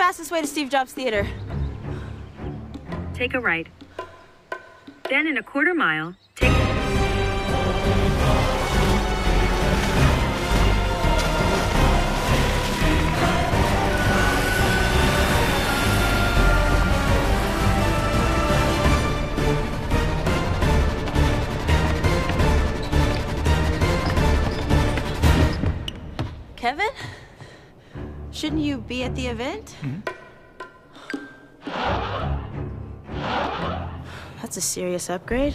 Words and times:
Fastest 0.00 0.30
way 0.30 0.40
to 0.40 0.46
Steve 0.46 0.70
Jobs 0.70 0.94
Theater? 0.94 1.28
Take 3.12 3.34
a 3.34 3.38
right. 3.38 3.66
Then 5.10 5.26
in 5.26 5.36
a 5.36 5.42
quarter 5.42 5.74
mile, 5.74 6.16
take. 6.34 6.59
Be 28.90 29.04
at 29.04 29.14
the 29.14 29.28
event? 29.28 29.76
Hmm. 29.82 30.00
That's 34.42 34.56
a 34.56 34.60
serious 34.60 35.08
upgrade. 35.08 35.54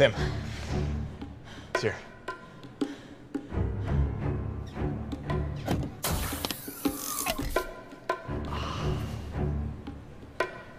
Sam. 0.00 0.14
It's 1.74 1.82
here. 1.82 1.94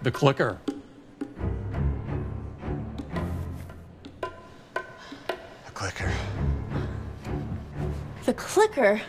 The 0.02 0.10
clicker. 0.10 0.58
A 4.24 5.72
clicker. 5.72 6.12
The 8.26 8.34
clicker. 8.34 9.02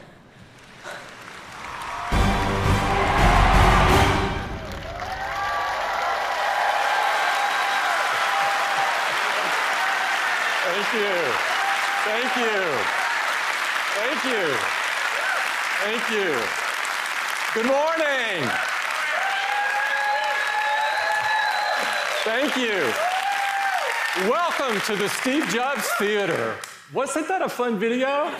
Welcome 24.58 24.80
to 24.82 24.96
the 24.96 25.08
Steve 25.08 25.46
Jobs 25.48 25.88
Theater. 25.98 26.56
Wasn't 26.92 27.26
that 27.28 27.40
a 27.40 27.48
fun 27.48 27.78
video? 27.78 28.30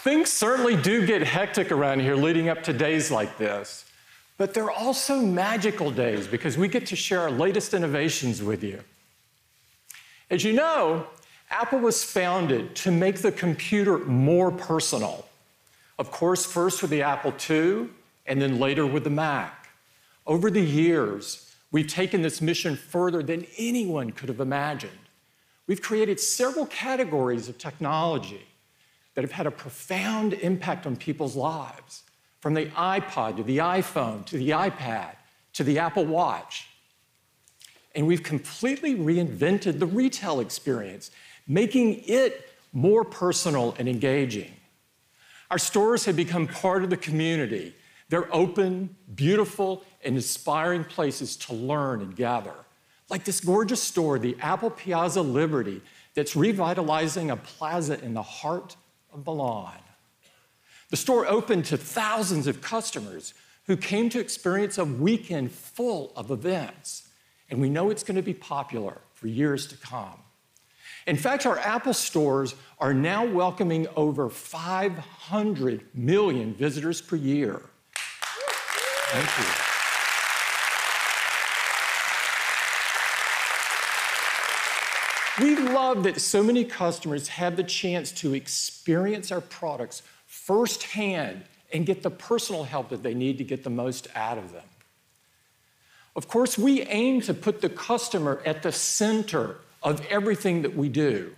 Things 0.00 0.30
certainly 0.30 0.76
do 0.76 1.06
get 1.06 1.22
hectic 1.22 1.72
around 1.72 2.00
here 2.00 2.14
leading 2.14 2.50
up 2.50 2.62
to 2.64 2.74
days 2.74 3.10
like 3.10 3.38
this, 3.38 3.86
but 4.36 4.52
they're 4.52 4.70
also 4.70 5.18
magical 5.20 5.90
days 5.90 6.26
because 6.26 6.58
we 6.58 6.68
get 6.68 6.84
to 6.86 6.96
share 6.96 7.20
our 7.20 7.30
latest 7.30 7.72
innovations 7.72 8.42
with 8.42 8.62
you. 8.62 8.80
As 10.30 10.44
you 10.44 10.52
know, 10.52 11.06
Apple 11.50 11.78
was 11.78 12.04
founded 12.04 12.74
to 12.76 12.90
make 12.90 13.18
the 13.22 13.32
computer 13.32 13.98
more 13.98 14.50
personal. 14.50 15.26
Of 15.98 16.10
course, 16.10 16.44
first 16.44 16.82
with 16.82 16.90
the 16.90 17.00
Apple 17.02 17.32
II, 17.48 17.88
and 18.26 18.42
then 18.42 18.58
later 18.58 18.84
with 18.84 19.04
the 19.04 19.10
Mac. 19.10 19.70
Over 20.26 20.50
the 20.50 20.60
years, 20.60 21.51
we've 21.72 21.88
taken 21.88 22.22
this 22.22 22.40
mission 22.40 22.76
further 22.76 23.22
than 23.22 23.46
anyone 23.58 24.12
could 24.12 24.28
have 24.28 24.40
imagined. 24.40 24.92
We've 25.66 25.82
created 25.82 26.20
several 26.20 26.66
categories 26.66 27.48
of 27.48 27.58
technology 27.58 28.46
that 29.14 29.22
have 29.22 29.32
had 29.32 29.46
a 29.46 29.50
profound 29.50 30.34
impact 30.34 30.86
on 30.86 30.96
people's 30.96 31.34
lives, 31.34 32.04
from 32.40 32.54
the 32.54 32.66
iPod 32.66 33.36
to 33.36 33.42
the 33.42 33.58
iPhone 33.58 34.24
to 34.26 34.36
the 34.36 34.50
iPad 34.50 35.14
to 35.52 35.64
the 35.64 35.78
Apple 35.78 36.04
Watch. 36.04 36.66
And 37.94 38.06
we've 38.06 38.22
completely 38.22 38.96
reinvented 38.96 39.78
the 39.78 39.86
retail 39.86 40.40
experience, 40.40 41.10
making 41.46 42.02
it 42.06 42.48
more 42.72 43.04
personal 43.04 43.76
and 43.78 43.88
engaging. 43.88 44.52
Our 45.50 45.58
stores 45.58 46.06
have 46.06 46.16
become 46.16 46.46
part 46.48 46.82
of 46.82 46.90
the 46.90 46.96
community. 46.96 47.74
They're 48.08 48.34
open, 48.34 48.96
beautiful, 49.14 49.84
and 50.04 50.16
inspiring 50.16 50.84
places 50.84 51.36
to 51.36 51.54
learn 51.54 52.00
and 52.00 52.16
gather. 52.16 52.54
Like 53.08 53.24
this 53.24 53.40
gorgeous 53.40 53.82
store, 53.82 54.18
the 54.18 54.36
Apple 54.40 54.70
Piazza 54.70 55.22
Liberty, 55.22 55.82
that's 56.14 56.36
revitalizing 56.36 57.30
a 57.30 57.36
plaza 57.36 58.02
in 58.02 58.14
the 58.14 58.22
heart 58.22 58.76
of 59.12 59.26
Milan. 59.26 59.78
The 60.90 60.96
store 60.96 61.26
opened 61.26 61.64
to 61.66 61.76
thousands 61.76 62.46
of 62.46 62.60
customers 62.60 63.32
who 63.66 63.76
came 63.76 64.10
to 64.10 64.20
experience 64.20 64.76
a 64.76 64.84
weekend 64.84 65.52
full 65.52 66.12
of 66.16 66.30
events 66.30 67.08
and 67.52 67.60
we 67.60 67.68
know 67.68 67.90
it's 67.90 68.02
going 68.02 68.16
to 68.16 68.22
be 68.22 68.32
popular 68.32 68.96
for 69.12 69.28
years 69.28 69.66
to 69.66 69.76
come. 69.76 70.18
In 71.06 71.16
fact, 71.16 71.44
our 71.44 71.58
Apple 71.58 71.92
stores 71.92 72.54
are 72.78 72.94
now 72.94 73.26
welcoming 73.26 73.86
over 73.94 74.30
500 74.30 75.84
million 75.92 76.54
visitors 76.54 77.02
per 77.02 77.16
year. 77.16 77.60
Thank 77.94 79.38
you. 79.38 79.71
We 85.40 85.56
love 85.56 86.02
that 86.02 86.20
so 86.20 86.42
many 86.42 86.64
customers 86.64 87.28
have 87.28 87.56
the 87.56 87.64
chance 87.64 88.12
to 88.12 88.34
experience 88.34 89.32
our 89.32 89.40
products 89.40 90.02
firsthand 90.26 91.44
and 91.72 91.86
get 91.86 92.02
the 92.02 92.10
personal 92.10 92.64
help 92.64 92.90
that 92.90 93.02
they 93.02 93.14
need 93.14 93.38
to 93.38 93.44
get 93.44 93.64
the 93.64 93.70
most 93.70 94.08
out 94.14 94.36
of 94.36 94.52
them. 94.52 94.64
Of 96.14 96.28
course, 96.28 96.58
we 96.58 96.82
aim 96.82 97.22
to 97.22 97.32
put 97.32 97.62
the 97.62 97.70
customer 97.70 98.42
at 98.44 98.62
the 98.62 98.72
center 98.72 99.56
of 99.82 100.04
everything 100.06 100.62
that 100.62 100.76
we 100.76 100.90
do. 100.90 101.34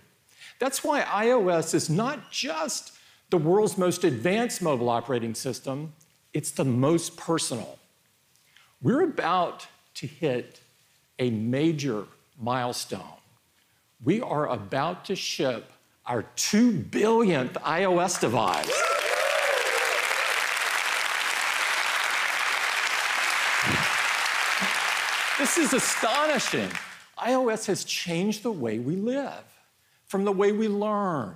That's 0.59 0.83
why 0.83 1.01
iOS 1.01 1.73
is 1.73 1.89
not 1.89 2.31
just 2.31 2.91
the 3.29 3.37
world's 3.37 3.77
most 3.77 4.03
advanced 4.03 4.61
mobile 4.61 4.89
operating 4.89 5.35
system, 5.35 5.93
it's 6.33 6.51
the 6.51 6.65
most 6.65 7.15
personal. 7.15 7.79
We're 8.81 9.03
about 9.03 9.67
to 9.95 10.07
hit 10.07 10.59
a 11.17 11.29
major 11.29 12.05
milestone. 12.39 13.14
We 14.03 14.21
are 14.21 14.49
about 14.49 15.05
to 15.05 15.15
ship 15.15 15.71
our 16.05 16.23
2 16.35 16.73
billionth 16.73 17.53
iOS 17.53 18.19
device. 18.19 18.67
This 25.39 25.57
is 25.57 25.73
astonishing. 25.73 26.69
iOS 27.17 27.65
has 27.65 27.83
changed 27.83 28.43
the 28.43 28.51
way 28.51 28.79
we 28.79 28.95
live, 28.95 29.43
from 30.05 30.25
the 30.25 30.31
way 30.31 30.51
we 30.51 30.67
learn 30.67 31.35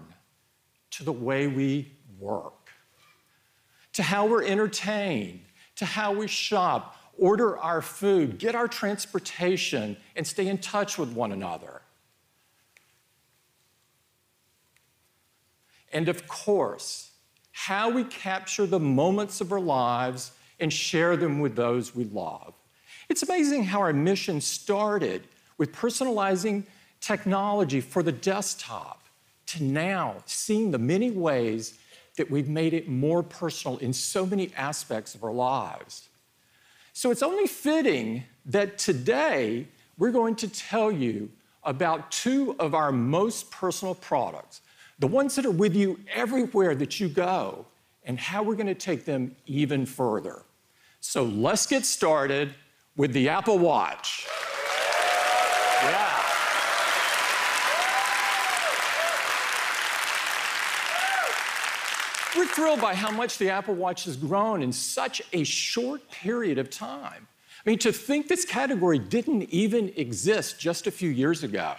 to 0.91 1.03
the 1.03 1.11
way 1.11 1.47
we 1.47 1.91
work, 2.19 2.69
to 3.93 4.03
how 4.03 4.25
we're 4.25 4.43
entertained, 4.43 5.41
to 5.75 5.85
how 5.85 6.11
we 6.11 6.27
shop, 6.27 6.97
order 7.17 7.57
our 7.57 7.81
food, 7.81 8.37
get 8.37 8.55
our 8.55 8.67
transportation, 8.67 9.97
and 10.15 10.25
stay 10.27 10.47
in 10.47 10.57
touch 10.57 10.97
with 10.97 11.11
one 11.13 11.31
another. 11.31 11.81
And 15.91 16.09
of 16.09 16.27
course, 16.27 17.11
how 17.51 17.89
we 17.89 18.03
capture 18.03 18.65
the 18.65 18.79
moments 18.79 19.41
of 19.41 19.51
our 19.51 19.59
lives 19.59 20.31
and 20.59 20.71
share 20.71 21.17
them 21.17 21.39
with 21.39 21.55
those 21.55 21.95
we 21.95 22.05
love. 22.05 22.53
It's 23.09 23.23
amazing 23.23 23.63
how 23.63 23.79
our 23.79 23.93
mission 23.93 24.39
started 24.41 25.23
with 25.57 25.73
personalizing 25.73 26.63
technology 27.01 27.81
for 27.81 28.03
the 28.03 28.11
desktop 28.11 29.03
to 29.47 29.63
now 29.63 30.17
seeing 30.25 30.71
the 30.71 30.77
many 30.77 31.09
ways 31.09 31.79
that 32.17 32.29
we've 32.29 32.49
made 32.49 32.73
it 32.73 32.87
more 32.87 33.23
personal 33.23 33.77
in 33.77 33.93
so 33.93 34.25
many 34.25 34.51
aspects 34.55 35.15
of 35.15 35.23
our 35.23 35.31
lives. 35.31 36.09
So 36.93 37.11
it's 37.11 37.23
only 37.23 37.47
fitting 37.47 38.23
that 38.45 38.77
today 38.77 39.67
we're 39.97 40.11
going 40.11 40.35
to 40.35 40.47
tell 40.47 40.91
you 40.91 41.29
about 41.63 42.11
two 42.11 42.55
of 42.59 42.73
our 42.73 42.91
most 42.91 43.51
personal 43.51 43.95
products, 43.95 44.61
the 44.99 45.07
ones 45.07 45.35
that 45.35 45.45
are 45.45 45.51
with 45.51 45.75
you 45.75 45.99
everywhere 46.13 46.75
that 46.75 46.99
you 46.99 47.07
go, 47.07 47.65
and 48.03 48.19
how 48.19 48.43
we're 48.43 48.55
going 48.55 48.67
to 48.67 48.75
take 48.75 49.05
them 49.05 49.35
even 49.45 49.85
further. 49.85 50.43
So 50.99 51.23
let's 51.23 51.65
get 51.65 51.85
started 51.85 52.53
with 52.97 53.13
the 53.13 53.29
Apple 53.29 53.57
Watch. 53.57 54.27
Yeah. 55.83 56.15
We're 62.35 62.45
thrilled 62.45 62.81
by 62.81 62.95
how 62.95 63.11
much 63.11 63.37
the 63.37 63.49
Apple 63.49 63.75
Watch 63.75 64.05
has 64.05 64.17
grown 64.17 64.61
in 64.61 64.71
such 64.71 65.21
a 65.33 65.43
short 65.43 66.09
period 66.11 66.57
of 66.57 66.69
time. 66.69 67.27
I 67.65 67.69
mean, 67.69 67.79
to 67.79 67.91
think 67.91 68.27
this 68.27 68.45
category 68.45 68.99
didn't 68.99 69.43
even 69.43 69.91
exist 69.95 70.59
just 70.59 70.87
a 70.87 70.91
few 70.91 71.09
years 71.09 71.43
ago. 71.43 71.75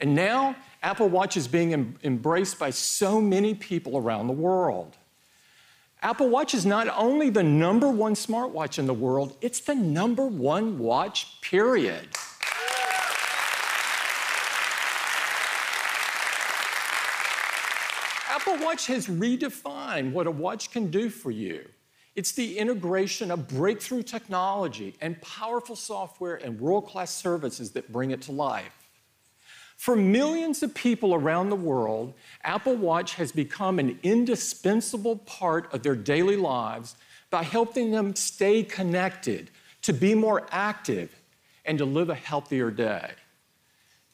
And 0.00 0.14
now, 0.14 0.56
Apple 0.84 1.08
Watch 1.08 1.38
is 1.38 1.48
being 1.48 1.72
em- 1.72 1.96
embraced 2.04 2.58
by 2.58 2.68
so 2.68 3.18
many 3.18 3.54
people 3.54 3.96
around 3.96 4.26
the 4.26 4.34
world. 4.34 4.98
Apple 6.02 6.28
Watch 6.28 6.52
is 6.52 6.66
not 6.66 6.88
only 6.94 7.30
the 7.30 7.42
number 7.42 7.88
one 7.88 8.12
smartwatch 8.12 8.78
in 8.78 8.86
the 8.86 8.92
world, 8.92 9.34
it's 9.40 9.60
the 9.60 9.74
number 9.74 10.26
one 10.26 10.78
watch, 10.78 11.40
period. 11.40 12.06
Apple 18.28 18.58
Watch 18.62 18.86
has 18.88 19.06
redefined 19.06 20.12
what 20.12 20.26
a 20.26 20.30
watch 20.30 20.70
can 20.70 20.90
do 20.90 21.08
for 21.08 21.30
you. 21.30 21.66
It's 22.14 22.32
the 22.32 22.58
integration 22.58 23.30
of 23.30 23.48
breakthrough 23.48 24.02
technology 24.02 24.96
and 25.00 25.18
powerful 25.22 25.76
software 25.76 26.34
and 26.34 26.60
world 26.60 26.86
class 26.86 27.10
services 27.10 27.70
that 27.70 27.90
bring 27.90 28.10
it 28.10 28.20
to 28.22 28.32
life. 28.32 28.83
For 29.76 29.96
millions 29.96 30.62
of 30.62 30.74
people 30.74 31.14
around 31.14 31.50
the 31.50 31.56
world, 31.56 32.14
Apple 32.42 32.76
Watch 32.76 33.14
has 33.14 33.32
become 33.32 33.78
an 33.78 33.98
indispensable 34.02 35.16
part 35.16 35.72
of 35.74 35.82
their 35.82 35.96
daily 35.96 36.36
lives 36.36 36.96
by 37.30 37.42
helping 37.42 37.90
them 37.90 38.14
stay 38.14 38.62
connected, 38.62 39.50
to 39.82 39.92
be 39.92 40.14
more 40.14 40.46
active, 40.50 41.10
and 41.64 41.76
to 41.78 41.84
live 41.84 42.08
a 42.08 42.14
healthier 42.14 42.70
day. 42.70 43.10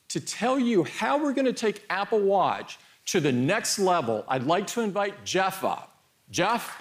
To 0.09 0.21
tell 0.21 0.59
you 0.59 0.85
how 0.85 1.23
we're 1.23 1.35
going 1.35 1.45
to 1.45 1.53
take 1.53 1.85
Apple 1.91 2.21
Watch 2.21 2.79
to 3.07 3.21
the 3.21 3.31
next 3.31 3.79
level, 3.79 4.25
I'd 4.27 4.45
like 4.45 4.67
to 4.69 4.81
invite 4.81 5.25
Jeff 5.25 5.63
up. 5.63 6.03
Jeff? 6.31 6.81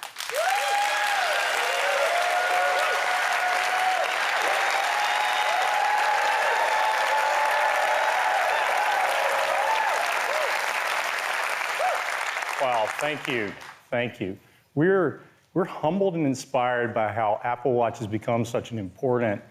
Wow, 12.61 12.87
thank 12.99 13.27
you. 13.27 13.51
Thank 13.89 14.19
you. 14.19 14.37
We're, 14.75 15.21
we're 15.53 15.65
humbled 15.65 16.15
and 16.15 16.25
inspired 16.25 16.93
by 16.93 17.11
how 17.11 17.39
Apple 17.43 17.73
Watch 17.73 17.97
has 17.99 18.07
become 18.07 18.45
such 18.45 18.71
an 18.71 18.79
important 18.79 19.41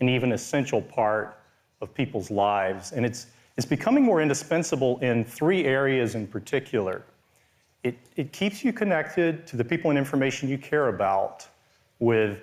and 0.00 0.08
even 0.08 0.32
essential 0.32 0.82
part 0.82 1.38
of 1.80 1.92
people's 1.94 2.30
lives. 2.30 2.92
And 2.92 3.04
it's, 3.04 3.26
it's 3.56 3.66
becoming 3.66 4.04
more 4.04 4.20
indispensable 4.20 4.98
in 4.98 5.24
three 5.24 5.64
areas 5.64 6.14
in 6.14 6.26
particular. 6.26 7.02
It, 7.82 7.96
it 8.16 8.32
keeps 8.32 8.62
you 8.62 8.72
connected 8.72 9.46
to 9.46 9.56
the 9.56 9.64
people 9.64 9.90
and 9.90 9.98
information 9.98 10.48
you 10.48 10.58
care 10.58 10.88
about 10.88 11.46
with, 11.98 12.40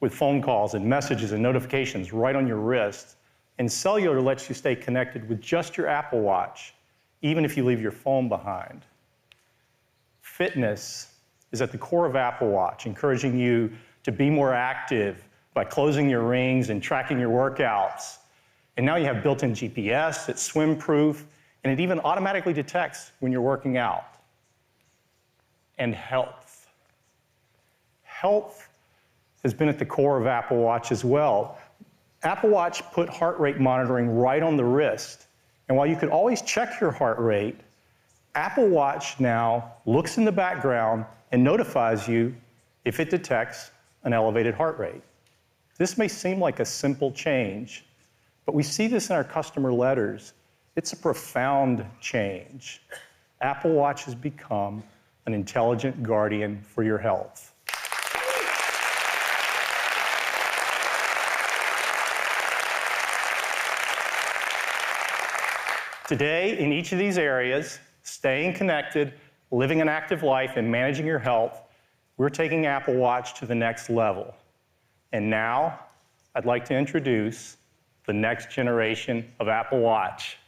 with 0.00 0.14
phone 0.14 0.40
calls 0.40 0.74
and 0.74 0.84
messages 0.84 1.32
and 1.32 1.42
notifications 1.42 2.12
right 2.12 2.36
on 2.36 2.46
your 2.46 2.58
wrist. 2.58 3.16
And 3.58 3.70
cellular 3.70 4.20
lets 4.20 4.48
you 4.48 4.54
stay 4.54 4.76
connected 4.76 5.28
with 5.28 5.40
just 5.40 5.76
your 5.76 5.88
Apple 5.88 6.20
Watch, 6.20 6.74
even 7.22 7.44
if 7.44 7.56
you 7.56 7.64
leave 7.64 7.80
your 7.80 7.92
phone 7.92 8.28
behind 8.28 8.82
fitness 10.36 11.14
is 11.52 11.62
at 11.62 11.72
the 11.72 11.78
core 11.78 12.04
of 12.04 12.14
Apple 12.14 12.48
Watch, 12.48 12.84
encouraging 12.84 13.38
you 13.38 13.72
to 14.02 14.12
be 14.12 14.28
more 14.28 14.52
active 14.52 15.24
by 15.54 15.64
closing 15.64 16.10
your 16.10 16.22
rings 16.22 16.68
and 16.68 16.82
tracking 16.82 17.18
your 17.18 17.30
workouts. 17.30 18.18
And 18.76 18.84
now 18.84 18.96
you 18.96 19.06
have 19.06 19.22
built 19.22 19.42
in 19.42 19.52
GPS, 19.52 20.28
it's 20.28 20.42
swim 20.42 20.76
proof, 20.76 21.24
and 21.64 21.72
it 21.72 21.82
even 21.82 21.98
automatically 22.00 22.52
detects 22.52 23.12
when 23.20 23.32
you're 23.32 23.40
working 23.40 23.78
out. 23.78 24.04
And 25.78 25.94
health. 25.94 26.68
Health 28.02 28.68
has 29.42 29.54
been 29.54 29.68
at 29.68 29.78
the 29.78 29.86
core 29.86 30.20
of 30.20 30.26
Apple 30.26 30.58
Watch 30.58 30.92
as 30.92 31.02
well. 31.02 31.58
Apple 32.22 32.50
Watch 32.50 32.82
put 32.92 33.08
heart 33.08 33.38
rate 33.40 33.58
monitoring 33.58 34.14
right 34.14 34.42
on 34.42 34.58
the 34.58 34.64
wrist. 34.64 35.28
And 35.68 35.78
while 35.78 35.86
you 35.86 35.96
could 35.96 36.10
always 36.10 36.42
check 36.42 36.78
your 36.78 36.90
heart 36.90 37.18
rate, 37.18 37.58
Apple 38.36 38.68
Watch 38.68 39.18
now 39.18 39.72
looks 39.86 40.18
in 40.18 40.26
the 40.26 40.30
background 40.30 41.06
and 41.32 41.42
notifies 41.42 42.06
you 42.06 42.36
if 42.84 43.00
it 43.00 43.08
detects 43.08 43.70
an 44.04 44.12
elevated 44.12 44.54
heart 44.54 44.78
rate. 44.78 45.00
This 45.78 45.96
may 45.96 46.06
seem 46.06 46.38
like 46.38 46.60
a 46.60 46.64
simple 46.64 47.10
change, 47.10 47.86
but 48.44 48.54
we 48.54 48.62
see 48.62 48.88
this 48.88 49.08
in 49.08 49.16
our 49.16 49.24
customer 49.24 49.72
letters. 49.72 50.34
It's 50.76 50.92
a 50.92 50.96
profound 50.98 51.82
change. 52.02 52.82
Apple 53.40 53.72
Watch 53.72 54.04
has 54.04 54.14
become 54.14 54.82
an 55.24 55.32
intelligent 55.32 56.02
guardian 56.02 56.60
for 56.60 56.82
your 56.82 56.98
health. 56.98 57.54
Today, 66.06 66.58
in 66.58 66.70
each 66.70 66.92
of 66.92 66.98
these 66.98 67.16
areas, 67.16 67.80
staying 68.06 68.54
connected, 68.54 69.14
living 69.50 69.80
an 69.80 69.88
active 69.88 70.22
life, 70.22 70.56
and 70.56 70.70
managing 70.70 71.06
your 71.06 71.18
health, 71.18 71.62
we're 72.16 72.28
taking 72.28 72.64
Apple 72.66 72.94
Watch 72.94 73.34
to 73.40 73.46
the 73.46 73.54
next 73.54 73.90
level. 73.90 74.34
And 75.12 75.28
now, 75.28 75.80
I'd 76.34 76.46
like 76.46 76.64
to 76.66 76.74
introduce 76.74 77.56
the 78.06 78.12
next 78.12 78.50
generation 78.50 79.30
of 79.40 79.48
Apple 79.48 79.80
Watch. 79.80 80.38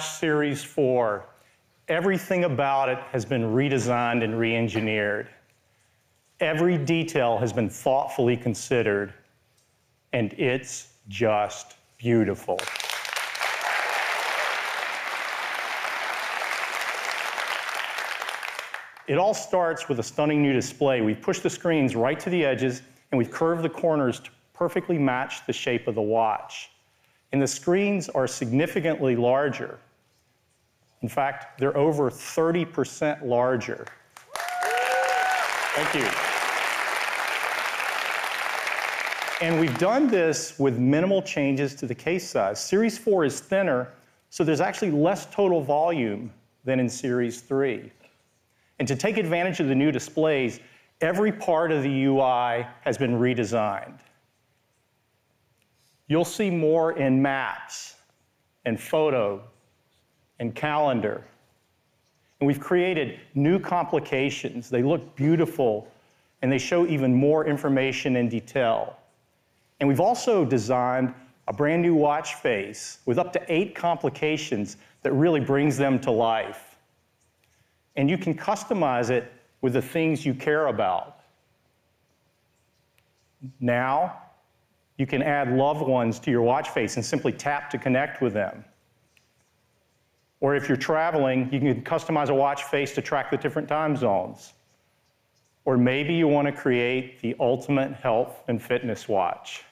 watch 0.00 0.08
Series 0.08 0.64
4, 0.64 1.26
everything 1.88 2.44
about 2.44 2.88
it 2.88 2.98
has 3.12 3.26
been 3.26 3.42
redesigned 3.42 4.24
and 4.24 4.38
re 4.38 4.56
engineered. 4.56 5.28
Every 6.40 6.78
detail 6.78 7.36
has 7.36 7.52
been 7.52 7.68
thoughtfully 7.68 8.34
considered, 8.34 9.12
and 10.14 10.32
it's 10.38 10.94
just 11.08 11.76
beautiful. 11.98 12.58
It 19.06 19.18
all 19.18 19.34
starts 19.34 19.86
with 19.90 19.98
a 19.98 20.02
stunning 20.02 20.40
new 20.40 20.54
display. 20.54 21.02
We've 21.02 21.20
pushed 21.20 21.42
the 21.42 21.50
screens 21.50 21.94
right 21.94 22.18
to 22.20 22.30
the 22.30 22.42
edges, 22.42 22.80
and 23.12 23.18
we've 23.18 23.30
curved 23.30 23.62
the 23.62 23.68
corners 23.68 24.18
to 24.20 24.30
perfectly 24.54 24.96
match 24.96 25.44
the 25.46 25.52
shape 25.52 25.86
of 25.88 25.94
the 25.94 26.00
watch. 26.00 26.70
And 27.32 27.42
the 27.42 27.46
screens 27.46 28.08
are 28.08 28.26
significantly 28.26 29.14
larger, 29.14 29.78
in 31.02 31.08
fact, 31.08 31.58
they're 31.58 31.76
over 31.76 32.10
30% 32.10 33.24
larger. 33.24 33.86
Thank 35.74 35.94
you. 35.94 36.10
And 39.40 39.58
we've 39.58 39.78
done 39.78 40.08
this 40.08 40.58
with 40.58 40.78
minimal 40.78 41.22
changes 41.22 41.74
to 41.76 41.86
the 41.86 41.94
case 41.94 42.28
size. 42.28 42.62
Series 42.62 42.98
4 42.98 43.24
is 43.24 43.40
thinner, 43.40 43.88
so 44.28 44.44
there's 44.44 44.60
actually 44.60 44.90
less 44.90 45.26
total 45.26 45.62
volume 45.62 46.30
than 46.64 46.78
in 46.78 46.90
Series 46.90 47.40
3. 47.40 47.90
And 48.78 48.86
to 48.86 48.94
take 48.94 49.16
advantage 49.16 49.60
of 49.60 49.68
the 49.68 49.74
new 49.74 49.90
displays, 49.90 50.60
every 51.00 51.32
part 51.32 51.72
of 51.72 51.82
the 51.82 52.04
UI 52.04 52.66
has 52.82 52.98
been 52.98 53.18
redesigned. 53.18 54.00
You'll 56.08 56.24
see 56.26 56.50
more 56.50 56.98
in 56.98 57.22
maps 57.22 57.94
and 58.66 58.78
photo 58.78 59.42
and 60.40 60.54
calendar. 60.54 61.22
And 62.40 62.46
we've 62.46 62.58
created 62.58 63.20
new 63.34 63.60
complications. 63.60 64.68
They 64.68 64.82
look 64.82 65.14
beautiful 65.14 65.86
and 66.42 66.50
they 66.50 66.58
show 66.58 66.86
even 66.86 67.14
more 67.14 67.46
information 67.46 68.16
and 68.16 68.30
detail. 68.30 68.96
And 69.78 69.88
we've 69.88 70.00
also 70.00 70.44
designed 70.44 71.14
a 71.48 71.52
brand 71.52 71.82
new 71.82 71.94
watch 71.94 72.34
face 72.34 72.98
with 73.04 73.18
up 73.18 73.32
to 73.34 73.42
eight 73.48 73.74
complications 73.74 74.78
that 75.02 75.12
really 75.12 75.40
brings 75.40 75.76
them 75.76 76.00
to 76.00 76.10
life. 76.10 76.76
And 77.96 78.08
you 78.08 78.16
can 78.16 78.34
customize 78.34 79.10
it 79.10 79.30
with 79.60 79.74
the 79.74 79.82
things 79.82 80.24
you 80.24 80.32
care 80.32 80.68
about. 80.68 81.20
Now, 83.58 84.22
you 84.96 85.06
can 85.06 85.22
add 85.22 85.52
loved 85.52 85.86
ones 85.86 86.18
to 86.20 86.30
your 86.30 86.42
watch 86.42 86.70
face 86.70 86.96
and 86.96 87.04
simply 87.04 87.32
tap 87.32 87.68
to 87.70 87.78
connect 87.78 88.22
with 88.22 88.32
them. 88.32 88.64
Or 90.40 90.56
if 90.56 90.68
you're 90.68 90.78
traveling, 90.78 91.52
you 91.52 91.60
can 91.60 91.82
customize 91.82 92.30
a 92.30 92.34
watch 92.34 92.64
face 92.64 92.94
to 92.94 93.02
track 93.02 93.30
the 93.30 93.36
different 93.36 93.68
time 93.68 93.94
zones. 93.94 94.54
Or 95.66 95.76
maybe 95.76 96.14
you 96.14 96.26
want 96.26 96.46
to 96.46 96.52
create 96.52 97.20
the 97.20 97.36
ultimate 97.38 97.92
health 97.92 98.42
and 98.48 98.60
fitness 98.62 99.06
watch. 99.06 99.62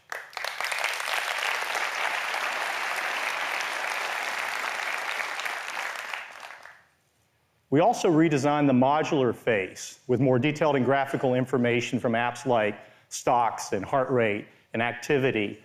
We 7.71 7.81
also 7.81 8.11
redesigned 8.11 8.67
the 8.67 8.73
modular 8.73 9.35
face 9.35 10.01
with 10.07 10.21
more 10.21 10.39
detailed 10.39 10.77
and 10.77 10.85
graphical 10.85 11.35
information 11.35 11.99
from 11.99 12.13
apps 12.13 12.47
like 12.47 12.79
stocks 13.11 13.73
and 13.73 13.85
heart 13.85 14.11
rate 14.11 14.47
and 14.73 14.83
activity, 14.83 15.59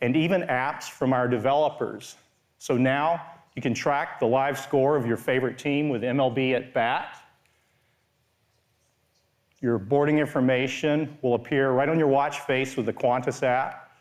and 0.00 0.16
even 0.16 0.42
apps 0.42 0.84
from 0.84 1.12
our 1.12 1.28
developers. 1.28 2.16
So 2.58 2.76
now 2.76 3.33
you 3.54 3.62
can 3.62 3.74
track 3.74 4.18
the 4.18 4.26
live 4.26 4.58
score 4.58 4.96
of 4.96 5.06
your 5.06 5.16
favorite 5.16 5.58
team 5.58 5.88
with 5.88 6.02
MLB 6.02 6.54
at 6.54 6.74
bat. 6.74 7.16
Your 9.60 9.78
boarding 9.78 10.18
information 10.18 11.16
will 11.22 11.34
appear 11.34 11.70
right 11.70 11.88
on 11.88 11.98
your 11.98 12.08
watch 12.08 12.40
face 12.40 12.76
with 12.76 12.86
the 12.86 12.92
Qantas 12.92 13.42
app, 13.42 13.92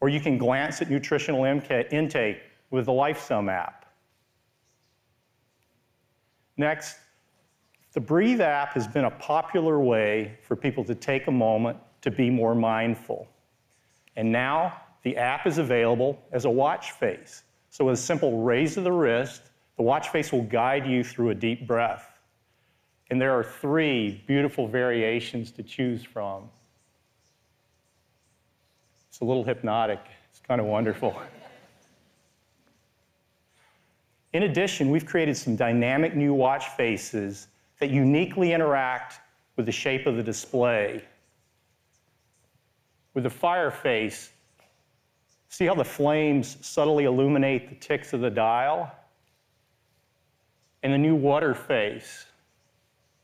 or 0.00 0.08
you 0.08 0.20
can 0.20 0.36
glance 0.36 0.82
at 0.82 0.90
nutritional 0.90 1.44
intake 1.44 2.40
with 2.70 2.86
the 2.86 2.92
LifeSum 2.92 3.50
app. 3.50 3.86
Next, 6.56 6.98
the 7.92 8.00
Breathe 8.00 8.40
app 8.40 8.74
has 8.74 8.86
been 8.86 9.04
a 9.04 9.10
popular 9.10 9.80
way 9.80 10.38
for 10.42 10.54
people 10.54 10.84
to 10.84 10.94
take 10.94 11.26
a 11.26 11.32
moment 11.32 11.78
to 12.02 12.10
be 12.10 12.28
more 12.28 12.54
mindful. 12.54 13.28
And 14.16 14.30
now 14.30 14.80
the 15.02 15.16
app 15.16 15.46
is 15.46 15.58
available 15.58 16.20
as 16.32 16.44
a 16.44 16.50
watch 16.50 16.92
face. 16.92 17.44
So 17.70 17.84
with 17.84 17.94
a 17.94 18.02
simple 18.02 18.42
raise 18.42 18.76
of 18.76 18.84
the 18.84 18.92
wrist, 18.92 19.42
the 19.76 19.82
watch 19.82 20.08
face 20.10 20.32
will 20.32 20.42
guide 20.42 20.86
you 20.86 21.02
through 21.02 21.30
a 21.30 21.34
deep 21.34 21.66
breath. 21.66 22.18
And 23.10 23.20
there 23.20 23.32
are 23.32 23.44
three 23.44 24.22
beautiful 24.26 24.68
variations 24.68 25.50
to 25.52 25.62
choose 25.62 26.04
from. 26.04 26.48
It's 29.08 29.20
a 29.20 29.24
little 29.24 29.44
hypnotic. 29.44 30.00
It's 30.30 30.40
kind 30.40 30.60
of 30.60 30.66
wonderful. 30.66 31.20
In 34.32 34.44
addition, 34.44 34.90
we've 34.90 35.06
created 35.06 35.36
some 35.36 35.56
dynamic 35.56 36.14
new 36.14 36.34
watch 36.34 36.68
faces 36.68 37.48
that 37.80 37.90
uniquely 37.90 38.52
interact 38.52 39.20
with 39.56 39.66
the 39.66 39.72
shape 39.72 40.06
of 40.06 40.16
the 40.16 40.22
display. 40.22 41.02
With 43.14 43.24
the 43.24 43.30
fire 43.30 43.72
face, 43.72 44.30
see 45.50 45.66
how 45.66 45.74
the 45.74 45.84
flames 45.84 46.56
subtly 46.62 47.04
illuminate 47.04 47.68
the 47.68 47.74
ticks 47.74 48.14
of 48.14 48.20
the 48.20 48.30
dial? 48.30 48.90
And 50.82 50.92
the 50.92 50.98
new 50.98 51.14
water 51.14 51.54
face, 51.54 52.24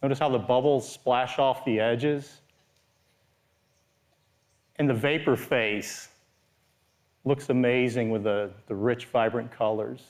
notice 0.02 0.18
how 0.18 0.28
the 0.28 0.38
bubbles 0.38 0.92
splash 0.92 1.38
off 1.38 1.64
the 1.64 1.80
edges? 1.80 2.40
And 4.76 4.90
the 4.90 4.94
vapor 4.94 5.36
face 5.36 6.08
looks 7.24 7.48
amazing 7.48 8.10
with 8.10 8.24
the, 8.24 8.50
the 8.66 8.74
rich, 8.74 9.06
vibrant 9.06 9.50
colors. 9.50 10.02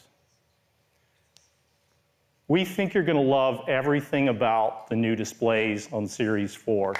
We 2.48 2.64
think 2.64 2.94
you're 2.94 3.04
going 3.04 3.16
to 3.16 3.22
love 3.22 3.68
everything 3.68 4.28
about 4.28 4.88
the 4.88 4.96
new 4.96 5.14
displays 5.14 5.92
on 5.92 6.06
Series 6.06 6.54
4. 6.54 6.94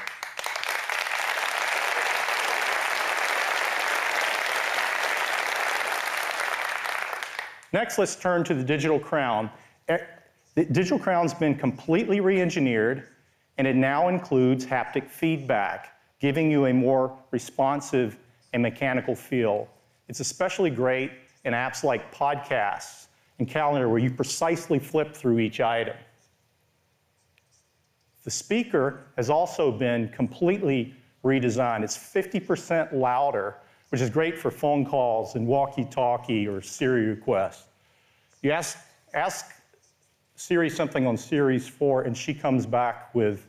Next, 7.76 7.99
let's 7.99 8.16
turn 8.16 8.42
to 8.45 8.54
the 8.54 8.64
digital 8.64 8.99
crown. 8.99 9.50
Eh, 9.88 9.99
the 10.54 10.64
digital 10.64 10.99
crown's 10.99 11.35
been 11.35 11.54
completely 11.54 12.21
re-engineered, 12.21 13.09
and 13.59 13.66
it 13.66 13.76
now 13.76 14.09
includes 14.09 14.64
haptic 14.64 15.11
feedback, 15.11 15.92
giving 16.18 16.50
you 16.50 16.64
a 16.64 16.73
more 16.73 17.18
responsive 17.33 18.16
and 18.54 18.62
mechanical 18.62 19.14
feel. 19.14 19.68
It's 20.09 20.21
especially 20.21 20.71
great 20.71 21.11
in 21.45 21.52
apps 21.52 21.85
like 21.85 22.14
podcasts 22.14 23.09
and 23.40 23.47
calendar 23.47 23.90
where 23.90 23.99
you 23.99 24.11
precisely 24.11 24.78
flip 24.78 25.14
through 25.14 25.38
each 25.40 25.61
item. 25.61 25.99
The 28.25 28.30
speaker 28.30 29.02
has 29.16 29.28
also 29.28 29.71
been 29.71 30.09
completely 30.09 30.95
redesigned. 31.23 31.85
It's 31.85 31.99
50% 31.99 32.95
louder, 32.95 33.59
which 33.90 34.00
is 34.00 34.09
great 34.09 34.38
for 34.38 34.50
phone 34.50 34.87
calls 34.87 35.35
and 35.35 35.47
walkie-talkie 35.47 36.49
or 36.49 36.62
Siri 36.62 37.04
requests. 37.04 37.65
You 38.43 38.52
ask, 38.52 38.78
ask 39.14 39.47
Siri 40.37 40.69
something 40.69 41.07
on 41.07 41.16
Series 41.16 41.69
4 41.69 42.02
and 42.02 42.16
she 42.16 42.35
comes 42.35 42.66
back 42.66 43.14
with, 43.14 43.47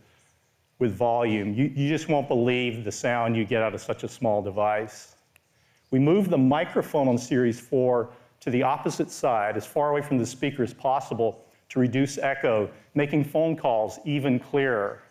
with 0.80 0.94
volume. 0.94 1.54
You, 1.54 1.66
you 1.76 1.90
just 1.90 2.10
won't 2.10 2.28
believe 2.28 2.84
the 2.84 2.92
sound 2.92 3.36
you 3.36 3.46
get 3.46 3.62
out 3.62 3.74
of 3.74 3.82
such 3.82 4.04
a 4.04 4.08
small 4.08 4.42
device. 4.42 5.16
We 5.92 6.00
moved 6.00 6.30
the 6.30 6.38
microphone 6.38 7.08
on 7.08 7.18
Series 7.18 7.60
4 7.60 8.10
to 8.42 8.50
the 8.50 8.64
opposite 8.64 9.10
side, 9.10 9.58
as 9.58 9.66
far 9.66 9.90
away 9.90 10.02
from 10.02 10.18
the 10.18 10.26
speaker 10.26 10.64
as 10.64 10.74
possible, 10.74 11.46
to 11.70 11.80
reduce 11.80 12.18
echo, 12.18 12.70
making 12.96 13.24
phone 13.26 13.56
calls 13.56 14.00
even 14.06 14.40
clearer. 14.40 15.02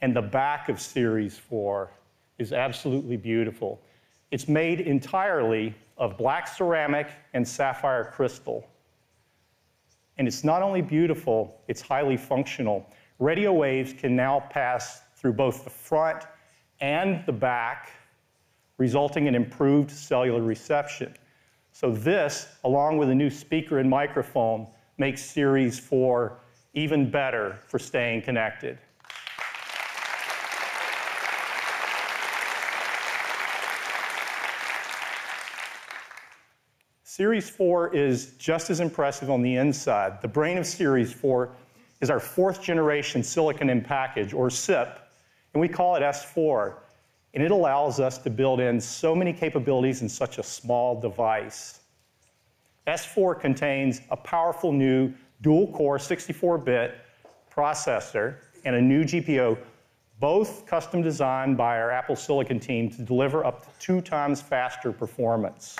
And 0.00 0.14
the 0.14 0.22
back 0.22 0.68
of 0.68 0.80
Series 0.80 1.38
4 1.38 1.90
is 2.38 2.52
absolutely 2.52 3.16
beautiful. 3.16 3.80
It's 4.30 4.48
made 4.48 4.80
entirely 4.80 5.74
of 6.02 6.18
black 6.18 6.48
ceramic 6.48 7.06
and 7.32 7.46
sapphire 7.46 8.04
crystal. 8.04 8.66
And 10.18 10.26
it's 10.26 10.42
not 10.42 10.60
only 10.60 10.82
beautiful, 10.82 11.60
it's 11.68 11.80
highly 11.80 12.16
functional. 12.16 12.84
Radio 13.20 13.52
waves 13.52 13.92
can 13.92 14.16
now 14.16 14.40
pass 14.50 15.02
through 15.14 15.34
both 15.34 15.62
the 15.62 15.70
front 15.70 16.24
and 16.80 17.24
the 17.24 17.32
back, 17.32 17.92
resulting 18.78 19.28
in 19.28 19.36
improved 19.36 19.92
cellular 19.92 20.42
reception. 20.42 21.14
So 21.70 21.92
this, 21.92 22.48
along 22.64 22.98
with 22.98 23.08
a 23.10 23.14
new 23.14 23.30
speaker 23.30 23.78
and 23.78 23.88
microphone, 23.88 24.66
makes 24.98 25.22
Series 25.22 25.78
4 25.78 26.36
even 26.74 27.12
better 27.12 27.60
for 27.68 27.78
staying 27.78 28.22
connected. 28.22 28.76
Series 37.14 37.50
4 37.50 37.94
is 37.94 38.32
just 38.38 38.70
as 38.70 38.80
impressive 38.80 39.28
on 39.28 39.42
the 39.42 39.56
inside. 39.56 40.22
The 40.22 40.28
brain 40.28 40.56
of 40.56 40.64
Series 40.64 41.12
4 41.12 41.54
is 42.00 42.08
our 42.08 42.18
fourth 42.18 42.62
generation 42.62 43.22
silicon 43.22 43.68
in 43.68 43.82
package, 43.82 44.32
or 44.32 44.48
SIP, 44.48 44.98
and 45.52 45.60
we 45.60 45.68
call 45.68 45.94
it 45.94 46.00
S4 46.00 46.72
and 47.34 47.42
it 47.42 47.50
allows 47.50 48.00
us 48.00 48.16
to 48.16 48.30
build 48.30 48.60
in 48.60 48.80
so 48.80 49.14
many 49.14 49.30
capabilities 49.30 50.00
in 50.00 50.08
such 50.08 50.38
a 50.38 50.42
small 50.42 50.98
device. 50.98 51.80
S4 52.86 53.38
contains 53.38 54.00
a 54.08 54.16
powerful 54.16 54.72
new 54.72 55.12
dual 55.42 55.70
core 55.72 55.98
64 55.98 56.56
bit 56.56 56.94
processor 57.54 58.36
and 58.64 58.74
a 58.74 58.80
new 58.80 59.04
GPU, 59.04 59.58
both 60.18 60.64
custom 60.64 61.02
designed 61.02 61.58
by 61.58 61.78
our 61.78 61.90
Apple 61.90 62.16
Silicon 62.16 62.58
team 62.58 62.88
to 62.88 63.02
deliver 63.02 63.44
up 63.44 63.64
to 63.64 63.68
two 63.78 64.00
times 64.00 64.40
faster 64.40 64.92
performance. 64.92 65.76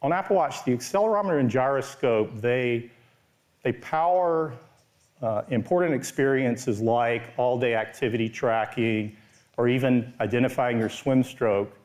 On 0.00 0.12
Apple 0.12 0.36
Watch, 0.36 0.64
the 0.64 0.72
accelerometer 0.72 1.40
and 1.40 1.50
gyroscope, 1.50 2.30
they, 2.40 2.90
they 3.64 3.72
power 3.72 4.54
uh, 5.20 5.42
important 5.48 5.92
experiences 5.92 6.80
like 6.80 7.22
all-day 7.36 7.74
activity 7.74 8.28
tracking 8.28 9.16
or 9.56 9.66
even 9.66 10.12
identifying 10.20 10.78
your 10.78 10.88
swim 10.88 11.24
stroke. 11.24 11.76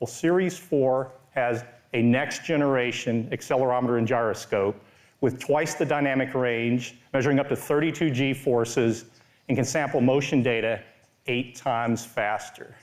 Well, 0.00 0.06
Series 0.06 0.58
4 0.58 1.10
has 1.30 1.64
a 1.94 2.02
next 2.02 2.44
generation 2.44 3.28
accelerometer 3.32 3.96
and 3.96 4.06
gyroscope 4.06 4.76
with 5.22 5.38
twice 5.38 5.74
the 5.74 5.86
dynamic 5.86 6.34
range, 6.34 6.96
measuring 7.14 7.38
up 7.38 7.48
to 7.48 7.56
32 7.56 8.10
G 8.10 8.34
forces, 8.34 9.06
and 9.48 9.56
can 9.56 9.64
sample 9.64 10.02
motion 10.02 10.42
data 10.42 10.82
eight 11.26 11.56
times 11.56 12.04
faster. 12.04 12.74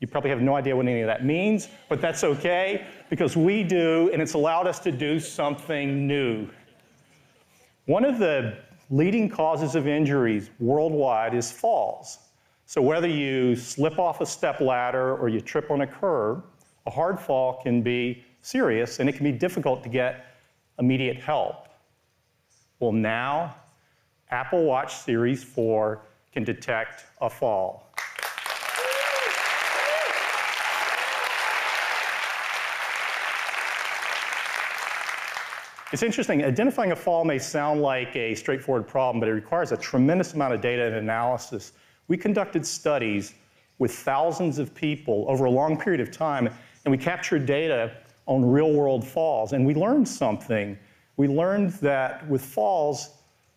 You 0.00 0.06
probably 0.06 0.30
have 0.30 0.40
no 0.40 0.56
idea 0.56 0.74
what 0.74 0.86
any 0.86 1.02
of 1.02 1.06
that 1.06 1.24
means, 1.24 1.68
but 1.88 2.00
that's 2.00 2.24
okay 2.24 2.86
because 3.10 3.36
we 3.36 3.62
do, 3.62 4.10
and 4.12 4.20
it's 4.22 4.32
allowed 4.32 4.66
us 4.66 4.78
to 4.80 4.92
do 4.92 5.20
something 5.20 6.06
new. 6.06 6.48
One 7.84 8.04
of 8.04 8.18
the 8.18 8.56
leading 8.88 9.28
causes 9.28 9.74
of 9.74 9.86
injuries 9.86 10.50
worldwide 10.58 11.34
is 11.34 11.52
falls. 11.52 12.18
So 12.64 12.80
whether 12.80 13.08
you 13.08 13.56
slip 13.56 13.98
off 13.98 14.20
a 14.20 14.26
step 14.26 14.60
ladder 14.60 15.16
or 15.16 15.28
you 15.28 15.40
trip 15.40 15.70
on 15.70 15.82
a 15.82 15.86
curb, 15.86 16.44
a 16.86 16.90
hard 16.90 17.20
fall 17.20 17.60
can 17.62 17.82
be 17.82 18.24
serious 18.42 19.00
and 19.00 19.08
it 19.08 19.14
can 19.14 19.24
be 19.24 19.32
difficult 19.32 19.82
to 19.82 19.88
get 19.88 20.36
immediate 20.78 21.18
help. 21.18 21.68
Well, 22.78 22.92
now 22.92 23.56
Apple 24.30 24.64
Watch 24.64 24.94
Series 24.96 25.44
4 25.44 26.00
can 26.32 26.44
detect 26.44 27.06
a 27.20 27.28
fall. 27.28 27.89
It's 35.92 36.04
interesting, 36.04 36.44
identifying 36.44 36.92
a 36.92 36.96
fall 36.96 37.24
may 37.24 37.40
sound 37.40 37.82
like 37.82 38.14
a 38.14 38.36
straightforward 38.36 38.86
problem, 38.86 39.18
but 39.18 39.28
it 39.28 39.32
requires 39.32 39.72
a 39.72 39.76
tremendous 39.76 40.34
amount 40.34 40.54
of 40.54 40.60
data 40.60 40.86
and 40.86 40.94
analysis. 40.94 41.72
We 42.06 42.16
conducted 42.16 42.64
studies 42.64 43.34
with 43.80 43.92
thousands 43.92 44.60
of 44.60 44.72
people 44.72 45.24
over 45.28 45.46
a 45.46 45.50
long 45.50 45.76
period 45.76 46.00
of 46.00 46.12
time, 46.12 46.46
and 46.84 46.92
we 46.92 46.96
captured 46.96 47.44
data 47.44 47.90
on 48.26 48.48
real 48.48 48.72
world 48.72 49.04
falls, 49.04 49.52
and 49.52 49.66
we 49.66 49.74
learned 49.74 50.06
something. 50.06 50.78
We 51.16 51.26
learned 51.26 51.72
that 51.80 52.24
with 52.28 52.44
falls, 52.44 53.10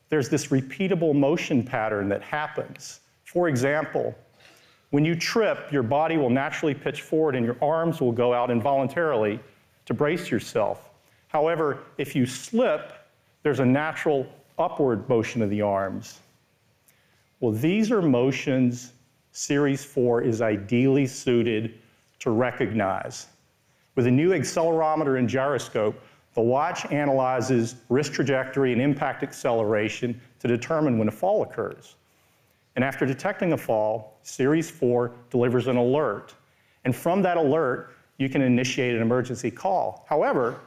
there's 0.10 0.28
this 0.28 0.48
repeatable 0.48 1.14
motion 1.14 1.62
pattern 1.62 2.10
that 2.10 2.24
happens. 2.24 3.02
For 3.26 3.48
example, 3.48 4.16
when 4.90 5.06
you 5.06 5.16
trip, 5.16 5.72
your 5.72 5.84
body 5.84 6.18
will 6.18 6.32
naturally 6.32 6.74
pitch 6.74 7.04
forward 7.04 7.36
and 7.36 7.46
your 7.46 7.58
arms 7.62 8.02
will 8.02 8.12
go 8.12 8.34
out 8.34 8.50
involuntarily 8.50 9.40
to 9.86 9.94
brace 9.94 10.32
yourself. 10.32 10.90
However, 11.34 11.80
if 11.98 12.16
you 12.16 12.26
slip, 12.26 12.94
there's 13.42 13.60
a 13.60 13.66
natural 13.66 14.28
upward 14.58 15.10
motion 15.10 15.42
of 15.42 15.50
the 15.50 15.62
arms. 15.62 16.20
Well, 17.40 17.52
these 17.52 17.92
are 17.92 18.02
motions 18.02 18.94
Series 19.36 19.84
4 19.84 20.22
is 20.22 20.44
ideally 20.44 21.08
suited 21.08 21.74
to 22.20 22.30
recognize. 22.30 23.26
With 23.96 24.06
a 24.06 24.12
new 24.12 24.30
accelerometer 24.30 25.18
and 25.18 25.28
gyroscope, 25.28 26.00
the 26.36 26.42
watch 26.42 26.86
analyzes 26.92 27.78
wrist 27.90 28.14
trajectory 28.14 28.72
and 28.72 28.80
impact 28.80 29.24
acceleration 29.24 30.22
to 30.40 30.48
determine 30.48 31.00
when 31.00 31.08
a 31.08 31.12
fall 31.12 31.42
occurs. 31.42 31.96
And 32.76 32.86
after 32.86 33.08
detecting 33.08 33.54
a 33.54 33.58
fall, 33.58 34.20
Series 34.22 34.70
4 34.70 35.12
delivers 35.32 35.66
an 35.66 35.78
alert. 35.78 36.36
And 36.86 36.96
from 36.96 37.24
that 37.24 37.38
alert, 37.38 37.96
you 38.18 38.30
can 38.30 38.44
initiate 38.44 38.96
an 38.96 39.02
emergency 39.02 39.50
call. 39.50 40.06
However, 40.08 40.60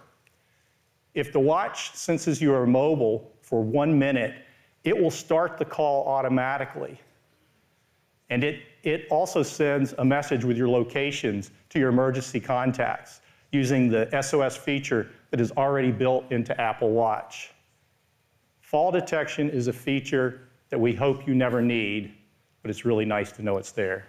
if 1.17 1.33
the 1.33 1.41
watch 1.41 1.93
senses 1.95 2.43
you 2.43 2.55
are 2.55 2.67
mobile 2.67 3.33
for 3.41 3.63
one 3.63 3.99
minute, 3.99 4.35
it 4.85 4.97
will 4.97 5.11
start 5.11 5.57
the 5.57 5.65
call 5.65 6.07
automatically. 6.07 7.01
And 8.29 8.45
it, 8.45 8.61
it 8.83 9.07
also 9.11 9.43
sends 9.43 9.95
a 9.97 10.05
message 10.05 10.45
with 10.45 10.59
your 10.59 10.69
locations 10.69 11.51
to 11.71 11.79
your 11.79 11.89
emergency 11.89 12.39
contacts 12.39 13.23
using 13.51 13.89
the 13.89 14.09
SOS 14.21 14.59
feature 14.59 15.09
that 15.31 15.41
is 15.41 15.53
already 15.53 15.91
built 15.91 16.31
into 16.31 16.59
Apple 16.61 16.91
Watch. 16.91 17.51
Fall 18.61 18.93
detection 18.93 19.49
is 19.49 19.69
a 19.69 19.73
feature 19.73 20.43
that 20.69 20.79
we 20.79 20.93
hope 20.93 21.27
you 21.27 21.35
never 21.35 21.63
need, 21.63 22.13
but 22.61 22.71
it's 22.71 22.85
really 22.85 23.07
nice 23.07 23.33
to 23.33 23.43
know 23.43 23.57
it's 23.57 23.73
there. 23.73 24.07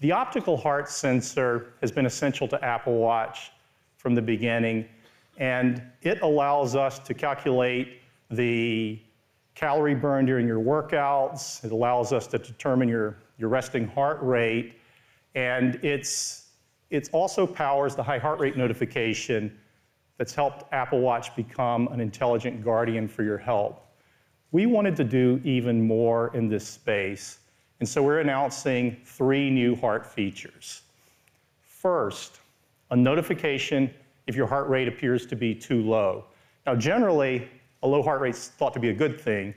The 0.00 0.12
optical 0.12 0.58
heart 0.58 0.90
sensor 0.90 1.72
has 1.80 1.90
been 1.90 2.04
essential 2.04 2.46
to 2.48 2.62
Apple 2.62 2.98
Watch 2.98 3.50
from 3.96 4.14
the 4.14 4.20
beginning, 4.20 4.84
and 5.38 5.82
it 6.02 6.20
allows 6.20 6.76
us 6.76 6.98
to 6.98 7.14
calculate 7.14 8.02
the 8.30 9.00
calorie 9.54 9.94
burn 9.94 10.26
during 10.26 10.46
your 10.46 10.60
workouts. 10.60 11.64
It 11.64 11.72
allows 11.72 12.12
us 12.12 12.26
to 12.26 12.38
determine 12.38 12.90
your, 12.90 13.16
your 13.38 13.48
resting 13.48 13.88
heart 13.88 14.18
rate, 14.20 14.74
and 15.34 15.76
it's, 15.82 16.48
it 16.90 17.08
also 17.12 17.46
powers 17.46 17.96
the 17.96 18.02
high 18.02 18.18
heart 18.18 18.38
rate 18.38 18.56
notification 18.56 19.58
that's 20.18 20.34
helped 20.34 20.70
Apple 20.74 21.00
Watch 21.00 21.34
become 21.34 21.88
an 21.88 22.00
intelligent 22.00 22.62
guardian 22.62 23.08
for 23.08 23.22
your 23.22 23.38
health. 23.38 23.80
We 24.52 24.66
wanted 24.66 24.94
to 24.96 25.04
do 25.04 25.40
even 25.42 25.86
more 25.86 26.34
in 26.36 26.50
this 26.50 26.68
space. 26.68 27.38
And 27.80 27.88
so 27.88 28.02
we're 28.02 28.20
announcing 28.20 28.96
three 29.04 29.50
new 29.50 29.76
heart 29.76 30.06
features. 30.06 30.82
First, 31.62 32.40
a 32.90 32.96
notification 32.96 33.92
if 34.26 34.34
your 34.34 34.46
heart 34.46 34.68
rate 34.68 34.88
appears 34.88 35.26
to 35.26 35.36
be 35.36 35.54
too 35.54 35.82
low. 35.82 36.24
Now, 36.66 36.74
generally, 36.74 37.48
a 37.82 37.88
low 37.88 38.02
heart 38.02 38.20
rate 38.20 38.34
is 38.34 38.48
thought 38.48 38.72
to 38.74 38.80
be 38.80 38.88
a 38.88 38.94
good 38.94 39.20
thing, 39.20 39.54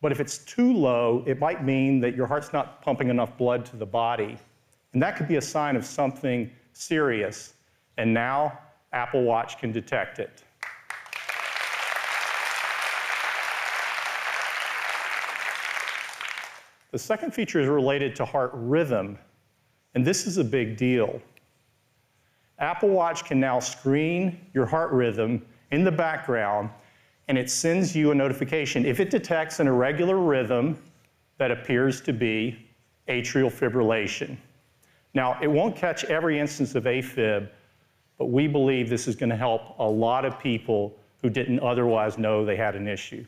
but 0.00 0.12
if 0.12 0.20
it's 0.20 0.38
too 0.38 0.72
low, 0.72 1.24
it 1.26 1.38
might 1.38 1.64
mean 1.64 2.00
that 2.00 2.14
your 2.14 2.26
heart's 2.26 2.52
not 2.52 2.80
pumping 2.80 3.08
enough 3.08 3.36
blood 3.36 3.66
to 3.66 3.76
the 3.76 3.86
body. 3.86 4.38
And 4.92 5.02
that 5.02 5.16
could 5.16 5.28
be 5.28 5.36
a 5.36 5.42
sign 5.42 5.76
of 5.76 5.84
something 5.84 6.50
serious. 6.72 7.54
And 7.96 8.14
now, 8.14 8.58
Apple 8.92 9.24
Watch 9.24 9.58
can 9.58 9.72
detect 9.72 10.18
it. 10.18 10.44
The 16.90 16.98
second 16.98 17.34
feature 17.34 17.60
is 17.60 17.68
related 17.68 18.16
to 18.16 18.24
heart 18.24 18.50
rhythm, 18.54 19.18
and 19.94 20.04
this 20.04 20.26
is 20.26 20.38
a 20.38 20.44
big 20.44 20.76
deal. 20.76 21.20
Apple 22.58 22.88
Watch 22.88 23.24
can 23.24 23.38
now 23.38 23.60
screen 23.60 24.40
your 24.54 24.64
heart 24.64 24.90
rhythm 24.92 25.44
in 25.70 25.84
the 25.84 25.92
background, 25.92 26.70
and 27.28 27.36
it 27.36 27.50
sends 27.50 27.94
you 27.94 28.10
a 28.10 28.14
notification 28.14 28.86
if 28.86 29.00
it 29.00 29.10
detects 29.10 29.60
an 29.60 29.66
irregular 29.66 30.16
rhythm 30.16 30.78
that 31.36 31.50
appears 31.50 32.00
to 32.00 32.12
be 32.12 32.66
atrial 33.06 33.52
fibrillation. 33.52 34.36
Now, 35.12 35.38
it 35.42 35.46
won't 35.46 35.76
catch 35.76 36.04
every 36.04 36.38
instance 36.38 36.74
of 36.74 36.84
AFib, 36.84 37.48
but 38.16 38.26
we 38.26 38.48
believe 38.48 38.88
this 38.88 39.06
is 39.06 39.14
going 39.14 39.30
to 39.30 39.36
help 39.36 39.78
a 39.78 39.88
lot 39.88 40.24
of 40.24 40.38
people 40.38 40.98
who 41.20 41.28
didn't 41.28 41.60
otherwise 41.60 42.16
know 42.16 42.44
they 42.44 42.56
had 42.56 42.76
an 42.76 42.88
issue. 42.88 43.24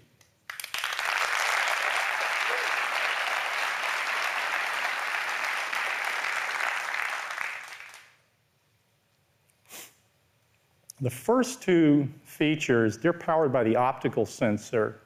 The 11.02 11.10
first 11.10 11.62
two 11.62 12.06
features, 12.24 12.98
they're 12.98 13.14
powered 13.14 13.52
by 13.52 13.64
the 13.64 13.74
optical 13.74 14.26
sensor. 14.26 15.00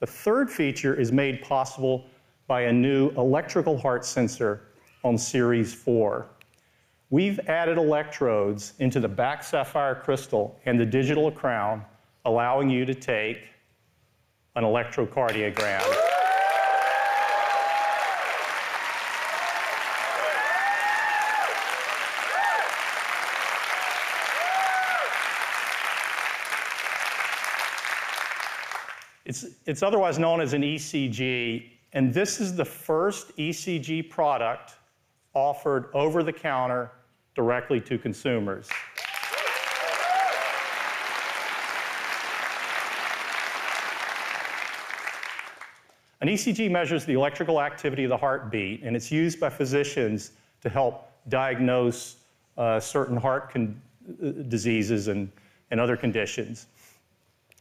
The 0.00 0.06
third 0.06 0.50
feature 0.50 0.94
is 0.94 1.12
made 1.12 1.40
possible 1.40 2.06
by 2.48 2.62
a 2.62 2.72
new 2.72 3.10
electrical 3.10 3.78
heart 3.78 4.04
sensor 4.04 4.62
on 5.04 5.16
Series 5.16 5.72
4. 5.72 6.26
We've 7.10 7.38
added 7.48 7.78
electrodes 7.78 8.74
into 8.80 8.98
the 8.98 9.08
back 9.08 9.44
sapphire 9.44 9.94
crystal 9.94 10.58
and 10.66 10.80
the 10.80 10.86
digital 10.86 11.30
crown, 11.30 11.84
allowing 12.24 12.68
you 12.68 12.84
to 12.84 12.94
take 12.94 13.38
an 14.56 14.64
electrocardiogram. 14.64 16.05
It's, 29.66 29.82
otherwise 29.82 30.16
known 30.16 30.40
as 30.40 30.52
an 30.52 30.62
ECG, 30.62 31.70
and 31.92 32.14
this 32.14 32.40
is 32.40 32.54
the 32.54 32.64
first 32.64 33.36
ECG 33.36 34.08
product 34.08 34.74
offered 35.34 35.88
over 35.92 36.22
the 36.22 36.32
counter 36.32 36.92
directly 37.34 37.80
to 37.80 37.98
consumers. 37.98 38.68
An 46.20 46.28
ECG 46.28 46.70
measures 46.70 47.04
the 47.04 47.14
electrical 47.14 47.60
activity 47.60 48.04
of 48.04 48.10
the 48.10 48.16
heartbeat, 48.16 48.84
and 48.84 48.94
it's 48.94 49.10
used 49.10 49.40
by 49.40 49.50
physicians 49.50 50.32
to 50.62 50.68
help 50.68 51.10
diagnose 51.28 52.18
uh, 52.56 52.78
certain 52.78 53.16
heart 53.16 53.50
uh, 53.54 54.28
diseases 54.48 55.08
and, 55.08 55.30
and 55.72 55.80
other 55.80 55.96
conditions. 55.96 56.66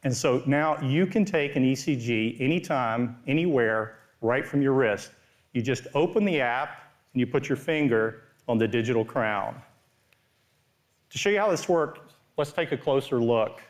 And 0.05 0.15
so 0.15 0.43
now 0.45 0.79
you 0.81 1.07
can 1.07 1.25
take 1.25 1.55
an 1.55 1.63
ECG 1.63 2.39
anytime, 2.39 3.17
anywhere, 3.25 3.97
right 4.21 4.47
from 4.47 4.61
your 4.61 4.73
wrist. 4.73 5.11
You 5.53 5.63
just 5.63 5.87
open 5.95 6.23
the 6.23 6.39
app 6.39 6.93
and 7.13 7.19
you 7.19 7.25
put 7.25 7.49
your 7.49 7.55
finger 7.55 8.21
on 8.47 8.59
the 8.59 8.67
digital 8.67 9.03
crown. 9.03 9.59
To 11.09 11.17
show 11.17 11.31
you 11.31 11.39
how 11.39 11.49
this 11.49 11.67
works, 11.67 12.01
let's 12.37 12.51
take 12.51 12.71
a 12.71 12.77
closer 12.77 13.19
look. 13.19 13.61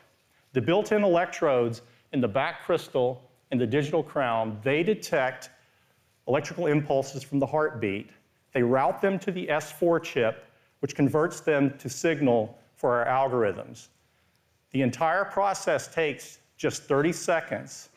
The 0.52 0.60
built 0.60 0.92
in 0.92 1.06
electrodes 1.06 1.82
in 2.12 2.20
the 2.20 2.28
back 2.28 2.66
crystal 2.66 3.24
and 3.52 3.62
the 3.62 3.68
digital 3.68 4.04
crown, 4.04 4.60
they 4.62 4.84
detect 4.84 5.50
electrical 6.28 6.68
impulses 6.68 7.24
from 7.24 7.40
the 7.40 7.46
heartbeat. 7.46 8.10
They 8.54 8.62
route 8.62 9.02
them 9.02 9.20
to 9.20 9.32
the 9.32 9.48
S4 9.48 10.04
chip, 10.04 10.44
which 10.82 10.96
converts 10.96 11.40
them 11.40 11.78
to 11.78 11.88
signal 11.88 12.60
for 12.76 13.06
our 13.06 13.30
algorithms. 13.30 13.88
The 14.76 14.82
entire 14.82 15.24
process 15.24 15.88
takes 15.88 16.40
just 16.58 16.84
30 16.84 17.14
seconds, 17.14 17.88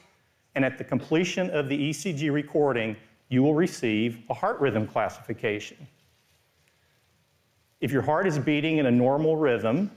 and 0.55 0.65
at 0.65 0.79
the 0.79 0.85
completion 0.85 1.51
of 1.51 1.69
the 1.69 1.91
ECG 1.91 2.33
recording, 2.33 2.95
you 3.31 3.43
will 3.43 3.57
receive 3.57 4.21
a 4.31 4.35
heart 4.35 4.61
rhythm 4.61 4.87
classification. 4.87 5.77
If 7.81 7.91
your 7.91 8.03
heart 8.03 8.29
is 8.29 8.39
beating 8.39 8.79
in 8.79 8.87
a 8.87 8.93
normal 8.93 9.37
rhythm, 9.37 9.91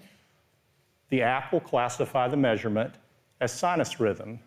the 1.10 1.22
app 1.22 1.54
will 1.54 1.60
classify 1.60 2.28
the 2.28 2.38
measurement 2.38 2.96
as 3.42 3.54
sinus 3.54 4.00
rhythm 4.00 4.40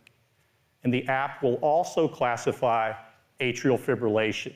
and 0.83 0.93
the 0.93 1.07
app 1.07 1.41
will 1.41 1.61
also 1.63 2.09
classify 2.09 2.93
atrial 3.39 3.79
fibrillation. 3.79 4.55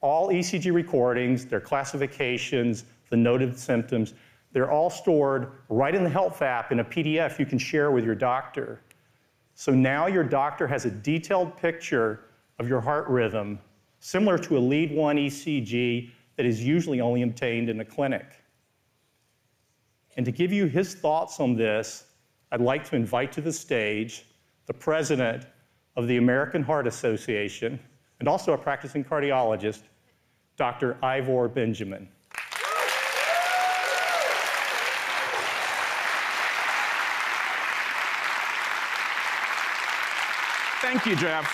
All 0.00 0.30
ECG 0.30 0.72
recordings, 0.72 1.44
their 1.44 1.60
classifications, 1.60 2.86
the 3.10 3.18
noted 3.18 3.58
symptoms, 3.58 4.14
they're 4.52 4.70
all 4.70 4.90
stored 4.90 5.52
right 5.68 5.94
in 5.94 6.02
the 6.02 6.10
Health 6.10 6.42
app 6.42 6.72
in 6.72 6.80
a 6.80 6.84
PDF 6.84 7.38
you 7.38 7.46
can 7.46 7.58
share 7.58 7.90
with 7.90 8.04
your 8.04 8.14
doctor. 8.14 8.80
So 9.54 9.72
now 9.72 10.06
your 10.06 10.24
doctor 10.24 10.66
has 10.66 10.84
a 10.84 10.90
detailed 10.90 11.56
picture 11.56 12.24
of 12.58 12.68
your 12.68 12.80
heart 12.80 13.08
rhythm, 13.08 13.58
similar 14.00 14.38
to 14.38 14.58
a 14.58 14.60
lead 14.60 14.92
1 14.92 15.16
ECG 15.16 16.10
that 16.36 16.46
is 16.46 16.64
usually 16.64 17.00
only 17.00 17.22
obtained 17.22 17.68
in 17.68 17.80
a 17.80 17.84
clinic. 17.84 18.42
And 20.16 20.26
to 20.26 20.32
give 20.32 20.52
you 20.52 20.66
his 20.66 20.94
thoughts 20.94 21.38
on 21.40 21.54
this, 21.54 22.06
I'd 22.52 22.60
like 22.60 22.88
to 22.90 22.96
invite 22.96 23.32
to 23.32 23.40
the 23.40 23.52
stage 23.52 24.26
the 24.66 24.74
president 24.74 25.46
of 25.96 26.08
the 26.08 26.16
American 26.16 26.62
Heart 26.62 26.86
Association, 26.86 27.78
and 28.18 28.28
also 28.28 28.52
a 28.52 28.58
practicing 28.58 29.04
cardiologist, 29.04 29.82
Dr. 30.56 30.96
Ivor 31.02 31.48
Benjamin. 31.48 32.08
Thank 40.92 41.06
you, 41.06 41.14
Jeff. 41.14 41.46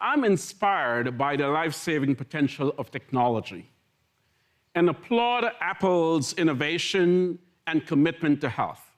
I'm 0.00 0.24
inspired 0.24 1.18
by 1.18 1.36
the 1.36 1.48
life 1.48 1.74
saving 1.74 2.14
potential 2.14 2.72
of 2.78 2.90
technology 2.90 3.70
and 4.74 4.88
applaud 4.88 5.44
Apple's 5.60 6.32
innovation 6.32 7.38
and 7.66 7.86
commitment 7.86 8.40
to 8.40 8.48
health 8.48 8.96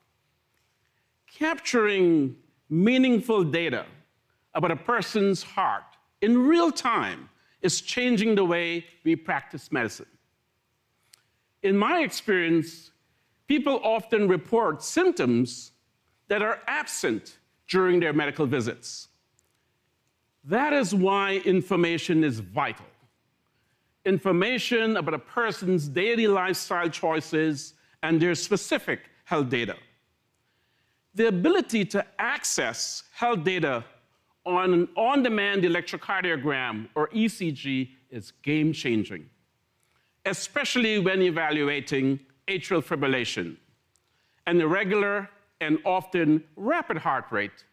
capturing 1.27 2.37
meaningful 2.71 3.43
data 3.43 3.87
about 4.55 4.71
a 4.71 4.77
person's 4.77 5.43
heart 5.43 5.97
in 6.21 6.39
real 6.47 6.71
time 6.71 7.29
is 7.61 7.81
changing 7.81 8.37
the 8.37 8.45
way 8.45 8.85
we 9.03 9.17
practice 9.17 9.73
medicine. 9.73 10.07
In 11.65 11.77
my 11.77 12.03
experience, 12.03 12.93
people 13.49 13.81
often 13.83 14.29
report 14.29 14.81
symptoms 14.81 15.73
that 16.29 16.41
are 16.41 16.61
absent 16.69 17.39
during 17.69 18.01
their 18.01 18.13
medical 18.13 18.47
visits. 18.47 19.09
That 20.45 20.73
is 20.73 20.95
why 20.95 21.37
information 21.45 22.23
is 22.23 22.41
vital. 22.41 22.87
Information 24.05 24.99
about 24.99 25.15
a 25.15 25.19
person's 25.19 25.89
daily 25.89 26.27
lifestyle 26.27 26.91
choices 26.91 27.75
and 28.03 28.21
their 28.21 28.35
specific 28.35 29.01
health 29.25 29.49
data 29.49 29.77
the 31.15 31.29
ability 31.29 31.85
to 31.85 32.05
access 32.19 33.05
health 33.13 33.45
data 33.45 33.85
on 34.45 34.75
an 34.75 34.89
on 34.97 35.23
demand 35.23 35.63
electrocardiogram 35.63 36.89
or 36.95 37.09
ECG 37.09 37.91
is 38.11 38.33
game 38.43 38.73
changing, 38.73 39.29
especially 40.27 40.99
when 40.99 41.23
evaluating 41.23 42.21
atrial 42.49 42.85
fibrillation, 42.85 43.57
an 44.47 44.61
irregular 44.61 45.31
and 45.65 45.79
often 45.85 46.45
rapid 46.57 46.99
heart 46.99 47.25
rate 47.31 47.65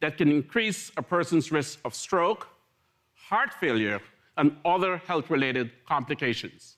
that 0.00 0.16
can 0.16 0.30
increase 0.30 0.90
a 0.96 1.02
person's 1.02 1.52
risk 1.52 1.78
of 1.84 1.94
stroke, 1.94 2.48
heart 3.14 3.52
failure, 3.54 4.00
and 4.36 4.56
other 4.64 4.96
health 4.96 5.30
related 5.30 5.70
complications. 5.86 6.76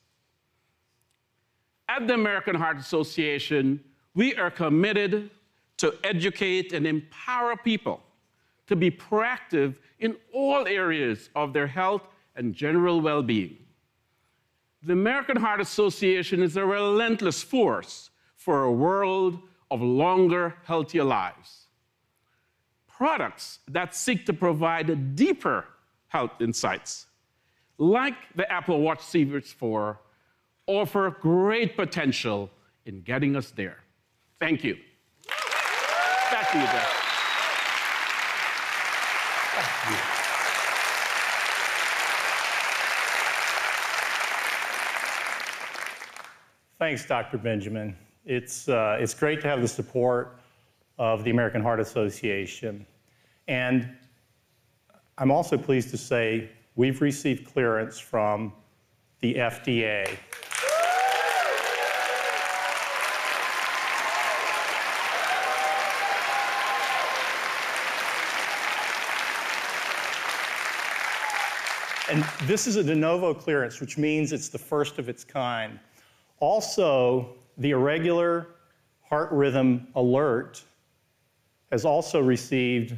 At 1.89 2.07
the 2.07 2.15
American 2.15 2.57
Heart 2.57 2.79
Association, 2.79 3.83
we 4.15 4.35
are 4.35 4.51
committed 4.51 5.31
to 5.79 5.95
educate 6.03 6.73
and 6.73 6.87
empower 6.87 7.57
people 7.57 8.03
to 8.67 8.75
be 8.75 8.91
proactive 8.91 9.77
in 10.01 10.17
all 10.33 10.67
areas 10.67 11.31
of 11.37 11.53
their 11.53 11.67
health 11.67 12.03
and 12.35 12.55
general 12.55 13.01
well 13.01 13.23
being. 13.23 13.57
The 14.83 14.93
American 14.93 15.37
Heart 15.37 15.61
Association 15.61 16.43
is 16.43 16.57
a 16.57 16.67
relentless 16.67 17.43
force 17.43 18.11
for 18.37 18.65
a 18.65 18.73
world 18.73 19.41
of 19.71 19.81
longer, 19.83 20.55
healthier 20.65 21.05
lives. 21.05 21.67
Products 22.87 23.59
that 23.69 23.95
seek 23.95 24.25
to 24.27 24.33
provide 24.33 25.17
deeper 25.17 25.67
health 26.09 26.41
insights, 26.41 27.07
like 27.79 28.15
the 28.35 28.51
Apple 28.51 28.81
Watch 28.81 29.03
Series 29.03 29.53
4, 29.53 30.01
offer 30.67 31.17
great 31.21 31.77
potential 31.77 32.51
in 32.87 33.03
getting 33.03 33.37
us 33.37 33.51
there. 33.51 33.79
Thank 34.41 34.65
you. 34.65 34.77
Back 36.31 36.51
to 36.53 36.59
you, 36.59 36.65
Jeff. 36.65 37.03
Thanks, 46.79 47.07
Dr. 47.07 47.39
Benjamin. 47.39 47.97
It's, 48.27 48.69
uh, 48.69 48.99
it's 49.01 49.15
great 49.15 49.41
to 49.43 49.49
have 49.49 49.63
the 49.63 49.69
support 49.69 50.41
of 50.99 51.23
the 51.23 51.31
American 51.31 51.63
Heart 51.63 51.79
Association. 51.81 52.85
And 53.47 53.89
I'm 55.17 55.31
also 55.31 55.57
pleased 55.57 55.91
to 55.91 55.97
say 55.97 56.51
we've 56.75 57.01
received 57.01 57.47
clearance 57.47 57.99
from 57.99 58.53
the 59.21 59.35
FDA 59.35 60.19
And 72.09 72.23
this 72.43 72.69
is 72.69 72.77
a 72.77 72.85
de 72.85 72.95
novo 72.95 73.35
clearance, 73.35 73.81
which 73.81 73.99
means 73.99 74.33
it's 74.33 74.49
the 74.49 74.59
first 74.59 75.01
of 75.01 75.09
its 75.09 75.25
kind. 75.25 75.79
Also, 76.39 77.35
the 77.59 77.71
irregular 77.71 78.49
heart 79.03 79.31
rhythm 79.33 79.89
alert 79.95 80.63
has 81.71 81.85
also 81.85 82.21
received 82.21 82.97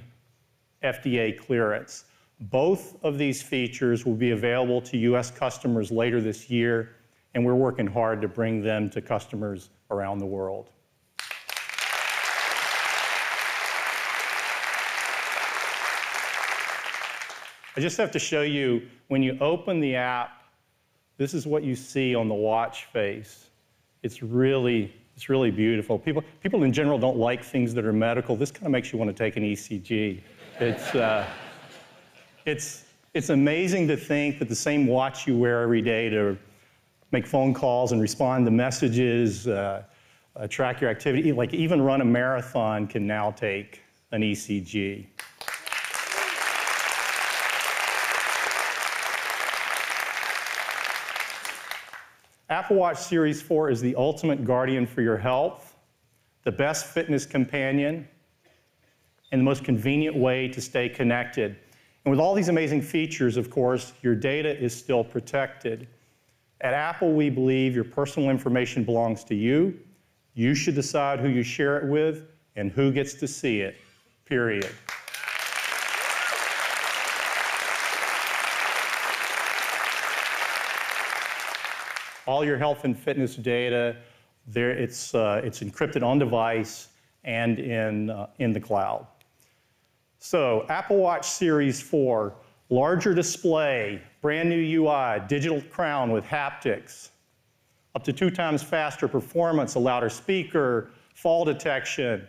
FDA 0.82 1.38
clearance. 1.38 2.04
Both 2.40 3.02
of 3.04 3.18
these 3.18 3.42
features 3.42 4.04
will 4.04 4.14
be 4.14 4.30
available 4.30 4.80
to 4.82 4.96
US 4.98 5.30
customers 5.30 5.90
later 5.90 6.20
this 6.20 6.48
year, 6.50 6.90
and 7.34 7.44
we're 7.44 7.54
working 7.54 7.86
hard 7.86 8.20
to 8.22 8.28
bring 8.28 8.62
them 8.62 8.88
to 8.90 9.00
customers 9.00 9.70
around 9.90 10.18
the 10.18 10.26
world. 10.26 10.70
I 17.76 17.80
just 17.80 17.96
have 17.96 18.10
to 18.10 18.18
show 18.18 18.42
you, 18.42 18.82
when 19.06 19.22
you 19.22 19.38
open 19.40 19.78
the 19.78 19.94
app, 19.94 20.42
this 21.16 21.32
is 21.32 21.46
what 21.46 21.62
you 21.62 21.76
see 21.76 22.14
on 22.14 22.28
the 22.28 22.34
watch 22.34 22.86
face. 22.86 23.50
It's 24.02 24.22
really 24.22 24.92
It's 25.16 25.28
really 25.28 25.50
beautiful. 25.50 25.98
People, 25.98 26.22
people 26.44 26.62
in 26.62 26.72
general 26.72 26.96
don't 26.96 27.16
like 27.16 27.42
things 27.42 27.74
that 27.74 27.84
are 27.84 27.92
medical. 27.92 28.36
This 28.36 28.52
kind 28.52 28.66
of 28.66 28.70
makes 28.70 28.92
you 28.92 28.98
want 29.00 29.10
to 29.10 29.24
take 29.24 29.36
an 29.36 29.42
ECG. 29.42 30.20
It's, 30.60 30.94
uh, 30.94 31.26
it's, 32.46 32.84
it's 33.14 33.30
amazing 33.30 33.88
to 33.88 33.96
think 33.96 34.38
that 34.38 34.48
the 34.48 34.54
same 34.54 34.86
watch 34.86 35.26
you 35.26 35.36
wear 35.36 35.62
every 35.62 35.82
day 35.82 36.08
to 36.10 36.38
make 37.10 37.26
phone 37.26 37.52
calls 37.52 37.90
and 37.90 38.00
respond 38.00 38.46
to 38.46 38.52
messages, 38.52 39.48
uh, 39.48 39.82
uh, 40.36 40.46
track 40.46 40.80
your 40.80 40.88
activity, 40.88 41.32
like 41.32 41.52
even 41.52 41.82
run 41.82 42.00
a 42.00 42.04
marathon 42.04 42.86
can 42.86 43.04
now 43.04 43.32
take 43.32 43.82
an 44.12 44.22
ECG. 44.22 45.06
Apple 52.68 52.80
Watch 52.80 52.98
Series 52.98 53.40
4 53.40 53.70
is 53.70 53.80
the 53.80 53.94
ultimate 53.96 54.44
guardian 54.44 54.86
for 54.86 55.00
your 55.00 55.16
health, 55.16 55.74
the 56.44 56.52
best 56.52 56.84
fitness 56.84 57.24
companion, 57.24 58.06
and 59.32 59.40
the 59.40 59.42
most 59.42 59.64
convenient 59.64 60.14
way 60.14 60.48
to 60.48 60.60
stay 60.60 60.86
connected. 60.86 61.56
And 62.04 62.10
with 62.10 62.20
all 62.20 62.34
these 62.34 62.50
amazing 62.50 62.82
features, 62.82 63.38
of 63.38 63.48
course, 63.48 63.94
your 64.02 64.14
data 64.14 64.54
is 64.54 64.76
still 64.76 65.02
protected. 65.02 65.88
At 66.60 66.74
Apple, 66.74 67.14
we 67.14 67.30
believe 67.30 67.74
your 67.74 67.84
personal 67.84 68.28
information 68.28 68.84
belongs 68.84 69.24
to 69.24 69.34
you. 69.34 69.80
You 70.34 70.54
should 70.54 70.74
decide 70.74 71.20
who 71.20 71.30
you 71.30 71.42
share 71.42 71.78
it 71.78 71.88
with 71.90 72.24
and 72.54 72.70
who 72.70 72.92
gets 72.92 73.14
to 73.14 73.26
see 73.26 73.60
it, 73.60 73.76
period. 74.26 74.68
All 82.28 82.44
your 82.44 82.58
health 82.58 82.84
and 82.84 82.96
fitness 82.96 83.36
data, 83.36 83.96
there, 84.46 84.70
it's, 84.70 85.14
uh, 85.14 85.40
it's 85.42 85.60
encrypted 85.60 86.02
on 86.02 86.18
device 86.18 86.88
and 87.24 87.58
in, 87.58 88.10
uh, 88.10 88.26
in 88.38 88.52
the 88.52 88.60
cloud. 88.60 89.06
So 90.18 90.66
Apple 90.68 90.98
Watch 90.98 91.26
Series 91.26 91.80
4, 91.80 92.34
larger 92.68 93.14
display, 93.14 94.02
brand 94.20 94.50
new 94.50 94.60
UI, 94.60 95.22
digital 95.26 95.62
crown 95.70 96.12
with 96.12 96.22
haptics, 96.22 97.10
up 97.94 98.04
to 98.04 98.12
two 98.12 98.30
times 98.30 98.62
faster 98.62 99.08
performance, 99.08 99.76
a 99.76 99.78
louder 99.78 100.10
speaker, 100.10 100.90
fall 101.14 101.46
detection, 101.46 102.26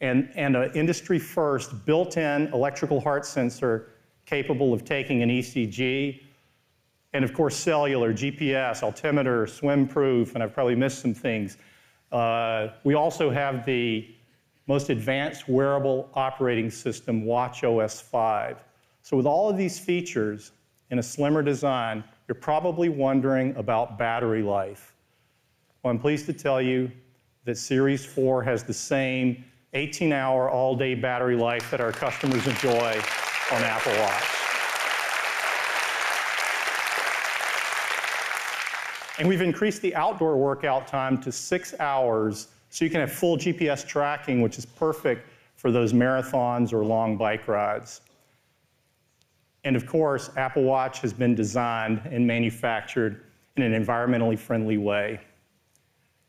and, 0.00 0.30
and 0.36 0.54
an 0.54 0.70
industry 0.74 1.18
first 1.18 1.84
built-in 1.84 2.46
electrical 2.54 3.00
heart 3.00 3.26
sensor 3.26 3.88
capable 4.24 4.72
of 4.72 4.84
taking 4.84 5.22
an 5.24 5.30
ECG 5.30 6.20
and 7.12 7.24
of 7.24 7.32
course, 7.32 7.56
cellular, 7.56 8.12
GPS, 8.12 8.82
altimeter, 8.82 9.46
swim 9.46 9.86
proof, 9.86 10.34
and 10.34 10.42
I've 10.42 10.54
probably 10.54 10.76
missed 10.76 11.00
some 11.00 11.14
things. 11.14 11.56
Uh, 12.12 12.68
we 12.84 12.94
also 12.94 13.30
have 13.30 13.64
the 13.64 14.14
most 14.66 14.90
advanced 14.90 15.48
wearable 15.48 16.08
operating 16.14 16.70
system, 16.70 17.24
Watch 17.24 17.64
OS 17.64 18.00
5. 18.00 18.62
So 19.02 19.16
with 19.16 19.26
all 19.26 19.50
of 19.50 19.56
these 19.56 19.78
features 19.78 20.52
in 20.90 20.98
a 20.98 21.02
slimmer 21.02 21.42
design, 21.42 22.04
you're 22.28 22.34
probably 22.36 22.88
wondering 22.88 23.56
about 23.56 23.98
battery 23.98 24.42
life. 24.42 24.94
Well, 25.82 25.90
I'm 25.90 25.98
pleased 25.98 26.26
to 26.26 26.32
tell 26.32 26.60
you 26.60 26.90
that 27.44 27.56
Series 27.56 28.04
4 28.04 28.42
has 28.42 28.62
the 28.62 28.74
same 28.74 29.44
18-hour 29.74 30.50
all-day 30.50 30.94
battery 30.94 31.36
life 31.36 31.70
that 31.70 31.80
our 31.80 31.92
customers 31.92 32.46
enjoy 32.46 33.00
on 33.52 33.62
Apple 33.62 33.92
Watch. 33.98 34.39
And 39.20 39.28
we've 39.28 39.42
increased 39.42 39.82
the 39.82 39.94
outdoor 39.96 40.38
workout 40.38 40.88
time 40.88 41.20
to 41.20 41.30
six 41.30 41.74
hours 41.78 42.48
so 42.70 42.86
you 42.86 42.90
can 42.90 43.00
have 43.00 43.12
full 43.12 43.36
GPS 43.36 43.86
tracking, 43.86 44.40
which 44.40 44.56
is 44.56 44.64
perfect 44.64 45.28
for 45.56 45.70
those 45.70 45.92
marathons 45.92 46.72
or 46.72 46.82
long 46.86 47.18
bike 47.18 47.46
rides. 47.46 48.00
And 49.64 49.76
of 49.76 49.86
course, 49.86 50.30
Apple 50.38 50.62
Watch 50.62 51.02
has 51.02 51.12
been 51.12 51.34
designed 51.34 52.00
and 52.10 52.26
manufactured 52.26 53.26
in 53.56 53.62
an 53.62 53.84
environmentally 53.84 54.38
friendly 54.38 54.78
way. 54.78 55.20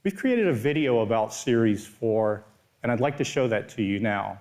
We've 0.03 0.17
created 0.17 0.49
a 0.49 0.53
video 0.53 0.99
about 0.99 1.33
Series 1.33 1.87
4, 1.87 2.43
and 2.83 2.91
I'd 2.91 2.99
like 2.99 3.15
to 3.19 3.23
show 3.23 3.47
that 3.47 3.69
to 3.69 3.83
you 3.83 4.01
now. 4.01 4.37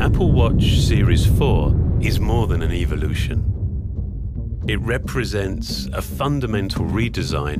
Apple 0.00 0.32
Watch 0.32 0.77
Series 0.88 1.26
4 1.26 1.98
is 2.00 2.18
more 2.18 2.46
than 2.46 2.62
an 2.62 2.72
evolution. 2.72 3.44
It 4.66 4.80
represents 4.80 5.84
a 5.92 6.00
fundamental 6.00 6.86
redesign 6.86 7.58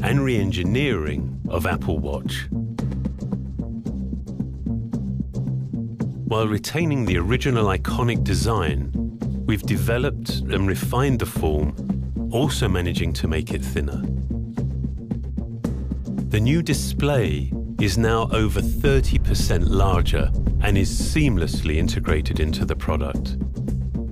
and 0.00 0.24
re-engineering 0.24 1.40
of 1.48 1.66
Apple 1.66 1.98
Watch. 1.98 2.46
While 6.28 6.46
retaining 6.46 7.04
the 7.04 7.18
original 7.18 7.66
iconic 7.66 8.22
design, 8.22 8.92
we've 9.44 9.64
developed 9.64 10.30
and 10.30 10.68
refined 10.68 11.18
the 11.18 11.26
form, 11.26 11.74
also 12.30 12.68
managing 12.68 13.12
to 13.14 13.26
make 13.26 13.52
it 13.52 13.64
thinner. 13.64 14.00
The 16.28 16.38
new 16.38 16.62
display 16.62 17.52
is 17.80 17.98
now 17.98 18.28
over 18.30 18.60
30% 18.60 19.64
larger 19.68 20.30
and 20.62 20.78
is 20.78 20.90
seamlessly 20.90 21.76
integrated 21.76 22.40
into 22.40 22.64
the 22.64 22.76
product. 22.76 23.38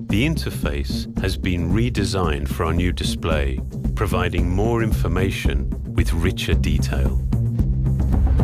The 0.09 0.27
interface 0.27 1.07
has 1.21 1.37
been 1.37 1.71
redesigned 1.71 2.49
for 2.49 2.65
our 2.65 2.73
new 2.73 2.93
display, 2.93 3.61
providing 3.95 4.51
more 4.51 4.83
information 4.83 5.71
with 5.95 6.13
richer 6.13 6.55
detail. 6.55 7.17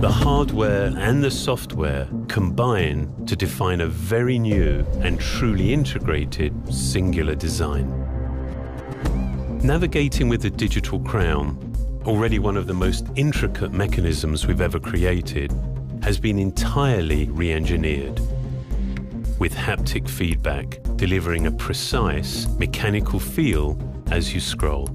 The 0.01 0.11
hardware 0.11 0.93
and 0.97 1.25
the 1.25 1.31
software 1.31 2.09
combine 2.29 3.27
to 3.27 3.35
define 3.35 3.81
a 3.81 3.87
very 3.87 4.39
new 4.39 4.87
and 5.01 5.19
truly 5.19 5.73
integrated 5.73 6.53
singular 6.73 7.35
design. 7.35 7.91
Navigating 9.65 10.29
with 10.29 10.43
the 10.43 10.51
digital 10.51 11.01
crown, 11.01 11.59
already 12.05 12.39
one 12.39 12.57
of 12.57 12.69
the 12.69 12.75
most 12.75 13.07
intricate 13.17 13.73
mechanisms 13.73 14.47
we've 14.47 14.61
ever 14.61 14.79
created, 14.79 15.53
has 16.07 16.21
been 16.21 16.39
entirely 16.39 17.29
re-engineered 17.31 18.21
with 19.41 19.53
haptic 19.53 20.09
feedback 20.09 20.79
delivering 20.95 21.49
a 21.49 21.51
precise 21.51 22.47
mechanical 22.61 23.19
feel 23.19 23.77
as 24.13 24.33
you 24.33 24.39
scroll. 24.39 24.87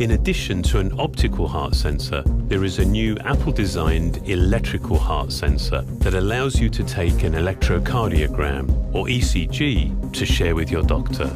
In 0.00 0.10
addition 0.10 0.60
to 0.64 0.80
an 0.80 0.92
optical 0.98 1.46
heart 1.46 1.76
sensor, 1.76 2.24
there 2.48 2.64
is 2.64 2.80
a 2.80 2.84
new 2.84 3.16
Apple-designed 3.18 4.28
electrical 4.28 4.98
heart 4.98 5.30
sensor 5.30 5.82
that 6.02 6.14
allows 6.14 6.58
you 6.58 6.68
to 6.70 6.82
take 6.82 7.22
an 7.22 7.34
electrocardiogram 7.34 8.92
or 8.92 9.06
ECG 9.06 10.12
to 10.12 10.26
share 10.26 10.56
with 10.56 10.68
your 10.68 10.82
doctor. 10.82 11.32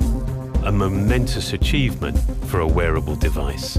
A 0.64 0.72
momentous 0.72 1.52
achievement 1.52 2.18
for 2.46 2.58
a 2.58 2.66
wearable 2.66 3.14
device. 3.14 3.78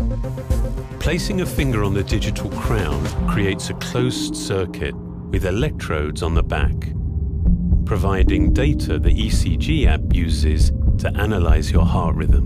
Placing 1.06 1.42
a 1.42 1.46
finger 1.46 1.84
on 1.84 1.94
the 1.94 2.04
digital 2.04 2.50
crown 2.50 3.30
creates 3.30 3.70
a 3.70 3.76
closed 3.76 4.36
circuit 4.36 4.96
with 4.96 5.46
electrodes 5.46 6.24
on 6.24 6.34
the 6.34 6.42
back, 6.42 6.74
providing 7.86 8.52
data 8.54 8.98
the 8.98 9.12
ECG 9.12 9.86
app 9.86 10.02
uses 10.12 10.72
to 10.98 11.16
analyze 11.16 11.70
your 11.70 11.86
heart 11.86 12.16
rhythm. 12.16 12.46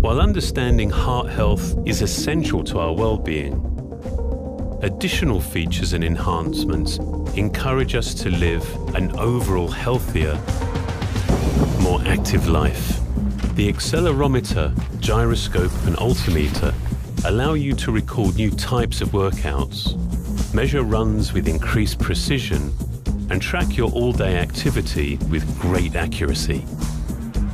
While 0.00 0.20
understanding 0.20 0.90
heart 0.90 1.28
health 1.28 1.74
is 1.84 2.02
essential 2.02 2.62
to 2.66 2.78
our 2.78 2.94
well-being, 2.94 3.54
additional 4.82 5.40
features 5.40 5.92
and 5.92 6.04
enhancements 6.04 6.98
encourage 7.36 7.96
us 7.96 8.14
to 8.14 8.30
live 8.30 8.64
an 8.94 9.10
overall 9.18 9.66
healthier, 9.66 10.40
more 11.80 12.00
active 12.06 12.46
life. 12.46 13.00
The 13.58 13.72
accelerometer, 13.72 14.72
gyroscope 15.00 15.72
and 15.84 15.96
altimeter 15.96 16.72
allow 17.24 17.54
you 17.54 17.72
to 17.72 17.90
record 17.90 18.36
new 18.36 18.52
types 18.52 19.00
of 19.00 19.08
workouts, 19.08 19.96
measure 20.54 20.84
runs 20.84 21.32
with 21.32 21.48
increased 21.48 21.98
precision, 21.98 22.72
and 23.30 23.42
track 23.42 23.76
your 23.76 23.90
all-day 23.90 24.36
activity 24.36 25.16
with 25.28 25.42
great 25.60 25.96
accuracy. 25.96 26.64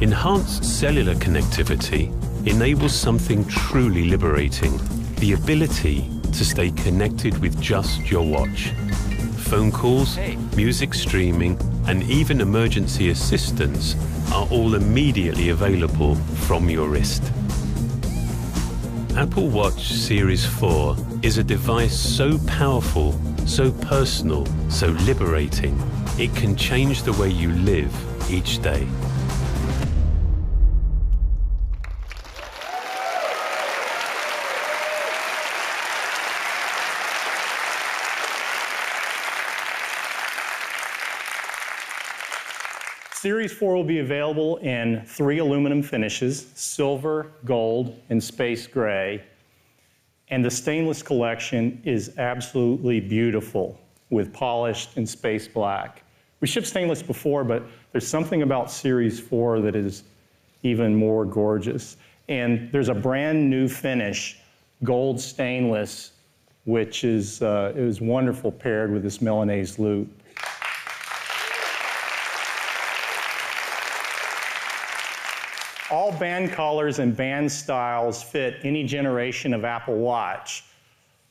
Enhanced 0.03 0.63
cellular 0.79 1.15
connectivity 1.15 2.13
enables 2.47 2.95
something 2.95 3.43
truly 3.47 4.05
liberating, 4.05 4.79
the 5.21 5.33
ability 5.33 6.11
to 6.35 6.45
stay 6.45 6.71
connected 6.73 7.39
with 7.39 7.59
just 7.63 8.11
your 8.11 8.27
watch. 8.27 8.73
Phone 9.39 9.73
calls, 9.73 10.19
music 10.55 10.93
streaming, 10.93 11.59
and 11.87 12.03
even 12.03 12.43
emergency 12.43 13.09
assistance 13.09 13.97
are 14.35 14.49
all 14.51 14.75
immediately 14.75 15.51
available 15.51 16.17
from 16.47 16.69
your 16.69 16.89
wrist. 16.89 17.23
Apple 19.17 19.49
Watch 19.49 19.93
Series 19.93 20.45
4 20.45 20.97
is 21.23 21.39
a 21.39 21.45
device 21.45 21.97
so 21.97 22.37
powerful, 22.49 23.13
so 23.47 23.71
personal, 23.71 24.45
so 24.69 24.89
liberating, 25.07 25.81
it 26.19 26.35
can 26.35 26.57
change 26.57 27.05
the 27.05 27.13
way 27.13 27.29
you 27.29 27.53
live 27.53 27.95
each 28.29 28.61
day. 28.61 28.89
Series 43.25 43.55
4 43.55 43.75
will 43.75 43.85
be 43.85 44.01
available 44.01 44.59
in 44.59 45.03
three 45.07 45.39
aluminum 45.39 45.83
finishes, 45.83 46.47
silver, 46.57 47.33
gold, 47.47 47.99
and 48.11 48.23
space 48.23 48.67
gray. 48.67 49.25
And 50.29 50.45
the 50.45 50.51
stainless 50.51 51.03
collection 51.03 51.81
is 51.87 52.19
absolutely 52.19 53.01
beautiful 53.01 53.81
with 54.11 54.31
polished 54.35 54.99
and 54.99 55.09
space 55.09 55.49
black. 55.49 56.03
We 56.43 56.47
shipped 56.47 56.67
stainless 56.67 57.03
before, 57.03 57.45
but 57.45 57.63
there's 57.93 58.07
something 58.07 58.43
about 58.43 58.71
Series 58.71 59.19
4 59.19 59.63
that 59.63 59.75
is 59.75 60.03
even 60.63 60.95
more 60.95 61.25
gorgeous. 61.25 61.97
And 62.29 62.71
there's 62.73 62.91
a 62.91 62.95
brand 62.95 63.49
new 63.49 63.69
finish, 63.69 64.39
gold 64.83 65.19
stainless, 65.19 66.13
which 66.67 67.05
is, 67.05 67.41
uh, 67.41 67.73
it 67.75 67.81
was 67.81 68.03
wonderful 68.03 68.53
paired 68.53 68.93
with 68.93 69.03
this 69.03 69.23
Milanese 69.23 69.79
loop. 69.79 70.11
All 75.95 76.11
band 76.11 76.51
colors 76.51 76.99
and 76.99 77.17
band 77.17 77.53
styles 77.53 78.21
fit 78.21 78.57
any 78.65 78.83
generation 78.83 79.55
of 79.55 79.65
Apple 79.65 79.95
Watch. 79.95 80.65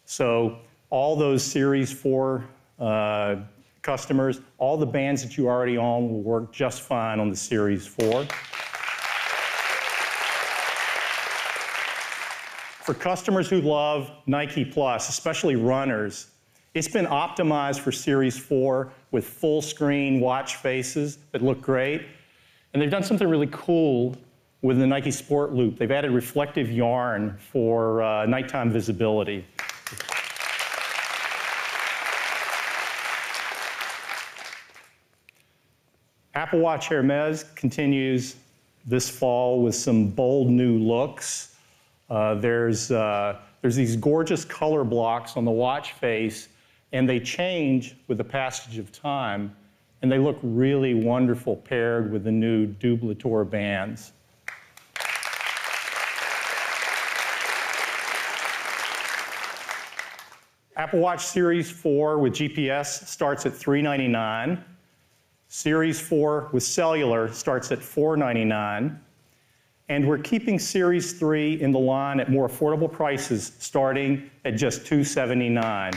So 0.06 0.58
all 0.90 1.18
those 1.18 1.44
Series 1.44 1.92
4 1.92 2.46
uh, 2.80 3.36
customers, 3.82 4.40
all 4.60 4.78
the 4.78 4.86
bands 4.86 5.22
that 5.22 5.36
you 5.36 5.50
already 5.50 5.78
own 5.78 6.10
will 6.10 6.22
work 6.22 6.54
just 6.54 6.80
fine 6.80 7.20
on 7.20 7.30
the 7.30 7.36
Series 7.36 7.86
4. 7.86 8.24
For 12.86 12.94
customers 12.94 13.50
who 13.50 13.60
love 13.60 14.12
Nike 14.28 14.64
Plus, 14.64 15.10
especially 15.10 15.58
runners, 15.58 16.28
it's 16.74 16.88
been 16.88 17.08
optimized 17.08 17.82
for 17.82 17.92
Series 17.92 18.40
4 18.40 18.94
with 19.12 19.26
full 19.26 19.62
screen 19.62 20.22
watch 20.22 20.56
faces 20.56 21.18
that 21.34 21.42
look 21.42 21.62
great. 21.62 22.06
And 22.72 22.82
they've 22.82 22.90
done 22.90 23.04
something 23.04 23.28
really 23.28 23.50
cool 23.52 24.16
with 24.64 24.80
the 24.80 24.88
Nike 24.88 25.12
Sport 25.12 25.52
Loop. 25.52 25.78
They've 25.78 25.92
added 25.92 26.12
reflective 26.12 26.72
yarn 26.72 27.38
for 27.38 28.02
uh, 28.02 28.26
nighttime 28.26 28.72
visibility. 28.72 29.46
Apple 36.34 36.60
Watch 36.60 36.88
Hermes 36.88 37.44
continues 37.56 38.38
this 38.86 39.10
fall 39.10 39.62
with 39.62 39.76
some 39.76 40.08
bold 40.08 40.50
new 40.50 40.80
looks. 40.80 41.56
Uh, 42.10 42.36
there's, 42.36 42.90
uh, 42.90 43.40
there's 43.62 43.76
these 43.76 43.98
gorgeous 43.98 44.46
color 44.46 44.86
blocks 44.86 45.36
on 45.36 45.44
the 45.44 45.52
watch 45.52 45.92
face, 45.92 46.48
and 46.94 47.08
they 47.08 47.20
change 47.20 47.98
with 48.08 48.18
the 48.18 48.24
passage 48.24 48.78
of 48.78 48.94
time, 48.94 49.54
and 50.02 50.12
they 50.12 50.18
look 50.18 50.40
really 50.42 50.94
wonderful 50.94 51.58
paired 51.58 52.12
with 52.12 52.24
the 52.24 52.32
new 52.32 52.66
Double-Tour 52.66 53.44
bands. 53.44 54.14
Apple 60.76 61.00
Watch 61.00 61.24
Series 61.24 61.70
4 61.70 62.18
with 62.18 62.34
GPS 62.34 63.06
starts 63.06 63.46
at 63.46 63.54
399. 63.54 64.64
Series 65.48 66.02
4 66.02 66.50
with 66.52 66.64
cellular 66.64 67.32
starts 67.32 67.72
at 67.72 67.80
499. 67.80 69.00
And 69.90 70.08
we're 70.08 70.18
keeping 70.18 70.58
Series 70.58 71.14
3 71.20 71.62
in 71.62 71.72
the 71.72 71.80
line 71.80 72.20
at 72.20 72.32
more 72.32 72.50
affordable 72.50 72.92
prices 72.92 73.52
starting 73.60 74.32
at 74.46 74.56
just 74.56 74.88
279. 74.88 75.94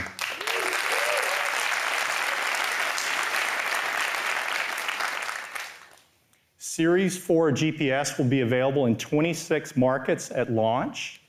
Series 6.58 7.16
4 7.16 7.52
GPS 7.52 8.18
will 8.18 8.26
be 8.26 8.42
available 8.42 8.84
in 8.84 8.94
26 8.96 9.74
markets 9.74 10.30
at 10.30 10.52
launch. 10.52 11.22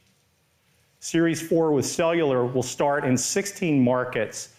Series 1.08 1.42
4 1.42 1.72
with 1.72 1.86
cellular 1.86 2.46
will 2.46 2.62
start 2.62 3.06
in 3.06 3.16
16 3.18 3.82
markets 3.82 4.50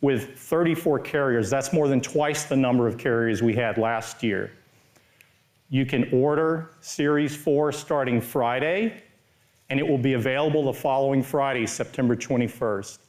with 0.00 0.38
34 0.38 1.00
carriers. 1.00 1.50
That's 1.50 1.70
more 1.70 1.86
than 1.86 2.00
twice 2.00 2.44
the 2.44 2.56
number 2.56 2.88
of 2.88 2.96
carriers 2.96 3.42
we 3.42 3.54
had 3.54 3.76
last 3.76 4.22
year. 4.22 4.50
You 5.68 5.84
can 5.84 6.08
order 6.10 6.70
Series 6.80 7.36
4 7.36 7.72
starting 7.72 8.22
Friday, 8.22 9.02
and 9.68 9.78
it 9.78 9.86
will 9.86 9.98
be 9.98 10.14
available 10.14 10.64
the 10.64 10.72
following 10.72 11.22
Friday, 11.22 11.66
September 11.66 12.16
21st. 12.16 13.00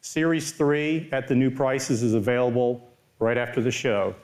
Series 0.00 0.50
3 0.50 1.10
at 1.12 1.28
the 1.28 1.36
new 1.36 1.48
prices 1.48 2.02
is 2.02 2.14
available 2.14 2.90
right 3.20 3.38
after 3.38 3.60
the 3.60 3.70
show. 3.70 4.16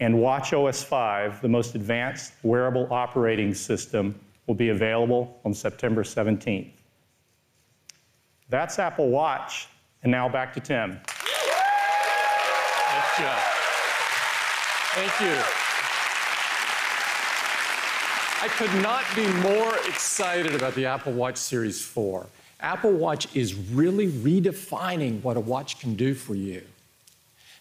And 0.00 0.16
watchOS 0.16 0.84
5, 0.84 1.40
the 1.40 1.48
most 1.48 1.74
advanced 1.74 2.34
wearable 2.42 2.88
operating 2.90 3.54
system, 3.54 4.20
will 4.46 4.54
be 4.54 4.68
available 4.70 5.40
on 5.44 5.54
September 5.54 6.02
17th. 6.02 6.70
That's 8.48 8.78
Apple 8.78 9.08
Watch. 9.08 9.68
And 10.02 10.12
now 10.12 10.28
back 10.28 10.52
to 10.54 10.60
Tim. 10.60 10.90
Nice 10.90 11.00
job. 13.18 13.40
Thank 14.92 15.20
you. 15.20 15.36
I 18.42 18.48
could 18.48 18.74
not 18.82 19.04
be 19.16 19.26
more 19.42 19.74
excited 19.88 20.54
about 20.54 20.74
the 20.74 20.84
Apple 20.84 21.14
Watch 21.14 21.38
Series 21.38 21.80
4. 21.82 22.26
Apple 22.60 22.92
Watch 22.92 23.34
is 23.34 23.54
really 23.54 24.08
redefining 24.08 25.22
what 25.22 25.38
a 25.38 25.40
watch 25.40 25.80
can 25.80 25.94
do 25.94 26.14
for 26.14 26.34
you. 26.34 26.62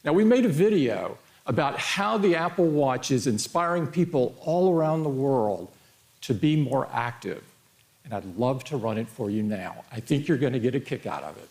Now, 0.03 0.11
we 0.11 0.25
made 0.25 0.43
a 0.43 0.49
video 0.49 1.17
about 1.45 1.79
how 1.79 2.17
the 2.17 2.36
Apple 2.36 2.67
Watch 2.67 3.11
is 3.11 3.27
inspiring 3.27 3.88
people 3.88 4.36
all 4.41 4.73
around 4.73 5.03
the 5.03 5.09
world 5.09 5.71
to 6.24 6.34
be 6.34 6.55
more 6.55 6.88
active. 6.91 7.43
And 8.05 8.13
I'd 8.13 8.38
love 8.38 8.63
to 8.65 8.78
run 8.78 8.97
it 8.97 9.07
for 9.07 9.30
you 9.30 9.43
now. 9.43 9.86
I 9.91 9.99
think 9.99 10.28
you're 10.28 10.38
going 10.38 10.53
to 10.53 10.59
get 10.59 10.76
a 10.76 10.80
kick 10.80 11.05
out 11.05 11.24
of 11.24 11.38
it. 11.38 11.49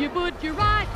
You 0.00 0.08
put 0.10 0.42
your 0.42 0.54
right 0.54 0.86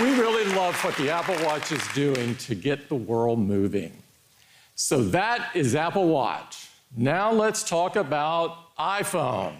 We 0.00 0.10
really 0.10 0.44
love 0.54 0.76
what 0.84 0.94
the 0.94 1.10
Apple 1.10 1.34
Watch 1.44 1.72
is 1.72 1.84
doing 1.88 2.36
to 2.36 2.54
get 2.54 2.88
the 2.88 2.94
world 2.94 3.40
moving. 3.40 3.92
So 4.76 5.02
that 5.02 5.50
is 5.56 5.74
Apple 5.74 6.06
Watch. 6.06 6.68
Now 6.96 7.32
let's 7.32 7.64
talk 7.64 7.96
about 7.96 8.76
iPhone. 8.76 9.56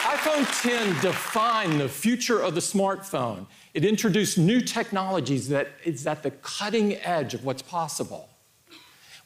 iPhone 0.00 0.62
10 0.62 1.02
defined 1.02 1.78
the 1.78 1.90
future 1.90 2.40
of 2.40 2.54
the 2.54 2.60
smartphone. 2.62 3.44
It 3.74 3.84
introduced 3.84 4.38
new 4.38 4.62
technologies 4.62 5.50
that 5.50 5.72
is 5.84 6.06
at 6.06 6.22
the 6.22 6.30
cutting 6.30 6.94
edge 6.94 7.34
of 7.34 7.44
what's 7.44 7.60
possible. 7.60 8.30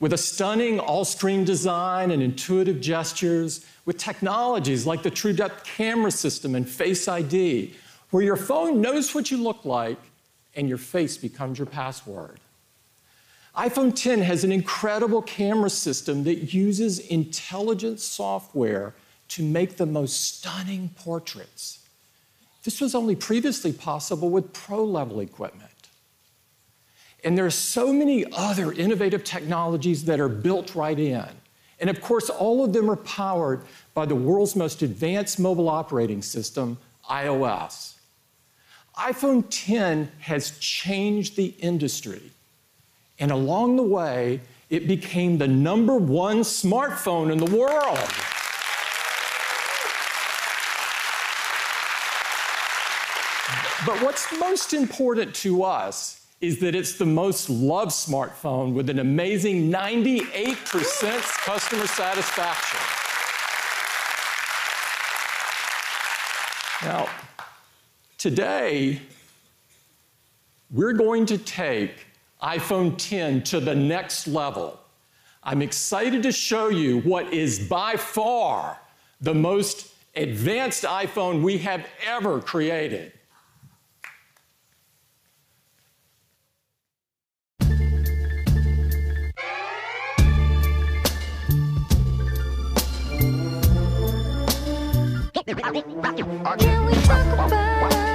With 0.00 0.12
a 0.14 0.18
stunning 0.18 0.80
all 0.80 1.04
screen 1.04 1.44
design 1.44 2.11
and 2.11 2.20
intuitive 2.20 2.80
gestures, 2.80 3.64
with 3.84 3.98
technologies 3.98 4.84
like 4.84 5.04
the 5.04 5.11
True 5.11 5.32
Depth 5.32 5.62
camera 5.62 6.11
system 6.11 6.56
and 6.56 6.68
Face 6.68 7.06
ID, 7.06 7.76
where 8.11 8.22
your 8.22 8.36
phone 8.36 8.80
knows 8.80 9.14
what 9.14 9.30
you 9.30 9.36
look 9.36 9.64
like 9.64 9.98
and 10.54 10.68
your 10.68 10.78
face 10.78 11.16
becomes 11.16 11.58
your 11.58 11.66
password. 11.66 12.40
iPhone 13.56 13.94
10 13.94 14.20
has 14.20 14.44
an 14.44 14.52
incredible 14.52 15.22
camera 15.22 15.70
system 15.70 16.24
that 16.24 16.52
uses 16.52 16.98
intelligent 16.98 18.00
software 18.00 18.94
to 19.28 19.42
make 19.42 19.76
the 19.76 19.86
most 19.86 20.20
stunning 20.20 20.90
portraits. 20.96 21.78
This 22.64 22.80
was 22.80 22.94
only 22.94 23.16
previously 23.16 23.72
possible 23.72 24.28
with 24.28 24.52
pro 24.52 24.84
level 24.84 25.20
equipment. 25.20 25.70
And 27.22 27.36
there 27.36 27.46
are 27.46 27.50
so 27.50 27.92
many 27.92 28.24
other 28.32 28.72
innovative 28.72 29.24
technologies 29.24 30.04
that 30.06 30.20
are 30.20 30.28
built 30.28 30.74
right 30.74 30.98
in. 30.98 31.28
And 31.78 31.88
of 31.88 32.00
course, 32.00 32.28
all 32.28 32.64
of 32.64 32.72
them 32.72 32.90
are 32.90 32.96
powered 32.96 33.62
by 33.94 34.06
the 34.06 34.14
world's 34.14 34.56
most 34.56 34.82
advanced 34.82 35.38
mobile 35.38 35.68
operating 35.68 36.22
system, 36.22 36.78
iOS. 37.08 37.89
iPhone 38.99 39.45
10 39.51 40.11
has 40.20 40.59
changed 40.59 41.36
the 41.36 41.55
industry. 41.59 42.32
And 43.18 43.30
along 43.30 43.76
the 43.76 43.82
way, 43.82 44.41
it 44.68 44.86
became 44.86 45.38
the 45.38 45.49
number 45.49 45.97
one 45.97 46.41
smartphone 46.41 47.32
in 47.32 47.38
the 47.38 47.57
world. 47.57 47.99
But 53.86 54.03
what's 54.03 54.30
most 54.38 54.74
important 54.74 55.34
to 55.36 55.64
us 55.64 56.26
is 56.41 56.61
that 56.61 56.74
it's 56.74 56.97
the 56.97 57.07
most 57.07 57.51
loved 57.51 57.91
smartphone 57.91 58.72
with 58.72 58.88
an 58.88 58.99
amazing 58.99 59.70
98% 59.70 60.57
customer 61.45 61.86
satisfaction. 61.86 62.80
Now, 66.82 67.09
today, 68.20 69.00
we're 70.70 70.92
going 70.92 71.24
to 71.24 71.38
take 71.38 72.06
iPhone 72.42 72.94
10 72.98 73.42
to 73.44 73.60
the 73.60 73.74
next 73.74 74.28
level. 74.28 74.78
I'm 75.42 75.62
excited 75.62 76.22
to 76.24 76.30
show 76.30 76.68
you 76.68 77.00
what 77.00 77.32
is 77.32 77.58
by 77.58 77.96
far 77.96 78.78
the 79.22 79.32
most 79.32 79.94
advanced 80.14 80.84
iPhone 80.84 81.42
we 81.42 81.56
have 81.58 81.86
ever 82.06 82.42
created. 82.42 83.14
Can 96.58 96.86
we 96.86 96.94
talk 96.94 97.26
about 97.32 98.09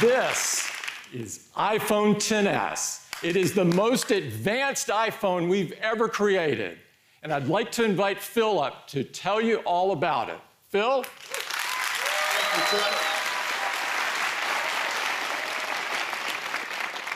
This 0.00 0.70
is 1.12 1.48
iPhone 1.56 2.14
10s. 2.14 3.04
It 3.24 3.34
is 3.34 3.52
the 3.52 3.64
most 3.64 4.12
advanced 4.12 4.86
iPhone 4.88 5.48
we've 5.48 5.72
ever 5.72 6.08
created. 6.08 6.78
And 7.24 7.32
I'd 7.32 7.48
like 7.48 7.72
to 7.72 7.84
invite 7.84 8.20
Phil 8.20 8.60
up 8.60 8.86
to 8.88 9.02
tell 9.02 9.40
you 9.40 9.56
all 9.64 9.90
about 9.90 10.28
it. 10.28 10.38
Phil? 10.68 11.04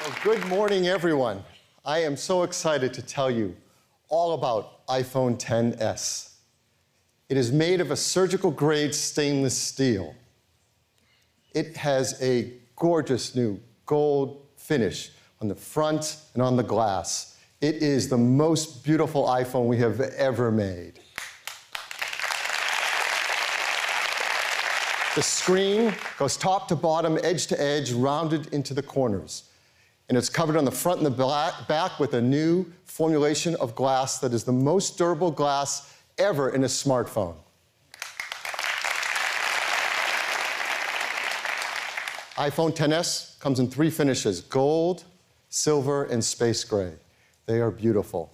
Well, 0.01 0.16
good 0.24 0.45
morning, 0.49 0.89
everyone. 0.89 1.45
I 1.85 2.01
am 2.01 2.16
so 2.16 2.43
excited 2.43 2.93
to 2.95 3.03
tell 3.03 3.30
you 3.30 3.55
all 4.09 4.33
about 4.33 4.85
iPhone 4.89 5.39
10s. 5.39 6.33
It 7.28 7.37
is 7.37 7.53
made 7.53 7.80
of 7.80 7.93
a 7.93 7.97
surgical 7.97 8.51
grade 8.51 8.93
stainless 8.93 9.57
steel. 9.57 10.16
It 11.55 11.76
has 11.76 12.20
a 12.20 12.55
gorgeous 12.76 13.34
new 13.34 13.60
gold 13.86 14.46
finish 14.56 15.10
on 15.40 15.48
the 15.48 15.54
front 15.54 16.16
and 16.34 16.42
on 16.42 16.56
the 16.56 16.62
glass. 16.62 17.38
It 17.60 17.76
is 17.76 18.08
the 18.08 18.18
most 18.18 18.84
beautiful 18.84 19.26
iPhone 19.26 19.66
we 19.66 19.78
have 19.78 20.00
ever 20.00 20.50
made. 20.50 20.98
The 25.14 25.22
screen 25.22 25.94
goes 26.18 26.38
top 26.38 26.68
to 26.68 26.76
bottom, 26.76 27.18
edge 27.22 27.46
to 27.48 27.60
edge, 27.60 27.92
rounded 27.92 28.46
into 28.54 28.72
the 28.72 28.82
corners. 28.82 29.50
And 30.08 30.16
it's 30.16 30.30
covered 30.30 30.56
on 30.56 30.64
the 30.64 30.70
front 30.70 31.02
and 31.02 31.06
the 31.06 31.54
back 31.68 32.00
with 32.00 32.14
a 32.14 32.22
new 32.22 32.66
formulation 32.84 33.54
of 33.56 33.74
glass 33.74 34.18
that 34.20 34.32
is 34.32 34.44
the 34.44 34.52
most 34.52 34.96
durable 34.96 35.30
glass 35.30 35.94
ever 36.18 36.50
in 36.50 36.64
a 36.64 36.66
smartphone. 36.66 37.36
iPhone 42.37 42.74
10s 42.74 43.39
comes 43.41 43.61
in 43.61 43.68
three 43.68 43.91
finishes 43.91 44.41
gold, 44.41 45.05
silver, 45.51 46.05
and 46.05 46.24
space 46.24 46.64
gray. 46.64 46.93
They 47.47 47.61
are 47.61 47.70
beautiful. 47.70 48.33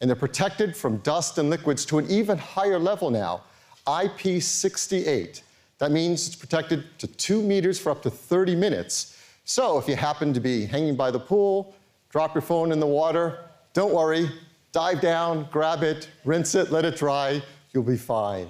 And 0.00 0.08
they're 0.08 0.16
protected 0.16 0.76
from 0.76 0.98
dust 0.98 1.36
and 1.38 1.50
liquids 1.50 1.84
to 1.86 1.98
an 1.98 2.08
even 2.08 2.38
higher 2.38 2.78
level 2.78 3.10
now 3.10 3.42
IP68. 3.86 5.42
That 5.78 5.90
means 5.90 6.26
it's 6.26 6.36
protected 6.36 6.84
to 6.98 7.06
two 7.06 7.42
meters 7.42 7.78
for 7.78 7.90
up 7.90 8.02
to 8.02 8.10
30 8.10 8.54
minutes. 8.54 9.16
So 9.44 9.78
if 9.78 9.88
you 9.88 9.96
happen 9.96 10.32
to 10.32 10.40
be 10.40 10.64
hanging 10.64 10.94
by 10.94 11.10
the 11.10 11.18
pool, 11.18 11.74
drop 12.10 12.34
your 12.34 12.42
phone 12.42 12.70
in 12.70 12.78
the 12.78 12.86
water, 12.86 13.38
don't 13.72 13.92
worry, 13.92 14.30
dive 14.72 15.00
down, 15.00 15.48
grab 15.50 15.82
it, 15.82 16.08
rinse 16.24 16.54
it, 16.54 16.70
let 16.70 16.84
it 16.84 16.96
dry, 16.96 17.42
you'll 17.72 17.82
be 17.82 17.96
fine. 17.96 18.48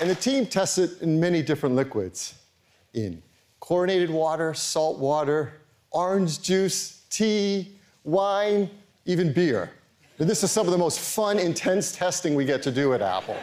And 0.00 0.10
the 0.10 0.14
team 0.14 0.46
tests 0.46 0.78
it 0.78 1.02
in 1.02 1.20
many 1.20 1.42
different 1.42 1.76
liquids 1.76 2.34
in 2.94 3.22
chlorinated 3.60 4.10
water, 4.10 4.52
salt 4.54 4.98
water, 4.98 5.60
orange 5.90 6.42
juice, 6.42 7.02
tea, 7.10 7.78
wine, 8.02 8.68
even 9.06 9.32
beer. 9.32 9.70
And 10.18 10.28
this 10.28 10.42
is 10.42 10.50
some 10.50 10.66
of 10.66 10.72
the 10.72 10.78
most 10.78 11.00
fun, 11.00 11.38
intense 11.38 11.92
testing 11.92 12.34
we 12.34 12.44
get 12.44 12.62
to 12.62 12.70
do 12.70 12.92
at 12.94 13.02
Apple. 13.02 13.36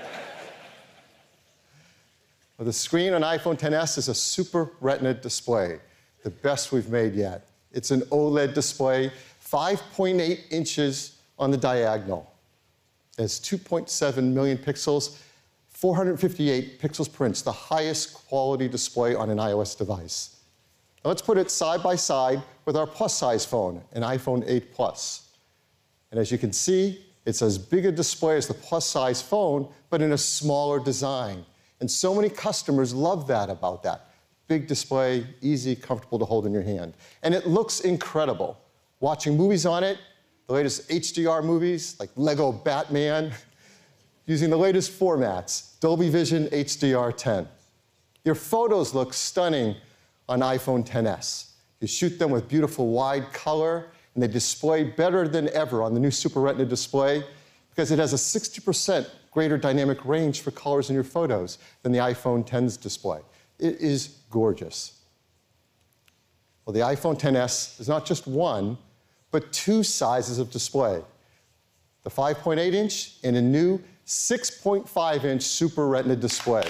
Well, 2.58 2.66
the 2.66 2.74
screen 2.74 3.14
on 3.14 3.22
iPhone 3.22 3.58
10s 3.58 3.98
is 3.98 4.08
a 4.08 4.14
Super 4.14 4.72
Retina 4.80 5.14
display, 5.14 5.80
the 6.24 6.30
best 6.30 6.72
we've 6.72 6.90
made 6.90 7.16
yet. 7.16 7.48
It's 7.72 7.92
an 7.92 8.02
OLED 8.12 8.54
display, 8.54 9.12
5.8 9.44 10.40
inches 10.52 11.18
on 11.40 11.50
the 11.50 11.58
diagonal. 11.58 12.32
It's 13.18 13.40
2.7 13.40 14.32
million 14.32 14.58
pixels, 14.58 15.18
458 15.82 16.80
pixels 16.80 17.12
per 17.12 17.26
inch, 17.26 17.42
the 17.42 17.52
highest 17.52 18.14
quality 18.14 18.68
display 18.68 19.16
on 19.16 19.32
an 19.32 19.40
iOS 19.40 19.76
device. 19.76 20.38
Now 21.04 21.10
let's 21.10 21.24
put 21.24 21.40
it 21.40 21.50
side 21.50 21.82
by 21.82 21.96
side 21.96 22.44
with 22.66 22.78
our 22.78 22.86
plus 22.86 23.18
size 23.18 23.46
phone, 23.46 23.82
an 23.94 24.04
iPhone 24.04 24.44
8 24.46 24.72
Plus. 24.72 25.32
And 26.12 26.20
as 26.20 26.32
you 26.32 26.38
can 26.38 26.54
see, 26.54 27.04
it's 27.26 27.42
as 27.42 27.58
big 27.58 27.88
a 27.88 27.92
display 27.92 28.38
as 28.38 28.48
the 28.48 28.54
plus 28.54 28.86
size 28.86 29.24
phone, 29.24 29.68
but 29.90 30.04
in 30.04 30.12
a 30.12 30.18
smaller 30.20 30.80
design. 30.80 31.44
And 31.80 31.90
so 31.90 32.14
many 32.14 32.30
customers 32.30 32.94
love 32.94 33.26
that 33.28 33.50
about 33.50 33.82
that. 33.82 34.12
Big 34.48 34.68
display, 34.68 35.26
easy, 35.42 35.76
comfortable 35.76 36.20
to 36.20 36.26
hold 36.26 36.46
in 36.46 36.54
your 36.54 36.62
hand. 36.62 36.94
And 37.24 37.34
it 37.34 37.48
looks 37.48 37.80
incredible. 37.80 38.56
Watching 39.00 39.36
movies 39.36 39.66
on 39.66 39.84
it, 39.84 39.98
the 40.46 40.54
latest 40.54 40.90
HDR 40.90 41.44
movies 41.44 42.00
like 42.00 42.12
Lego 42.16 42.52
Batman, 42.52 43.32
using 44.32 44.50
the 44.50 44.58
latest 44.58 44.98
formats, 44.98 45.78
Dolby 45.82 46.10
Vision 46.10 46.48
HDR10. 46.48 47.46
Your 48.24 48.34
photos 48.34 48.94
look 48.94 49.14
stunning 49.14 49.76
on 50.30 50.40
iPhone 50.40 50.88
10s. 50.88 51.50
You 51.82 51.88
shoot 51.88 52.18
them 52.18 52.32
with 52.32 52.48
beautiful 52.48 52.88
wide 52.88 53.34
color, 53.34 53.88
and 54.14 54.24
they 54.24 54.30
display 54.30 54.86
better 54.86 55.28
than 55.28 55.50
ever 55.50 55.84
on 55.84 55.94
the 55.94 56.00
new 56.00 56.12
Super 56.12 56.40
Retina 56.40 56.64
display. 56.66 57.24
because 57.72 57.92
it 57.92 58.00
has 58.00 58.14
a 58.14 58.18
60% 58.18 59.10
greater 59.32 59.58
dynamic 59.58 60.04
range 60.06 60.42
for 60.42 60.52
colors 60.52 60.90
in 60.90 60.94
your 60.94 61.06
photos 61.06 61.58
than 61.84 61.92
the 61.92 62.00
iPhone 62.00 62.46
10's 62.48 62.76
display. 62.78 63.20
It 63.60 63.80
is 63.82 64.20
gorgeous. 64.30 65.00
Well, 66.66 66.74
the 66.74 66.82
iPhone 66.82 67.20
10s 67.20 67.80
is 67.80 67.88
not 67.88 68.06
just 68.06 68.28
one, 68.28 68.78
but 69.32 69.52
two 69.52 69.84
sizes 69.84 70.40
of 70.40 70.52
display 70.52 71.02
the 72.04 72.10
5.8 72.10 72.74
inch 72.74 73.18
and 73.24 73.36
a 73.36 73.42
new 73.42 73.80
6.5 74.12 75.24
inch 75.24 75.42
Super 75.42 75.88
Retina 75.88 76.18
display. 76.18 76.64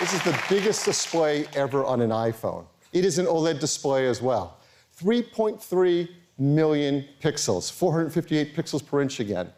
This 0.00 0.12
is 0.12 0.20
the 0.24 0.36
biggest 0.48 0.84
display 0.84 1.46
ever 1.54 1.84
on 1.84 2.00
an 2.00 2.10
iPhone. 2.10 2.66
It 2.92 3.04
is 3.04 3.20
an 3.20 3.26
OLED 3.26 3.60
display 3.60 4.08
as 4.08 4.20
well. 4.20 4.58
3.3 5.00 6.08
million 6.36 7.04
pixels, 7.22 7.70
458 7.70 8.56
pixels 8.56 8.84
per 8.84 9.00
inch 9.00 9.20
again. 9.20 9.52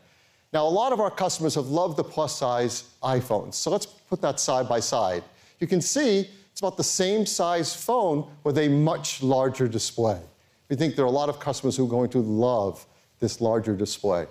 Now, 0.53 0.67
a 0.67 0.69
lot 0.69 0.93
of 0.93 1.01
our 1.01 1.11
customers 1.11 1.55
have 1.55 1.69
loved 1.69 1.97
the 1.97 2.05
plus 2.05 2.37
size 2.37 2.91
iPhones, 3.03 3.55
so 3.55 3.71
let's 3.71 3.87
put 3.87 4.21
that 4.21 4.39
side 4.41 4.69
by 4.69 4.81
side. 4.81 5.25
You 5.59 5.67
can 5.67 5.81
see 5.81 6.29
it's 6.53 6.61
about 6.61 6.77
the 6.77 6.85
same 6.85 7.25
size 7.25 7.75
phone 7.75 8.31
with 8.45 8.59
a 8.59 8.69
much 8.69 9.23
larger 9.23 9.67
display. 9.67 10.21
We 10.69 10.77
think 10.77 10.97
there 10.97 11.05
are 11.05 11.09
a 11.09 11.11
lot 11.11 11.29
of 11.29 11.39
customers 11.39 11.77
who 11.77 11.87
are 11.87 11.91
going 11.91 12.11
to 12.11 12.19
love 12.19 12.85
this 13.21 13.41
larger 13.41 13.75
display. 13.75 14.27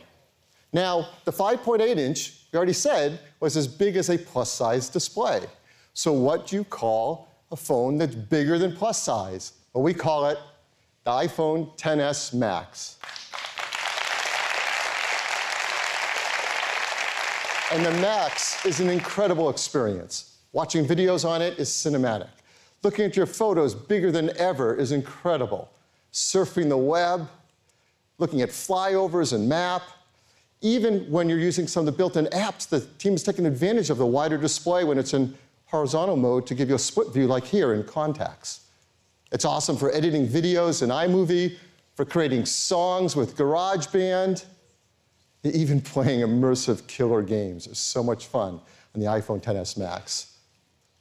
Now, 0.73 1.07
the 1.23 1.31
5.8 1.31 1.97
inch, 1.97 2.33
we 2.51 2.57
already 2.57 2.73
said, 2.73 3.19
was 3.39 3.55
as 3.55 3.67
big 3.67 3.95
as 3.95 4.09
a 4.09 4.17
plus 4.17 4.51
size 4.51 4.89
display. 4.89 5.41
So, 5.93 6.11
what 6.11 6.47
do 6.47 6.57
you 6.57 6.65
call 6.65 7.29
a 7.51 7.55
phone 7.55 7.97
that's 7.97 8.15
bigger 8.15 8.57
than 8.59 8.75
plus 8.75 9.01
size? 9.01 9.53
Well, 9.73 9.83
we 9.83 9.93
call 9.93 10.25
it 10.27 10.37
the 11.05 11.11
iPhone 11.11 11.77
10s 11.77 12.33
Max. 12.33 12.97
And 17.71 17.85
the 17.85 17.91
Max 18.01 18.65
is 18.65 18.79
an 18.79 18.89
incredible 18.89 19.49
experience. 19.49 20.37
Watching 20.51 20.85
videos 20.85 21.27
on 21.27 21.41
it 21.41 21.57
is 21.59 21.69
cinematic. 21.69 22.29
Looking 22.83 23.05
at 23.05 23.15
your 23.15 23.25
photos 23.25 23.73
bigger 23.73 24.11
than 24.11 24.35
ever 24.37 24.75
is 24.75 24.91
incredible. 24.91 25.69
Surfing 26.15 26.69
the 26.69 26.77
web, 26.77 27.27
looking 28.19 28.41
at 28.41 28.47
flyovers 28.47 29.33
and 29.33 29.49
map. 29.49 29.81
Even 30.61 31.01
when 31.11 31.27
you're 31.27 31.37
using 31.37 31.67
some 31.67 31.81
of 31.81 31.85
the 31.87 31.91
built 31.91 32.15
in 32.15 32.25
apps, 32.27 32.69
the 32.69 32.79
team 32.99 33.15
is 33.15 33.21
taking 33.21 33.45
advantage 33.45 33.89
of 33.89 33.97
the 33.97 34.05
wider 34.05 34.37
display 34.37 34.85
when 34.85 34.97
it's 34.97 35.13
in 35.13 35.37
horizontal 35.65 36.15
mode 36.15 36.47
to 36.47 36.55
give 36.55 36.69
you 36.69 36.75
a 36.75 36.79
split 36.79 37.13
view, 37.13 37.27
like 37.27 37.43
here 37.43 37.73
in 37.73 37.83
Contacts. 37.83 38.61
It's 39.33 39.43
awesome 39.43 39.75
for 39.75 39.93
editing 39.93 40.25
videos 40.25 40.81
in 40.81 40.89
iMovie, 40.89 41.57
for 41.95 42.05
creating 42.05 42.45
songs 42.45 43.17
with 43.17 43.35
GarageBand, 43.35 44.45
even 45.43 45.81
playing 45.93 46.21
immersive 46.21 46.87
killer 46.87 47.23
games. 47.23 47.67
It's 47.67 47.77
so 47.77 48.01
much 48.01 48.27
fun 48.27 48.61
on 48.93 49.01
the 49.01 49.07
iPhone 49.07 49.43
XS 49.43 49.77
Max. 49.77 50.37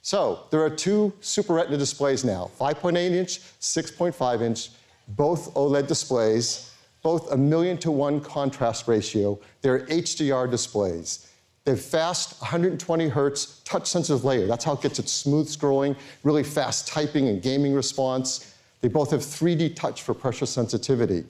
So 0.01 0.41
there 0.51 0.61
are 0.61 0.69
two 0.69 1.13
Super 1.21 1.53
Retina 1.53 1.77
displays 1.77 2.25
now 2.25 2.51
5.8 2.59 2.97
inch, 2.97 3.39
6.5 3.61 4.41
inch, 4.41 4.71
both 5.09 5.53
OLED 5.53 5.87
displays, 5.87 6.71
both 7.03 7.31
a 7.31 7.37
million 7.37 7.77
to 7.77 7.91
one 7.91 8.19
contrast 8.19 8.87
ratio. 8.87 9.39
They're 9.61 9.85
HDR 9.87 10.49
displays. 10.49 11.31
They 11.63 11.71
have 11.71 11.81
fast 11.81 12.41
120 12.41 13.09
hertz 13.09 13.61
touch 13.65 13.87
sensitive 13.87 14.23
layer. 14.23 14.45
That's 14.45 14.63
how 14.63 14.73
it 14.73 14.81
gets 14.81 14.99
its 14.99 15.11
smooth 15.11 15.47
scrolling, 15.47 15.95
really 16.23 16.43
fast 16.43 16.87
typing 16.87 17.27
and 17.27 17.41
gaming 17.41 17.73
response. 17.73 18.53
They 18.81 18.87
both 18.87 19.11
have 19.11 19.21
3D 19.21 19.75
touch 19.75 20.03
for 20.03 20.13
pressure 20.13 20.45
sensitivity. 20.45 21.25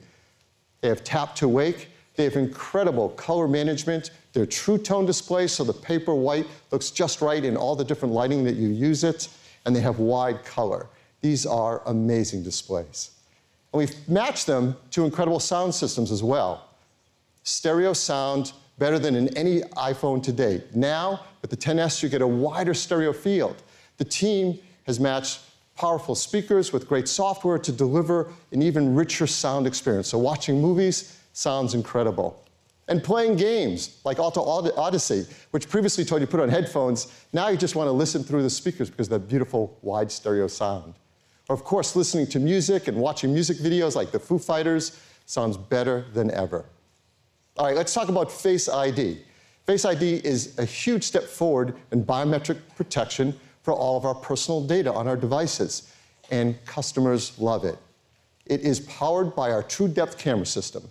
They 0.82 0.88
have 0.88 1.04
tap 1.04 1.34
to 1.36 1.48
wake. 1.48 1.88
They 2.16 2.24
have 2.24 2.36
incredible 2.36 3.10
color 3.10 3.48
management. 3.48 4.10
They're 4.32 4.46
true 4.46 4.76
tone 4.76 5.06
displays, 5.06 5.52
so 5.52 5.64
the 5.64 5.72
paper 5.72 6.14
white 6.14 6.46
looks 6.70 6.90
just 6.90 7.22
right 7.22 7.42
in 7.42 7.56
all 7.56 7.74
the 7.74 7.84
different 7.84 8.12
lighting 8.12 8.44
that 8.44 8.56
you 8.56 8.68
use 8.68 9.04
it. 9.04 9.28
And 9.64 9.74
they 9.74 9.80
have 9.80 9.98
wide 9.98 10.44
color. 10.44 10.88
These 11.22 11.46
are 11.46 11.82
amazing 11.86 12.42
displays. 12.42 13.15
And 13.76 13.86
we've 13.86 14.08
matched 14.08 14.46
them 14.46 14.74
to 14.92 15.04
incredible 15.04 15.38
sound 15.38 15.74
systems 15.74 16.10
as 16.10 16.22
well. 16.22 16.64
Stereo 17.42 17.92
sound 17.92 18.54
better 18.78 18.98
than 18.98 19.14
in 19.14 19.36
any 19.36 19.60
iPhone 19.76 20.22
to 20.22 20.32
date. 20.32 20.74
Now, 20.74 21.26
with 21.42 21.50
the 21.50 21.58
10s, 21.58 22.02
you 22.02 22.08
get 22.08 22.22
a 22.22 22.26
wider 22.26 22.72
stereo 22.72 23.12
field. 23.12 23.62
The 23.98 24.06
team 24.06 24.58
has 24.86 24.98
matched 24.98 25.40
powerful 25.76 26.14
speakers 26.14 26.72
with 26.72 26.88
great 26.88 27.06
software 27.06 27.58
to 27.58 27.70
deliver 27.70 28.32
an 28.50 28.62
even 28.62 28.94
richer 28.94 29.26
sound 29.26 29.66
experience. 29.66 30.08
So, 30.08 30.16
watching 30.16 30.58
movies 30.58 31.20
sounds 31.34 31.74
incredible. 31.74 32.42
And 32.88 33.04
playing 33.04 33.36
games 33.36 34.00
like 34.04 34.18
Alto's 34.18 34.72
Odyssey, 34.78 35.26
which 35.50 35.68
previously 35.68 36.02
told 36.02 36.22
you 36.22 36.26
to 36.26 36.30
put 36.30 36.40
on 36.40 36.48
headphones, 36.48 37.12
now 37.34 37.48
you 37.48 37.58
just 37.58 37.76
want 37.76 37.88
to 37.88 37.92
listen 37.92 38.24
through 38.24 38.42
the 38.42 38.48
speakers 38.48 38.88
because 38.88 39.08
of 39.08 39.20
that 39.20 39.28
beautiful 39.28 39.76
wide 39.82 40.10
stereo 40.10 40.46
sound. 40.46 40.94
Of 41.48 41.62
course, 41.62 41.94
listening 41.94 42.26
to 42.28 42.40
music 42.40 42.88
and 42.88 42.96
watching 42.96 43.32
music 43.32 43.58
videos 43.58 43.94
like 43.94 44.10
the 44.10 44.18
Foo 44.18 44.38
Fighters 44.38 45.00
sounds 45.26 45.56
better 45.56 46.04
than 46.12 46.30
ever. 46.32 46.64
All 47.56 47.66
right, 47.66 47.76
let's 47.76 47.94
talk 47.94 48.08
about 48.08 48.30
Face 48.32 48.68
ID. 48.68 49.18
Face 49.64 49.84
ID 49.84 50.20
is 50.24 50.58
a 50.58 50.64
huge 50.64 51.04
step 51.04 51.24
forward 51.24 51.74
in 51.92 52.04
biometric 52.04 52.58
protection 52.76 53.38
for 53.62 53.72
all 53.72 53.96
of 53.96 54.04
our 54.04 54.14
personal 54.14 54.64
data 54.64 54.92
on 54.92 55.08
our 55.08 55.16
devices, 55.16 55.92
and 56.30 56.56
customers 56.66 57.38
love 57.38 57.64
it. 57.64 57.78
It 58.46 58.60
is 58.60 58.80
powered 58.80 59.34
by 59.34 59.50
our 59.50 59.62
True 59.62 59.88
Depth 59.88 60.18
camera 60.18 60.46
system. 60.46 60.88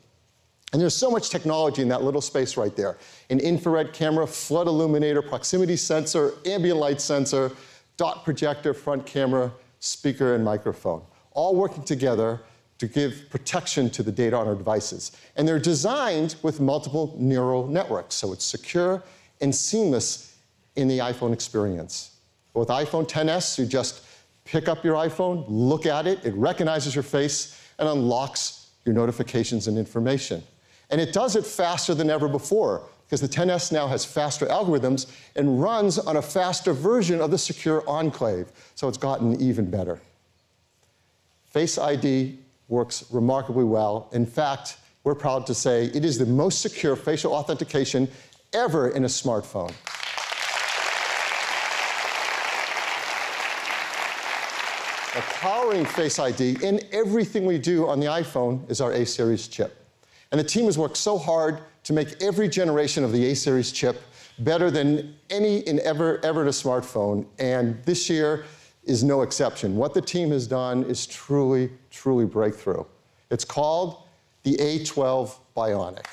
And 0.74 0.82
there's 0.82 0.96
so 0.96 1.10
much 1.10 1.30
technology 1.30 1.82
in 1.82 1.88
that 1.90 2.04
little 2.04 2.20
space 2.22 2.58
right 2.58 2.76
there 2.76 2.98
an 3.30 3.40
infrared 3.40 3.94
camera, 3.94 4.28
flood 4.28 4.68
illuminator, 4.68 5.22
proximity 5.22 5.78
sensor, 5.78 6.34
ambient 6.46 6.80
light 6.80 7.00
sensor, 7.00 7.52
dot 7.98 8.26
projector, 8.26 8.74
front 8.74 9.06
camera, 9.06 9.52
speaker, 9.86 10.36
and 10.36 10.44
microphone, 10.44 11.02
all 11.32 11.56
working 11.56 11.84
together 11.84 12.42
to 12.78 12.88
give 12.88 13.30
protection 13.30 13.90
to 13.90 14.04
the 14.04 14.12
data 14.12 14.36
on 14.36 14.48
our 14.48 14.56
devices. 14.56 15.12
And 15.36 15.48
they're 15.48 15.60
designed 15.60 16.36
with 16.42 16.60
multiple 16.60 17.16
neural 17.18 17.68
networks, 17.68 18.16
so 18.16 18.34
it's 18.34 18.44
secure 18.44 19.02
and 19.42 19.54
seamless 19.54 20.36
in 20.76 20.88
the 20.88 21.00
iPhone 21.00 21.32
experience. 21.32 22.18
With 22.54 22.70
iPhone 22.70 23.08
XS, 23.08 23.60
you 23.60 23.66
just 23.66 24.04
pick 24.44 24.68
up 24.68 24.84
your 24.84 24.96
iPhone, 24.96 25.46
look 25.48 25.86
at 25.86 26.08
it, 26.08 26.26
it 26.26 26.34
recognizes 26.36 26.96
your 26.96 27.04
face, 27.04 27.62
and 27.80 27.88
unlocks 27.88 28.70
your 28.86 28.96
notifications 28.96 29.68
and 29.68 29.78
information. 29.78 30.44
And 30.90 31.02
it 31.02 31.14
does 31.14 31.36
it 31.36 31.46
faster 31.46 31.94
than 31.94 32.10
ever 32.10 32.28
before, 32.28 32.88
because 33.08 33.22
the 33.22 33.28
10S 33.28 33.72
now 33.72 33.88
has 33.88 34.04
faster 34.04 34.46
algorithms 34.48 35.06
and 35.36 35.62
runs 35.62 36.00
on 36.00 36.18
a 36.18 36.22
faster 36.22 36.74
version 36.74 37.22
of 37.22 37.32
the 37.32 37.38
secure 37.38 37.84
enclave, 37.88 38.48
so 38.74 38.88
it's 38.88 38.98
gotten 38.98 39.40
even 39.40 39.70
better. 39.70 40.00
Face 41.46 41.78
ID 41.78 42.38
works 42.68 43.06
remarkably 43.12 43.64
well. 43.64 44.10
In 44.12 44.26
fact, 44.26 44.78
we're 45.04 45.16
proud 45.16 45.46
to 45.48 45.54
say 45.54 45.86
it 45.86 46.04
is 46.04 46.18
the 46.18 46.26
most 46.26 46.62
secure 46.62 46.96
facial 46.96 47.34
authentication 47.34 48.10
ever 48.54 48.90
in 48.90 49.04
a 49.04 49.08
smartphone. 49.08 49.72
Now, 55.14 55.22
powering 55.36 55.86
Face 55.86 56.20
ID 56.20 56.58
in 56.62 56.82
everything 56.92 57.46
we 57.46 57.58
do 57.58 57.88
on 57.88 58.00
the 58.00 58.08
iPhone 58.08 58.70
is 58.70 58.82
our 58.82 58.92
A 58.92 59.06
series 59.06 59.48
chip. 59.48 59.78
And 60.32 60.40
the 60.40 60.44
team 60.44 60.66
has 60.66 60.78
worked 60.78 60.98
so 60.98 61.18
hard 61.18 61.60
to 61.86 61.94
make 61.94 62.22
every 62.22 62.50
generation 62.50 63.04
of 63.04 63.12
the 63.12 63.32
A 63.32 63.36
series 63.36 63.72
chip 63.72 64.02
better 64.40 64.70
than 64.70 65.16
any 65.30 65.60
in 65.60 65.80
ever, 65.80 66.20
ever 66.24 66.42
in 66.42 66.50
a 66.50 66.52
smartphone. 66.52 67.26
And 67.40 67.82
this 67.86 68.10
year, 68.10 68.44
is 68.86 69.04
no 69.04 69.22
exception. 69.22 69.76
What 69.76 69.94
the 69.94 70.02
team 70.02 70.32
has 70.32 70.48
done 70.48 70.84
is 70.84 71.06
truly, 71.08 71.72
truly 71.90 72.26
breakthrough. 72.26 72.84
It's 73.32 73.44
called 73.44 74.04
the 74.44 74.56
A12 74.58 75.36
Bionic. 75.58 76.06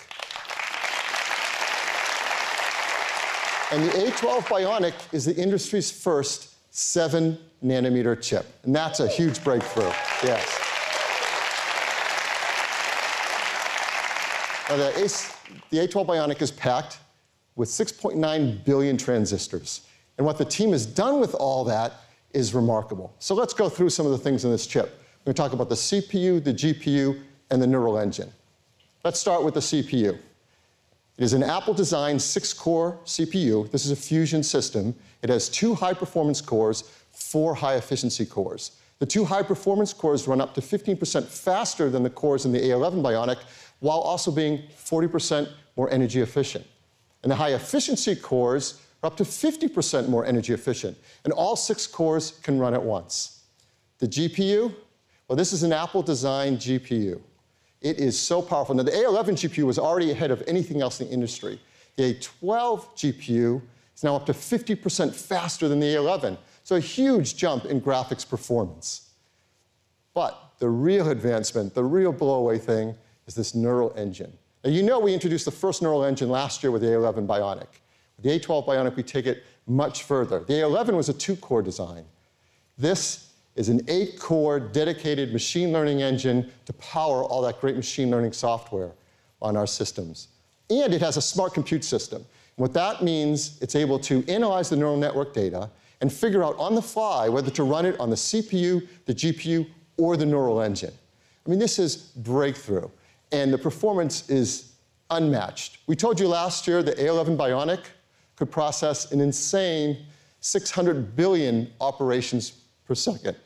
And 3.71 3.85
the 3.85 3.93
A12 3.93 4.41
Bionic 4.45 4.95
is 5.13 5.25
the 5.25 5.37
industry's 5.37 5.91
first 5.91 6.55
7 6.75 7.39
nanometer 7.65 8.21
chip. 8.21 8.47
And 8.65 8.75
that's 8.75 9.01
a 9.01 9.09
huge 9.09 9.43
breakthrough. 9.45 9.93
Yes. 10.23 10.59
Now, 14.69 14.77
the, 14.77 15.05
A, 15.05 15.09
the 15.71 15.79
A12 15.79 16.07
Bionic 16.07 16.43
is 16.43 16.51
packed 16.51 16.99
with 17.57 17.69
6.9 17.69 18.65
billion 18.65 18.97
transistors. 18.97 19.83
And 20.19 20.27
what 20.27 20.39
the 20.39 20.45
team 20.45 20.73
has 20.73 20.87
done 20.87 21.21
with 21.21 21.35
all 21.35 21.65
that 21.65 21.93
is 22.33 22.55
remarkable. 22.55 23.15
So 23.19 23.35
let's 23.35 23.55
go 23.55 23.69
through 23.69 23.91
some 23.91 24.07
of 24.07 24.13
the 24.13 24.19
things 24.19 24.45
in 24.45 24.51
this 24.51 24.67
chip. 24.67 25.01
We're 25.25 25.33
going 25.33 25.35
to 25.35 25.43
talk 25.43 25.53
about 25.53 25.69
the 25.69 25.75
CPU, 25.75 26.43
the 26.43 26.55
GPU, 26.55 27.23
and 27.51 27.61
the 27.61 27.67
neural 27.67 27.99
engine. 27.99 28.33
Let's 29.05 29.21
start 29.21 29.45
with 29.45 29.55
the 29.55 29.61
CPU. 29.61 30.19
It 31.19 31.25
is 31.25 31.35
an 31.35 31.43
Apple 31.43 31.75
designed 31.75 32.23
six 32.23 32.53
core 32.53 32.99
CPU. 33.05 33.71
This 33.71 33.85
is 33.85 33.91
a 33.91 33.97
fusion 33.97 34.43
system. 34.43 34.95
It 35.23 35.29
has 35.29 35.49
two 35.49 35.75
high 35.75 35.93
performance 35.93 36.41
cores, 36.41 36.83
four 37.11 37.55
high 37.55 37.75
efficiency 37.75 38.25
cores. 38.25 38.73
The 38.99 39.07
two 39.07 39.25
high 39.25 39.43
performance 39.43 39.93
cores 39.93 40.27
run 40.27 40.41
up 40.41 40.55
to 40.55 40.61
15% 40.61 41.25
faster 41.25 41.91
than 41.91 42.03
the 42.03 42.11
cores 42.11 42.45
in 42.45 42.53
the 42.53 42.61
A11 42.61 43.03
Bionic, 43.03 43.39
while 43.83 43.99
also 43.99 44.31
being 44.31 44.63
40% 44.77 45.49
more 45.77 45.91
energy 45.91 46.21
efficient. 46.21 46.65
And 47.25 47.33
the 47.33 47.37
high 47.37 47.55
efficiency 47.55 48.15
cores 48.15 48.81
are 49.03 49.09
up 49.09 49.17
to 49.17 49.25
50% 49.25 50.09
more 50.09 50.25
energy 50.25 50.53
efficient, 50.53 50.97
and 51.25 51.33
all 51.33 51.57
six 51.57 51.87
cores 51.89 52.39
can 52.45 52.61
run 52.61 52.75
at 52.75 52.83
once. 52.83 53.43
The 53.99 54.07
GPU, 54.07 54.73
well, 55.27 55.37
this 55.37 55.53
is 55.53 55.65
an 55.65 55.73
Apple 55.73 56.01
designed 56.01 56.59
GPU. 56.59 57.21
It 57.81 57.99
is 57.99 58.19
so 58.19 58.41
powerful. 58.41 58.77
Now, 58.77 58.85
the 58.85 58.93
A11 58.93 59.31
GPU 59.31 59.65
was 59.65 59.81
already 59.81 60.13
ahead 60.13 60.31
of 60.31 60.45
anything 60.47 60.81
else 60.81 61.01
in 61.01 61.09
the 61.09 61.13
industry. 61.13 61.61
The 61.97 62.15
A12 62.15 62.85
GPU 62.95 63.61
is 63.97 64.05
now 64.05 64.15
up 64.15 64.27
to 64.27 64.33
50% 64.33 65.13
faster 65.13 65.67
than 65.67 65.81
the 65.81 65.87
A11, 65.87 66.39
so 66.63 66.77
a 66.77 66.81
huge 66.81 67.37
jump 67.37 67.65
in 67.65 67.81
graphics 67.81 68.29
performance. 68.29 69.09
But 70.15 70.41
the 70.61 70.69
real 70.69 71.11
advancement, 71.11 71.75
the 71.75 71.83
real 71.83 72.13
blowaway 72.13 72.61
thing, 72.61 72.95
is 73.27 73.35
this 73.35 73.55
neural 73.55 73.93
engine. 73.97 74.33
Now, 74.65 74.71
you 74.71 74.83
know 74.83 74.99
we 74.99 75.13
introduced 75.13 75.45
the 75.45 75.51
first 75.51 75.83
neural 75.83 76.05
engine 76.05 76.29
last 76.29 76.63
year 76.63 76.71
with 76.71 76.83
the 76.83 76.89
A11 76.89 77.27
Bionic. 77.27 77.67
With 78.17 78.25
the 78.25 78.39
A12 78.39 78.67
Bionic, 78.67 78.97
we 78.97 79.03
take 79.03 79.27
it 79.27 79.45
much 79.67 80.05
further. 80.05 80.41
The 80.41 80.55
A11 80.55 80.95
was 80.95 81.09
a 81.09 81.13
two 81.13 81.37
core 81.37 81.63
design. 81.63 82.05
This 82.79 83.31
is 83.55 83.69
an 83.69 83.81
eight 83.89 84.19
core 84.19 84.59
dedicated 84.59 85.33
machine 85.33 85.73
learning 85.73 86.03
engine 86.03 86.51
to 86.65 86.73
power 86.75 87.23
all 87.25 87.43
that 87.43 87.61
great 87.61 87.77
machine 87.77 88.11
learning 88.11 88.33
software 88.33 88.93
on 89.41 89.57
our 89.57 89.67
systems. 89.67 90.29
And 90.71 90.95
it 90.95 91.01
has 91.03 91.17
a 91.17 91.23
smart 91.23 91.53
compute 91.53 91.85
system. 91.85 92.25
What 92.57 92.73
that 92.75 93.03
means, 93.03 93.59
it's 93.61 93.75
able 93.75 93.99
to 94.01 94.25
analyze 94.29 94.71
the 94.71 94.77
neural 94.77 94.97
network 94.97 95.35
data 95.35 95.71
and 96.01 96.13
figure 96.13 96.43
out 96.43 96.57
on 96.59 96.75
the 96.75 96.83
fly 96.83 97.29
whether 97.29 97.51
to 97.51 97.65
run 97.65 97.87
it 97.87 97.99
on 98.01 98.11
the 98.11 98.17
CPU, 98.17 98.87
the 99.07 99.15
GPU, 99.15 99.67
or 99.97 100.17
the 100.17 100.27
neural 100.27 100.61
engine. 100.61 100.93
I 101.47 101.51
mean, 101.51 101.59
this 101.59 101.79
is 101.79 101.97
breakthrough, 101.97 102.89
and 103.33 103.53
the 103.53 103.59
performance 103.59 104.29
is 104.29 104.75
unmatched. 105.11 105.79
We 105.87 105.97
told 105.97 106.21
you 106.21 106.29
last 106.29 106.67
year 106.69 106.83
the 106.83 106.93
A11 106.93 107.37
Bionic 107.37 107.81
could 108.37 108.51
process 108.51 109.13
an 109.13 109.21
insane 109.21 110.05
600 110.41 111.17
billion 111.17 111.73
operations 111.81 112.53
per 112.87 112.95
second. 112.95 113.37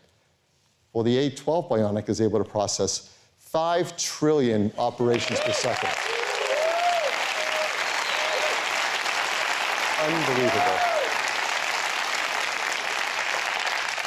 Well, 0.92 1.04
the 1.04 1.30
A12 1.30 1.68
Bionic 1.68 2.08
is 2.08 2.20
able 2.20 2.42
to 2.42 2.48
process 2.48 3.16
5 3.38 3.96
trillion 3.96 4.72
operations 4.78 5.40
per 5.40 5.52
second. 5.52 5.90
Unbelievable. 10.02 10.78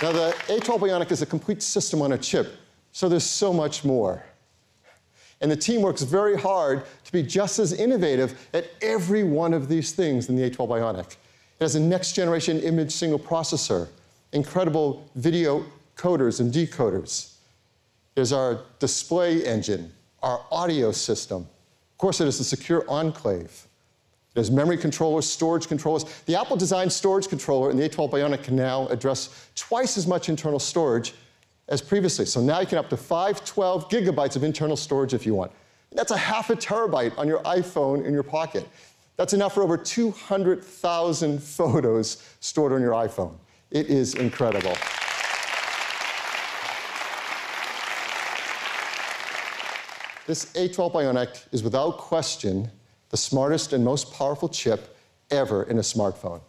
Now, 0.01 0.11
the 0.13 0.35
A12 0.47 0.79
Bionic 0.79 1.11
is 1.11 1.21
a 1.21 1.25
complete 1.25 1.61
system 1.61 2.01
on 2.01 2.13
a 2.13 2.17
chip, 2.17 2.55
so 2.91 3.09
there's 3.09 3.23
so 3.23 3.51
much 3.51 3.83
more. 3.83 4.23
And 5.41 5.49
the 5.49 5.55
team 5.55 5.81
works 5.81 6.01
very 6.01 6.37
hard 6.37 6.83
to 7.05 7.11
be 7.11 7.23
just 7.23 7.59
as 7.59 7.73
innovative 7.73 8.47
at 8.53 8.65
every 8.81 9.23
one 9.23 9.53
of 9.53 9.69
these 9.69 9.93
things 9.93 10.29
in 10.29 10.35
the 10.35 10.49
A12 10.49 10.67
Bionic. 10.67 11.11
It 11.11 11.63
has 11.63 11.75
a 11.75 11.79
next 11.79 12.13
generation 12.13 12.59
image 12.59 12.91
signal 12.91 13.19
processor, 13.19 13.87
incredible 14.33 15.09
video 15.15 15.65
coders 15.95 16.39
and 16.39 16.53
decoders. 16.53 17.35
There's 18.15 18.33
our 18.33 18.61
display 18.79 19.45
engine, 19.45 19.91
our 20.21 20.41
audio 20.51 20.91
system. 20.91 21.41
Of 21.43 21.97
course, 21.97 22.21
it 22.21 22.27
is 22.27 22.39
a 22.39 22.43
secure 22.43 22.85
enclave. 22.89 23.67
There's 24.33 24.51
memory 24.51 24.77
controllers, 24.77 25.29
storage 25.29 25.67
controllers. 25.67 26.05
The 26.25 26.39
Apple 26.39 26.55
designed 26.55 26.91
storage 26.91 27.27
controller 27.27 27.71
in 27.71 27.77
the 27.77 27.89
A12 27.89 28.11
Bionic 28.11 28.43
can 28.43 28.55
now 28.55 28.87
address 28.87 29.49
twice 29.55 29.97
as 29.97 30.07
much 30.07 30.29
internal 30.29 30.59
storage 30.59 31.13
as 31.69 31.81
previously. 31.81 32.25
So 32.25 32.41
now 32.41 32.59
you 32.59 32.67
can 32.67 32.77
up 32.77 32.89
to 32.89 32.97
512 32.97 33.89
gigabytes 33.89 34.35
of 34.35 34.43
internal 34.43 34.75
storage 34.75 35.13
if 35.13 35.25
you 35.25 35.35
want. 35.35 35.51
That's 35.91 36.11
a 36.11 36.17
half 36.17 36.49
a 36.49 36.55
terabyte 36.55 37.17
on 37.17 37.27
your 37.27 37.39
iPhone 37.43 38.05
in 38.05 38.13
your 38.13 38.23
pocket. 38.23 38.67
That's 39.15 39.33
enough 39.33 39.53
for 39.53 39.63
over 39.63 39.77
200,000 39.77 41.43
photos 41.43 42.23
stored 42.39 42.73
on 42.73 42.81
your 42.81 42.93
iPhone. 42.93 43.35
It 43.71 43.87
is 43.87 44.15
incredible. 44.15 44.75
This 50.25 50.45
A12 50.53 50.93
Bionic 50.93 51.47
is 51.51 51.63
without 51.63 51.97
question 51.97 52.69
the 53.09 53.17
smartest 53.17 53.73
and 53.73 53.83
most 53.83 54.13
powerful 54.13 54.47
chip 54.47 54.95
ever 55.31 55.63
in 55.63 55.79
a 55.79 55.81
smartphone. 55.81 56.41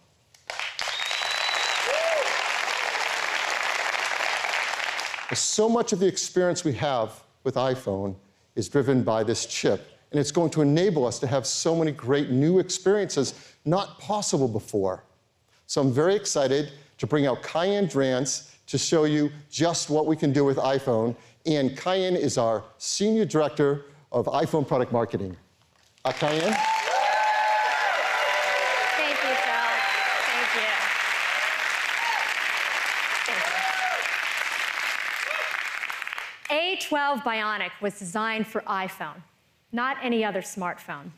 So 5.35 5.69
much 5.69 5.93
of 5.93 6.01
the 6.01 6.07
experience 6.07 6.65
we 6.65 6.73
have 6.75 7.23
with 7.45 7.55
iPhone 7.55 8.17
is 8.57 8.69
driven 8.69 9.03
by 9.03 9.23
this 9.23 9.47
chip, 9.47 9.87
and 10.11 10.19
it's 10.19 10.33
going 10.33 10.51
to 10.51 10.63
enable 10.63 11.07
us 11.07 11.19
to 11.21 11.27
have 11.27 11.47
so 11.47 11.75
many 11.75 11.93
great 11.93 12.31
new 12.31 12.59
experiences 12.59 13.35
not 13.65 13.99
possible 14.01 14.49
before. 14.49 15.05
So 15.67 15.81
I'm 15.81 15.93
very 15.93 16.17
excited 16.17 16.73
to 16.99 17.07
bring 17.07 17.27
out 17.27 17.43
Kaiann 17.43 17.91
Drance 17.91 18.55
to 18.67 18.77
show 18.77 19.05
you 19.05 19.31
just 19.51 19.89
what 19.89 20.07
we 20.07 20.17
can 20.17 20.33
do 20.33 20.45
with 20.45 20.57
iPhone. 20.57 21.15
And 21.47 21.71
Kaiann 21.77 22.17
is 22.17 22.39
our 22.39 22.65
Senior 22.79 23.25
Director 23.25 23.87
of 24.13 24.27
iPhone 24.27 24.67
Product 24.67 24.93
Marketing. 24.93 25.37
Uh, 26.05 26.13
Kaiann? 26.13 26.57
12 37.11 37.25
Bionic 37.25 37.71
was 37.81 37.99
designed 37.99 38.47
for 38.47 38.61
iPhone, 38.61 39.21
not 39.73 39.97
any 40.01 40.25
other 40.25 40.43
smartphone. 40.43 41.11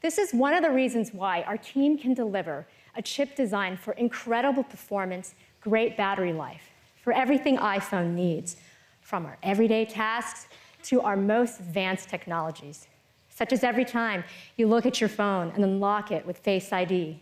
This 0.00 0.16
is 0.16 0.32
one 0.32 0.54
of 0.54 0.62
the 0.62 0.70
reasons 0.70 1.12
why 1.12 1.42
our 1.42 1.56
team 1.56 1.98
can 1.98 2.14
deliver 2.14 2.68
a 2.94 3.02
chip 3.02 3.34
designed 3.34 3.80
for 3.80 3.94
incredible 3.94 4.62
performance, 4.62 5.34
great 5.60 5.96
battery 5.96 6.32
life, 6.32 6.70
for 7.02 7.12
everything 7.12 7.56
iPhone 7.56 8.14
needs, 8.14 8.58
from 9.00 9.26
our 9.26 9.36
everyday 9.42 9.84
tasks 9.84 10.46
to 10.84 11.00
our 11.00 11.16
most 11.16 11.58
advanced 11.58 12.08
technologies, 12.08 12.86
such 13.28 13.52
as 13.52 13.64
every 13.64 13.84
time 13.84 14.22
you 14.56 14.68
look 14.68 14.86
at 14.86 15.00
your 15.00 15.10
phone 15.10 15.50
and 15.56 15.64
unlock 15.64 16.12
it 16.12 16.24
with 16.24 16.38
Face 16.38 16.72
ID, 16.72 17.18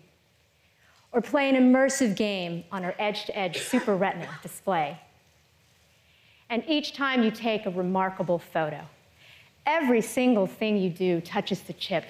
or 1.13 1.23
play 1.23 1.49
an 1.49 1.57
immersive 1.57 2.15
game 2.15 2.63
on 2.71 2.85
our 2.85 2.95
edge 2.99 3.25
to 3.25 3.39
edge 3.39 3.57
Super 3.57 3.97
Retina 3.97 4.29
display. 4.43 5.01
And 6.49 6.63
each 6.69 6.95
time 6.95 7.23
you 7.23 7.31
take 7.31 7.67
a 7.67 7.71
remarkable 7.71 8.39
photo, 8.39 8.83
every 9.65 10.01
single 10.01 10.47
thing 10.47 10.77
you 10.77 10.91
do 10.91 11.21
touches 11.21 11.61
the 11.63 11.73
chip, 11.73 12.05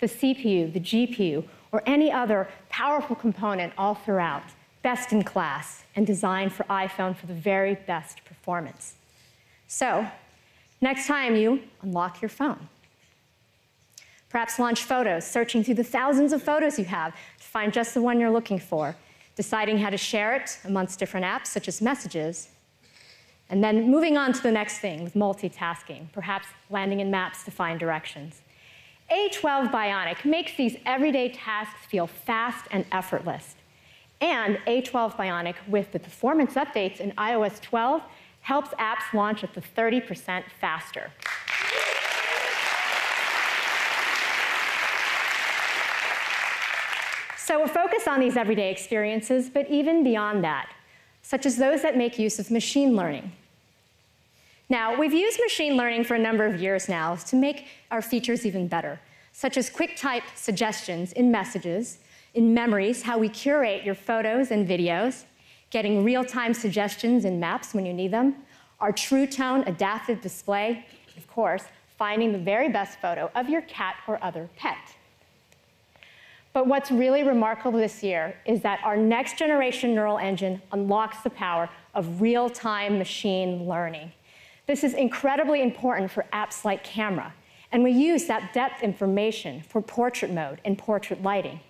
the 0.00 0.06
CPU, 0.06 0.72
the 0.72 0.80
GPU, 0.80 1.44
or 1.72 1.82
any 1.86 2.12
other 2.12 2.48
powerful 2.68 3.16
component 3.16 3.72
all 3.78 3.94
throughout, 3.94 4.42
best 4.82 5.12
in 5.12 5.22
class 5.22 5.84
and 5.96 6.06
designed 6.06 6.52
for 6.52 6.64
iPhone 6.64 7.16
for 7.16 7.26
the 7.26 7.34
very 7.34 7.74
best 7.74 8.24
performance. 8.24 8.94
So, 9.66 10.06
next 10.80 11.06
time 11.06 11.34
you 11.34 11.60
unlock 11.82 12.22
your 12.22 12.28
phone, 12.28 12.68
perhaps 14.28 14.58
launch 14.58 14.84
photos, 14.84 15.26
searching 15.26 15.64
through 15.64 15.74
the 15.74 15.84
thousands 15.84 16.32
of 16.32 16.42
photos 16.42 16.78
you 16.78 16.84
have 16.84 17.14
to 17.14 17.44
find 17.44 17.72
just 17.72 17.94
the 17.94 18.02
one 18.02 18.20
you're 18.20 18.30
looking 18.30 18.58
for, 18.58 18.96
deciding 19.34 19.78
how 19.78 19.90
to 19.90 19.96
share 19.96 20.34
it 20.34 20.58
amongst 20.64 20.98
different 20.98 21.26
apps 21.26 21.46
such 21.46 21.68
as 21.68 21.82
messages, 21.82 22.48
and 23.50 23.64
then 23.64 23.90
moving 23.90 24.16
on 24.16 24.32
to 24.32 24.42
the 24.42 24.52
next 24.52 24.78
thing 24.78 25.02
with 25.02 25.14
multitasking, 25.14 26.12
perhaps 26.12 26.48
landing 26.70 27.00
in 27.00 27.10
maps 27.10 27.44
to 27.44 27.50
find 27.50 27.80
directions. 27.80 28.42
A12 29.10 29.72
Bionic 29.72 30.24
makes 30.24 30.54
these 30.56 30.76
everyday 30.84 31.30
tasks 31.30 31.86
feel 31.86 32.06
fast 32.06 32.66
and 32.70 32.84
effortless. 32.92 33.56
And 34.20 34.58
A12 34.66 35.16
Bionic, 35.16 35.54
with 35.66 35.92
the 35.92 35.98
performance 35.98 36.54
updates 36.54 37.00
in 37.00 37.12
iOS 37.12 37.60
12, 37.62 38.02
helps 38.42 38.70
apps 38.70 39.12
launch 39.14 39.44
up 39.44 39.54
to 39.54 39.60
30% 39.60 40.44
faster. 40.60 41.10
So 47.36 47.60
we're 47.60 47.68
focused 47.68 48.06
on 48.06 48.20
these 48.20 48.36
everyday 48.36 48.70
experiences, 48.70 49.48
but 49.48 49.70
even 49.70 50.04
beyond 50.04 50.44
that, 50.44 50.68
such 51.22 51.46
as 51.46 51.56
those 51.56 51.80
that 51.80 51.96
make 51.96 52.18
use 52.18 52.38
of 52.38 52.50
machine 52.50 52.94
learning. 52.94 53.32
Now, 54.70 54.98
we've 54.98 55.14
used 55.14 55.40
machine 55.40 55.78
learning 55.78 56.04
for 56.04 56.14
a 56.14 56.18
number 56.18 56.44
of 56.44 56.60
years 56.60 56.90
now 56.90 57.14
to 57.16 57.36
make 57.36 57.68
our 57.90 58.02
features 58.02 58.44
even 58.44 58.68
better, 58.68 59.00
such 59.32 59.56
as 59.56 59.70
quick 59.70 59.96
type 59.96 60.24
suggestions 60.34 61.12
in 61.12 61.30
messages, 61.30 62.00
in 62.34 62.52
memories, 62.52 63.00
how 63.00 63.16
we 63.16 63.30
curate 63.30 63.82
your 63.82 63.94
photos 63.94 64.50
and 64.50 64.68
videos, 64.68 65.24
getting 65.70 66.04
real 66.04 66.22
time 66.22 66.52
suggestions 66.52 67.24
in 67.24 67.40
maps 67.40 67.72
when 67.72 67.86
you 67.86 67.94
need 67.94 68.10
them, 68.10 68.36
our 68.78 68.92
True 68.92 69.26
Tone 69.26 69.64
adaptive 69.66 70.20
display, 70.20 70.84
of 71.16 71.26
course, 71.28 71.64
finding 71.96 72.32
the 72.32 72.38
very 72.38 72.68
best 72.68 73.00
photo 73.00 73.30
of 73.34 73.48
your 73.48 73.62
cat 73.62 73.96
or 74.06 74.22
other 74.22 74.50
pet. 74.56 74.76
But 76.52 76.66
what's 76.66 76.90
really 76.90 77.22
remarkable 77.22 77.78
this 77.78 78.02
year 78.02 78.36
is 78.44 78.60
that 78.62 78.80
our 78.84 78.96
next 78.96 79.38
generation 79.38 79.94
neural 79.94 80.18
engine 80.18 80.60
unlocks 80.72 81.22
the 81.22 81.30
power 81.30 81.70
of 81.94 82.20
real 82.20 82.50
time 82.50 82.98
machine 82.98 83.66
learning. 83.66 84.12
This 84.68 84.84
is 84.84 84.92
incredibly 84.92 85.62
important 85.62 86.10
for 86.10 86.26
apps 86.30 86.62
like 86.62 86.84
Camera, 86.84 87.32
and 87.72 87.82
we 87.82 87.90
use 87.90 88.26
that 88.26 88.52
depth 88.52 88.82
information 88.82 89.62
for 89.62 89.80
portrait 89.80 90.30
mode 90.30 90.60
and 90.62 90.76
portrait 90.76 91.22
lighting. 91.22 91.60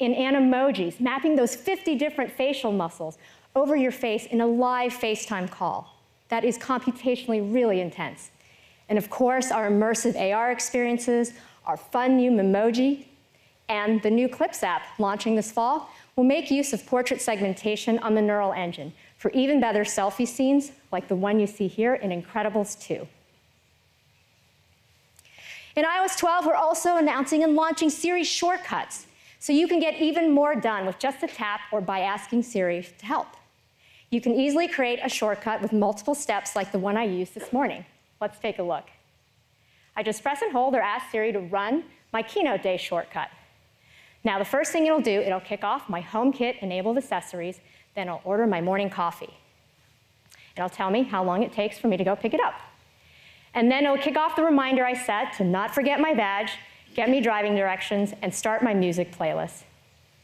In 0.00 0.12
Animojis, 0.12 0.98
mapping 0.98 1.36
those 1.36 1.54
50 1.54 1.94
different 1.94 2.32
facial 2.32 2.72
muscles 2.72 3.18
over 3.54 3.76
your 3.76 3.92
face 3.92 4.26
in 4.26 4.40
a 4.40 4.46
live 4.46 4.92
FaceTime 4.92 5.48
call. 5.48 5.96
That 6.28 6.44
is 6.44 6.58
computationally 6.58 7.54
really 7.54 7.80
intense. 7.80 8.32
And 8.88 8.98
of 8.98 9.08
course, 9.10 9.52
our 9.52 9.70
immersive 9.70 10.16
AR 10.16 10.50
experiences, 10.50 11.34
our 11.66 11.76
fun 11.76 12.16
new 12.16 12.32
Memoji, 12.32 13.06
and 13.68 14.02
the 14.02 14.10
new 14.10 14.28
Clips 14.28 14.64
app 14.64 14.82
launching 14.98 15.36
this 15.36 15.52
fall 15.52 15.88
will 16.16 16.24
make 16.24 16.50
use 16.50 16.72
of 16.72 16.84
portrait 16.84 17.20
segmentation 17.20 18.00
on 18.00 18.16
the 18.16 18.22
neural 18.22 18.52
engine 18.52 18.92
for 19.24 19.30
even 19.30 19.58
better 19.58 19.84
selfie 19.84 20.28
scenes 20.28 20.70
like 20.92 21.08
the 21.08 21.16
one 21.16 21.40
you 21.40 21.46
see 21.46 21.66
here 21.66 21.94
in 21.94 22.10
Incredibles 22.10 22.78
2. 22.78 23.08
In 25.76 25.84
iOS 25.86 26.18
12, 26.18 26.44
we're 26.44 26.54
also 26.54 26.98
announcing 26.98 27.42
and 27.42 27.54
launching 27.54 27.88
Siri 27.88 28.22
shortcuts, 28.22 29.06
so 29.38 29.50
you 29.50 29.66
can 29.66 29.80
get 29.80 29.98
even 29.98 30.30
more 30.30 30.54
done 30.54 30.84
with 30.84 30.98
just 30.98 31.22
a 31.22 31.26
tap 31.26 31.60
or 31.72 31.80
by 31.80 32.00
asking 32.00 32.42
Siri 32.42 32.86
to 32.98 33.06
help. 33.06 33.28
You 34.10 34.20
can 34.20 34.34
easily 34.34 34.68
create 34.68 35.00
a 35.02 35.08
shortcut 35.08 35.62
with 35.62 35.72
multiple 35.72 36.14
steps 36.14 36.54
like 36.54 36.70
the 36.70 36.78
one 36.78 36.98
I 36.98 37.04
used 37.04 37.34
this 37.34 37.50
morning. 37.50 37.86
Let's 38.20 38.38
take 38.38 38.58
a 38.58 38.62
look. 38.62 38.84
I 39.96 40.02
just 40.02 40.22
press 40.22 40.42
and 40.42 40.52
hold 40.52 40.74
or 40.74 40.82
ask 40.82 41.10
Siri 41.10 41.32
to 41.32 41.40
run 41.40 41.84
my 42.12 42.20
Keynote 42.20 42.62
Day 42.62 42.76
shortcut. 42.76 43.30
Now, 44.22 44.38
the 44.38 44.44
first 44.44 44.70
thing 44.70 44.84
it'll 44.86 45.00
do, 45.00 45.20
it'll 45.22 45.40
kick 45.40 45.64
off 45.64 45.88
my 45.88 46.02
HomeKit 46.02 46.58
enabled 46.58 46.98
accessories, 46.98 47.60
then 47.94 48.08
I'll 48.08 48.22
order 48.24 48.46
my 48.46 48.60
morning 48.60 48.90
coffee. 48.90 49.34
It'll 50.56 50.68
tell 50.68 50.90
me 50.90 51.02
how 51.02 51.24
long 51.24 51.42
it 51.42 51.52
takes 51.52 51.78
for 51.78 51.88
me 51.88 51.96
to 51.96 52.04
go 52.04 52.14
pick 52.14 52.34
it 52.34 52.40
up. 52.40 52.54
And 53.54 53.70
then 53.70 53.84
it'll 53.84 53.98
kick 53.98 54.16
off 54.16 54.36
the 54.36 54.42
reminder 54.42 54.84
I 54.84 54.94
set 54.94 55.32
to 55.34 55.44
not 55.44 55.74
forget 55.74 56.00
my 56.00 56.14
badge, 56.14 56.52
get 56.94 57.08
me 57.08 57.20
driving 57.20 57.54
directions, 57.54 58.12
and 58.22 58.34
start 58.34 58.62
my 58.62 58.74
music 58.74 59.16
playlist. 59.16 59.62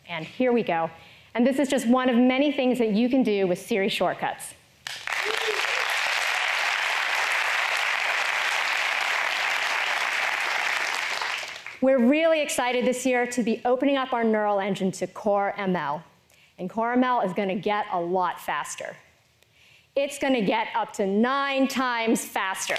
And 0.09 0.25
here 0.25 0.53
we 0.53 0.63
go. 0.63 0.91
And 1.35 1.47
this 1.47 1.59
is 1.59 1.69
just 1.69 1.87
one 1.87 2.09
of 2.09 2.17
many 2.17 2.51
things 2.51 2.79
that 2.79 2.91
you 2.91 3.09
can 3.09 3.23
do 3.23 3.47
with 3.47 3.61
Siri 3.61 3.89
shortcuts. 3.89 4.55
We're 11.81 11.99
really 11.99 12.43
excited 12.43 12.85
this 12.85 13.07
year 13.07 13.27
to 13.29 13.43
be 13.43 13.63
opening 13.65 13.97
up 13.97 14.13
our 14.13 14.23
neural 14.23 14.61
engine 14.61 14.91
to 14.93 15.07
Core 15.07 15.55
ML. 15.57 16.03
And 16.61 16.69
Core 16.69 16.93
is 17.25 17.33
going 17.33 17.49
to 17.49 17.55
get 17.55 17.87
a 17.91 17.99
lot 17.99 18.39
faster. 18.39 18.95
It's 19.97 20.19
going 20.19 20.35
to 20.35 20.43
get 20.43 20.69
up 20.77 20.93
to 20.95 21.07
nine 21.07 21.67
times 21.67 22.23
faster. 22.23 22.77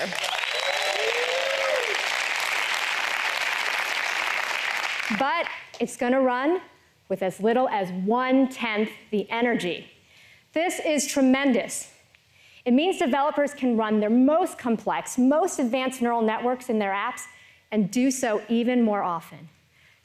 But 5.18 5.48
it's 5.80 5.98
going 5.98 6.14
to 6.14 6.22
run 6.22 6.62
with 7.10 7.24
as 7.24 7.40
little 7.40 7.68
as 7.70 7.92
one 8.06 8.50
tenth 8.50 8.92
the 9.10 9.28
energy. 9.32 9.88
This 10.54 10.80
is 10.80 11.08
tremendous. 11.08 11.92
It 12.66 12.74
means 12.74 13.00
developers 13.00 13.56
can 13.56 13.78
run 13.78 14.00
their 14.00 14.12
most 14.12 14.60
complex, 14.60 15.18
most 15.18 15.58
advanced 15.58 16.04
neural 16.04 16.22
networks 16.22 16.70
in 16.70 16.78
their 16.78 16.94
apps 16.94 17.22
and 17.72 17.90
do 17.90 18.12
so 18.12 18.44
even 18.48 18.84
more 18.84 19.02
often. 19.02 19.50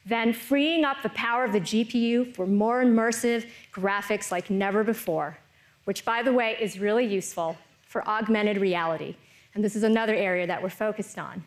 Then 0.07 0.33
freeing 0.33 0.85
up 0.85 1.03
the 1.03 1.09
power 1.11 1.45
of 1.45 1.53
the 1.53 1.61
GPU 1.61 2.35
for 2.35 2.47
more 2.47 2.85
immersive 2.85 3.47
graphics 3.75 4.31
like 4.31 4.49
never 4.51 4.85
before, 4.85 5.37
which, 5.85 6.05
by 6.05 6.23
the 6.23 6.33
way, 6.33 6.57
is 6.61 6.79
really 6.79 7.05
useful 7.05 7.59
for 7.89 8.07
augmented 8.09 8.59
reality. 8.59 9.17
And 9.55 9.65
this 9.65 9.75
is 9.75 9.83
another 9.83 10.15
area 10.15 10.47
that 10.47 10.63
we're 10.63 10.71
focused 10.71 11.19
on. 11.19 11.43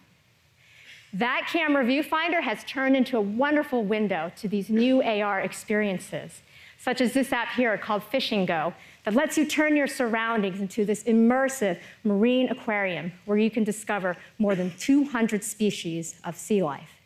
That 1.13 1.47
camera 1.51 1.85
viewfinder 1.85 2.41
has 2.41 2.63
turned 2.65 2.95
into 2.95 3.17
a 3.17 3.21
wonderful 3.21 3.83
window 3.83 4.31
to 4.37 4.47
these 4.47 4.69
new 4.69 5.01
AR 5.01 5.39
experiences, 5.39 6.41
such 6.77 7.01
as 7.01 7.13
this 7.13 7.31
app 7.31 7.53
here 7.53 7.77
called 7.77 8.03
Fishing 8.03 8.45
Go, 8.45 8.73
that 9.05 9.15
lets 9.15 9.37
you 9.37 9.45
turn 9.45 9.75
your 9.75 9.87
surroundings 9.87 10.59
into 10.59 10.85
this 10.85 11.03
immersive 11.05 11.79
marine 12.03 12.49
aquarium 12.49 13.11
where 13.25 13.37
you 13.37 13.49
can 13.49 13.63
discover 13.63 14.17
more 14.37 14.53
than 14.53 14.71
200 14.77 15.43
species 15.43 16.15
of 16.25 16.35
sea 16.35 16.61
life. 16.61 16.98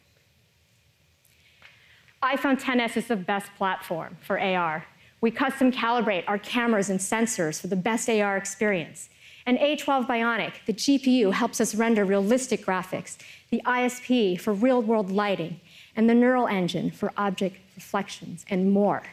iPhone 2.24 2.60
XS 2.60 2.98
is 2.98 3.08
the 3.08 3.16
best 3.16 3.54
platform 3.58 4.18
for 4.22 4.40
AR. 4.40 4.86
We 5.22 5.32
custom 5.32 5.72
calibrate 5.72 6.24
our 6.28 6.38
cameras 6.38 6.90
and 6.90 7.00
sensors 7.00 7.62
for 7.62 7.68
the 7.68 7.76
best 7.76 8.10
AR 8.10 8.38
experience. 8.38 9.10
And 9.46 9.58
A12 9.58 10.08
Bionic, 10.08 10.54
the 10.66 10.74
GPU, 10.74 11.34
helps 11.34 11.60
us 11.60 11.76
render 11.76 12.06
realistic 12.06 12.66
graphics, 12.66 13.18
the 13.50 13.62
ISP 13.66 14.40
for 14.40 14.54
real 14.54 14.82
world 14.82 15.12
lighting, 15.12 15.60
and 15.96 16.10
the 16.10 16.16
neural 16.16 16.48
engine 16.48 16.92
for 16.92 17.12
object 17.18 17.58
reflections, 17.76 18.46
and 18.50 18.72
more 18.72 19.04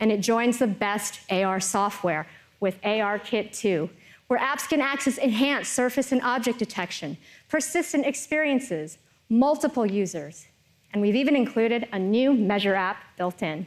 and 0.00 0.10
it 0.10 0.20
joins 0.20 0.58
the 0.58 0.66
best 0.66 1.20
AR 1.30 1.60
software 1.60 2.26
with 2.58 2.80
ARKit 2.82 3.52
2, 3.52 3.88
where 4.26 4.40
apps 4.40 4.68
can 4.68 4.80
access 4.80 5.18
enhanced 5.18 5.72
surface 5.72 6.10
and 6.10 6.22
object 6.22 6.58
detection, 6.58 7.16
persistent 7.48 8.06
experiences, 8.06 8.98
multiple 9.28 9.86
users, 9.86 10.46
and 10.92 11.02
we've 11.02 11.16
even 11.16 11.36
included 11.36 11.88
a 11.92 11.98
new 11.98 12.32
measure 12.32 12.74
app 12.74 12.96
built 13.16 13.42
in. 13.42 13.66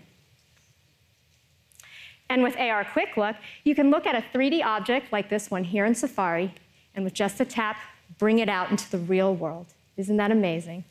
And 2.29 2.41
with 2.41 2.57
AR 2.57 2.83
Quick 2.85 3.15
Look, 3.17 3.35
you 3.63 3.75
can 3.75 3.91
look 3.91 4.07
at 4.07 4.15
a 4.15 4.23
3D 4.35 4.63
object 4.63 5.11
like 5.11 5.29
this 5.29 5.51
one 5.51 5.63
here 5.63 5.85
in 5.85 5.93
Safari, 5.93 6.53
and 6.95 7.03
with 7.03 7.13
just 7.13 7.39
a 7.39 7.45
tap, 7.45 7.77
bring 8.17 8.39
it 8.39 8.49
out 8.49 8.71
into 8.71 8.89
the 8.89 8.97
real 8.97 9.35
world. 9.35 9.67
Isn't 9.97 10.17
that 10.17 10.31
amazing? 10.31 10.83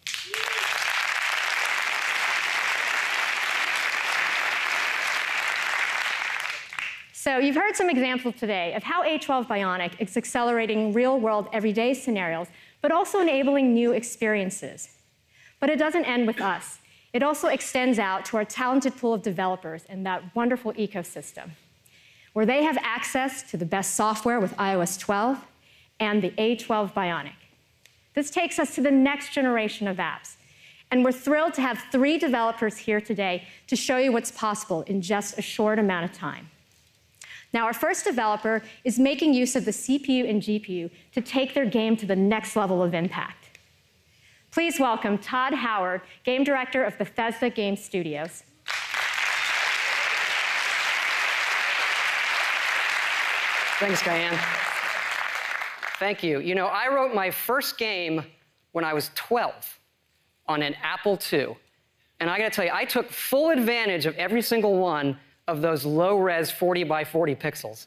So 7.12 7.38
you've 7.38 7.54
heard 7.54 7.76
some 7.76 7.88
examples 7.88 8.34
today 8.36 8.74
of 8.74 8.82
how 8.82 9.04
A12 9.04 9.46
Bionic 9.46 9.92
is 10.00 10.16
accelerating 10.16 10.92
real-world 10.92 11.48
everyday 11.52 11.94
scenarios, 11.94 12.48
but 12.80 12.90
also 12.90 13.20
enabling 13.20 13.72
new 13.72 13.92
experiences. 13.92 14.88
But 15.62 15.70
it 15.70 15.78
doesn't 15.78 16.06
end 16.06 16.26
with 16.26 16.40
us. 16.40 16.80
It 17.12 17.22
also 17.22 17.46
extends 17.46 18.00
out 18.00 18.24
to 18.24 18.36
our 18.36 18.44
talented 18.44 18.96
pool 18.96 19.14
of 19.14 19.22
developers 19.22 19.84
in 19.88 20.02
that 20.02 20.34
wonderful 20.34 20.72
ecosystem, 20.72 21.50
where 22.32 22.44
they 22.44 22.64
have 22.64 22.76
access 22.78 23.48
to 23.52 23.56
the 23.56 23.64
best 23.64 23.94
software 23.94 24.40
with 24.40 24.56
iOS 24.56 24.98
12 24.98 25.38
and 26.00 26.20
the 26.20 26.30
A12 26.30 26.92
Bionic. 26.92 27.36
This 28.14 28.28
takes 28.28 28.58
us 28.58 28.74
to 28.74 28.80
the 28.80 28.90
next 28.90 29.32
generation 29.32 29.86
of 29.86 29.98
apps. 29.98 30.34
And 30.90 31.04
we're 31.04 31.12
thrilled 31.12 31.54
to 31.54 31.60
have 31.60 31.84
three 31.92 32.18
developers 32.18 32.76
here 32.76 33.00
today 33.00 33.46
to 33.68 33.76
show 33.76 33.98
you 33.98 34.10
what's 34.10 34.32
possible 34.32 34.82
in 34.82 35.00
just 35.00 35.38
a 35.38 35.42
short 35.42 35.78
amount 35.78 36.06
of 36.06 36.12
time. 36.12 36.50
Now, 37.54 37.66
our 37.66 37.72
first 37.72 38.04
developer 38.04 38.64
is 38.82 38.98
making 38.98 39.32
use 39.32 39.54
of 39.54 39.64
the 39.64 39.70
CPU 39.70 40.28
and 40.28 40.42
GPU 40.42 40.90
to 41.12 41.20
take 41.20 41.54
their 41.54 41.66
game 41.66 41.96
to 41.98 42.06
the 42.06 42.16
next 42.16 42.56
level 42.56 42.82
of 42.82 42.94
impact. 42.94 43.41
Please 44.52 44.78
welcome 44.78 45.16
Todd 45.16 45.54
Howard, 45.54 46.02
Game 46.24 46.44
Director 46.44 46.84
of 46.84 46.98
Bethesda 46.98 47.48
Game 47.48 47.74
Studios. 47.74 48.42
Thanks, 53.78 54.02
Kaiann. 54.02 54.38
Thank 55.98 56.22
you. 56.22 56.40
You 56.40 56.54
know, 56.54 56.66
I 56.66 56.94
wrote 56.94 57.14
my 57.14 57.30
first 57.30 57.78
game 57.78 58.26
when 58.72 58.84
I 58.84 58.92
was 58.92 59.10
12 59.14 59.80
on 60.46 60.60
an 60.60 60.74
Apple 60.82 61.18
II. 61.32 61.56
And 62.20 62.28
I 62.28 62.36
gotta 62.36 62.50
tell 62.50 62.66
you, 62.66 62.72
I 62.74 62.84
took 62.84 63.08
full 63.08 63.48
advantage 63.48 64.04
of 64.04 64.14
every 64.16 64.42
single 64.42 64.76
one 64.76 65.18
of 65.48 65.62
those 65.62 65.86
low 65.86 66.18
res 66.18 66.50
40 66.50 66.84
by 66.84 67.04
40 67.04 67.34
pixels. 67.36 67.86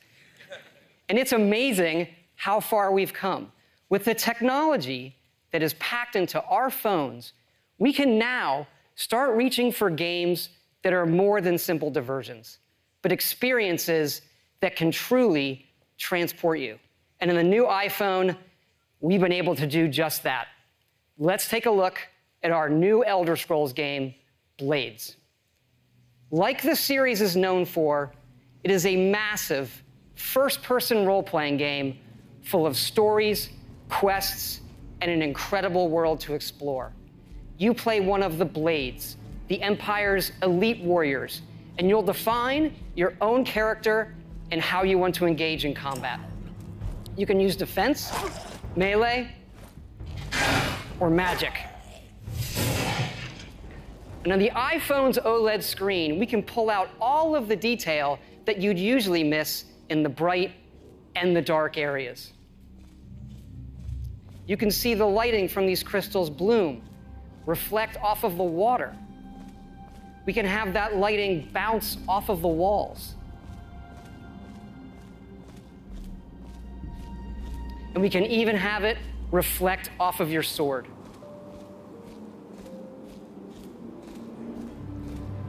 And 1.09 1.19
it's 1.19 1.31
amazing 1.31 2.07
how 2.33 2.59
far 2.59 2.91
we've 2.91 3.13
come. 3.13 3.51
With 3.89 4.03
the 4.05 4.15
technology 4.15 5.15
that 5.55 5.63
is 5.63 5.73
packed 5.75 6.17
into 6.17 6.43
our 6.47 6.69
phones, 6.69 7.31
we 7.77 7.93
can 7.93 8.19
now 8.19 8.67
start 8.95 9.37
reaching 9.37 9.71
for 9.71 9.89
games 9.89 10.49
that 10.83 10.91
are 10.91 11.05
more 11.05 11.39
than 11.39 11.57
simple 11.57 11.89
diversions, 11.89 12.59
but 13.01 13.09
experiences 13.09 14.21
that 14.59 14.75
can 14.75 14.91
truly 14.91 15.65
transport 15.97 16.59
you. 16.59 16.77
And 17.21 17.31
in 17.31 17.37
the 17.37 17.43
new 17.43 17.63
iPhone, 17.67 18.35
we've 18.99 19.21
been 19.21 19.31
able 19.31 19.55
to 19.55 19.65
do 19.65 19.87
just 19.87 20.23
that. 20.23 20.47
Let's 21.17 21.47
take 21.47 21.67
a 21.67 21.71
look 21.71 21.99
at 22.43 22.51
our 22.51 22.67
new 22.67 23.05
Elder 23.05 23.37
Scrolls 23.37 23.71
game, 23.71 24.13
Blades. 24.57 25.15
Like 26.31 26.63
the 26.63 26.75
series 26.75 27.21
is 27.21 27.37
known 27.37 27.63
for, 27.63 28.11
it 28.65 28.71
is 28.71 28.85
a 28.85 28.97
massive 28.97 29.71
first 30.15 30.61
person 30.63 31.05
role 31.05 31.23
playing 31.23 31.55
game 31.55 31.97
full 32.41 32.67
of 32.67 32.75
stories, 32.75 33.51
quests, 33.87 34.59
and 35.05 35.13
an 35.13 35.21
incredible 35.21 35.87
world 35.87 36.19
to 36.19 36.33
explore. 36.33 36.91
You 37.59 37.75
play 37.75 37.99
one 37.99 38.23
of 38.23 38.39
the 38.39 38.45
Blades, 38.45 39.17
the 39.49 39.61
Empire's 39.61 40.31
elite 40.41 40.81
warriors, 40.81 41.43
and 41.77 41.87
you'll 41.87 42.01
define 42.01 42.75
your 42.95 43.13
own 43.21 43.45
character 43.45 44.15
and 44.49 44.59
how 44.59 44.81
you 44.81 44.97
want 44.97 45.13
to 45.13 45.27
engage 45.27 45.63
in 45.63 45.75
combat. 45.75 46.19
You 47.15 47.27
can 47.27 47.39
use 47.39 47.55
defense, 47.55 48.11
melee, 48.75 49.31
or 50.99 51.11
magic. 51.11 51.53
And 54.23 54.33
on 54.33 54.39
the 54.39 54.49
iPhone's 54.49 55.19
OLED 55.19 55.61
screen, 55.61 56.17
we 56.17 56.25
can 56.25 56.41
pull 56.41 56.71
out 56.71 56.89
all 56.99 57.35
of 57.35 57.47
the 57.47 57.55
detail 57.55 58.17
that 58.45 58.57
you'd 58.57 58.79
usually 58.79 59.23
miss 59.23 59.65
in 59.91 60.01
the 60.01 60.09
bright 60.09 60.53
and 61.15 61.35
the 61.35 61.43
dark 61.43 61.77
areas. 61.77 62.33
You 64.47 64.57
can 64.57 64.69
see 64.69 64.93
the 64.93 65.05
lighting 65.05 65.47
from 65.47 65.65
these 65.65 65.81
crystals 65.81 66.29
bloom, 66.29 66.81
reflect 67.45 67.97
off 67.97 68.23
of 68.23 68.37
the 68.37 68.43
water. 68.43 68.95
We 70.25 70.33
can 70.33 70.45
have 70.45 70.73
that 70.73 70.97
lighting 70.97 71.49
bounce 71.53 71.97
off 72.07 72.29
of 72.29 72.41
the 72.41 72.47
walls. 72.47 73.15
And 77.93 78.01
we 78.01 78.09
can 78.09 78.23
even 78.23 78.55
have 78.55 78.83
it 78.83 78.97
reflect 79.31 79.89
off 79.99 80.19
of 80.19 80.31
your 80.31 80.43
sword. 80.43 80.87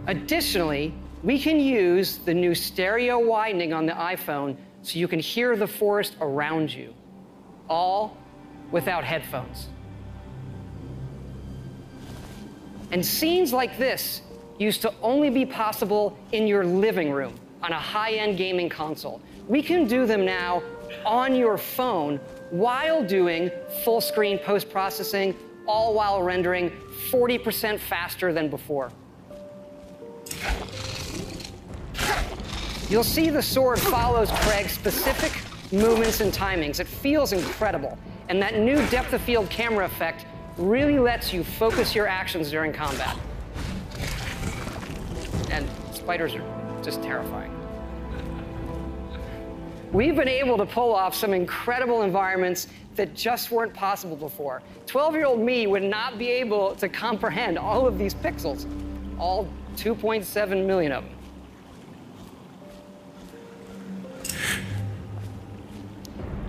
Additionally, 0.06 0.94
we 1.22 1.38
can 1.38 1.58
use 1.58 2.18
the 2.18 2.32
new 2.32 2.54
stereo 2.54 3.18
widening 3.18 3.72
on 3.72 3.86
the 3.86 3.92
iPhone 3.92 4.56
so 4.82 4.98
you 4.98 5.08
can 5.08 5.18
hear 5.18 5.56
the 5.56 5.66
forest 5.66 6.14
around 6.20 6.72
you, 6.72 6.94
all 7.68 8.16
without 8.70 9.04
headphones. 9.04 9.68
And 12.92 13.04
scenes 13.04 13.52
like 13.52 13.78
this 13.78 14.22
used 14.58 14.82
to 14.82 14.92
only 15.02 15.30
be 15.30 15.44
possible 15.44 16.16
in 16.32 16.46
your 16.46 16.64
living 16.64 17.10
room 17.10 17.34
on 17.62 17.72
a 17.72 17.78
high 17.78 18.12
end 18.12 18.38
gaming 18.38 18.68
console. 18.68 19.20
We 19.48 19.62
can 19.62 19.86
do 19.86 20.06
them 20.06 20.24
now 20.24 20.62
on 21.04 21.34
your 21.34 21.58
phone 21.58 22.18
while 22.50 23.02
doing 23.04 23.50
full 23.84 24.00
screen 24.00 24.38
post 24.38 24.70
processing, 24.70 25.34
all 25.66 25.94
while 25.94 26.22
rendering 26.22 26.70
40% 27.10 27.78
faster 27.78 28.32
than 28.32 28.48
before. 28.48 28.90
You'll 32.88 33.02
see 33.02 33.30
the 33.30 33.42
sword 33.42 33.80
follows 33.80 34.30
Craig's 34.30 34.72
specific 34.72 35.32
movements 35.72 36.20
and 36.20 36.32
timings. 36.32 36.78
It 36.78 36.86
feels 36.86 37.32
incredible. 37.32 37.98
And 38.28 38.42
that 38.42 38.58
new 38.58 38.84
depth 38.88 39.12
of 39.12 39.20
field 39.22 39.48
camera 39.50 39.84
effect 39.84 40.26
really 40.56 40.98
lets 40.98 41.32
you 41.32 41.44
focus 41.44 41.94
your 41.94 42.06
actions 42.06 42.50
during 42.50 42.72
combat. 42.72 43.16
And 45.50 45.68
spiders 45.92 46.34
are 46.34 46.80
just 46.82 47.02
terrifying. 47.02 47.52
We've 49.92 50.16
been 50.16 50.28
able 50.28 50.58
to 50.58 50.66
pull 50.66 50.94
off 50.94 51.14
some 51.14 51.32
incredible 51.32 52.02
environments 52.02 52.68
that 52.96 53.14
just 53.14 53.50
weren't 53.50 53.72
possible 53.72 54.16
before. 54.16 54.62
12 54.86 55.14
year 55.14 55.26
old 55.26 55.40
me 55.40 55.66
would 55.66 55.82
not 55.82 56.18
be 56.18 56.28
able 56.30 56.74
to 56.76 56.88
comprehend 56.88 57.58
all 57.58 57.86
of 57.86 57.98
these 57.98 58.14
pixels, 58.14 58.66
all 59.18 59.48
2.7 59.76 60.66
million 60.66 60.92
of 60.92 61.04
them. 61.04 61.15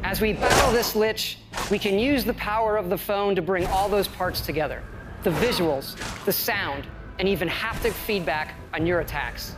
As 0.07 0.21
we 0.21 0.31
battle 0.31 0.71
this 0.71 0.95
lich, 0.95 1.37
we 1.69 1.77
can 1.77 1.99
use 1.99 2.23
the 2.23 2.33
power 2.35 2.77
of 2.77 2.89
the 2.89 2.97
phone 2.97 3.35
to 3.35 3.41
bring 3.41 3.67
all 3.67 3.89
those 3.89 4.07
parts 4.07 4.39
together 4.39 4.81
the 5.23 5.29
visuals, 5.31 5.97
the 6.23 6.31
sound, 6.31 6.87
and 7.19 7.27
even 7.27 7.49
haptic 7.49 7.91
feedback 7.91 8.55
on 8.73 8.85
your 8.85 9.01
attacks. 9.01 9.53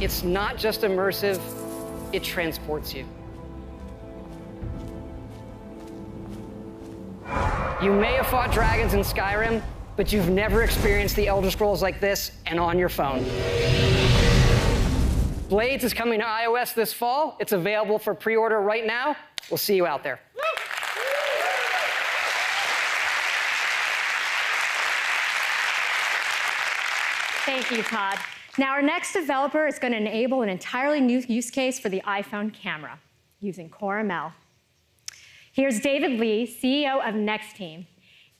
It's 0.00 0.22
not 0.22 0.56
just 0.56 0.80
immersive, 0.80 1.38
it 2.14 2.24
transports 2.24 2.94
you. 2.94 3.04
You 7.82 7.92
may 7.92 8.14
have 8.14 8.26
fought 8.28 8.52
dragons 8.52 8.94
in 8.94 9.00
Skyrim, 9.00 9.62
but 9.96 10.14
you've 10.14 10.30
never 10.30 10.62
experienced 10.62 11.14
the 11.14 11.28
Elder 11.28 11.50
Scrolls 11.50 11.82
like 11.82 12.00
this 12.00 12.32
and 12.46 12.58
on 12.58 12.78
your 12.78 12.88
phone. 12.88 13.22
Blades 15.48 15.82
is 15.82 15.94
coming 15.94 16.20
to 16.20 16.26
iOS 16.26 16.74
this 16.74 16.92
fall. 16.92 17.38
It's 17.40 17.52
available 17.52 17.98
for 17.98 18.14
pre 18.14 18.36
order 18.36 18.60
right 18.60 18.86
now. 18.86 19.16
We'll 19.50 19.56
see 19.56 19.76
you 19.76 19.86
out 19.86 20.02
there. 20.02 20.20
Thank 27.46 27.70
you, 27.70 27.82
Todd. 27.82 28.18
Now, 28.58 28.72
our 28.72 28.82
next 28.82 29.14
developer 29.14 29.66
is 29.66 29.78
going 29.78 29.92
to 29.92 29.98
enable 29.98 30.42
an 30.42 30.50
entirely 30.50 31.00
new 31.00 31.20
use 31.20 31.50
case 31.50 31.78
for 31.78 31.88
the 31.88 32.02
iPhone 32.02 32.52
camera 32.52 32.98
using 33.40 33.70
Core 33.70 34.02
ML. 34.02 34.32
Here's 35.52 35.80
David 35.80 36.20
Lee, 36.20 36.46
CEO 36.46 36.98
of 37.08 37.14
Nexteam, 37.14 37.86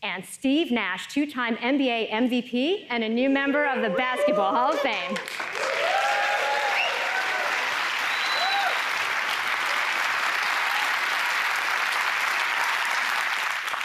and 0.03 0.25
Steve 0.27 0.71
Nash, 0.71 1.09
two 1.09 1.31
time 1.31 1.57
NBA 1.57 2.11
MVP 2.11 2.87
and 2.91 3.03
a 3.03 3.09
new 3.09 3.31
member 3.31 3.65
of 3.65 3.81
the 3.81 3.97
Basketball 3.97 4.53
Hall 4.55 4.73
of 4.73 4.79
Fame. 4.81 5.17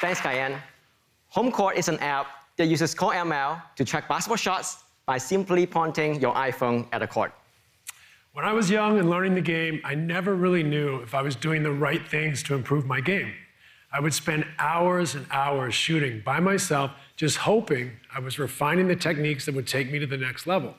Thanks, 0.03 0.19
Kaiann. 0.19 0.59
Home 1.29 1.49
Court 1.49 1.77
is 1.77 1.87
an 1.87 1.97
app 1.99 2.27
that 2.57 2.65
uses 2.65 2.93
Core 2.93 3.13
ML 3.13 3.61
to 3.77 3.85
track 3.85 4.09
basketball 4.09 4.35
shots 4.35 4.83
by 5.05 5.17
simply 5.17 5.65
pointing 5.65 6.19
your 6.19 6.33
iPhone 6.33 6.87
at 6.91 7.01
a 7.01 7.07
court. 7.07 7.33
When 8.33 8.43
I 8.43 8.51
was 8.51 8.69
young 8.69 8.99
and 8.99 9.09
learning 9.09 9.33
the 9.33 9.39
game, 9.39 9.79
I 9.85 9.95
never 9.95 10.35
really 10.35 10.61
knew 10.61 10.97
if 10.97 11.15
I 11.15 11.21
was 11.21 11.37
doing 11.37 11.63
the 11.63 11.71
right 11.71 12.05
things 12.05 12.43
to 12.43 12.53
improve 12.53 12.85
my 12.85 12.99
game. 12.99 13.31
I 13.93 14.01
would 14.01 14.13
spend 14.13 14.45
hours 14.59 15.15
and 15.15 15.25
hours 15.31 15.73
shooting 15.73 16.21
by 16.25 16.41
myself, 16.41 16.91
just 17.15 17.37
hoping 17.37 17.93
I 18.13 18.19
was 18.19 18.37
refining 18.37 18.89
the 18.89 18.97
techniques 18.97 19.45
that 19.45 19.55
would 19.55 19.67
take 19.67 19.89
me 19.89 19.99
to 19.99 20.05
the 20.05 20.17
next 20.17 20.45
level. 20.45 20.73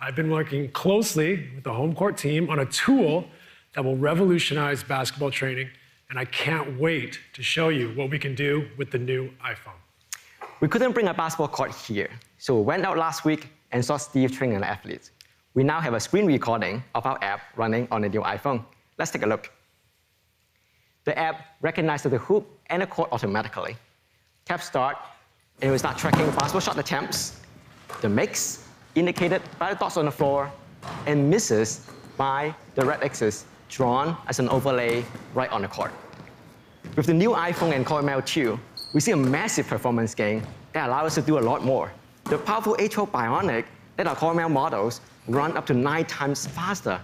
I've 0.00 0.16
been 0.16 0.32
working 0.32 0.68
closely 0.72 1.48
with 1.54 1.62
the 1.62 1.74
home 1.74 1.94
court 1.94 2.16
team 2.16 2.50
on 2.50 2.58
a 2.58 2.66
tool 2.66 3.28
that 3.74 3.84
will 3.84 3.96
revolutionize 3.96 4.82
basketball 4.82 5.30
training 5.30 5.70
and 6.10 6.18
I 6.18 6.24
can't 6.24 6.78
wait 6.80 7.20
to 7.34 7.42
show 7.42 7.68
you 7.68 7.90
what 7.90 8.10
we 8.10 8.18
can 8.18 8.34
do 8.34 8.66
with 8.78 8.90
the 8.90 8.98
new 8.98 9.30
iPhone. 9.44 9.78
We 10.60 10.68
couldn't 10.68 10.92
bring 10.92 11.08
a 11.08 11.14
basketball 11.14 11.48
court 11.48 11.74
here, 11.74 12.10
so 12.38 12.56
we 12.56 12.62
went 12.62 12.84
out 12.84 12.96
last 12.96 13.24
week 13.24 13.48
and 13.72 13.84
saw 13.84 13.98
Steve 13.98 14.32
training 14.32 14.56
an 14.56 14.64
athlete. 14.64 15.10
We 15.52 15.64
now 15.64 15.80
have 15.80 15.92
a 15.92 16.00
screen 16.00 16.24
recording 16.24 16.82
of 16.94 17.04
our 17.04 17.18
app 17.22 17.42
running 17.56 17.86
on 17.90 18.02
the 18.02 18.08
new 18.08 18.22
iPhone. 18.22 18.64
Let's 18.96 19.10
take 19.10 19.22
a 19.22 19.26
look. 19.26 19.52
The 21.04 21.16
app 21.18 21.56
recognizes 21.60 22.10
the 22.10 22.18
hoop 22.18 22.48
and 22.66 22.82
the 22.82 22.86
court 22.86 23.10
automatically. 23.12 23.76
Tap 24.46 24.62
start, 24.62 24.96
and 25.60 25.68
it 25.68 25.70
will 25.70 25.78
start 25.78 25.98
tracking 25.98 26.26
basketball 26.30 26.60
shot 26.60 26.78
attempts, 26.78 27.40
the 28.00 28.08
makes, 28.08 28.66
indicated 28.94 29.42
by 29.58 29.74
the 29.74 29.78
dots 29.78 29.98
on 29.98 30.06
the 30.06 30.10
floor, 30.10 30.50
and 31.06 31.28
misses 31.28 31.86
by 32.16 32.54
the 32.74 32.84
red 32.84 33.02
X's 33.02 33.44
drawn 33.68 34.16
as 34.26 34.38
an 34.38 34.48
overlay 34.48 35.04
right 35.34 35.50
on 35.50 35.62
the 35.62 35.68
court. 35.68 35.92
With 36.96 37.06
the 37.06 37.14
new 37.14 37.30
iPhone 37.30 37.74
and 37.74 37.84
Core 37.86 38.02
ML 38.02 38.24
2, 38.24 38.58
we 38.94 39.00
see 39.00 39.12
a 39.12 39.16
massive 39.16 39.66
performance 39.66 40.14
gain 40.14 40.42
that 40.72 40.88
allows 40.88 41.06
us 41.06 41.14
to 41.16 41.22
do 41.22 41.38
a 41.38 41.40
lot 41.40 41.64
more. 41.64 41.92
The 42.24 42.38
powerful 42.38 42.76
A12 42.78 43.10
Bionic 43.10 43.66
that 43.96 44.06
our 44.06 44.16
Core 44.16 44.34
ML 44.34 44.50
models 44.50 45.00
run 45.28 45.56
up 45.56 45.66
to 45.66 45.74
nine 45.74 46.06
times 46.06 46.46
faster, 46.46 47.00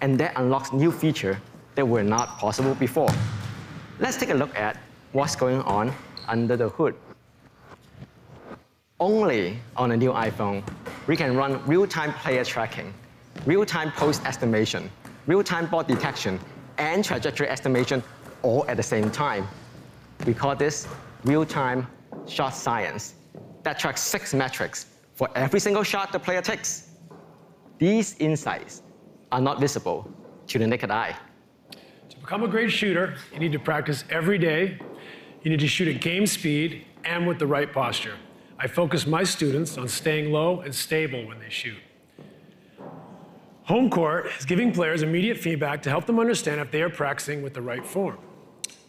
and 0.00 0.18
that 0.18 0.32
unlocks 0.36 0.72
new 0.72 0.90
features 0.90 1.36
that 1.74 1.86
were 1.86 2.02
not 2.02 2.38
possible 2.38 2.74
before. 2.74 3.10
Let's 3.98 4.16
take 4.16 4.30
a 4.30 4.34
look 4.34 4.54
at 4.56 4.76
what's 5.12 5.36
going 5.36 5.62
on 5.62 5.92
under 6.28 6.56
the 6.56 6.68
hood. 6.68 6.94
Only 8.98 9.58
on 9.76 9.92
a 9.92 9.96
new 9.96 10.12
iPhone, 10.12 10.62
we 11.06 11.16
can 11.16 11.36
run 11.36 11.64
real-time 11.66 12.12
player 12.14 12.44
tracking, 12.44 12.92
real-time 13.46 13.92
pose 13.92 14.20
estimation, 14.24 14.90
real-time 15.26 15.66
ball 15.66 15.82
detection, 15.82 16.38
and 16.78 17.04
trajectory 17.04 17.48
estimation 17.48 18.02
all 18.42 18.64
at 18.68 18.76
the 18.76 18.82
same 18.82 19.10
time. 19.10 19.46
We 20.26 20.34
call 20.34 20.56
this 20.56 20.88
real-time 21.24 21.86
shot 22.26 22.50
science 22.50 23.14
that 23.62 23.78
tracks 23.78 24.00
six 24.00 24.32
metrics 24.32 24.86
for 25.14 25.28
every 25.34 25.60
single 25.60 25.82
shot 25.82 26.12
the 26.12 26.18
player 26.18 26.40
takes. 26.40 26.88
These 27.78 28.16
insights 28.18 28.82
are 29.32 29.40
not 29.40 29.60
visible 29.60 30.10
to 30.46 30.58
the 30.58 30.66
naked 30.66 30.90
eye. 30.90 31.16
To 32.08 32.18
become 32.18 32.42
a 32.42 32.48
great 32.48 32.70
shooter, 32.70 33.16
you 33.32 33.38
need 33.38 33.52
to 33.52 33.58
practice 33.58 34.04
every 34.10 34.38
day. 34.38 34.78
You 35.42 35.50
need 35.50 35.60
to 35.60 35.68
shoot 35.68 35.88
at 35.94 36.00
game 36.00 36.26
speed 36.26 36.84
and 37.04 37.26
with 37.26 37.38
the 37.38 37.46
right 37.46 37.72
posture. 37.72 38.14
I 38.58 38.66
focus 38.66 39.06
my 39.06 39.24
students 39.24 39.78
on 39.78 39.88
staying 39.88 40.32
low 40.32 40.60
and 40.60 40.74
stable 40.74 41.26
when 41.26 41.38
they 41.38 41.48
shoot. 41.48 41.78
HomeCourt 43.68 44.38
is 44.38 44.44
giving 44.44 44.72
players 44.72 45.02
immediate 45.02 45.38
feedback 45.38 45.82
to 45.82 45.90
help 45.90 46.06
them 46.06 46.18
understand 46.18 46.60
if 46.60 46.70
they 46.70 46.82
are 46.82 46.90
practicing 46.90 47.42
with 47.42 47.54
the 47.54 47.62
right 47.62 47.86
form. 47.86 48.18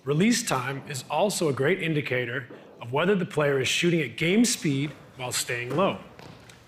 Release 0.06 0.42
time 0.42 0.82
is 0.90 1.04
also 1.10 1.50
a 1.50 1.54
great 1.54 1.84
indicator 1.84 2.48
of 2.82 2.92
whether 2.92 3.14
the 3.14 3.26
player 3.26 3.60
is 3.60 3.68
shooting 3.68 4.02
at 4.02 4.18
game 4.18 4.44
speed 4.44 4.92
while 5.18 5.32
staying 5.32 5.76
low. 5.76 5.98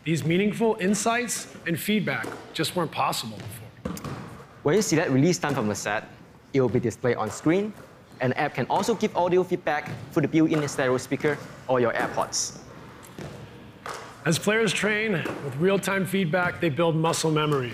These 0.04 0.24
meaningful 0.26 0.78
insights 0.80 1.56
and 1.66 1.80
feedback 1.80 2.28
just 2.54 2.76
weren't 2.76 2.92
possible 2.92 3.38
before. 3.38 4.14
When 4.62 4.76
you 4.76 4.82
see 4.82 4.96
that 4.98 5.10
release 5.10 5.40
time 5.40 5.56
from 5.56 5.68
the 5.68 5.76
set, 5.76 6.08
it 6.54 6.62
will 6.62 6.70
be 6.70 6.80
displayed 6.80 7.16
on 7.18 7.32
screen, 7.32 7.74
and 8.22 8.32
the 8.32 8.40
app 8.40 8.54
can 8.54 8.68
also 8.68 8.94
give 8.94 9.16
audio 9.18 9.44
feedback 9.44 9.90
through 10.12 10.22
the 10.22 10.28
built-in 10.28 10.68
stereo 10.68 10.98
speaker 10.98 11.38
or 11.68 11.80
your 11.80 11.94
AirPods. 11.94 12.60
As 14.26 14.38
players 14.38 14.72
train 14.72 15.14
with 15.14 15.56
real-time 15.58 16.06
feedback, 16.06 16.62
they 16.62 16.70
build 16.70 16.96
muscle 16.96 17.32
memory. 17.32 17.74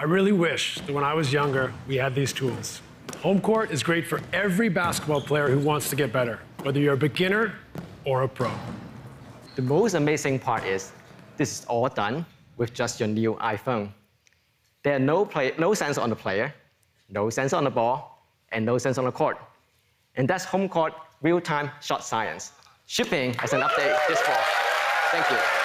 I 0.00 0.04
really 0.04 0.30
wish 0.30 0.76
that 0.76 0.92
when 0.92 1.02
I 1.02 1.12
was 1.12 1.32
younger, 1.32 1.72
we 1.88 1.96
had 1.96 2.14
these 2.14 2.32
tools. 2.32 2.82
HomeCourt 3.14 3.72
is 3.72 3.82
great 3.82 4.06
for 4.06 4.20
every 4.32 4.68
basketball 4.68 5.20
player 5.20 5.48
who 5.48 5.58
wants 5.58 5.90
to 5.90 5.96
get 5.96 6.12
better, 6.12 6.38
whether 6.62 6.78
you're 6.78 6.94
a 6.94 6.96
beginner 6.96 7.54
or 8.04 8.22
a 8.22 8.28
pro. 8.28 8.48
The 9.56 9.62
most 9.62 9.94
amazing 9.94 10.38
part 10.38 10.64
is 10.64 10.92
this 11.36 11.58
is 11.58 11.64
all 11.64 11.88
done 11.88 12.24
with 12.58 12.72
just 12.72 13.00
your 13.00 13.08
new 13.08 13.34
iPhone. 13.40 13.90
There 14.84 14.94
are 14.94 15.00
no, 15.00 15.24
play, 15.24 15.52
no 15.58 15.74
sensor 15.74 16.00
on 16.00 16.10
the 16.10 16.16
player, 16.16 16.54
no 17.08 17.28
sensor 17.28 17.56
on 17.56 17.64
the 17.64 17.70
ball, 17.70 18.24
and 18.52 18.64
no 18.64 18.78
sensor 18.78 19.00
on 19.00 19.06
the 19.06 19.12
court. 19.12 19.36
And 20.14 20.28
that's 20.28 20.46
HomeCourt 20.46 20.92
real-time 21.22 21.72
shot 21.80 22.04
science. 22.04 22.52
Shipping 22.86 23.34
as 23.42 23.52
an 23.52 23.62
update 23.62 23.98
this 24.06 24.20
fall. 24.20 24.44
Thank 25.10 25.28
you. 25.28 25.57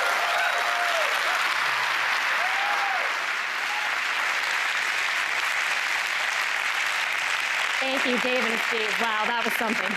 Thank 8.03 8.21
you, 8.21 8.31
David 8.31 8.51
and 8.51 8.59
Steve. 8.67 9.01
Wow, 9.01 9.23
that 9.27 9.43
was 9.45 9.53
something. 9.53 9.95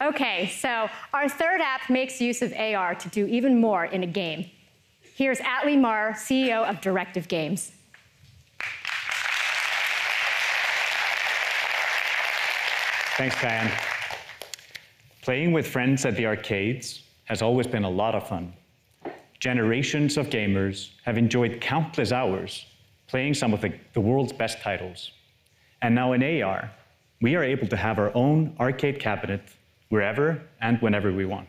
Okay, 0.00 0.48
so 0.48 0.90
our 1.14 1.28
third 1.28 1.60
app 1.60 1.88
makes 1.88 2.20
use 2.20 2.42
of 2.42 2.52
AR 2.54 2.96
to 2.96 3.08
do 3.10 3.24
even 3.28 3.60
more 3.60 3.84
in 3.84 4.02
a 4.02 4.06
game. 4.06 4.50
Here's 5.14 5.38
Atli 5.38 5.76
Mar, 5.76 6.10
CEO 6.14 6.68
of 6.68 6.80
Directive 6.80 7.28
Games. 7.28 7.70
Thanks, 13.16 13.36
Kaiann. 13.36 13.70
Playing 15.20 15.52
with 15.52 15.68
friends 15.68 16.04
at 16.04 16.16
the 16.16 16.26
arcades 16.26 17.04
has 17.26 17.42
always 17.42 17.68
been 17.68 17.84
a 17.84 17.90
lot 17.90 18.16
of 18.16 18.26
fun. 18.26 18.52
Generations 19.38 20.16
of 20.16 20.30
gamers 20.30 20.90
have 21.04 21.16
enjoyed 21.16 21.60
countless 21.60 22.10
hours 22.10 22.66
playing 23.06 23.34
some 23.34 23.54
of 23.54 23.60
the, 23.60 23.72
the 23.92 24.00
world's 24.00 24.32
best 24.32 24.60
titles. 24.60 25.12
And 25.82 25.96
now 25.96 26.12
in 26.12 26.22
AR, 26.22 26.70
we 27.20 27.34
are 27.34 27.42
able 27.42 27.66
to 27.66 27.76
have 27.76 27.98
our 27.98 28.12
own 28.16 28.56
arcade 28.60 29.00
cabinet 29.00 29.42
wherever 29.88 30.40
and 30.60 30.80
whenever 30.80 31.12
we 31.12 31.24
want. 31.26 31.48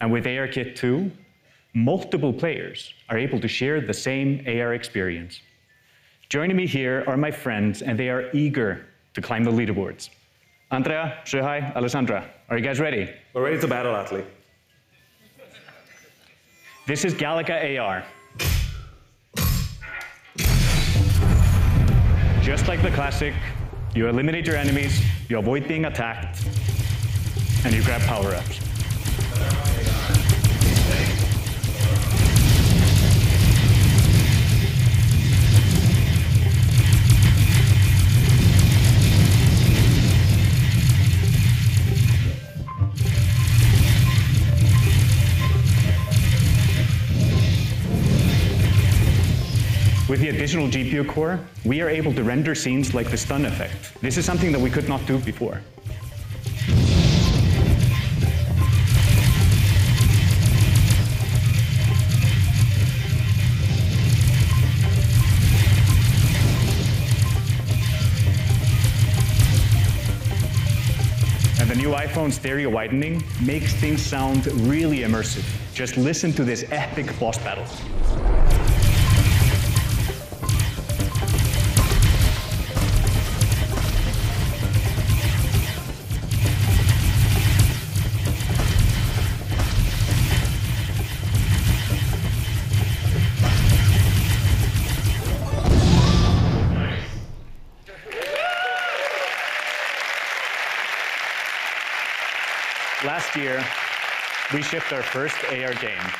And 0.00 0.12
with 0.12 0.24
ARKit 0.24 0.74
2, 0.74 1.10
multiple 1.72 2.32
players 2.32 2.92
are 3.08 3.16
able 3.16 3.40
to 3.40 3.48
share 3.48 3.80
the 3.80 3.94
same 3.94 4.44
AR 4.46 4.74
experience. 4.74 5.40
Joining 6.28 6.56
me 6.56 6.66
here 6.66 7.04
are 7.06 7.16
my 7.16 7.30
friends, 7.30 7.82
and 7.82 7.96
they 7.96 8.10
are 8.10 8.30
eager 8.34 8.84
to 9.14 9.22
climb 9.22 9.44
the 9.44 9.50
leaderboards. 9.52 10.10
Andrea, 10.72 11.18
Shohei, 11.24 11.74
Alessandra, 11.76 12.28
are 12.50 12.58
you 12.58 12.64
guys 12.64 12.80
ready? 12.80 13.08
We're 13.32 13.44
ready 13.44 13.60
to 13.60 13.68
battle, 13.68 13.94
Atli. 13.94 14.24
This 16.86 17.04
is 17.04 17.14
Galaga 17.14 17.80
AR. 17.80 18.04
Just 22.46 22.68
like 22.68 22.80
the 22.80 22.92
classic, 22.92 23.34
you 23.92 24.06
eliminate 24.06 24.46
your 24.46 24.54
enemies, 24.54 25.02
you 25.28 25.36
avoid 25.36 25.66
being 25.66 25.86
attacked, 25.86 26.46
and 27.64 27.74
you 27.74 27.82
grab 27.82 28.00
power-ups. 28.02 28.75
With 50.16 50.22
the 50.22 50.30
additional 50.30 50.66
GPU 50.66 51.06
core, 51.06 51.38
we 51.66 51.82
are 51.82 51.90
able 51.90 52.10
to 52.14 52.24
render 52.24 52.54
scenes 52.54 52.94
like 52.94 53.10
the 53.10 53.18
stun 53.18 53.44
effect. 53.44 54.00
This 54.00 54.16
is 54.16 54.24
something 54.24 54.50
that 54.50 54.58
we 54.58 54.70
could 54.70 54.88
not 54.88 55.04
do 55.04 55.18
before. 55.18 55.60
And 71.60 71.68
the 71.68 71.74
new 71.74 71.90
iPhone 71.90 72.32
stereo 72.32 72.70
widening 72.70 73.22
makes 73.44 73.74
things 73.74 74.00
sound 74.00 74.46
really 74.66 75.00
immersive. 75.00 75.44
Just 75.74 75.98
listen 75.98 76.32
to 76.32 76.42
this 76.42 76.64
epic 76.70 77.06
boss 77.20 77.36
battle. 77.36 77.66
Year, 103.36 103.64
we 104.52 104.62
shipped 104.62 104.92
our 104.92 105.02
first 105.02 105.36
AR 105.44 105.74
game. 105.74 106.12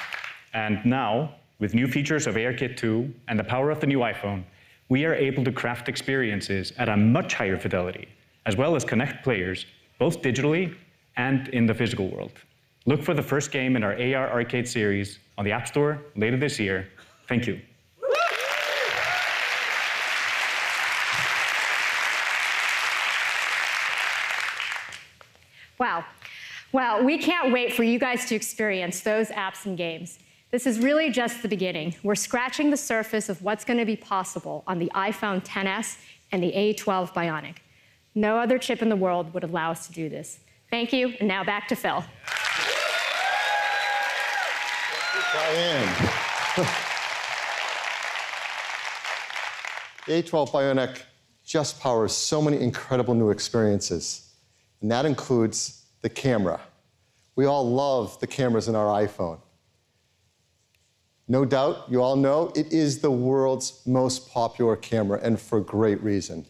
And 0.54 0.84
now, 0.84 1.34
with 1.58 1.74
new 1.74 1.86
features 1.86 2.26
of 2.26 2.34
ARKit 2.34 2.76
2 2.76 3.12
and 3.28 3.38
the 3.38 3.44
power 3.44 3.70
of 3.70 3.80
the 3.80 3.86
new 3.86 4.00
iPhone, 4.00 4.44
we 4.88 5.04
are 5.04 5.14
able 5.14 5.42
to 5.44 5.52
craft 5.52 5.88
experiences 5.88 6.72
at 6.78 6.88
a 6.88 6.96
much 6.96 7.34
higher 7.34 7.56
fidelity, 7.56 8.08
as 8.44 8.56
well 8.56 8.76
as 8.76 8.84
connect 8.84 9.24
players, 9.24 9.66
both 9.98 10.22
digitally 10.22 10.74
and 11.16 11.48
in 11.48 11.66
the 11.66 11.74
physical 11.74 12.08
world. 12.08 12.32
Look 12.84 13.02
for 13.02 13.14
the 13.14 13.22
first 13.22 13.50
game 13.50 13.74
in 13.76 13.82
our 13.82 13.94
AR 13.94 14.30
Arcade 14.30 14.68
series 14.68 15.18
on 15.38 15.44
the 15.44 15.52
App 15.52 15.66
Store 15.66 16.00
later 16.14 16.36
this 16.36 16.60
year. 16.60 16.88
Thank 17.26 17.46
you. 17.46 17.60
Wow. 25.78 26.04
Well, 26.72 27.04
we 27.04 27.18
can't 27.18 27.52
wait 27.52 27.72
for 27.72 27.82
you 27.82 27.98
guys 27.98 28.26
to 28.26 28.34
experience 28.34 29.00
those 29.00 29.28
apps 29.30 29.66
and 29.66 29.76
games. 29.76 30.18
This 30.50 30.66
is 30.66 30.78
really 30.78 31.10
just 31.10 31.42
the 31.42 31.48
beginning. 31.48 31.94
We're 32.02 32.14
scratching 32.14 32.70
the 32.70 32.76
surface 32.76 33.28
of 33.28 33.42
what's 33.42 33.64
going 33.64 33.78
to 33.78 33.84
be 33.84 33.96
possible 33.96 34.62
on 34.66 34.78
the 34.78 34.90
iPhone 34.94 35.44
XS 35.44 35.98
and 36.32 36.42
the 36.42 36.52
A12 36.52 37.12
Bionic. 37.12 37.56
No 38.14 38.38
other 38.38 38.58
chip 38.58 38.82
in 38.82 38.88
the 38.88 38.96
world 38.96 39.32
would 39.34 39.44
allow 39.44 39.70
us 39.70 39.86
to 39.86 39.92
do 39.92 40.08
this. 40.08 40.40
Thank 40.70 40.92
you, 40.92 41.14
and 41.20 41.28
now 41.28 41.44
back 41.44 41.68
to 41.68 41.76
Phil. 41.76 42.04
The 50.06 50.22
A12 50.22 50.50
Bionic 50.52 51.02
just 51.44 51.80
powers 51.80 52.12
so 52.12 52.40
many 52.40 52.60
incredible 52.60 53.12
new 53.12 53.30
experiences, 53.30 54.30
and 54.80 54.90
that 54.90 55.04
includes 55.04 55.85
the 56.06 56.10
camera. 56.10 56.60
We 57.34 57.46
all 57.46 57.68
love 57.68 58.20
the 58.20 58.28
cameras 58.28 58.68
in 58.68 58.76
our 58.76 59.04
iPhone. 59.04 59.40
No 61.26 61.44
doubt, 61.44 61.86
you 61.90 62.00
all 62.00 62.14
know, 62.14 62.52
it 62.54 62.72
is 62.72 63.00
the 63.00 63.10
world's 63.10 63.82
most 63.86 64.30
popular 64.30 64.76
camera, 64.76 65.18
and 65.20 65.40
for 65.40 65.60
great 65.60 66.00
reason. 66.04 66.46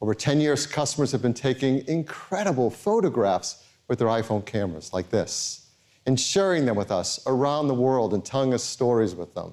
Over 0.00 0.14
10 0.14 0.40
years, 0.40 0.68
customers 0.68 1.10
have 1.10 1.20
been 1.20 1.34
taking 1.34 1.84
incredible 1.88 2.70
photographs 2.70 3.64
with 3.88 3.98
their 3.98 4.06
iPhone 4.06 4.46
cameras, 4.46 4.92
like 4.92 5.10
this, 5.10 5.66
and 6.06 6.20
sharing 6.20 6.64
them 6.64 6.76
with 6.76 6.92
us 6.92 7.18
around 7.26 7.66
the 7.66 7.74
world 7.74 8.14
and 8.14 8.24
telling 8.24 8.54
us 8.54 8.62
stories 8.62 9.16
with 9.16 9.34
them. 9.34 9.52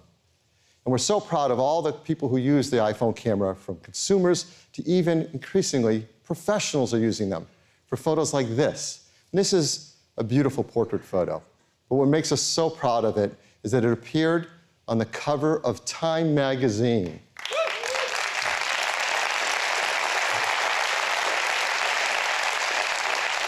And 0.85 0.91
we're 0.91 0.99
so 0.99 1.19
proud 1.19 1.49
of 1.49 1.57
all 1.57 1.81
the 1.81 1.91
people 1.91 2.29
who 2.29 2.37
use 2.37 2.69
the 2.69 2.77
iPhone 2.77 3.15
camera, 3.15 3.55
from 3.55 3.77
consumers 3.77 4.45
to 4.73 4.87
even 4.87 5.27
increasingly 5.33 6.07
professionals 6.23 6.93
are 6.93 6.99
using 6.99 7.31
them 7.31 7.47
for 7.87 7.97
photos 7.97 8.31
like 8.31 8.55
this. 8.55 9.02
And 9.33 9.39
this 9.39 9.51
is 9.51 9.95
a 10.19 10.23
beautiful 10.23 10.63
portrait 10.63 11.03
photo. 11.03 11.41
But 11.89 11.95
what 11.95 12.07
makes 12.07 12.31
us 12.31 12.39
so 12.39 12.69
proud 12.69 13.03
of 13.03 13.17
it 13.17 13.35
is 13.63 13.71
that 13.71 13.83
it 13.83 13.91
appeared 13.91 14.45
on 14.87 14.99
the 14.99 15.05
cover 15.05 15.59
of 15.61 15.83
Time 15.85 16.35
magazine. 16.35 17.19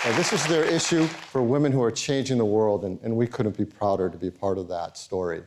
Now, 0.04 0.18
this 0.18 0.34
is 0.34 0.44
their 0.48 0.64
issue 0.64 1.06
for 1.06 1.44
women 1.44 1.72
who 1.72 1.84
are 1.84 1.92
changing 1.92 2.40
the 2.40 2.46
world, 2.46 2.84
and, 2.84 3.00
and 3.04 3.16
we 3.16 3.28
couldn't 3.28 3.56
be 3.56 3.66
prouder 3.66 4.10
to 4.10 4.18
be 4.18 4.32
part 4.32 4.58
of 4.58 4.68
that 4.70 4.98
story. 4.98 5.44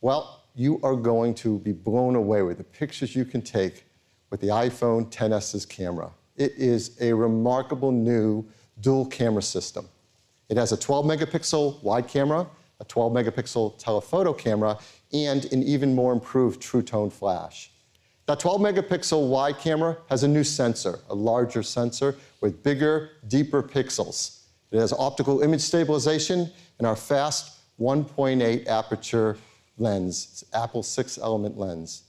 Well, 0.00 0.44
you 0.54 0.78
are 0.84 0.94
going 0.94 1.34
to 1.36 1.58
be 1.58 1.72
blown 1.72 2.14
away 2.14 2.42
with 2.42 2.58
the 2.58 2.64
pictures 2.64 3.16
you 3.16 3.24
can 3.24 3.42
take 3.42 3.86
with 4.30 4.40
the 4.40 4.48
iPhone 4.48 5.10
XS's 5.10 5.66
camera. 5.66 6.12
It 6.36 6.52
is 6.56 6.96
a 7.00 7.12
remarkable 7.12 7.90
new 7.90 8.44
dual 8.82 9.06
camera 9.06 9.42
system. 9.42 9.88
It 10.48 10.58
has 10.58 10.72
a 10.72 10.76
12 10.76 11.06
megapixel 11.06 11.82
wide 11.82 12.08
camera, 12.08 12.46
a 12.80 12.84
12 12.84 13.12
megapixel 13.12 13.78
telephoto 13.78 14.34
camera, 14.34 14.78
and 15.12 15.44
an 15.52 15.62
even 15.62 15.94
more 15.94 16.12
improved 16.12 16.60
True 16.60 16.82
Tone 16.82 17.08
flash. 17.08 17.70
That 18.26 18.38
12 18.38 18.60
megapixel 18.60 19.28
wide 19.28 19.58
camera 19.58 19.96
has 20.08 20.22
a 20.24 20.28
new 20.28 20.44
sensor, 20.44 20.98
a 21.08 21.14
larger 21.14 21.62
sensor 21.62 22.16
with 22.40 22.62
bigger, 22.62 23.10
deeper 23.28 23.62
pixels. 23.62 24.42
It 24.70 24.78
has 24.78 24.92
optical 24.92 25.40
image 25.40 25.60
stabilization 25.60 26.50
and 26.78 26.86
our 26.86 26.96
fast 26.96 27.58
1.8 27.80 28.66
aperture 28.66 29.36
lens. 29.78 30.28
It's 30.32 30.44
Apple 30.54 30.82
six 30.82 31.18
element 31.18 31.58
lens. 31.58 32.04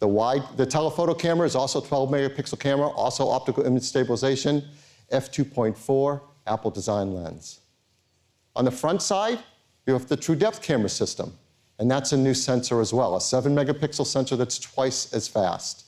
The 0.00 0.08
wide, 0.08 0.42
the 0.56 0.66
telephoto 0.66 1.14
camera 1.14 1.46
is 1.46 1.56
also 1.56 1.80
12 1.80 2.10
megapixel 2.10 2.60
camera, 2.60 2.88
also 2.88 3.28
optical 3.28 3.64
image 3.64 3.82
stabilization, 3.82 4.64
f2.4 5.12 6.20
Apple 6.46 6.70
design 6.70 7.14
lens. 7.14 7.60
On 8.56 8.64
the 8.64 8.70
front 8.70 9.02
side, 9.02 9.38
you 9.86 9.92
have 9.92 10.08
the 10.08 10.16
true 10.16 10.34
depth 10.34 10.62
camera 10.62 10.88
system, 10.88 11.32
and 11.78 11.90
that's 11.90 12.12
a 12.12 12.16
new 12.16 12.34
sensor 12.34 12.80
as 12.80 12.92
well, 12.92 13.16
a 13.16 13.20
seven 13.20 13.54
megapixel 13.54 14.06
sensor 14.06 14.36
that's 14.36 14.58
twice 14.58 15.12
as 15.12 15.28
fast. 15.28 15.84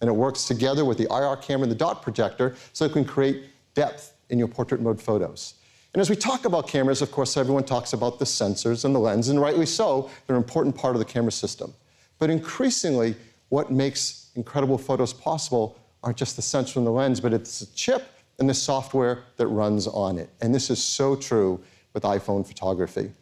And 0.00 0.08
it 0.08 0.12
works 0.12 0.44
together 0.44 0.84
with 0.84 0.98
the 0.98 1.06
IR 1.10 1.36
camera 1.36 1.62
and 1.62 1.70
the 1.70 1.76
dot 1.76 2.02
projector 2.02 2.56
so 2.72 2.84
it 2.84 2.92
can 2.92 3.04
create 3.04 3.44
depth 3.74 4.16
in 4.30 4.38
your 4.38 4.48
portrait 4.48 4.80
mode 4.80 5.00
photos. 5.00 5.54
And 5.94 6.00
as 6.00 6.08
we 6.08 6.16
talk 6.16 6.46
about 6.46 6.66
cameras, 6.66 7.02
of 7.02 7.12
course, 7.12 7.36
everyone 7.36 7.64
talks 7.64 7.92
about 7.92 8.18
the 8.18 8.24
sensors 8.24 8.84
and 8.84 8.94
the 8.94 8.98
lens, 8.98 9.28
and 9.28 9.40
rightly 9.40 9.66
so, 9.66 10.10
they're 10.26 10.36
an 10.36 10.42
important 10.42 10.74
part 10.74 10.96
of 10.96 10.98
the 10.98 11.04
camera 11.04 11.32
system. 11.32 11.72
But 12.18 12.30
increasingly, 12.30 13.14
what 13.50 13.70
makes 13.70 14.30
incredible 14.34 14.78
photos 14.78 15.12
possible 15.12 15.78
aren't 16.02 16.16
just 16.16 16.36
the 16.36 16.42
sensor 16.42 16.78
and 16.80 16.86
the 16.86 16.90
lens, 16.90 17.20
but 17.20 17.32
it's 17.32 17.60
the 17.60 17.66
chip 17.74 18.04
and 18.42 18.50
the 18.50 18.54
software 18.54 19.22
that 19.36 19.46
runs 19.46 19.86
on 19.86 20.18
it. 20.18 20.28
And 20.40 20.52
this 20.52 20.68
is 20.68 20.82
so 20.82 21.14
true 21.14 21.62
with 21.92 22.02
iPhone 22.02 22.44
photography. 22.44 23.12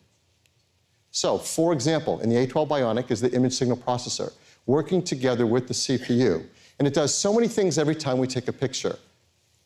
So, 1.10 1.36
for 1.36 1.74
example, 1.74 2.20
in 2.20 2.30
the 2.30 2.36
A12 2.36 2.66
Bionic 2.66 3.10
is 3.10 3.20
the 3.20 3.30
image 3.32 3.52
signal 3.52 3.76
processor, 3.76 4.32
working 4.64 5.02
together 5.02 5.46
with 5.46 5.68
the 5.68 5.74
CPU. 5.74 6.46
And 6.78 6.88
it 6.88 6.94
does 6.94 7.14
so 7.14 7.34
many 7.34 7.48
things 7.48 7.76
every 7.76 7.94
time 7.94 8.16
we 8.16 8.26
take 8.26 8.48
a 8.48 8.52
picture. 8.52 8.98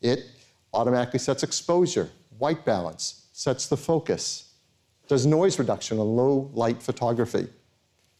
It 0.01 0.24
automatically 0.72 1.20
sets 1.20 1.44
exposure, 1.44 2.10
white 2.39 2.64
balance, 2.64 3.26
sets 3.32 3.68
the 3.68 3.76
focus, 3.76 4.55
does 5.06 5.24
noise 5.24 5.60
reduction 5.60 6.01
on 6.01 6.16
low 6.16 6.51
light 6.52 6.82
photography. 6.82 7.47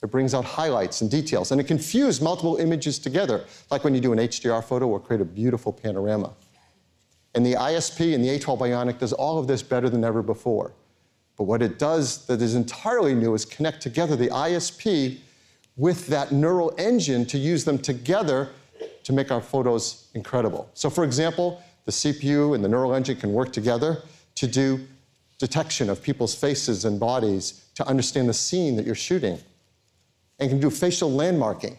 It 0.05 0.07
brings 0.13 0.35
out 0.35 0.45
highlights 0.45 1.01
and 1.01 1.11
details, 1.11 1.51
and 1.51 1.61
it 1.61 1.65
can 1.65 1.79
fuse 1.79 2.21
multiple 2.21 2.59
images 2.59 3.01
together, 3.01 3.45
like 3.73 3.83
when 3.83 3.93
you 3.93 4.01
do 4.01 4.13
an 4.13 4.21
HDR 4.21 4.63
photo 4.63 4.87
or 4.87 5.01
create 5.01 5.21
a 5.21 5.25
beautiful 5.25 5.73
panorama. 5.73 6.33
And 7.35 7.45
the 7.45 7.55
ISP 7.55 8.15
and 8.15 8.25
the 8.25 8.29
A12 8.29 8.59
Bionic 8.59 8.99
does 8.99 9.13
all 9.13 9.39
of 9.39 9.47
this 9.47 9.63
better 9.63 9.91
than 9.91 10.05
ever 10.05 10.23
before. 10.23 10.73
But 11.37 11.45
what 11.45 11.63
it 11.63 11.79
does 11.79 12.27
that 12.27 12.41
is 12.41 12.55
entirely 12.55 13.15
new 13.15 13.35
is 13.35 13.45
connect 13.45 13.83
together 13.83 14.15
the 14.15 14.29
ISP 14.29 15.19
with 15.77 16.07
that 16.07 16.31
neural 16.31 16.73
engine 16.79 17.27
to 17.27 17.39
use 17.39 17.65
them 17.65 17.79
together 17.79 18.51
to 19.03 19.13
make 19.13 19.33
our 19.33 19.41
photos 19.41 20.09
incredible. 20.15 20.69
So, 20.75 20.89
for 20.89 21.03
example, 21.03 21.61
the 21.85 21.93
CPU 21.93 22.55
and 22.55 22.65
the 22.65 22.69
neural 22.69 22.95
engine 22.95 23.17
can 23.17 23.33
work 23.33 23.53
together 23.53 24.03
to 24.37 24.47
do 24.47 24.87
detection 25.39 25.91
of 25.91 26.03
people's 26.03 26.35
faces 26.35 26.85
and 26.85 27.01
bodies 27.01 27.67
to 27.75 27.87
understand 27.87 28.29
the 28.29 28.35
scene 28.35 28.77
that 28.77 28.87
you're 28.87 28.95
shooting 28.95 29.39
and 30.39 30.51
can 30.51 30.61
do 30.61 30.71
facial 30.71 31.11
landmarking. 31.11 31.77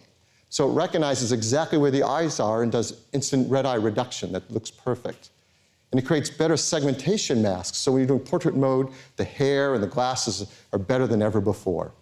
So 0.50 0.70
it 0.70 0.72
recognizes 0.74 1.32
exactly 1.32 1.78
where 1.78 1.90
the 1.90 2.02
eyes 2.02 2.38
are 2.38 2.62
and 2.62 2.70
does 2.70 3.00
instant 3.12 3.50
red 3.50 3.66
eye 3.66 3.74
reduction 3.74 4.32
that 4.32 4.50
looks 4.50 4.70
perfect. 4.70 5.30
And 5.92 6.00
it 6.00 6.06
creates 6.06 6.28
better 6.30 6.56
segmentation 6.56 7.42
masks. 7.42 7.78
So 7.78 7.92
when 7.92 8.00
you're 8.00 8.08
doing 8.08 8.20
portrait 8.20 8.56
mode, 8.56 8.90
the 9.16 9.24
hair 9.24 9.74
and 9.74 9.82
the 9.82 9.88
glasses 9.88 10.50
are 10.72 10.78
better 10.78 11.06
than 11.06 11.22
ever 11.22 11.40
before. 11.40 11.92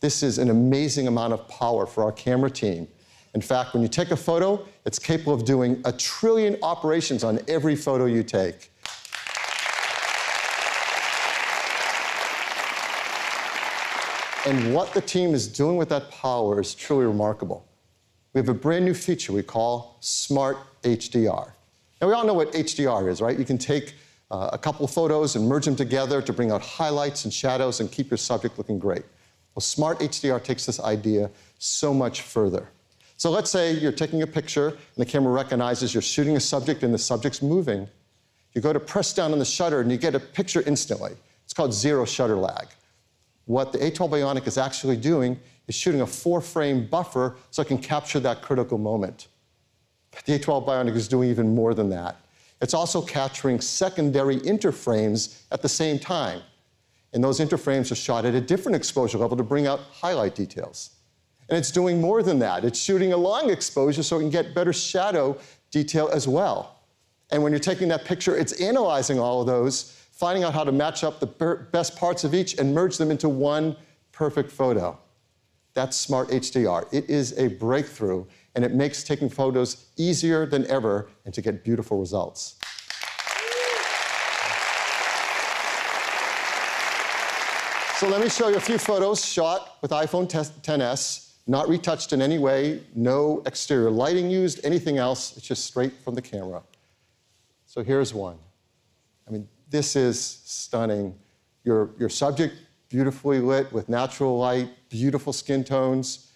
This 0.00 0.22
is 0.22 0.38
an 0.38 0.50
amazing 0.50 1.08
amount 1.08 1.32
of 1.32 1.48
power 1.48 1.86
for 1.86 2.04
our 2.04 2.12
camera 2.12 2.50
team. 2.50 2.88
In 3.34 3.40
fact, 3.40 3.74
when 3.74 3.82
you 3.82 3.88
take 3.88 4.10
a 4.10 4.16
photo, 4.16 4.66
it's 4.84 4.98
capable 4.98 5.34
of 5.34 5.44
doing 5.44 5.80
a 5.84 5.92
trillion 5.92 6.56
operations 6.62 7.24
on 7.24 7.40
every 7.48 7.76
photo 7.76 8.06
you 8.06 8.22
take. 8.22 8.70
And 14.46 14.72
what 14.72 14.94
the 14.94 15.00
team 15.00 15.34
is 15.34 15.46
doing 15.46 15.76
with 15.76 15.90
that 15.90 16.10
power 16.10 16.60
is 16.60 16.74
truly 16.74 17.04
remarkable. 17.04 17.66
We 18.32 18.38
have 18.38 18.48
a 18.48 18.54
brand 18.54 18.84
new 18.84 18.94
feature 18.94 19.32
we 19.32 19.42
call 19.42 19.98
Smart 20.00 20.56
HDR. 20.82 21.52
Now, 22.00 22.08
we 22.08 22.12
all 22.14 22.24
know 22.24 22.34
what 22.34 22.52
HDR 22.52 23.10
is, 23.10 23.20
right? 23.20 23.38
You 23.38 23.44
can 23.44 23.58
take 23.58 23.94
uh, 24.30 24.50
a 24.52 24.58
couple 24.58 24.86
photos 24.86 25.36
and 25.36 25.48
merge 25.48 25.64
them 25.64 25.76
together 25.76 26.22
to 26.22 26.32
bring 26.32 26.50
out 26.50 26.62
highlights 26.62 27.24
and 27.24 27.32
shadows 27.32 27.80
and 27.80 27.90
keep 27.90 28.10
your 28.10 28.18
subject 28.18 28.58
looking 28.58 28.78
great. 28.78 29.04
Well, 29.54 29.62
Smart 29.62 29.98
HDR 30.00 30.42
takes 30.42 30.66
this 30.66 30.78
idea 30.80 31.30
so 31.58 31.92
much 31.92 32.22
further. 32.22 32.68
So 33.16 33.30
let's 33.30 33.50
say 33.50 33.72
you're 33.72 33.90
taking 33.90 34.22
a 34.22 34.26
picture 34.26 34.68
and 34.68 34.78
the 34.96 35.04
camera 35.04 35.32
recognizes 35.32 35.92
you're 35.92 36.02
shooting 36.02 36.36
a 36.36 36.40
subject 36.40 36.84
and 36.84 36.94
the 36.94 36.98
subject's 36.98 37.42
moving. 37.42 37.88
You 38.52 38.60
go 38.60 38.72
to 38.72 38.78
press 38.78 39.12
down 39.12 39.32
on 39.32 39.40
the 39.40 39.44
shutter 39.44 39.80
and 39.80 39.90
you 39.90 39.98
get 39.98 40.14
a 40.14 40.20
picture 40.20 40.62
instantly. 40.66 41.12
It's 41.44 41.52
called 41.52 41.74
zero 41.74 42.04
shutter 42.04 42.36
lag. 42.36 42.68
What 43.46 43.72
the 43.72 43.78
A12 43.78 44.10
Bionic 44.10 44.46
is 44.46 44.58
actually 44.58 44.96
doing 44.96 45.40
is 45.66 45.74
shooting 45.74 46.02
a 46.02 46.06
four 46.06 46.40
frame 46.40 46.86
buffer 46.86 47.36
so 47.50 47.62
it 47.62 47.68
can 47.68 47.78
capture 47.78 48.20
that 48.20 48.42
critical 48.42 48.78
moment. 48.78 49.26
The 50.24 50.38
A12 50.38 50.66
Bionic 50.66 50.96
is 50.96 51.08
doing 51.08 51.30
even 51.30 51.54
more 51.54 51.74
than 51.74 51.88
that. 51.90 52.16
It's 52.60 52.74
also 52.74 53.00
capturing 53.00 53.60
secondary 53.60 54.38
interframes 54.38 55.42
at 55.50 55.62
the 55.62 55.68
same 55.68 55.98
time. 55.98 56.42
And 57.12 57.22
those 57.24 57.40
interframes 57.40 57.90
are 57.92 57.94
shot 57.94 58.24
at 58.24 58.34
a 58.34 58.40
different 58.40 58.76
exposure 58.76 59.18
level 59.18 59.36
to 59.36 59.42
bring 59.42 59.66
out 59.66 59.80
highlight 59.92 60.34
details. 60.34 60.90
And 61.48 61.56
it's 61.56 61.70
doing 61.70 62.00
more 62.00 62.22
than 62.22 62.38
that. 62.40 62.64
It's 62.64 62.78
shooting 62.78 63.12
a 63.12 63.16
long 63.16 63.48
exposure 63.48 64.02
so 64.02 64.16
it 64.18 64.20
can 64.20 64.30
get 64.30 64.54
better 64.54 64.72
shadow 64.72 65.38
detail 65.70 66.10
as 66.12 66.28
well. 66.28 66.80
And 67.30 67.42
when 67.42 67.52
you're 67.52 67.60
taking 67.60 67.88
that 67.88 68.04
picture, 68.04 68.36
it's 68.36 68.60
analyzing 68.60 69.18
all 69.18 69.40
of 69.40 69.46
those, 69.46 70.04
finding 70.12 70.44
out 70.44 70.52
how 70.52 70.64
to 70.64 70.72
match 70.72 71.04
up 71.04 71.20
the 71.20 71.66
best 71.72 71.96
parts 71.96 72.24
of 72.24 72.34
each 72.34 72.58
and 72.58 72.74
merge 72.74 72.98
them 72.98 73.10
into 73.10 73.28
one 73.28 73.76
perfect 74.12 74.50
photo. 74.50 74.98
That's 75.74 75.96
Smart 75.96 76.28
HDR. 76.28 76.86
It 76.92 77.08
is 77.08 77.38
a 77.38 77.48
breakthrough, 77.48 78.24
and 78.58 78.64
it 78.64 78.74
makes 78.74 79.04
taking 79.04 79.28
photos 79.28 79.86
easier 79.96 80.44
than 80.44 80.66
ever 80.66 81.08
and 81.24 81.32
to 81.32 81.40
get 81.40 81.62
beautiful 81.62 82.00
results. 82.00 82.58
So 87.98 88.08
let 88.08 88.20
me 88.20 88.28
show 88.28 88.48
you 88.48 88.56
a 88.56 88.60
few 88.60 88.76
photos 88.78 89.24
shot 89.24 89.76
with 89.80 89.92
iPhone 89.92 90.28
XS 90.28 91.34
not 91.46 91.68
retouched 91.68 92.12
in 92.12 92.20
any 92.20 92.40
way, 92.40 92.82
no 92.96 93.44
exterior 93.46 93.92
lighting 93.92 94.28
used, 94.28 94.58
anything 94.64 94.98
else. 94.98 95.36
It's 95.36 95.46
just 95.46 95.64
straight 95.64 95.92
from 96.02 96.16
the 96.16 96.22
camera. 96.22 96.60
So 97.64 97.84
here's 97.84 98.12
one. 98.12 98.38
I 99.28 99.30
mean, 99.30 99.48
this 99.70 99.94
is 99.94 100.20
stunning. 100.20 101.14
Your, 101.62 101.90
your 101.96 102.08
subject, 102.08 102.56
beautifully 102.88 103.38
lit 103.38 103.72
with 103.72 103.88
natural 103.88 104.36
light, 104.36 104.68
beautiful 104.88 105.32
skin 105.32 105.62
tones, 105.62 106.27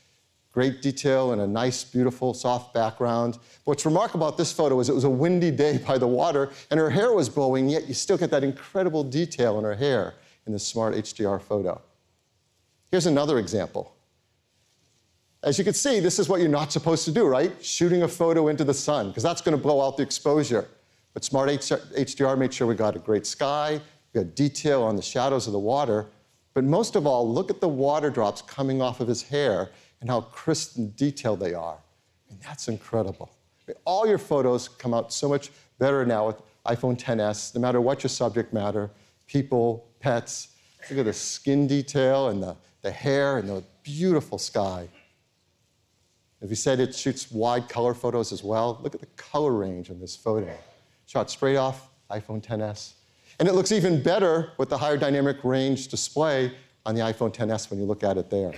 great 0.52 0.82
detail, 0.82 1.32
and 1.32 1.40
a 1.40 1.46
nice, 1.46 1.82
beautiful, 1.82 2.34
soft 2.34 2.74
background. 2.74 3.38
What's 3.64 3.86
remarkable 3.86 4.26
about 4.26 4.36
this 4.36 4.52
photo 4.52 4.78
is 4.80 4.88
it 4.88 4.94
was 4.94 5.04
a 5.04 5.10
windy 5.10 5.50
day 5.50 5.78
by 5.78 5.96
the 5.98 6.06
water, 6.06 6.50
and 6.70 6.78
her 6.78 6.90
hair 6.90 7.12
was 7.12 7.28
blowing, 7.28 7.68
yet 7.68 7.88
you 7.88 7.94
still 7.94 8.18
get 8.18 8.30
that 8.30 8.44
incredible 8.44 9.02
detail 9.02 9.58
in 9.58 9.64
her 9.64 9.74
hair 9.74 10.14
in 10.46 10.52
this 10.52 10.66
smart 10.66 10.94
HDR 10.94 11.40
photo. 11.40 11.80
Here's 12.90 13.06
another 13.06 13.38
example. 13.38 13.94
As 15.42 15.58
you 15.58 15.64
can 15.64 15.74
see, 15.74 15.98
this 15.98 16.18
is 16.18 16.28
what 16.28 16.40
you're 16.40 16.50
not 16.50 16.70
supposed 16.70 17.04
to 17.06 17.10
do, 17.10 17.26
right? 17.26 17.52
Shooting 17.64 18.02
a 18.02 18.08
photo 18.08 18.48
into 18.48 18.62
the 18.62 18.74
sun, 18.74 19.08
because 19.08 19.22
that's 19.22 19.40
going 19.40 19.56
to 19.56 19.62
blow 19.62 19.80
out 19.80 19.96
the 19.96 20.02
exposure. 20.02 20.68
But 21.14 21.24
Smart 21.24 21.48
HDR 21.48 22.38
made 22.38 22.52
sure 22.54 22.66
we 22.66 22.74
got 22.74 22.94
a 22.94 22.98
great 22.98 23.26
sky, 23.26 23.80
we 24.12 24.22
got 24.22 24.34
detail 24.34 24.82
on 24.82 24.96
the 24.96 25.02
shadows 25.02 25.46
of 25.46 25.54
the 25.54 25.58
water. 25.58 26.06
But 26.54 26.64
most 26.64 26.96
of 26.96 27.06
all, 27.06 27.32
look 27.32 27.50
at 27.50 27.60
the 27.60 27.68
water 27.68 28.10
drops 28.10 28.42
coming 28.42 28.82
off 28.82 29.00
of 29.00 29.08
his 29.08 29.22
hair 29.22 29.70
and 30.02 30.10
how 30.10 30.20
crisp 30.20 30.76
and 30.76 30.94
detailed 30.96 31.40
they 31.40 31.54
are. 31.54 31.78
And 32.28 32.38
that's 32.42 32.68
incredible. 32.68 33.30
All 33.84 34.06
your 34.06 34.18
photos 34.18 34.68
come 34.68 34.92
out 34.92 35.12
so 35.12 35.28
much 35.28 35.50
better 35.78 36.04
now 36.04 36.26
with 36.26 36.36
iPhone 36.66 37.00
XS, 37.00 37.54
no 37.54 37.60
matter 37.60 37.80
what 37.80 38.02
your 38.02 38.10
subject 38.10 38.52
matter, 38.52 38.90
people, 39.26 39.86
pets. 40.00 40.48
Look 40.90 40.98
at 40.98 41.04
the 41.04 41.12
skin 41.12 41.68
detail 41.68 42.28
and 42.28 42.42
the, 42.42 42.56
the 42.82 42.90
hair 42.90 43.38
and 43.38 43.48
the 43.48 43.62
beautiful 43.84 44.38
sky. 44.38 44.88
As 46.40 46.50
we 46.50 46.56
said, 46.56 46.80
it 46.80 46.94
shoots 46.94 47.30
wide 47.30 47.68
color 47.68 47.94
photos 47.94 48.32
as 48.32 48.42
well. 48.42 48.80
Look 48.82 48.96
at 48.96 49.00
the 49.00 49.06
color 49.16 49.52
range 49.52 49.88
in 49.88 50.00
this 50.00 50.16
photo. 50.16 50.52
Shot 51.06 51.30
straight 51.30 51.56
off 51.56 51.88
iPhone 52.10 52.42
XS. 52.42 52.94
And 53.38 53.48
it 53.48 53.54
looks 53.54 53.70
even 53.70 54.02
better 54.02 54.52
with 54.58 54.68
the 54.68 54.78
higher 54.78 54.96
dynamic 54.96 55.44
range 55.44 55.86
display 55.86 56.52
on 56.84 56.96
the 56.96 57.02
iPhone 57.02 57.32
XS 57.32 57.70
when 57.70 57.78
you 57.78 57.86
look 57.86 58.02
at 58.02 58.18
it 58.18 58.28
there. 58.28 58.52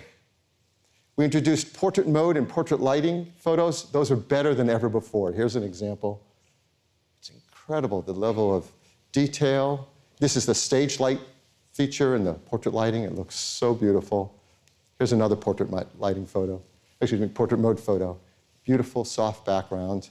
We 1.17 1.25
introduced 1.25 1.75
portrait 1.75 2.09
mode 2.09 2.37
and 2.37 2.49
portrait 2.49 2.81
lighting 2.81 3.33
photos. 3.39 3.91
Those 3.93 4.11
are 4.11 4.17
better 4.17 4.55
than 4.55 4.69
ever 4.69 4.89
before. 4.89 5.33
Here's 5.33 5.55
an 5.55 5.63
example. 5.63 6.21
It's 7.19 7.31
incredible, 7.31 8.03
the 8.03 8.13
level 8.13 8.55
of 8.55 8.67
detail. 9.13 9.89
This 10.19 10.37
is 10.37 10.45
the 10.45 10.55
stage 10.55 10.99
light 10.99 11.21
feature 11.73 12.17
in 12.17 12.25
the 12.25 12.35
portrait 12.35 12.75
lighting. 12.75 13.05
It 13.05 13.15
looks 13.15 13.37
so 13.37 13.75
beautiful. 13.75 14.35
Here's 14.99 15.13
another 15.13 15.37
portrait 15.37 15.71
lighting 15.99 16.27
photo, 16.27 16.61
excuse 17.01 17.21
me, 17.21 17.29
portrait 17.29 17.59
mode 17.59 17.79
photo. 17.79 18.19
Beautiful, 18.65 19.05
soft 19.05 19.45
background. 19.45 20.11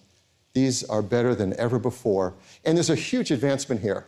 These 0.53 0.83
are 0.85 1.01
better 1.01 1.33
than 1.35 1.57
ever 1.59 1.79
before. 1.79 2.33
And 2.63 2.77
there's 2.77 2.91
a 2.91 2.95
huge 2.95 3.31
advancement 3.31 3.81
here. 3.81 4.05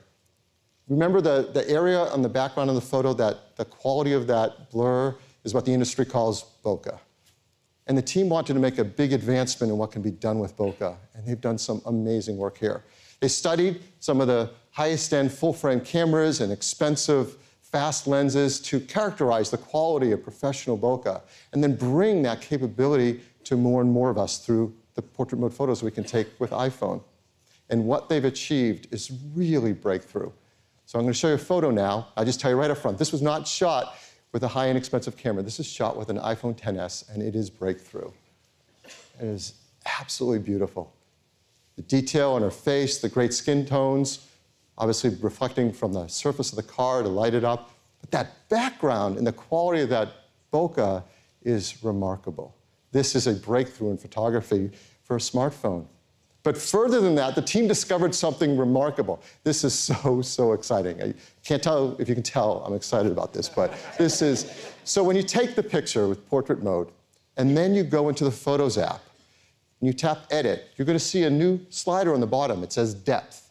Remember 0.88 1.19
the, 1.19 1.49
the 1.51 1.67
area 1.67 1.99
on 1.99 2.22
the 2.22 2.30
background 2.30 2.69
of 2.69 2.76
the 2.76 2.81
photo, 2.81 3.13
that 3.13 3.55
the 3.57 3.65
quality 3.65 4.13
of 4.13 4.27
that 4.27 4.69
blur 4.69 5.15
is 5.45 5.53
what 5.53 5.63
the 5.63 5.72
industry 5.72 6.05
calls 6.05 6.43
bokeh. 6.65 6.99
And 7.88 7.97
the 7.97 8.01
team 8.01 8.30
wanted 8.30 8.55
to 8.55 8.59
make 8.59 8.80
a 8.80 8.84
big 8.84 9.13
advancement 9.13 9.72
in 9.72 9.77
what 9.77 9.91
can 9.91 10.01
be 10.01 10.11
done 10.11 10.39
with 10.39 10.57
bokeh, 10.57 10.97
and 11.13 11.26
they've 11.26 11.39
done 11.39 11.57
some 11.57 11.81
amazing 11.85 12.35
work 12.35 12.57
here. 12.57 12.84
They 13.22 13.27
studied 13.30 13.81
some 13.99 14.19
of 14.19 14.27
the 14.27 14.49
highest 14.72 15.13
end 15.13 15.31
full 15.31 15.53
frame 15.53 15.80
cameras 15.80 16.41
and 16.41 16.51
expensive 16.51 17.38
fast 17.61 18.07
lenses 18.07 18.59
to 18.61 18.80
characterize 18.80 19.51
the 19.51 19.57
quality 19.57 20.11
of 20.11 20.23
professional 20.23 20.77
bokeh, 20.77 21.22
and 21.53 21.63
then 21.63 21.76
bring 21.76 22.23
that 22.23 22.41
capability 22.41 23.22
to 23.43 23.55
more 23.55 23.81
and 23.81 23.91
more 23.91 24.09
of 24.09 24.17
us 24.17 24.39
through 24.39 24.73
the 24.95 25.01
portrait 25.01 25.38
mode 25.38 25.53
photos 25.53 25.84
we 25.84 25.91
can 25.91 26.03
take 26.03 26.27
with 26.39 26.49
iPhone. 26.51 27.03
And 27.69 27.85
what 27.85 28.09
they've 28.09 28.26
achieved 28.26 28.88
is 28.91 29.11
really 29.35 29.73
breakthrough. 29.73 30.31
So 30.85 30.99
I'm 30.99 31.05
going 31.05 31.13
to 31.13 31.19
show 31.19 31.30
you 31.30 31.34
a 31.34 31.38
photo 31.38 31.72
now. 31.72 32.09
I 32.15 32.23
just 32.23 32.39
tell 32.39 32.51
you 32.51 32.57
right 32.57 32.69
up 32.69 32.77
front, 32.77 32.97
this 32.97 33.11
was 33.11 33.22
not 33.22 33.47
shot 33.47 33.95
with 34.36 34.44
a 34.44 34.49
high-end 34.49 34.78
expensive 34.78 35.16
camera. 35.16 35.41
This 35.41 35.62
is 35.62 35.66
shot 35.66 35.95
with 35.95 36.10
an 36.10 36.18
iPhone 36.18 36.60
XS, 36.60 37.10
and 37.10 37.24
it 37.24 37.38
is 37.38 37.49
breakthrough. 37.49 38.12
It 39.18 39.28
is 39.28 39.53
absolutely 39.98 40.40
beautiful. 40.40 40.94
The 41.78 41.84
detail 41.84 42.32
on 42.32 42.41
her 42.41 42.52
face, 42.52 42.98
the 42.98 43.07
great 43.07 43.34
skin 43.34 43.66
tones, 43.66 44.28
obviously 44.78 45.12
reflecting 45.22 45.72
from 45.72 45.94
the 45.94 46.07
surface 46.07 46.49
of 46.52 46.57
the 46.57 46.64
car 46.64 47.02
to 47.02 47.07
light 47.07 47.34
it 47.34 47.45
up. 47.45 47.72
But 48.02 48.12
that 48.12 48.49
background 48.49 49.18
and 49.18 49.26
the 49.26 49.32
quality 49.32 49.84
of 49.84 49.90
that 49.91 50.10
bokeh 50.52 51.02
is 51.44 51.82
remarkable. 51.82 52.53
This 52.91 53.16
is 53.16 53.28
a 53.28 53.34
breakthrough 53.36 53.91
in 53.91 53.98
photography 53.98 54.70
for 55.03 55.16
a 55.16 55.20
smartphone. 55.20 55.86
But 56.45 56.55
further 56.55 57.01
than 57.01 57.15
that, 57.15 57.34
the 57.34 57.41
team 57.41 57.67
discovered 57.67 58.13
something 58.13 58.55
remarkable. 58.55 59.19
This 59.43 59.63
is 59.63 59.73
so, 59.73 60.22
so 60.22 60.53
exciting. 60.53 61.01
I 61.01 61.15
can't 61.43 61.61
tell 61.61 61.95
if 61.99 62.07
you 62.07 62.13
can 62.13 62.23
tell 62.23 62.63
I'm 62.63 62.76
excited 62.76 63.11
about 63.11 63.34
this, 63.34 63.49
but 63.49 63.73
this 63.97 64.22
is 64.22 64.72
so 64.84 65.03
when 65.03 65.15
you 65.15 65.23
take 65.23 65.55
the 65.55 65.63
picture 65.63 66.07
with 66.07 66.30
portrait 66.30 66.61
mode 66.61 66.89
and 67.38 67.57
then 67.57 67.73
you 67.73 67.84
go 67.84 68.09
into 68.09 68.23
the 68.23 68.31
Photos 68.31 68.77
app 68.77 69.01
and 69.81 69.88
you 69.88 69.91
tap 69.91 70.27
edit, 70.30 70.69
you're 70.76 70.85
going 70.85 70.99
to 70.99 71.03
see 71.03 71.23
a 71.23 71.30
new 71.31 71.59
slider 71.72 72.13
on 72.13 72.19
the 72.19 72.27
bottom. 72.27 72.61
It 72.63 72.72
says 72.72 72.93
depth. 72.93 73.49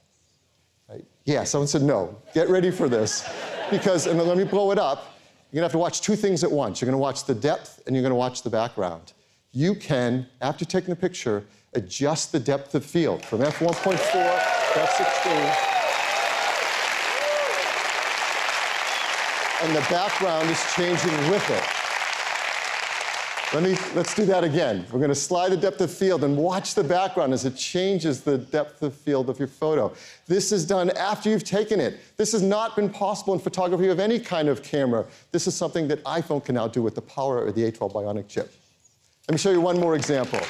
Right? 0.88 1.04
Yeah, 1.24 1.42
someone 1.42 1.66
said 1.66 1.82
no. 1.82 2.16
Get 2.32 2.48
ready 2.48 2.70
for 2.70 2.88
this. 2.88 3.28
Because, 3.72 4.06
and 4.06 4.22
let 4.22 4.38
me 4.38 4.44
blow 4.44 4.70
it 4.70 4.78
up, 4.78 5.16
you're 5.50 5.60
going 5.60 5.62
to 5.62 5.64
have 5.64 5.72
to 5.72 5.78
watch 5.78 6.00
two 6.00 6.14
things 6.14 6.44
at 6.44 6.52
once. 6.52 6.80
You're 6.80 6.86
going 6.86 6.92
to 6.92 7.02
watch 7.02 7.24
the 7.24 7.34
depth 7.34 7.82
and 7.86 7.96
you're 7.96 8.04
going 8.04 8.10
to 8.10 8.16
watch 8.16 8.42
the 8.42 8.50
background. 8.50 9.14
You 9.50 9.74
can, 9.74 10.28
after 10.40 10.64
taking 10.64 10.90
the 10.90 10.96
picture, 10.96 11.44
adjust 11.74 12.32
the 12.32 12.40
depth 12.40 12.74
of 12.74 12.84
field 12.84 13.24
from 13.24 13.40
f1.4 13.40 13.98
to 14.10 14.80
f16. 14.80 15.74
And 19.62 19.74
the 19.74 19.86
background 19.90 20.50
is 20.50 20.62
changing 20.74 21.30
with 21.30 21.50
it. 21.50 21.84
Let 23.54 23.62
me, 23.62 23.76
let's 23.94 24.14
do 24.16 24.24
that 24.26 24.42
again. 24.42 24.84
We're 24.90 24.98
going 24.98 25.10
to 25.10 25.14
slide 25.14 25.52
the 25.52 25.56
depth 25.56 25.80
of 25.80 25.88
field 25.88 26.24
and 26.24 26.36
watch 26.36 26.74
the 26.74 26.82
background 26.82 27.32
as 27.32 27.44
it 27.44 27.54
changes 27.54 28.20
the 28.20 28.36
depth 28.36 28.82
of 28.82 28.92
field 28.94 29.30
of 29.30 29.38
your 29.38 29.46
photo. 29.46 29.92
This 30.26 30.50
is 30.50 30.66
done 30.66 30.90
after 30.90 31.30
you've 31.30 31.44
taken 31.44 31.78
it. 31.78 32.00
This 32.16 32.32
has 32.32 32.42
not 32.42 32.74
been 32.74 32.90
possible 32.90 33.32
in 33.32 33.38
photography 33.38 33.88
of 33.88 34.00
any 34.00 34.18
kind 34.18 34.48
of 34.48 34.64
camera. 34.64 35.06
This 35.30 35.46
is 35.46 35.54
something 35.54 35.86
that 35.86 36.02
iPhone 36.02 36.44
can 36.44 36.56
now 36.56 36.66
do 36.66 36.82
with 36.82 36.96
the 36.96 37.02
power 37.02 37.46
of 37.46 37.54
the 37.54 37.70
A12 37.70 37.92
Bionic 37.92 38.26
chip. 38.26 38.52
Let 39.28 39.34
me 39.34 39.38
show 39.38 39.52
you 39.52 39.60
one 39.60 39.78
more 39.78 39.94
example. 39.94 40.40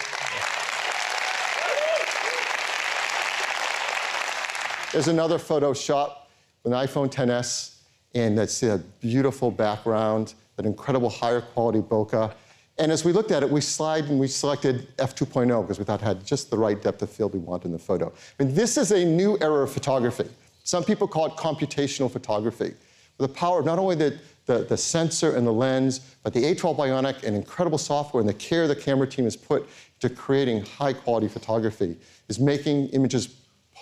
There's 4.94 5.08
another 5.08 5.40
photo 5.40 5.74
shot 5.74 6.28
with 6.62 6.72
an 6.72 6.78
iPhone 6.78 7.12
XS, 7.12 7.78
and 8.14 8.38
that's 8.38 8.62
a 8.62 8.78
beautiful 9.00 9.50
background, 9.50 10.34
an 10.56 10.66
incredible 10.66 11.10
higher 11.10 11.40
quality 11.40 11.80
bokeh. 11.80 12.32
And 12.78 12.92
as 12.92 13.04
we 13.04 13.10
looked 13.10 13.32
at 13.32 13.42
it, 13.42 13.50
we 13.50 13.60
slide 13.60 14.04
and 14.04 14.20
we 14.20 14.28
selected 14.28 14.96
f2.0 14.98 15.62
because 15.62 15.80
we 15.80 15.84
thought 15.84 16.00
it 16.00 16.04
had 16.04 16.24
just 16.24 16.48
the 16.48 16.56
right 16.56 16.80
depth 16.80 17.02
of 17.02 17.10
field 17.10 17.32
we 17.32 17.40
want 17.40 17.64
in 17.64 17.72
the 17.72 17.78
photo. 17.78 18.06
I 18.38 18.44
mean, 18.44 18.54
this 18.54 18.76
is 18.76 18.92
a 18.92 19.04
new 19.04 19.36
era 19.40 19.64
of 19.64 19.72
photography. 19.72 20.28
Some 20.62 20.84
people 20.84 21.08
call 21.08 21.26
it 21.26 21.32
computational 21.32 22.08
photography. 22.08 22.72
With 23.18 23.30
the 23.30 23.34
power 23.34 23.58
of 23.58 23.66
not 23.66 23.80
only 23.80 23.96
the, 23.96 24.16
the, 24.46 24.58
the 24.58 24.76
sensor 24.76 25.34
and 25.34 25.44
the 25.44 25.52
lens, 25.52 26.14
but 26.22 26.32
the 26.32 26.44
A12 26.54 26.76
Bionic 26.76 27.24
and 27.24 27.34
incredible 27.34 27.78
software 27.78 28.20
and 28.20 28.28
the 28.28 28.34
care 28.34 28.68
the 28.68 28.76
camera 28.76 29.08
team 29.08 29.24
has 29.24 29.34
put 29.34 29.68
to 29.98 30.08
creating 30.08 30.64
high 30.64 30.92
quality 30.92 31.26
photography 31.26 31.96
is 32.28 32.38
making 32.38 32.90
images 32.90 33.34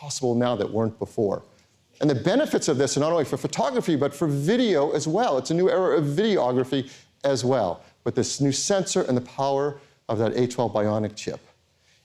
possible 0.03 0.35
now 0.35 0.57
that 0.57 0.69
weren't 0.69 0.99
before. 0.99 1.45
And 2.01 2.11
the 2.11 2.16
benefits 2.16 2.66
of 2.66 2.77
this 2.77 2.97
are 2.97 3.01
not 3.01 3.12
only 3.12 3.24
for 3.24 3.37
photography, 3.37 3.95
but 3.95 4.12
for 4.12 4.27
video 4.27 4.91
as 4.91 5.07
well. 5.07 5.39
It's 5.39 5.53
a 5.53 5.55
new 5.55 5.70
era 5.70 5.97
of 5.97 6.07
videography 6.07 6.91
as 7.23 7.45
well, 7.45 7.85
with 8.03 8.16
this 8.16 8.41
new 8.41 8.51
sensor 8.51 9.03
and 9.03 9.16
the 9.16 9.20
power 9.20 9.79
of 10.09 10.19
that 10.19 10.33
A12 10.33 10.74
Bionic 10.74 11.15
chip. 11.15 11.39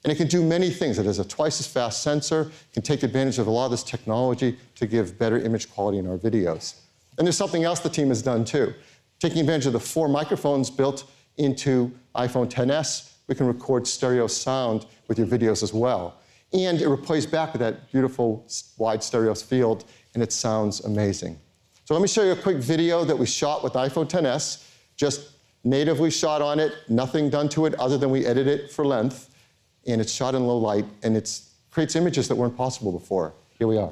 And 0.04 0.14
it 0.14 0.16
can 0.16 0.28
do 0.28 0.44
many 0.44 0.70
things. 0.70 1.00
It 1.00 1.08
has 1.08 1.18
a 1.18 1.26
twice 1.26 1.60
as 1.60 1.66
fast 1.66 2.04
sensor, 2.04 2.52
can 2.72 2.84
take 2.84 3.02
advantage 3.02 3.40
of 3.40 3.48
a 3.48 3.50
lot 3.50 3.66
of 3.66 3.72
this 3.72 3.84
technology 3.84 4.60
to 4.76 4.86
give 4.86 5.18
better 5.18 5.40
image 5.40 5.68
quality 5.68 5.98
in 5.98 6.06
our 6.06 6.20
videos. 6.20 6.76
And 7.18 7.26
there's 7.26 7.36
something 7.36 7.64
else 7.64 7.80
the 7.80 7.90
team 7.90 8.10
has 8.10 8.22
done 8.22 8.46
too. 8.46 8.76
Taking 9.20 9.40
advantage 9.40 9.66
of 9.66 9.74
the 9.74 9.80
four 9.80 10.08
microphones 10.08 10.70
built 10.70 11.10
into 11.38 11.92
iPhone 12.16 12.48
XS, 12.48 13.14
we 13.28 13.34
can 13.34 13.48
record 13.48 13.88
stereo 13.88 14.28
sound 14.28 14.86
with 15.08 15.18
your 15.18 15.26
videos 15.26 15.64
as 15.64 15.74
well. 15.74 16.20
And 16.54 16.82
it 16.82 16.88
replays 16.88 17.30
back 17.30 17.54
with 17.54 17.60
that 17.60 17.92
beautiful 17.92 18.46
wide 18.78 19.04
stereo 19.04 19.34
field, 19.36 19.86
and 20.14 20.24
it 20.24 20.32
sounds 20.32 20.80
amazing. 20.86 21.38
So 21.86 21.94
let 21.94 22.02
me 22.02 22.08
show 22.08 22.24
you 22.24 22.32
a 22.32 22.36
quick 22.36 22.58
video 22.58 23.04
that 23.04 23.18
we 23.18 23.26
shot 23.26 23.64
with 23.64 23.74
iPhone 23.74 24.10
XS, 24.10 24.66
just 24.96 25.32
natively 25.64 26.10
shot 26.10 26.42
on 26.42 26.60
it, 26.60 26.74
nothing 26.90 27.30
done 27.30 27.50
to 27.50 27.66
it 27.66 27.74
other 27.76 27.98
than 27.98 28.10
we 28.10 28.26
edit 28.26 28.48
it 28.48 28.72
for 28.72 28.86
length, 28.86 29.30
and 29.88 30.02
it's 30.02 30.12
shot 30.12 30.36
in 30.36 30.46
low 30.46 30.58
light, 30.58 30.86
and 31.04 31.16
it 31.16 31.42
creates 31.72 31.96
images 31.96 32.28
that 32.28 32.36
weren't 32.36 32.58
possible 32.58 32.92
before. 32.92 33.34
Here 33.58 33.68
we 33.68 33.78
are. 33.78 33.92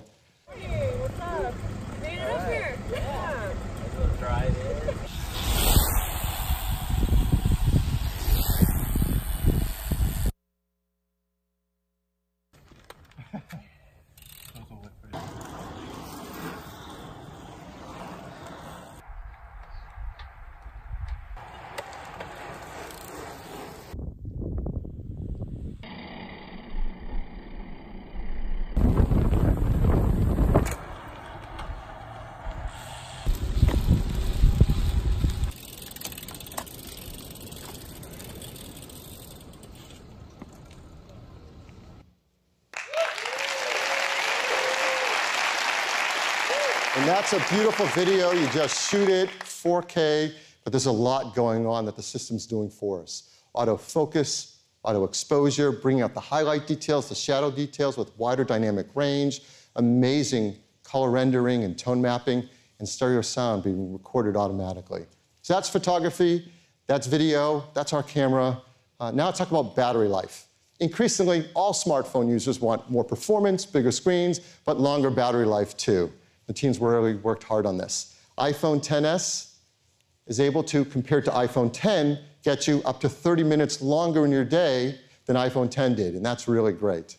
That's 47.32 47.52
a 47.52 47.56
beautiful 47.56 47.88
video. 47.88 48.32
You 48.34 48.48
just 48.50 48.88
shoot 48.88 49.10
it, 49.10 49.30
4K, 49.40 50.32
but 50.64 50.72
there's 50.72 50.86
a 50.86 50.92
lot 50.92 51.34
going 51.34 51.66
on 51.66 51.84
that 51.86 51.96
the 51.96 52.04
system's 52.04 52.46
doing 52.46 52.70
for 52.70 53.02
us. 53.02 53.32
Autofocus, 53.56 54.58
auto 54.84 55.04
exposure, 55.06 55.72
bringing 55.72 56.04
out 56.04 56.14
the 56.14 56.20
highlight 56.20 56.68
details, 56.68 57.10
the 57.10 57.16
shadow 57.16 57.50
details 57.50 57.98
with 57.98 58.16
wider 58.20 58.44
dynamic 58.44 58.86
range, 58.94 59.42
amazing 59.76 60.56
color 60.84 61.10
rendering 61.10 61.64
and 61.64 61.80
tone 61.80 62.00
mapping, 62.00 62.48
and 62.78 62.88
stereo 62.88 63.22
sound 63.22 63.64
being 63.64 63.92
recorded 63.92 64.38
automatically. 64.38 65.08
So 65.42 65.56
that's 65.56 65.68
photography, 65.68 66.52
that's 66.86 67.08
video, 67.08 67.64
that's 67.74 67.92
our 67.92 68.04
camera. 68.04 68.62
Uh, 69.00 69.10
now 69.10 69.26
let's 69.26 69.40
talk 69.40 69.50
about 69.50 69.76
battery 69.76 70.10
life. 70.10 70.46
Increasingly, 70.80 71.50
all 71.56 71.74
smartphone 71.74 72.30
users 72.30 72.60
want 72.60 72.88
more 72.92 73.04
performance, 73.04 73.66
bigger 73.66 73.92
screens, 73.92 74.42
but 74.64 74.80
longer 74.80 75.10
battery 75.10 75.46
life 75.46 75.76
too. 75.76 76.12
The 76.48 76.54
teams 76.54 76.80
really 76.80 77.16
worked 77.16 77.44
hard 77.44 77.66
on 77.66 77.78
this. 77.78 78.16
iPhone 78.38 78.86
XS, 78.86 79.56
is 80.28 80.40
able 80.40 80.64
to, 80.64 80.84
compared 80.86 81.26
to 81.26 81.32
iPhone 81.32 81.70
X, 81.84 82.20
get 82.44 82.68
you 82.68 82.82
up 82.84 83.00
to 83.02 83.10
30 83.10 83.44
minutes 83.44 83.82
longer 83.82 84.26
in 84.26 84.32
your 84.32 84.46
day 84.46 85.00
than 85.26 85.36
iPhone 85.36 85.66
X 85.66 85.96
did, 85.96 86.16
and 86.16 86.26
that's 86.26 86.48
really 86.48 86.74
great. 86.74 87.18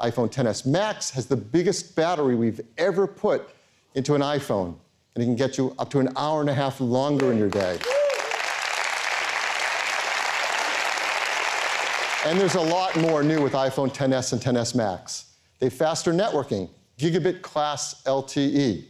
iPhone 0.00 0.30
XS 0.30 0.66
Max 0.66 1.10
has 1.10 1.26
the 1.26 1.36
biggest 1.36 1.96
battery 1.96 2.34
we've 2.34 2.60
ever 2.78 3.06
put 3.06 3.50
into 3.94 4.14
an 4.14 4.20
iPhone, 4.20 4.76
and 5.14 5.22
it 5.22 5.26
can 5.26 5.36
get 5.36 5.58
you 5.58 5.74
up 5.78 5.90
to 5.90 6.00
an 6.00 6.08
hour 6.16 6.40
and 6.40 6.50
a 6.50 6.54
half 6.54 6.80
longer 6.80 7.32
in 7.32 7.38
your 7.38 7.48
day. 7.48 7.78
And 12.26 12.38
there's 12.38 12.54
a 12.54 12.60
lot 12.60 12.94
more 12.96 13.22
new 13.22 13.42
with 13.42 13.54
iPhone 13.54 13.90
XS 13.90 14.34
and 14.34 14.42
XS 14.42 14.74
Max. 14.74 15.32
They 15.58 15.66
have 15.66 15.72
faster 15.72 16.12
networking, 16.12 16.68
gigabit 17.00 17.40
class 17.40 18.02
LTE. 18.04 18.84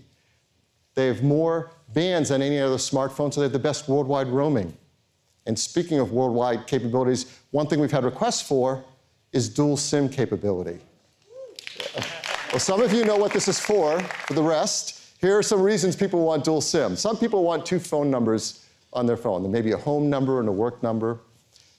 They 0.94 1.06
have 1.06 1.22
more 1.22 1.70
bands 1.94 2.30
than 2.30 2.42
any 2.42 2.58
other 2.58 2.76
smartphone, 2.76 3.32
so 3.32 3.40
they 3.40 3.44
have 3.44 3.52
the 3.52 3.58
best 3.58 3.88
worldwide 3.88 4.26
roaming. 4.28 4.76
And 5.46 5.58
speaking 5.58 6.00
of 6.00 6.12
worldwide 6.12 6.66
capabilities, 6.66 7.38
one 7.52 7.66
thing 7.66 7.80
we've 7.80 7.90
had 7.90 8.04
requests 8.04 8.42
for 8.42 8.84
is 9.32 9.48
dual 9.48 9.76
SIM 9.76 10.08
capability. 10.08 10.80
Well, 12.50 12.58
some 12.58 12.82
of 12.82 12.92
you 12.92 13.04
know 13.04 13.16
what 13.16 13.32
this 13.32 13.46
is 13.46 13.60
for. 13.60 14.00
For 14.00 14.34
the 14.34 14.42
rest, 14.42 15.14
here 15.20 15.38
are 15.38 15.42
some 15.42 15.62
reasons 15.62 15.94
people 15.94 16.24
want 16.24 16.44
dual 16.44 16.60
SIM. 16.60 16.96
Some 16.96 17.16
people 17.16 17.44
want 17.44 17.64
two 17.64 17.78
phone 17.78 18.10
numbers 18.10 18.66
on 18.92 19.06
their 19.06 19.16
phone. 19.16 19.42
There 19.42 19.52
may 19.52 19.62
be 19.62 19.72
a 19.72 19.76
home 19.76 20.10
number 20.10 20.40
and 20.40 20.48
a 20.48 20.52
work 20.52 20.82
number. 20.82 21.20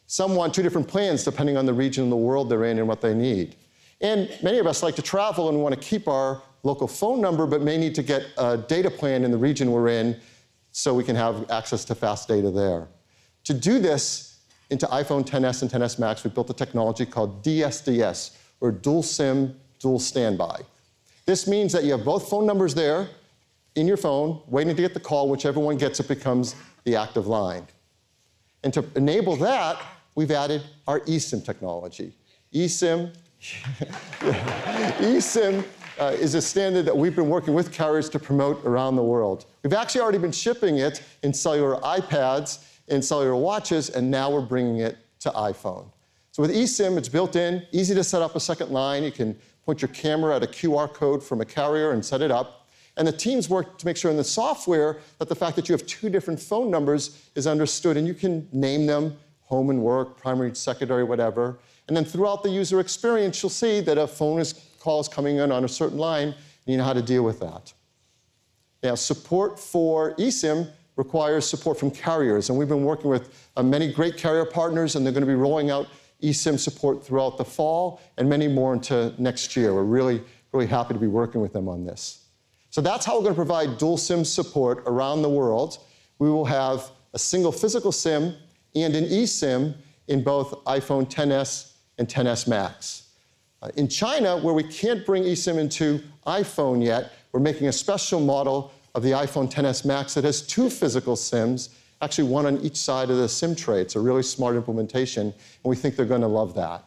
Some 0.08 0.36
want 0.36 0.54
two 0.54 0.64
different 0.64 0.88
plans 0.88 1.24
depending 1.26 1.58
on 1.58 1.66
the 1.66 1.74
region 1.74 2.06
of 2.06 2.10
the 2.10 2.16
world 2.16 2.50
they're 2.50 2.64
in 2.64 2.80
and 2.80 2.88
what 2.88 3.02
they 3.02 3.14
need. 3.14 3.56
And 4.02 4.36
many 4.42 4.58
of 4.58 4.68
us 4.68 4.84
like 4.84 4.96
to 4.96 5.02
travel 5.02 5.50
and 5.50 5.62
want 5.62 5.76
to 5.76 5.80
keep 5.80 6.08
our 6.08 6.42
local 6.64 6.88
phone 6.88 7.22
number, 7.22 7.46
but 7.46 7.62
may 7.62 7.78
need 7.78 7.96
to 7.96 8.04
get 8.04 8.26
a 8.38 8.58
data 8.58 8.90
plan 8.90 9.24
in 9.24 9.32
the 9.32 9.38
region 9.38 9.72
we're 9.72 9.90
in 9.90 10.20
so 10.72 10.94
we 10.94 11.04
can 11.04 11.16
have 11.16 11.50
access 11.52 11.86
to 11.86 11.96
fast 11.96 12.28
data 12.28 12.50
there. 12.50 12.88
To 13.46 13.54
do 13.54 13.80
this 13.80 14.40
into 14.70 14.86
iPhone 14.88 15.28
XS 15.28 15.62
and 15.64 15.72
XS 15.72 16.00
Max, 16.00 16.24
we 16.24 16.30
built 16.30 16.50
a 16.50 16.54
technology 16.54 17.06
called 17.06 17.44
DSDS, 17.44 18.38
or 18.62 18.72
Dual 18.72 19.04
SIM 19.04 19.60
Dual 19.80 20.00
Standby. 20.00 20.62
This 21.26 21.48
means 21.48 21.74
that 21.74 21.84
you 21.84 21.92
have 21.92 22.06
both 22.06 22.30
phone 22.30 22.46
numbers 22.46 22.74
there 22.74 23.10
in 23.76 23.88
your 23.88 23.98
phone, 23.98 24.42
waiting 24.48 24.76
to 24.76 24.82
get 24.82 24.94
the 24.94 25.00
call. 25.00 25.30
Whichever 25.30 25.60
one 25.60 25.78
gets 25.78 26.00
it 26.00 26.08
becomes 26.08 26.56
the 26.84 26.96
active 26.96 27.28
line. 27.28 27.68
And 28.64 28.74
to 28.74 28.86
enable 28.96 29.36
that, 29.38 29.82
we've 30.16 30.32
added 30.32 30.62
our 30.88 31.00
eSIM 31.02 31.44
technology. 31.44 32.14
eSIM, 32.54 33.14
eSIM 35.02 35.66
uh, 36.00 36.16
is 36.20 36.36
a 36.36 36.42
standard 36.42 36.86
that 36.86 36.96
we've 36.96 37.16
been 37.16 37.28
working 37.28 37.56
with 37.56 37.72
carriers 37.72 38.08
to 38.08 38.20
promote 38.20 38.64
around 38.66 38.96
the 38.96 39.04
world. 39.04 39.46
We've 39.64 39.74
actually 39.74 40.02
already 40.02 40.20
been 40.20 40.32
shipping 40.32 40.78
it 40.78 41.02
in 41.24 41.34
cellular 41.34 41.78
iPads, 41.78 42.64
in 42.88 43.02
cellular 43.02 43.36
watches, 43.36 43.90
and 43.90 44.12
now 44.12 44.30
we're 44.30 44.42
bringing 44.42 44.78
it 44.78 45.00
to 45.22 45.32
iPhone. 45.32 45.88
So 46.32 46.44
with 46.44 46.52
eSIM, 46.52 46.98
it's 46.98 47.10
built 47.10 47.36
in, 47.36 47.64
easy 47.72 47.96
to 47.96 48.04
set 48.04 48.22
up 48.22 48.36
a 48.36 48.40
second 48.40 48.70
line. 48.70 49.04
You 49.04 49.12
can 49.12 49.36
point 49.66 49.82
your 49.82 49.90
camera 49.90 50.36
at 50.36 50.44
a 50.44 50.48
QR 50.48 50.94
code 50.94 51.24
from 51.24 51.42
a 51.42 51.46
carrier 51.46 51.94
and 51.94 52.06
set 52.06 52.22
it 52.22 52.30
up. 52.30 52.70
And 52.98 53.08
the 53.08 53.12
teams 53.12 53.50
work 53.50 53.80
to 53.80 53.86
make 53.88 53.98
sure 53.98 54.12
in 54.12 54.18
the 54.18 54.24
software 54.24 55.00
that 55.18 55.30
the 55.30 55.36
fact 55.36 55.56
that 55.56 55.68
you 55.68 55.74
have 55.74 55.86
two 55.88 56.10
different 56.10 56.40
phone 56.40 56.70
numbers 56.70 57.20
is 57.34 57.48
understood, 57.48 57.98
and 57.98 58.06
you 58.06 58.14
can 58.14 58.48
name 58.52 58.86
them 58.86 59.18
home 59.42 59.72
and 59.72 59.82
work, 59.82 60.18
primary, 60.18 60.56
secondary, 60.56 61.04
whatever. 61.04 61.58
And 61.88 61.98
then 61.98 62.06
throughout 62.06 62.44
the 62.44 62.50
user 62.50 62.80
experience, 62.80 63.42
you'll 63.42 63.50
see 63.50 63.82
that 63.82 63.98
a 63.98 64.08
phone 64.08 64.40
is, 64.40 64.54
call 64.80 65.00
is 65.00 65.08
coming 65.08 65.38
in 65.38 65.52
on 65.52 65.66
a 65.66 65.68
certain 65.68 65.98
line, 65.98 66.30
and 66.30 66.36
you 66.66 66.78
know 66.78 66.84
how 66.84 66.94
to 66.94 67.02
deal 67.02 67.24
with 67.24 67.40
that. 67.40 67.74
Now, 68.84 68.96
support 68.96 69.60
for 69.60 70.16
eSIM 70.16 70.72
requires 70.96 71.48
support 71.48 71.80
from 71.80 71.92
carriers, 71.92 72.50
and 72.50 72.58
we've 72.58 72.68
been 72.68 72.84
working 72.84 73.10
with 73.10 73.50
uh, 73.58 73.64
many 73.64 73.92
great 73.92 74.18
carrier 74.18 74.46
partners, 74.46 74.96
and 74.96 75.06
they're 75.06 75.14
going 75.14 75.22
to 75.22 75.28
be 75.28 75.36
rolling 75.36 75.70
out 75.70 75.88
eSIM 76.22 76.60
support 76.60 77.04
throughout 77.04 77.38
the 77.38 77.46
fall 77.46 78.00
and 78.18 78.30
many 78.30 78.48
more 78.48 78.74
into 78.74 79.14
next 79.18 79.56
year. 79.56 79.74
We're 79.74 79.84
really, 79.84 80.24
really 80.52 80.68
happy 80.68 80.94
to 80.94 81.00
be 81.00 81.08
working 81.08 81.42
with 81.42 81.54
them 81.54 81.68
on 81.68 81.84
this. 81.84 82.26
So 82.70 82.80
that's 82.80 83.06
how 83.06 83.18
we're 83.18 83.24
going 83.24 83.36
to 83.36 83.40
provide 83.40 83.78
dual 83.78 83.98
SIM 83.98 84.24
support 84.24 84.84
around 84.86 85.24
the 85.24 85.30
world. 85.30 85.80
We 86.20 86.30
will 86.30 86.46
have 86.46 86.90
a 87.14 87.20
single 87.20 87.52
physical 87.52 87.92
SIM 87.92 88.36
and 88.76 88.96
an 88.96 89.06
eSIM 89.06 89.76
in 90.08 90.24
both 90.24 90.52
iPhone 90.66 91.10
XS 91.10 91.71
and 92.02 92.10
XS 92.10 92.48
Max. 92.48 93.10
Uh, 93.62 93.70
in 93.76 93.88
China, 93.88 94.38
where 94.38 94.56
we 94.56 94.64
can't 94.64 95.06
bring 95.06 95.24
eSIM 95.24 95.60
into 95.60 96.02
iPhone 96.26 96.84
yet, 96.84 97.14
we're 97.32 97.40
making 97.40 97.68
a 97.68 97.72
special 97.72 98.20
model 98.20 98.74
of 98.96 99.04
the 99.04 99.12
iPhone 99.12 99.52
XS 99.52 99.86
Max 99.86 100.16
that 100.16 100.24
has 100.24 100.42
two 100.42 100.70
physical 100.70 101.16
SIMs, 101.16 101.70
actually 102.02 102.28
one 102.28 102.48
on 102.48 102.58
each 102.62 102.76
side 102.76 103.12
of 103.12 103.18
the 103.18 103.30
SIM 103.30 103.56
tray. 103.56 103.82
It's 103.82 103.96
a 103.96 104.00
really 104.00 104.24
smart 104.24 104.56
implementation, 104.56 105.28
and 105.28 105.34
we 105.64 105.76
think 105.76 105.96
they're 105.96 106.06
going 106.08 106.22
to 106.22 106.28
love 106.28 106.56
that. 106.56 106.84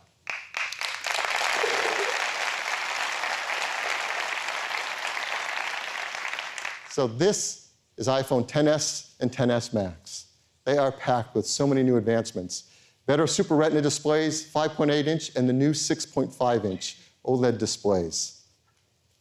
So 6.90 7.06
this 7.06 7.68
is 7.96 8.08
iPhone 8.08 8.48
XS 8.48 9.12
and 9.20 9.30
XS 9.30 9.72
Max. 9.74 10.26
They 10.64 10.76
are 10.76 10.90
packed 10.90 11.36
with 11.36 11.46
so 11.46 11.66
many 11.66 11.84
new 11.84 11.96
advancements. 11.96 12.64
Better 13.06 13.26
Super 13.26 13.54
Retina 13.54 13.82
displays, 13.82 14.50
5.8 14.50 15.06
inch, 15.06 15.36
and 15.36 15.48
the 15.48 15.52
new 15.52 15.72
6.5 15.72 16.64
inch 16.64 16.98
OLED 17.26 17.58
displays. 17.58 18.44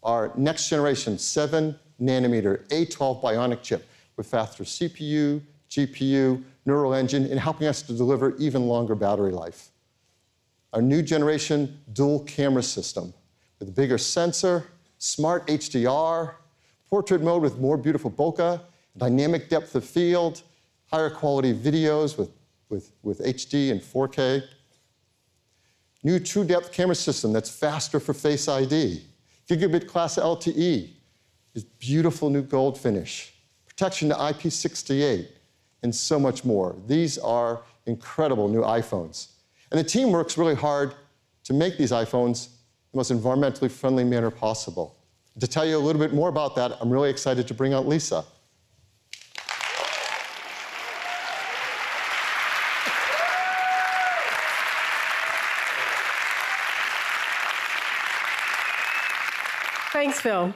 Our 0.01 0.31
next 0.35 0.69
generation 0.69 1.18
7 1.18 1.77
nanometer 2.01 2.68
A12 2.69 3.22
Bionic 3.22 3.61
chip 3.61 3.88
with 4.15 4.27
faster 4.27 4.64
CPU, 4.64 5.41
GPU, 5.69 6.43
neural 6.65 6.93
engine, 6.93 7.26
and 7.26 7.39
helping 7.39 7.68
us 7.68 7.81
to 7.81 7.93
deliver 7.93 8.35
even 8.38 8.68
longer 8.68 8.95
battery 8.95 9.31
life. 9.31 9.69
Our 10.72 10.81
new 10.81 11.01
generation 11.01 11.80
dual 11.93 12.22
camera 12.22 12.64
system 12.64 13.14
with 13.60 13.69
a 13.69 13.72
bigger 13.72 13.97
sensor, 13.97 14.68
smart 14.97 15.45
HDR, 15.47 16.35
portrait 16.89 17.22
mode 17.22 17.41
with 17.41 17.60
more 17.60 17.77
beautiful 17.77 18.11
bokeh, 18.11 18.61
dynamic 18.97 19.49
depth 19.49 19.76
of 19.76 19.84
field, 19.84 20.41
higher 20.91 21.10
quality 21.10 21.53
videos 21.53 22.18
with, 22.18 22.30
with, 22.73 22.91
with 23.03 23.19
HD 23.19 23.71
and 23.71 23.79
4K. 23.79 24.43
New 26.01 26.19
true 26.19 26.43
depth 26.43 26.71
camera 26.73 26.95
system 26.95 27.31
that's 27.31 27.49
faster 27.49 27.99
for 27.99 28.13
Face 28.13 28.47
ID. 28.47 29.03
Gigabit 29.47 29.87
class 29.87 30.15
LTE. 30.15 30.89
This 31.53 31.63
beautiful 31.63 32.31
new 32.31 32.41
gold 32.41 32.79
finish. 32.79 33.33
Protection 33.67 34.09
to 34.09 34.15
IP68 34.15 35.27
and 35.83 35.93
so 35.93 36.19
much 36.19 36.43
more. 36.43 36.75
These 36.87 37.19
are 37.19 37.61
incredible 37.85 38.47
new 38.47 38.61
iPhones. 38.61 39.27
And 39.69 39.79
the 39.79 39.83
team 39.83 40.11
works 40.11 40.35
really 40.37 40.55
hard 40.55 40.95
to 41.43 41.53
make 41.53 41.77
these 41.77 41.91
iPhones 41.91 42.47
the 42.91 42.97
most 42.97 43.11
environmentally 43.11 43.69
friendly 43.69 44.03
manner 44.03 44.31
possible. 44.31 44.97
To 45.39 45.47
tell 45.47 45.65
you 45.65 45.77
a 45.77 45.83
little 45.87 46.01
bit 46.01 46.13
more 46.13 46.29
about 46.29 46.55
that, 46.55 46.77
I'm 46.81 46.89
really 46.89 47.09
excited 47.09 47.47
to 47.47 47.53
bring 47.53 47.73
out 47.73 47.87
Lisa. 47.87 48.25
Thanks, 59.93 60.11
Phil. 60.23 60.55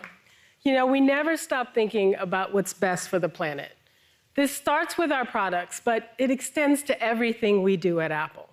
You 0.62 0.72
know, 0.74 0.86
we 0.86 1.02
never 1.02 1.36
stop 1.36 1.74
thinking 1.74 2.16
about 2.16 2.54
what's 2.54 2.72
best 2.72 3.10
for 3.10 3.20
the 3.20 3.28
planet. 3.28 3.74
This 4.34 4.50
starts 4.50 4.98
with 4.98 5.12
our 5.12 5.26
products, 5.26 5.82
but 5.84 6.14
it 6.18 6.32
extends 6.32 6.84
to 6.84 7.04
everything 7.04 7.64
we 7.64 7.76
do 7.76 8.00
at 8.00 8.10
Apple. 8.10 8.48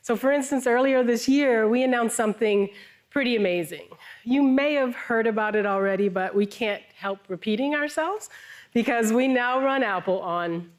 So, 0.00 0.16
for 0.16 0.32
instance, 0.32 0.66
earlier 0.66 1.04
this 1.04 1.28
year, 1.28 1.68
we 1.68 1.82
announced 1.82 2.16
something 2.16 2.70
pretty 3.10 3.36
amazing. 3.36 3.88
You 4.24 4.42
may 4.42 4.72
have 4.72 4.94
heard 4.94 5.26
about 5.26 5.54
it 5.54 5.66
already, 5.66 6.08
but 6.08 6.34
we 6.34 6.46
can't 6.46 6.82
help 6.96 7.18
repeating 7.28 7.74
ourselves 7.74 8.30
because 8.72 9.12
we 9.12 9.28
now 9.28 9.62
run 9.62 9.82
Apple 9.82 10.20
on 10.20 10.70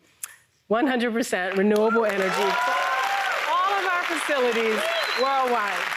100% 0.72 1.58
renewable 1.58 2.06
energy 2.06 2.56
all 3.52 3.74
of 3.74 3.86
our 3.86 4.04
facilities 4.04 4.82
worldwide. 5.22 5.97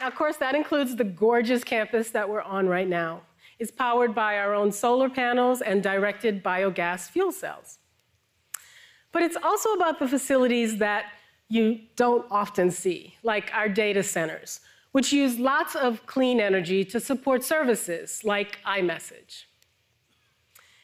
Now, 0.00 0.06
of 0.06 0.14
course, 0.14 0.36
that 0.36 0.54
includes 0.54 0.94
the 0.94 1.04
gorgeous 1.04 1.64
campus 1.64 2.10
that 2.10 2.28
we're 2.28 2.42
on 2.42 2.68
right 2.68 2.88
now. 2.88 3.22
It's 3.58 3.72
powered 3.72 4.14
by 4.14 4.38
our 4.38 4.54
own 4.54 4.70
solar 4.70 5.10
panels 5.10 5.60
and 5.60 5.82
directed 5.82 6.44
biogas 6.44 7.10
fuel 7.10 7.32
cells. 7.32 7.78
But 9.10 9.22
it's 9.22 9.36
also 9.42 9.72
about 9.72 9.98
the 9.98 10.06
facilities 10.06 10.78
that 10.78 11.06
you 11.48 11.80
don't 11.96 12.26
often 12.30 12.70
see, 12.70 13.16
like 13.22 13.50
our 13.52 13.68
data 13.68 14.02
centers, 14.02 14.60
which 14.92 15.12
use 15.12 15.38
lots 15.38 15.74
of 15.74 16.06
clean 16.06 16.40
energy 16.40 16.84
to 16.84 17.00
support 17.00 17.42
services 17.42 18.22
like 18.22 18.58
iMessage. 18.64 19.44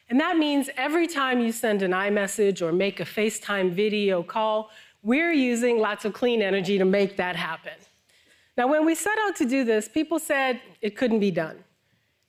And 0.09 0.19
that 0.21 0.37
means 0.37 0.69
every 0.77 1.07
time 1.07 1.41
you 1.41 1.53
send 1.53 1.83
an 1.83 1.93
iMessage 1.93 2.61
or 2.61 2.73
make 2.73 2.99
a 2.99 3.05
FaceTime 3.05 3.73
video 3.73 4.23
call, 4.23 4.71
we're 5.03 5.33
using 5.33 5.79
lots 5.79 6.05
of 6.05 6.13
clean 6.13 6.43
energy 6.43 6.79
to 6.79 6.85
make 6.85 7.17
that 7.19 7.37
happen. 7.37 7.75
Now, 8.57 8.69
when 8.69 8.85
we 8.85 8.95
set 8.95 9.19
out 9.27 9.37
to 9.37 9.45
do 9.45 9.65
this, 9.65 9.89
people 9.89 10.19
said 10.19 10.61
it 10.81 10.97
couldn't 10.97 11.21
be 11.21 11.31
done. 11.31 11.65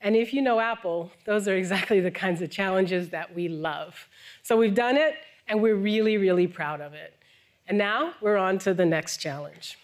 And 0.02 0.16
if 0.16 0.34
you 0.34 0.42
know 0.42 0.60
Apple, 0.60 1.12
those 1.26 1.48
are 1.48 1.56
exactly 1.56 2.00
the 2.00 2.12
kinds 2.12 2.42
of 2.42 2.50
challenges 2.50 3.10
that 3.10 3.34
we 3.34 3.48
love. 3.48 4.08
So 4.44 4.58
we've 4.58 4.76
done 4.76 4.98
it, 4.98 5.16
and 5.48 5.62
we're 5.62 5.76
really, 5.76 6.18
really 6.18 6.48
proud 6.48 6.82
of 6.82 6.94
it. 6.94 7.14
And 7.68 7.78
now 7.78 8.14
we're 8.22 8.38
on 8.38 8.60
to 8.60 8.74
the 8.74 8.86
next 8.86 9.18
challenge. 9.18 9.78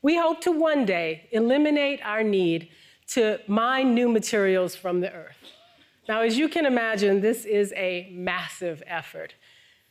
We 0.00 0.16
hope 0.16 0.40
to 0.42 0.52
one 0.52 0.84
day 0.84 1.28
eliminate 1.30 2.00
our 2.04 2.22
need 2.22 2.70
to 3.08 3.38
mine 3.46 3.94
new 3.94 4.08
materials 4.08 4.74
from 4.74 5.00
the 5.00 5.12
earth. 5.12 5.36
Now, 6.08 6.22
as 6.22 6.36
you 6.36 6.48
can 6.48 6.66
imagine, 6.66 7.20
this 7.20 7.44
is 7.44 7.72
a 7.76 8.10
massive 8.12 8.82
effort. 8.86 9.34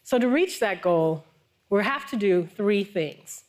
So, 0.04 0.20
to 0.20 0.28
reach 0.28 0.60
that 0.60 0.82
goal, 0.82 1.24
we'll 1.70 1.84
have 1.84 2.10
to 2.10 2.18
do 2.18 2.50
three 2.58 2.84
things. 2.84 3.44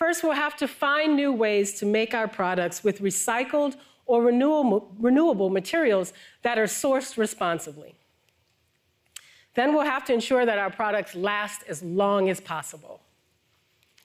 First, 0.00 0.22
we'll 0.22 0.32
have 0.32 0.56
to 0.56 0.66
find 0.66 1.14
new 1.14 1.30
ways 1.30 1.74
to 1.74 1.84
make 1.84 2.14
our 2.14 2.26
products 2.26 2.82
with 2.82 3.02
recycled 3.02 3.76
or 4.06 4.22
renewable, 4.22 4.90
renewable 4.98 5.50
materials 5.50 6.14
that 6.40 6.56
are 6.56 6.64
sourced 6.64 7.18
responsibly. 7.18 7.96
Then 9.52 9.74
we'll 9.74 9.84
have 9.84 10.06
to 10.06 10.14
ensure 10.14 10.46
that 10.46 10.56
our 10.56 10.70
products 10.70 11.14
last 11.14 11.64
as 11.68 11.82
long 11.82 12.30
as 12.30 12.40
possible. 12.40 13.02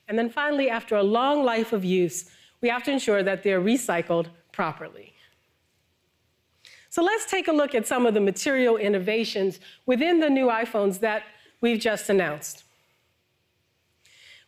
And 0.06 0.18
then 0.18 0.28
finally, 0.28 0.68
after 0.68 0.96
a 0.96 1.02
long 1.02 1.42
life 1.44 1.72
of 1.72 1.82
use, 1.82 2.30
we 2.60 2.68
have 2.68 2.82
to 2.82 2.92
ensure 2.92 3.22
that 3.22 3.42
they're 3.42 3.62
recycled 3.62 4.26
properly. 4.52 5.14
So 6.90 7.02
let's 7.02 7.24
take 7.24 7.48
a 7.48 7.52
look 7.52 7.74
at 7.74 7.86
some 7.86 8.04
of 8.04 8.12
the 8.12 8.20
material 8.20 8.76
innovations 8.76 9.60
within 9.86 10.20
the 10.20 10.28
new 10.28 10.48
iPhones 10.48 11.00
that 11.00 11.22
we've 11.62 11.80
just 11.80 12.10
announced. 12.10 12.65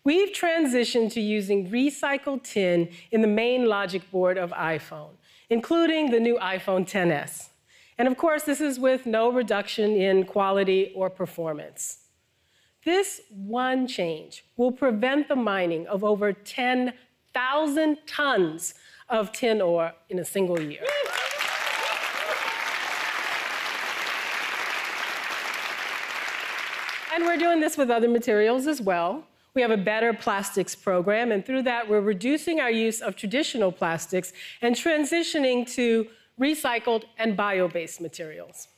We've 0.08 0.30
transitioned 0.30 1.12
to 1.12 1.20
using 1.20 1.68
recycled 1.68 2.42
tin 2.42 2.88
in 3.10 3.20
the 3.20 3.28
main 3.28 3.66
logic 3.66 4.10
board 4.10 4.38
of 4.38 4.52
iPhone, 4.52 5.10
including 5.50 6.10
the 6.10 6.18
new 6.18 6.38
iPhone 6.38 6.88
XS. 6.88 7.50
And 7.98 8.08
of 8.08 8.16
course, 8.16 8.44
this 8.44 8.62
is 8.62 8.78
with 8.78 9.04
no 9.04 9.30
reduction 9.30 9.90
in 9.90 10.24
quality 10.24 10.92
or 10.96 11.10
performance. 11.10 12.06
This 12.86 13.20
one 13.28 13.86
change 13.86 14.46
will 14.56 14.72
prevent 14.72 15.28
the 15.28 15.36
mining 15.36 15.86
of 15.88 16.02
over 16.02 16.32
10,000 16.32 17.98
tons 18.06 18.74
of 19.10 19.30
tin 19.32 19.60
ore 19.60 19.92
in 20.08 20.18
a 20.20 20.24
single 20.24 20.58
year. 20.58 20.86
And 27.12 27.26
we're 27.26 27.36
doing 27.36 27.60
this 27.60 27.76
with 27.76 27.90
other 27.90 28.08
materials 28.08 28.66
as 28.66 28.80
well. 28.80 29.26
We 29.58 29.62
have 29.62 29.72
a 29.72 29.76
better 29.76 30.12
plastics 30.12 30.76
program, 30.76 31.32
and 31.32 31.44
through 31.44 31.62
that, 31.64 31.88
we're 31.88 32.00
reducing 32.00 32.60
our 32.60 32.70
use 32.70 33.00
of 33.00 33.16
traditional 33.16 33.72
plastics 33.72 34.32
and 34.62 34.76
transitioning 34.76 35.68
to 35.74 36.06
recycled 36.40 37.06
and 37.18 37.36
bio 37.36 37.66
based 37.66 38.00
materials. 38.00 38.68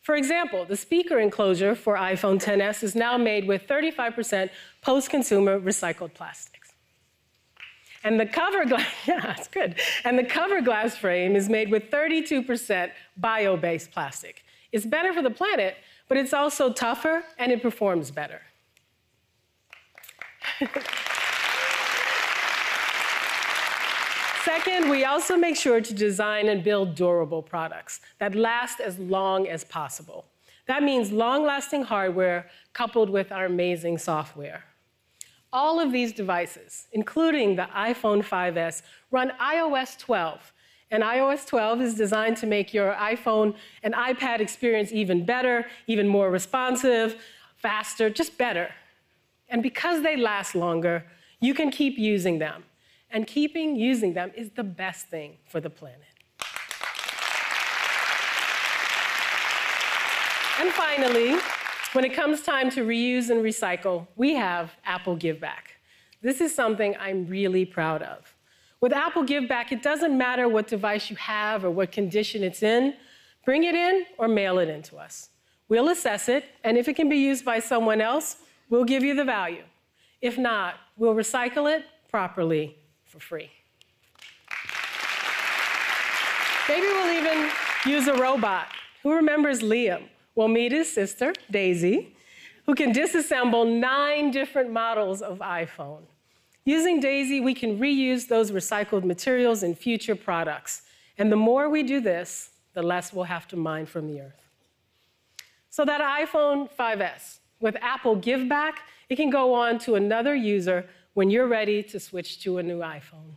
For 0.00 0.16
example, 0.16 0.64
the 0.64 0.78
speaker 0.78 1.18
enclosure 1.18 1.74
for 1.74 1.96
iPhone 1.96 2.40
XS 2.42 2.82
is 2.82 2.94
now 2.94 3.18
made 3.18 3.46
with 3.46 3.66
35% 3.66 4.48
post 4.80 5.10
consumer 5.10 5.60
recycled 5.60 6.14
plastics. 6.14 6.72
And 8.02 8.18
the 8.18 8.24
cover 8.24 8.64
glass, 8.64 8.88
yeah, 9.06 9.34
it's 9.36 9.48
good. 9.48 9.74
And 10.04 10.18
the 10.18 10.24
cover 10.24 10.62
glass 10.62 10.96
frame 10.96 11.36
is 11.36 11.50
made 11.50 11.70
with 11.70 11.90
32% 11.90 12.92
bio 13.18 13.58
based 13.58 13.90
plastic. 13.90 14.42
It's 14.72 14.86
better 14.86 15.12
for 15.12 15.20
the 15.20 15.28
planet, 15.28 15.76
but 16.08 16.16
it's 16.16 16.32
also 16.32 16.72
tougher 16.72 17.24
and 17.36 17.52
it 17.52 17.60
performs 17.60 18.10
better. 18.10 18.40
Second, 24.44 24.90
we 24.90 25.04
also 25.04 25.36
make 25.36 25.56
sure 25.56 25.80
to 25.80 25.94
design 25.94 26.48
and 26.48 26.62
build 26.62 26.94
durable 26.94 27.42
products 27.42 28.00
that 28.18 28.34
last 28.34 28.80
as 28.80 28.98
long 28.98 29.46
as 29.46 29.64
possible. 29.64 30.26
That 30.66 30.82
means 30.82 31.12
long 31.12 31.44
lasting 31.44 31.84
hardware 31.84 32.48
coupled 32.72 33.10
with 33.10 33.32
our 33.32 33.46
amazing 33.46 33.98
software. 33.98 34.64
All 35.52 35.80
of 35.80 35.92
these 35.92 36.12
devices, 36.12 36.86
including 36.92 37.56
the 37.56 37.68
iPhone 37.74 38.22
5S, 38.22 38.82
run 39.10 39.32
iOS 39.40 39.98
12. 39.98 40.52
And 40.90 41.02
iOS 41.02 41.46
12 41.46 41.80
is 41.80 41.94
designed 41.94 42.36
to 42.38 42.46
make 42.46 42.74
your 42.74 42.92
iPhone 42.94 43.54
and 43.82 43.94
iPad 43.94 44.40
experience 44.40 44.92
even 44.92 45.24
better, 45.24 45.66
even 45.86 46.06
more 46.06 46.30
responsive, 46.30 47.16
faster, 47.56 48.10
just 48.10 48.36
better. 48.38 48.70
And 49.50 49.62
because 49.62 50.02
they 50.02 50.16
last 50.16 50.54
longer, 50.54 51.04
you 51.40 51.54
can 51.54 51.70
keep 51.70 51.98
using 51.98 52.38
them 52.38 52.64
and 53.10 53.26
keeping 53.26 53.76
using 53.76 54.14
them 54.14 54.30
is 54.36 54.50
the 54.50 54.62
best 54.62 55.08
thing 55.08 55.36
for 55.46 55.60
the 55.60 55.70
planet. 55.70 55.98
And 60.60 60.70
finally, 60.72 61.38
when 61.92 62.04
it 62.04 62.12
comes 62.12 62.42
time 62.42 62.70
to 62.70 62.84
reuse 62.84 63.30
and 63.30 63.42
recycle, 63.42 64.06
we 64.14 64.34
have 64.34 64.72
Apple 64.84 65.16
Give 65.16 65.40
Back. 65.40 65.76
This 66.22 66.40
is 66.40 66.54
something 66.54 66.94
I'm 67.00 67.26
really 67.26 67.64
proud 67.64 68.02
of. 68.02 68.34
With 68.80 68.92
Apple 68.92 69.24
Give 69.24 69.48
Back, 69.48 69.72
it 69.72 69.82
doesn't 69.82 70.16
matter 70.16 70.48
what 70.48 70.68
device 70.68 71.10
you 71.10 71.16
have 71.16 71.64
or 71.64 71.70
what 71.70 71.90
condition 71.90 72.42
it's 72.44 72.62
in, 72.62 72.94
bring 73.44 73.64
it 73.64 73.74
in 73.74 74.04
or 74.18 74.28
mail 74.28 74.58
it 74.58 74.68
in 74.68 74.82
to 74.82 74.98
us. 74.98 75.30
We'll 75.68 75.88
assess 75.88 76.28
it, 76.28 76.44
and 76.62 76.76
if 76.76 76.88
it 76.88 76.94
can 76.94 77.08
be 77.08 77.16
used 77.16 77.44
by 77.44 77.58
someone 77.58 78.00
else, 78.00 78.36
we'll 78.70 78.84
give 78.84 79.04
you 79.04 79.14
the 79.14 79.24
value. 79.24 79.64
If 80.22 80.38
not, 80.38 80.76
we'll 80.96 81.14
recycle 81.14 81.70
it 81.70 81.84
properly 82.08 82.76
for 83.04 83.20
free. 83.20 83.50
Maybe 86.68 86.86
we'll 86.86 87.12
even 87.12 87.50
use 87.84 88.06
a 88.06 88.14
robot. 88.14 88.68
Who 89.02 89.14
remembers 89.14 89.60
Liam? 89.60 90.04
We'll 90.34 90.48
meet 90.48 90.72
his 90.72 90.90
sister, 90.90 91.32
Daisy, 91.50 92.14
who 92.66 92.74
can 92.74 92.92
disassemble 92.92 93.66
nine 93.80 94.30
different 94.30 94.70
models 94.70 95.20
of 95.20 95.38
iPhone. 95.38 96.02
Using 96.64 97.00
Daisy, 97.00 97.40
we 97.40 97.54
can 97.54 97.80
reuse 97.80 98.28
those 98.28 98.52
recycled 98.52 99.02
materials 99.02 99.62
in 99.64 99.74
future 99.74 100.14
products. 100.14 100.82
And 101.18 101.32
the 101.32 101.36
more 101.36 101.68
we 101.68 101.82
do 101.82 102.00
this, 102.00 102.50
the 102.74 102.82
less 102.82 103.12
we'll 103.12 103.24
have 103.24 103.48
to 103.48 103.56
mine 103.56 103.86
from 103.86 104.06
the 104.06 104.20
earth. 104.20 104.46
So 105.70 105.84
that 105.84 106.00
iPhone 106.00 106.70
5S 106.70 107.39
with 107.60 107.76
Apple 107.80 108.16
Give 108.16 108.48
Back, 108.48 108.88
it 109.08 109.16
can 109.16 109.30
go 109.30 109.54
on 109.54 109.78
to 109.80 109.94
another 109.94 110.34
user 110.34 110.86
when 111.14 111.30
you're 111.30 111.48
ready 111.48 111.82
to 111.82 112.00
switch 112.00 112.42
to 112.42 112.58
a 112.58 112.62
new 112.62 112.78
iPhone. 112.80 113.34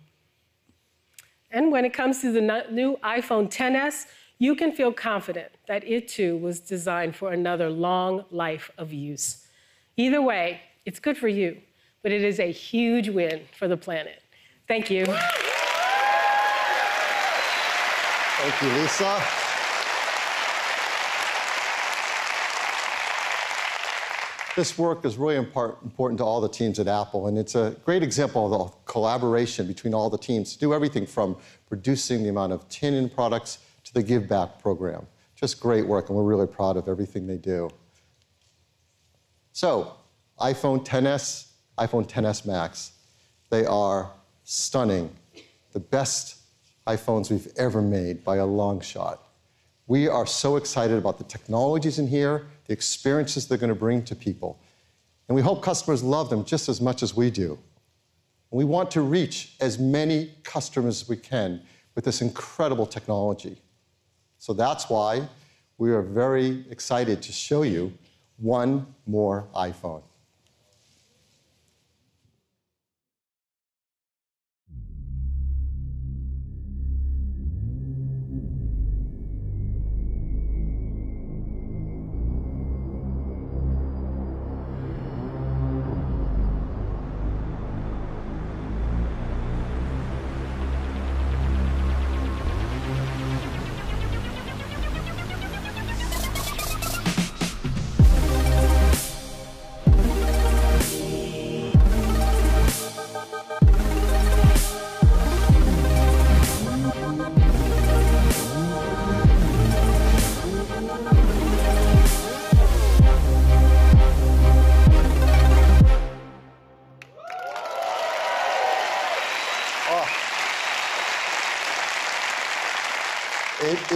And 1.51 1.71
when 1.71 1.85
it 1.85 1.93
comes 1.93 2.21
to 2.21 2.31
the 2.31 2.65
new 2.71 2.97
iPhone 3.03 3.49
XS, 3.49 4.07
you 4.39 4.55
can 4.55 4.71
feel 4.71 4.91
confident 4.91 5.51
that 5.67 5.83
it 5.87 6.07
too 6.07 6.37
was 6.37 6.59
designed 6.59 7.15
for 7.15 7.31
another 7.31 7.69
long 7.69 8.25
life 8.31 8.71
of 8.77 8.91
use. 8.91 9.45
Either 9.95 10.21
way, 10.21 10.61
it's 10.85 10.99
good 10.99 11.17
for 11.17 11.27
you, 11.27 11.61
but 12.01 12.11
it 12.11 12.23
is 12.23 12.39
a 12.39 12.51
huge 12.51 13.09
win 13.09 13.41
for 13.57 13.67
the 13.67 13.77
planet. 13.77 14.21
Thank 14.67 14.89
you. 14.89 15.05
Thank 18.35 18.61
you, 18.61 18.69
Lisa. 18.81 19.42
This 24.55 24.77
work 24.77 25.03
is 25.03 25.17
really 25.17 25.35
important 25.35 26.19
to 26.19 26.23
all 26.23 26.39
the 26.39 26.47
teams 26.47 26.79
at 26.79 26.87
Apple, 26.87 27.25
and 27.25 27.39
it's 27.39 27.55
a 27.55 27.75
great 27.85 28.03
example 28.03 28.53
of 28.53 28.71
the 28.71 28.77
collaboration 28.85 29.65
between 29.65 29.95
all 29.95 30.11
the 30.11 30.17
teams 30.17 30.53
to 30.53 30.59
do 30.59 30.75
everything 30.75 31.07
from 31.07 31.37
reducing 31.71 32.21
the 32.21 32.29
amount 32.29 32.53
of 32.53 32.69
tin 32.69 32.93
in 32.93 33.09
products 33.09 33.57
to 33.83 33.91
the 33.95 34.03
Give 34.03 34.27
Back 34.27 34.61
program. 34.61 35.07
Just 35.35 35.59
great 35.59 35.87
work, 35.87 36.09
and 36.09 36.15
we're 36.15 36.23
really 36.23 36.45
proud 36.45 36.77
of 36.77 36.87
everything 36.87 37.25
they 37.25 37.37
do. 37.37 37.67
So, 39.53 39.95
iPhone 40.39 40.85
XS, 40.85 41.47
iPhone 41.79 42.07
XS 42.07 42.45
Max, 42.45 42.91
they 43.49 43.65
are 43.65 44.11
stunning. 44.43 45.15
The 45.71 45.79
best 45.79 46.37
iPhones 46.85 47.31
we've 47.31 47.51
ever 47.57 47.81
made 47.81 48.23
by 48.23 48.35
a 48.35 48.45
long 48.45 48.81
shot. 48.81 49.27
We 49.87 50.07
are 50.07 50.27
so 50.27 50.57
excited 50.57 50.97
about 50.97 51.17
the 51.17 51.23
technologies 51.23 51.97
in 51.97 52.07
here, 52.07 52.45
the 52.65 52.73
experiences 52.73 53.47
they're 53.47 53.57
going 53.57 53.69
to 53.69 53.75
bring 53.75 54.03
to 54.03 54.15
people. 54.15 54.59
And 55.27 55.35
we 55.35 55.41
hope 55.41 55.61
customers 55.61 56.03
love 56.03 56.29
them 56.29 56.45
just 56.45 56.69
as 56.69 56.81
much 56.81 57.03
as 57.03 57.15
we 57.15 57.31
do. 57.31 57.57
And 58.51 58.57
we 58.57 58.65
want 58.65 58.91
to 58.91 59.01
reach 59.01 59.55
as 59.59 59.79
many 59.79 60.31
customers 60.43 61.01
as 61.01 61.09
we 61.09 61.17
can 61.17 61.61
with 61.95 62.05
this 62.05 62.21
incredible 62.21 62.85
technology. 62.85 63.57
So 64.37 64.53
that's 64.53 64.89
why 64.89 65.27
we 65.77 65.91
are 65.91 66.01
very 66.01 66.65
excited 66.69 67.21
to 67.23 67.31
show 67.31 67.63
you 67.63 67.93
one 68.37 68.85
more 69.05 69.47
iPhone. 69.55 70.03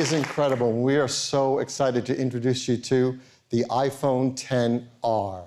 Is 0.08 0.14
incredible. 0.14 0.70
And 0.70 0.84
we 0.84 0.96
are 0.96 1.10
so 1.10 1.60
excited 1.60 2.06
to 2.06 2.18
introduce 2.18 2.66
you 2.66 2.78
to 2.78 3.20
the 3.50 3.66
iPhone 3.66 4.38
XR. 4.38 5.44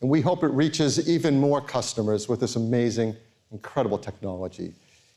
And 0.00 0.08
we 0.08 0.20
hope 0.20 0.44
it 0.44 0.52
reaches 0.52 1.08
even 1.08 1.40
more 1.40 1.60
customers 1.60 2.28
with 2.28 2.38
this 2.38 2.54
amazing, 2.54 3.16
incredible 3.50 3.98
technology. 3.98 4.72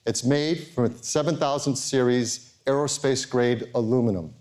It's 0.08 0.24
made 0.24 0.70
from 0.74 0.98
7000 0.98 1.76
series 1.76 2.56
aerospace 2.66 3.30
grade 3.30 3.70
aluminum 3.76 4.34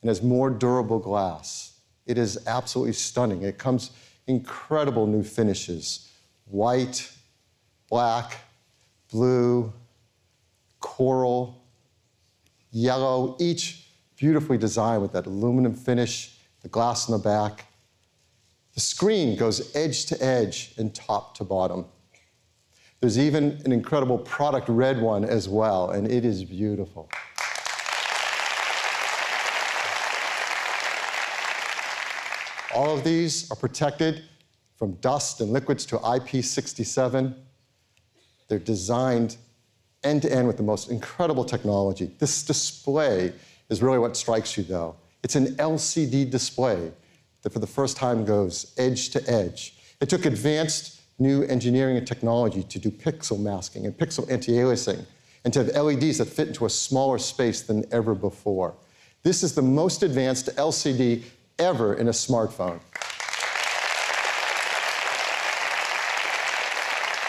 and 0.00 0.08
has 0.08 0.22
more 0.22 0.48
durable 0.48 1.00
glass. 1.00 1.80
It 2.06 2.16
is 2.16 2.38
absolutely 2.46 2.92
stunning. 2.92 3.42
It 3.42 3.58
comes 3.58 3.90
incredible 4.28 5.08
new 5.08 5.24
finishes 5.24 6.08
white, 6.44 7.10
black, 7.90 8.36
blue, 9.10 9.72
coral, 10.78 11.64
yellow, 12.70 13.36
each 13.40 13.83
beautifully 14.16 14.58
designed 14.58 15.02
with 15.02 15.12
that 15.12 15.26
aluminum 15.26 15.74
finish, 15.74 16.38
the 16.62 16.68
glass 16.68 17.08
in 17.08 17.12
the 17.12 17.18
back. 17.18 17.66
The 18.74 18.80
screen 18.80 19.36
goes 19.36 19.74
edge 19.76 20.06
to 20.06 20.24
edge 20.24 20.74
and 20.78 20.94
top 20.94 21.36
to 21.36 21.44
bottom. 21.44 21.86
There's 23.00 23.18
even 23.18 23.60
an 23.64 23.72
incredible 23.72 24.18
product 24.18 24.68
red 24.68 25.00
one 25.00 25.24
as 25.24 25.48
well, 25.48 25.90
and 25.90 26.10
it 26.10 26.24
is 26.24 26.44
beautiful. 26.44 27.08
All 32.74 32.96
of 32.96 33.04
these 33.04 33.50
are 33.50 33.56
protected 33.56 34.24
from 34.76 34.94
dust 34.94 35.40
and 35.40 35.52
liquids 35.52 35.86
to 35.86 35.98
IP67. 35.98 37.36
They're 38.48 38.58
designed 38.58 39.36
end 40.02 40.22
to 40.22 40.32
end 40.32 40.46
with 40.46 40.56
the 40.56 40.62
most 40.62 40.90
incredible 40.90 41.44
technology. 41.44 42.10
This 42.18 42.42
display 42.42 43.32
is 43.68 43.82
really 43.82 43.98
what 43.98 44.16
strikes 44.16 44.56
you, 44.56 44.64
though. 44.64 44.96
It's 45.22 45.36
an 45.36 45.56
LCD 45.56 46.30
display 46.30 46.92
that 47.42 47.52
for 47.52 47.58
the 47.58 47.66
first 47.66 47.96
time 47.96 48.24
goes 48.24 48.74
edge 48.76 49.10
to 49.10 49.30
edge. 49.30 49.76
It 50.00 50.08
took 50.08 50.26
advanced 50.26 51.00
new 51.18 51.42
engineering 51.44 51.96
and 51.96 52.06
technology 52.06 52.62
to 52.62 52.78
do 52.78 52.90
pixel 52.90 53.40
masking 53.40 53.86
and 53.86 53.96
pixel 53.96 54.30
anti 54.30 54.52
aliasing 54.52 55.06
and 55.44 55.52
to 55.52 55.64
have 55.64 55.74
LEDs 55.76 56.18
that 56.18 56.26
fit 56.26 56.48
into 56.48 56.66
a 56.66 56.70
smaller 56.70 57.18
space 57.18 57.62
than 57.62 57.84
ever 57.92 58.14
before. 58.14 58.74
This 59.22 59.42
is 59.42 59.54
the 59.54 59.62
most 59.62 60.02
advanced 60.02 60.54
LCD 60.56 61.22
ever 61.58 61.94
in 61.94 62.08
a 62.08 62.12
smartphone. 62.12 62.80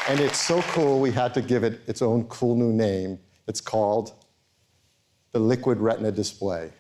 And 0.08 0.20
it's 0.20 0.38
so 0.40 0.62
cool, 0.64 1.00
we 1.00 1.12
had 1.12 1.34
to 1.34 1.42
give 1.42 1.64
it 1.64 1.82
its 1.88 2.02
own 2.02 2.26
cool 2.26 2.56
new 2.56 2.72
name. 2.72 3.20
It's 3.48 3.62
called 3.62 4.14
the 5.36 5.42
Liquid 5.42 5.80
Retina 5.80 6.14
Display. 6.14 6.72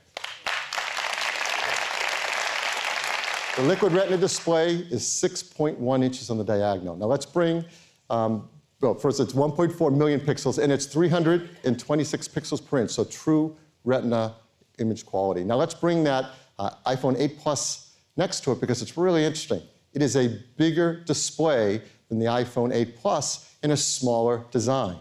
The 3.57 3.63
Liquid 3.63 3.91
Retina 3.91 4.15
Display 4.15 4.75
is 4.75 5.03
6.1 5.03 6.03
inches 6.05 6.29
on 6.29 6.37
the 6.37 6.43
diagonal. 6.45 6.95
Now 6.95 7.07
let's 7.07 7.25
bring, 7.25 7.65
um, 8.09 8.47
well, 8.79 8.93
first 8.93 9.19
it's 9.19 9.33
1.4 9.33 9.97
million 9.97 10.21
pixels 10.21 10.57
and 10.57 10.71
it's 10.71 10.85
326 10.85 12.27
pixels 12.29 12.65
per 12.65 12.77
inch, 12.77 12.91
so 12.91 13.03
true 13.03 13.57
Retina 13.83 14.35
image 14.79 15.05
quality. 15.05 15.43
Now 15.43 15.57
let's 15.57 15.73
bring 15.73 16.05
that 16.05 16.31
uh, 16.57 16.69
iPhone 16.85 17.19
8 17.19 17.37
Plus 17.37 17.97
next 18.15 18.45
to 18.45 18.53
it 18.53 18.61
because 18.61 18.81
it's 18.81 18.95
really 18.95 19.25
interesting. 19.25 19.63
It 19.91 20.01
is 20.01 20.15
a 20.15 20.29
bigger 20.55 21.01
display 21.01 21.81
than 22.07 22.19
the 22.19 22.27
iPhone 22.27 22.73
8 22.73 22.95
Plus 22.95 23.53
in 23.63 23.71
a 23.71 23.77
smaller 23.77 24.45
design. 24.49 24.95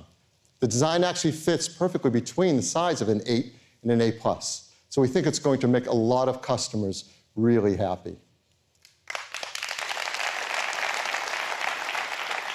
The 0.61 0.69
design 0.69 1.05
actually 1.05 1.33
fits 1.33 1.69
perfectly 1.69 2.11
between 2.11 2.57
the 2.57 2.63
size 2.63 3.01
of 3.01 3.09
an 3.09 3.23
8 3.27 3.53
and 3.83 3.91
an 3.93 4.01
A+. 4.01 4.13
Plus. 4.13 4.73
So 4.89 5.03
we 5.03 5.09
think 5.09 5.27
it's 5.27 5.39
going 5.39 5.61
to 5.61 5.69
make 5.69 5.87
a 5.87 5.95
lot 5.95 6.29
of 6.29 6.41
customers 6.41 7.11
really 7.35 7.77
happy. 7.77 8.17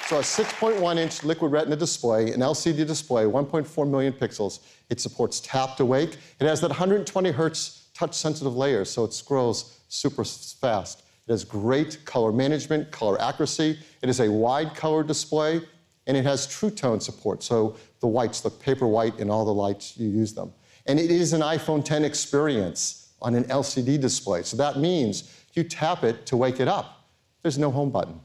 So 0.07 0.17
a 0.17 0.21
6.1 0.21 0.97
inch 0.97 1.23
liquid 1.23 1.51
retina 1.51 1.75
display, 1.75 2.31
an 2.31 2.39
LCD 2.39 2.87
display, 2.87 3.25
1.4 3.25 3.87
million 3.87 4.11
pixels. 4.11 4.61
It 4.89 4.99
supports 4.99 5.39
tap 5.39 5.77
to 5.77 5.85
wake. 5.85 6.17
It 6.39 6.47
has 6.47 6.61
that 6.61 6.69
120 6.69 7.29
hertz 7.29 7.89
touch 7.93 8.15
sensitive 8.15 8.55
layer, 8.55 8.85
so 8.85 9.03
it 9.03 9.13
scrolls 9.13 9.77
super 9.87 10.23
fast. 10.23 11.03
It 11.27 11.31
has 11.31 11.43
great 11.43 12.05
color 12.05 12.31
management, 12.31 12.89
color 12.91 13.21
accuracy. 13.21 13.77
It 14.01 14.09
is 14.09 14.19
a 14.19 14.31
wide 14.31 14.73
color 14.73 15.03
display, 15.03 15.61
and 16.07 16.17
it 16.17 16.25
has 16.25 16.47
True 16.47 16.71
Tone 16.71 16.99
support. 16.99 17.43
So 17.43 17.77
the 17.99 18.07
whites 18.07 18.43
look 18.43 18.59
paper 18.61 18.87
white 18.87 19.19
in 19.19 19.29
all 19.29 19.45
the 19.45 19.53
lights 19.53 19.97
you 19.97 20.09
use 20.09 20.33
them. 20.33 20.53
And 20.87 20.99
it 20.99 21.11
is 21.11 21.33
an 21.33 21.41
iPhone 21.41 21.79
X 21.79 22.03
experience 22.03 23.13
on 23.21 23.35
an 23.35 23.43
LCD 23.45 23.99
display. 23.99 24.43
So 24.43 24.57
that 24.57 24.77
means 24.77 25.35
you 25.53 25.63
tap 25.63 26.03
it 26.03 26.25
to 26.27 26.37
wake 26.37 26.59
it 26.59 26.67
up. 26.67 27.09
There's 27.41 27.57
no 27.57 27.71
home 27.71 27.91
button. 27.91 28.19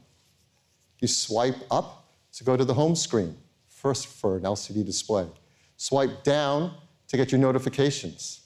You 0.99 1.07
swipe 1.07 1.57
up 1.69 2.07
to 2.33 2.43
go 2.43 2.57
to 2.57 2.65
the 2.65 2.73
home 2.73 2.95
screen, 2.95 3.37
first 3.67 4.07
for 4.07 4.37
an 4.37 4.43
LCD 4.43 4.85
display. 4.85 5.27
Swipe 5.77 6.23
down 6.23 6.73
to 7.07 7.17
get 7.17 7.31
your 7.31 7.39
notifications. 7.39 8.41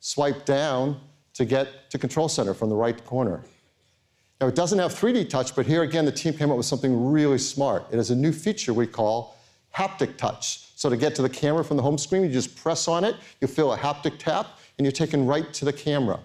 Swipe 0.00 0.44
down 0.44 1.00
to 1.34 1.44
get 1.44 1.90
to 1.90 1.98
Control 1.98 2.28
Center 2.28 2.54
from 2.54 2.68
the 2.68 2.76
right 2.76 3.04
corner. 3.04 3.42
Now, 4.40 4.48
it 4.48 4.54
doesn't 4.54 4.78
have 4.78 4.92
3D 4.92 5.30
touch, 5.30 5.56
but 5.56 5.64
here 5.64 5.82
again, 5.82 6.04
the 6.04 6.12
team 6.12 6.34
came 6.34 6.50
up 6.50 6.58
with 6.58 6.66
something 6.66 7.10
really 7.10 7.38
smart. 7.38 7.86
It 7.90 7.96
has 7.96 8.10
a 8.10 8.16
new 8.16 8.32
feature 8.32 8.74
we 8.74 8.86
call 8.86 9.36
haptic 9.74 10.16
touch. 10.18 10.70
So 10.76 10.90
to 10.90 10.96
get 10.96 11.14
to 11.14 11.22
the 11.22 11.28
camera 11.28 11.64
from 11.64 11.78
the 11.78 11.82
home 11.82 11.96
screen, 11.96 12.22
you 12.22 12.28
just 12.28 12.54
press 12.54 12.86
on 12.86 13.04
it, 13.04 13.16
you 13.40 13.48
feel 13.48 13.72
a 13.72 13.78
haptic 13.78 14.18
tap, 14.18 14.58
and 14.76 14.84
you're 14.84 14.92
taken 14.92 15.26
right 15.26 15.52
to 15.54 15.64
the 15.64 15.72
camera. 15.72 16.20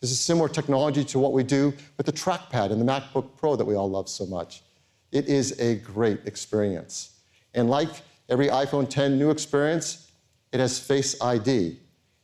This 0.00 0.12
is 0.12 0.20
similar 0.20 0.48
technology 0.48 1.02
to 1.04 1.18
what 1.18 1.32
we 1.32 1.42
do 1.42 1.72
with 1.96 2.06
the 2.06 2.12
trackpad 2.12 2.70
in 2.70 2.78
the 2.78 2.84
MacBook 2.84 3.30
Pro 3.36 3.56
that 3.56 3.64
we 3.64 3.74
all 3.74 3.90
love 3.90 4.08
so 4.08 4.26
much. 4.26 4.62
It 5.10 5.26
is 5.26 5.58
a 5.60 5.76
great 5.76 6.20
experience. 6.26 7.18
And 7.54 7.68
like 7.68 7.88
every 8.28 8.46
iPhone 8.46 8.84
X 8.84 9.10
new 9.10 9.30
experience, 9.30 10.12
it 10.52 10.60
has 10.60 10.78
Face 10.78 11.20
ID. 11.20 11.68
And 11.68 11.76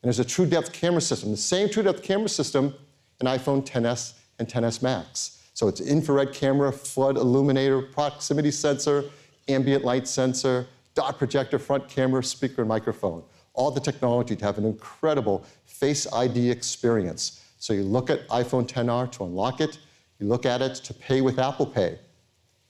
there's 0.03 0.21
a 0.21 0.25
true 0.25 0.47
depth 0.47 0.73
camera 0.73 1.01
system, 1.01 1.31
the 1.31 1.37
same 1.37 1.69
true 1.69 1.83
depth 1.83 2.03
camera 2.03 2.29
system 2.29 2.75
in 3.21 3.27
iPhone 3.27 3.65
XS 3.65 4.15
and 4.43 4.65
XS 4.65 4.83
Max. 4.83 5.43
So 5.55 5.69
it's 5.69 5.81
infrared 5.81 6.33
camera, 6.33 6.73
flood 6.73 7.17
illuminator, 7.17 7.83
proximity 7.83 8.51
sensor, 8.51 9.05
ambient 9.49 9.85
light 9.85 10.09
sensor, 10.09 10.67
dot 10.95 11.19
projector, 11.19 11.59
front 11.59 11.89
camera, 11.89 12.23
speaker, 12.23 12.63
and 12.63 12.69
microphone. 12.69 13.23
All 13.55 13.71
the 13.71 13.81
technology 13.81 14.35
to 14.37 14.45
have 14.45 14.59
an 14.59 14.65
incredible 14.65 15.45
Face 15.65 16.11
ID 16.13 16.51
experience. 16.51 17.45
So 17.59 17.73
you 17.73 17.83
look 17.83 18.09
at 18.09 18.27
iPhone 18.29 18.67
XR 18.67 19.11
to 19.13 19.25
unlock 19.25 19.61
it, 19.61 19.79
you 20.19 20.27
look 20.27 20.47
at 20.47 20.63
it 20.63 20.77
to 20.77 20.95
pay 20.95 21.21
with 21.21 21.39
Apple 21.39 21.67
Pay. 21.67 21.99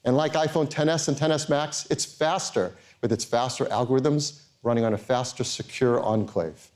And 0.04 0.16
like 0.16 0.32
iPhone 0.32 0.68
XS 0.68 1.08
and 1.08 1.16
XS 1.16 1.48
Max, 1.48 1.86
it's 1.90 2.04
faster 2.04 2.74
with 3.00 3.12
its 3.12 3.24
faster 3.24 3.66
algorithms 3.66 4.42
running 4.62 4.84
on 4.84 4.94
a 4.94 4.98
faster, 4.98 5.44
secure 5.44 6.00
enclave. 6.00 6.70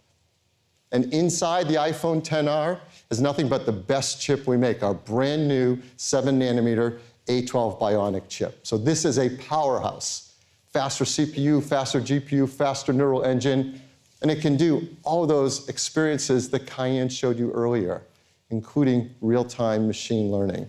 And 0.93 1.12
inside 1.12 1.68
the 1.68 1.74
iPhone 1.74 2.23
XR 2.23 2.78
is 3.11 3.20
nothing 3.20 3.49
but 3.49 3.66
the 3.66 3.73
best 3.73 4.20
chip 4.20 4.47
we 4.47 4.57
make, 4.57 4.83
our 4.83 4.95
brand 4.95 5.47
new 5.47 5.78
7 5.97 6.39
nanometer 6.39 6.99
A12 7.27 7.78
Bionic 7.81 8.28
chip. 8.28 8.66
So 8.66 8.77
this 8.77 9.05
is 9.05 9.19
a 9.19 9.31
powerhouse. 9.37 10.35
Faster 10.73 11.05
CPU, 11.05 11.62
faster 11.62 12.01
GPU, 12.01 12.49
faster 12.49 12.93
neural 12.93 13.24
engine, 13.24 13.81
and 14.23 14.31
it 14.31 14.41
can 14.41 14.57
do 14.57 14.89
all 15.05 15.27
those 15.27 15.69
experiences 15.69 16.51
that 16.51 16.66
Kaiann 16.66 17.11
showed 17.11 17.39
you 17.39 17.51
earlier, 17.53 18.03
including 18.51 19.15
real 19.20 19.45
time 19.45 19.87
machine 19.87 20.31
learning. 20.31 20.69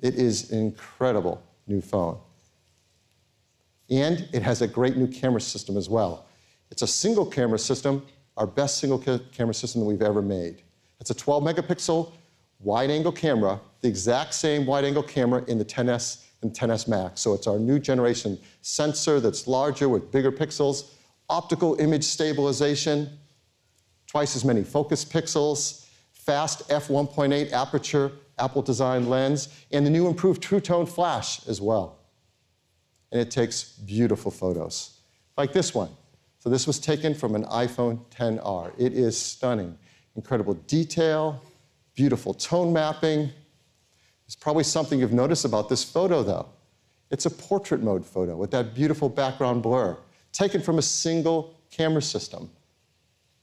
It 0.00 0.14
is 0.14 0.50
an 0.52 0.58
incredible 0.58 1.42
new 1.66 1.80
phone. 1.80 2.18
And 3.90 4.28
it 4.32 4.42
has 4.42 4.62
a 4.62 4.68
great 4.68 4.96
new 4.96 5.06
camera 5.06 5.40
system 5.40 5.76
as 5.76 5.88
well. 5.88 6.26
It's 6.70 6.82
a 6.82 6.86
single 6.86 7.26
camera 7.26 7.58
system 7.58 8.02
our 8.36 8.46
best 8.46 8.78
single 8.78 8.98
ca 8.98 9.18
camera 9.32 9.54
system 9.54 9.80
that 9.80 9.86
we've 9.86 10.02
ever 10.02 10.22
made. 10.22 10.62
It's 11.02 11.10
a 11.10 11.14
12 11.14 11.42
megapixel 11.42 12.12
wide 12.60 12.88
angle 12.88 13.10
camera, 13.10 13.60
the 13.80 13.88
exact 13.88 14.34
same 14.34 14.64
wide 14.64 14.84
angle 14.84 15.02
camera 15.02 15.42
in 15.48 15.58
the 15.58 15.64
XS 15.64 16.22
and 16.42 16.54
XS 16.54 16.86
Max. 16.86 17.20
So 17.20 17.34
it's 17.34 17.48
our 17.48 17.58
new 17.58 17.80
generation 17.80 18.38
sensor 18.60 19.18
that's 19.18 19.48
larger 19.48 19.88
with 19.88 20.12
bigger 20.12 20.30
pixels, 20.30 20.92
optical 21.28 21.74
image 21.80 22.04
stabilization, 22.04 23.18
twice 24.06 24.36
as 24.36 24.44
many 24.44 24.62
focus 24.62 25.04
pixels, 25.04 25.88
fast 26.12 26.68
f1.8 26.68 27.50
aperture, 27.50 28.12
Apple 28.38 28.62
designed 28.62 29.10
lens, 29.10 29.48
and 29.72 29.84
the 29.84 29.90
new 29.90 30.06
improved 30.06 30.40
True 30.40 30.60
Tone 30.60 30.86
flash 30.86 31.44
as 31.48 31.60
well. 31.60 31.98
And 33.10 33.20
it 33.20 33.32
takes 33.32 33.64
beautiful 33.64 34.30
photos, 34.30 35.00
like 35.36 35.52
this 35.52 35.74
one. 35.74 35.90
So 36.38 36.48
this 36.48 36.64
was 36.64 36.78
taken 36.78 37.12
from 37.12 37.34
an 37.34 37.42
iPhone 37.46 38.08
XR. 38.10 38.72
It 38.78 38.92
is 38.92 39.18
stunning. 39.18 39.76
Incredible 40.16 40.54
detail, 40.54 41.40
beautiful 41.94 42.34
tone 42.34 42.72
mapping. 42.72 43.30
There's 44.26 44.36
probably 44.38 44.64
something 44.64 44.98
you've 44.98 45.12
noticed 45.12 45.44
about 45.44 45.68
this 45.68 45.82
photo, 45.82 46.22
though. 46.22 46.48
It's 47.10 47.26
a 47.26 47.30
portrait 47.30 47.82
mode 47.82 48.04
photo 48.04 48.36
with 48.36 48.50
that 48.52 48.74
beautiful 48.74 49.08
background 49.08 49.62
blur, 49.62 49.98
taken 50.32 50.62
from 50.62 50.78
a 50.78 50.82
single 50.82 51.54
camera 51.70 52.02
system. 52.02 52.50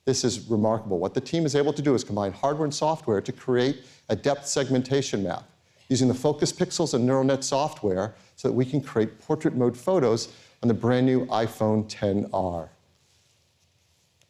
This 0.06 0.24
is 0.24 0.50
remarkable. 0.50 0.98
What 0.98 1.14
the 1.14 1.22
team 1.22 1.46
is 1.46 1.56
able 1.56 1.74
to 1.74 1.82
do 1.82 1.94
is 1.94 2.04
combine 2.04 2.32
hardware 2.32 2.66
and 2.66 2.74
software 2.74 3.22
to 3.22 3.32
create 3.32 3.84
a 4.10 4.16
depth 4.16 4.48
segmentation 4.48 5.24
map 5.24 5.44
using 5.88 6.08
the 6.08 6.14
focus 6.14 6.52
pixels 6.52 6.94
and 6.94 7.06
neural 7.06 7.24
net 7.24 7.44
software 7.44 8.16
so 8.36 8.48
that 8.48 8.54
we 8.54 8.66
can 8.66 8.82
create 8.82 9.20
portrait 9.20 9.56
mode 9.56 9.78
photos 9.78 10.34
on 10.64 10.68
the 10.68 10.74
brand 10.74 11.06
new 11.06 11.26
iPhone 11.28 11.88
XR. 11.88 12.70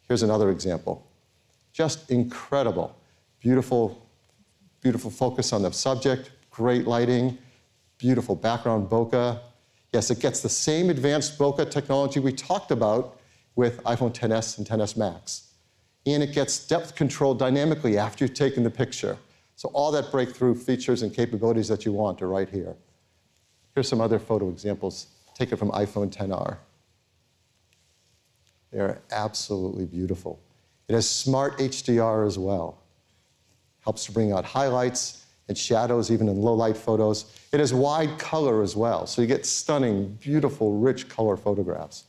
Here's 0.08 0.24
another 0.24 0.50
example. 0.50 1.09
Just 1.80 2.12
incredible. 2.12 2.94
Beautiful, 3.40 4.06
beautiful 4.82 5.10
focus 5.10 5.54
on 5.54 5.62
the 5.62 5.72
subject, 5.72 6.30
great 6.52 6.86
lighting, 6.86 7.38
beautiful 7.98 8.36
background 8.36 8.90
bokeh. 8.90 9.40
Yes, 9.94 10.12
it 10.12 10.20
gets 10.20 10.42
the 10.42 10.50
same 10.50 10.90
advanced 10.90 11.40
bokeh 11.40 11.72
technology 11.72 12.20
we 12.20 12.34
talked 12.34 12.72
about 12.72 13.18
with 13.56 13.82
iPhone 13.86 14.12
XS 14.12 14.58
and 14.58 14.68
XS 14.68 14.98
Max. 14.98 15.54
And 16.06 16.22
it 16.22 16.34
gets 16.34 16.68
depth 16.68 16.96
control 16.96 17.34
dynamically 17.34 17.98
after 17.98 18.26
you've 18.26 18.34
taken 18.34 18.64
the 18.64 18.70
picture. 18.70 19.18
So 19.56 19.70
all 19.70 19.90
that 19.94 20.12
breakthrough 20.12 20.56
features 20.56 21.02
and 21.02 21.16
capabilities 21.16 21.70
that 21.70 21.86
you 21.86 21.94
want 21.94 22.22
are 22.22 22.28
right 22.28 22.50
here. 22.50 22.76
Here's 23.74 23.88
some 23.88 24.02
other 24.02 24.20
photo 24.20 24.50
examples 24.50 25.08
taken 25.34 25.58
from 25.58 25.72
iPhone 25.72 26.14
XR. 26.14 26.58
They're 28.70 29.00
absolutely 29.12 29.86
beautiful. 29.86 30.42
It 30.90 30.94
has 30.94 31.08
smart 31.08 31.60
HDR 31.60 32.26
as 32.26 32.40
well. 32.40 32.82
Helps 33.82 34.06
to 34.06 34.12
bring 34.12 34.32
out 34.32 34.44
highlights 34.44 35.28
and 35.48 35.58
shadows 35.58 36.12
even 36.12 36.28
in 36.28 36.42
low 36.42 36.56
light 36.56 36.76
photos. 36.76 37.32
It 37.52 37.60
has 37.60 37.74
wide 37.74 38.18
color 38.18 38.64
as 38.64 38.76
well, 38.76 39.06
so 39.06 39.22
you 39.22 39.28
get 39.28 39.46
stunning, 39.46 40.18
beautiful, 40.20 40.78
rich 40.78 41.08
color 41.08 41.38
photographs. 41.38 42.06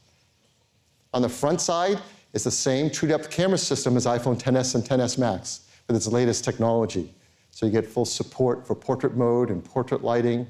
On 1.12 1.20
the 1.20 1.28
front 1.28 1.60
side, 1.60 2.00
it's 2.32 2.44
the 2.44 2.50
same 2.50 2.90
true 2.90 3.08
depth 3.08 3.30
camera 3.30 3.58
system 3.58 3.96
as 3.98 4.06
iPhone 4.06 4.40
XS 4.40 4.74
and 4.74 4.84
XS 4.84 5.18
Max 5.18 5.60
with 5.86 5.96
its 5.96 6.06
latest 6.06 6.44
technology. 6.44 7.14
So 7.50 7.66
you 7.66 7.72
get 7.72 7.86
full 7.86 8.06
support 8.06 8.66
for 8.66 8.74
portrait 8.74 9.14
mode 9.14 9.50
and 9.50 9.62
portrait 9.62 10.02
lighting. 10.02 10.46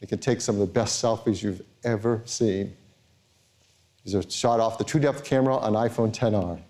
It 0.00 0.08
can 0.08 0.18
take 0.18 0.40
some 0.40 0.54
of 0.54 0.60
the 0.60 0.72
best 0.72 1.02
selfies 1.02 1.42
you've 1.42 1.62
ever 1.84 2.22
seen. 2.24 2.76
These 4.04 4.14
are 4.14 4.22
shot 4.28 4.60
off 4.60 4.78
the 4.78 4.84
true 4.84 5.00
depth 5.00 5.24
camera 5.24 5.56
on 5.56 5.74
iPhone 5.74 6.12
XR. 6.12 6.60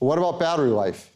But 0.00 0.06
what 0.06 0.18
about 0.18 0.40
battery 0.40 0.70
life? 0.70 1.12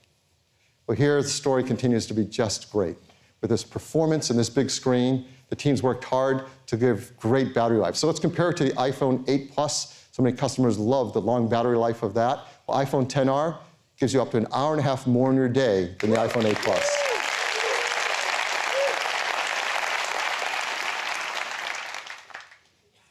Well, 0.86 0.96
here 0.96 1.20
the 1.20 1.28
story 1.28 1.64
continues 1.64 2.06
to 2.06 2.14
be 2.14 2.24
just 2.24 2.70
great. 2.70 2.96
With 3.40 3.50
this 3.50 3.64
performance 3.64 4.30
and 4.30 4.38
this 4.38 4.48
big 4.48 4.70
screen, 4.70 5.26
the 5.48 5.56
team's 5.56 5.82
worked 5.82 6.04
hard 6.04 6.44
to 6.66 6.76
give 6.76 7.16
great 7.16 7.54
battery 7.54 7.78
life. 7.78 7.96
So 7.96 8.06
let's 8.06 8.20
compare 8.20 8.50
it 8.50 8.56
to 8.58 8.64
the 8.64 8.72
iPhone 8.72 9.28
8 9.28 9.52
Plus. 9.52 10.06
So 10.12 10.22
many 10.22 10.36
customers 10.36 10.78
love 10.78 11.12
the 11.12 11.20
long 11.20 11.48
battery 11.48 11.76
life 11.76 12.02
of 12.02 12.14
that. 12.14 12.46
Well, 12.66 12.84
iPhone 12.84 13.08
XR 13.08 13.58
gives 13.98 14.12
you 14.12 14.22
up 14.22 14.30
to 14.32 14.36
an 14.36 14.46
hour 14.52 14.72
and 14.72 14.80
a 14.80 14.82
half 14.82 15.06
more 15.06 15.30
in 15.30 15.36
your 15.36 15.48
day 15.48 15.94
than 16.00 16.10
the 16.10 16.16
iPhone 16.16 16.44
8 16.44 16.56
Plus. 16.56 16.95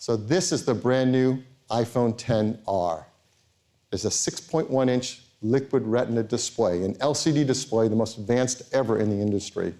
So 0.06 0.16
this 0.16 0.52
is 0.52 0.64
the 0.64 0.76
brand 0.76 1.12
new 1.12 1.42
iPhone 1.72 2.16
XR. 2.16 3.06
It's 3.92 4.06
a 4.06 4.10
6.1 4.10 4.88
inch 4.88 5.24
liquid 5.42 5.82
retina 5.82 6.22
display, 6.22 6.84
an 6.84 6.94
LCD 6.98 7.44
display, 7.48 7.88
the 7.88 7.96
most 7.96 8.20
advanced 8.20 8.72
ever 8.72 9.00
in 9.00 9.10
the 9.10 9.20
industry. 9.20 9.74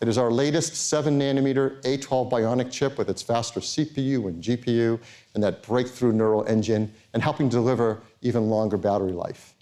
It 0.00 0.06
is 0.06 0.18
our 0.18 0.30
latest 0.30 0.76
7 0.88 1.18
nanometer 1.18 1.82
A12 1.82 2.30
Bionic 2.30 2.70
chip 2.70 2.96
with 2.96 3.10
its 3.10 3.22
faster 3.22 3.58
CPU 3.58 4.28
and 4.28 4.40
GPU 4.40 5.00
and 5.34 5.42
that 5.42 5.64
breakthrough 5.64 6.12
neural 6.12 6.44
engine, 6.46 6.94
and 7.12 7.20
helping 7.20 7.48
deliver 7.48 8.02
even 8.22 8.50
longer 8.50 8.76
battery 8.76 9.10
life. 9.10 9.54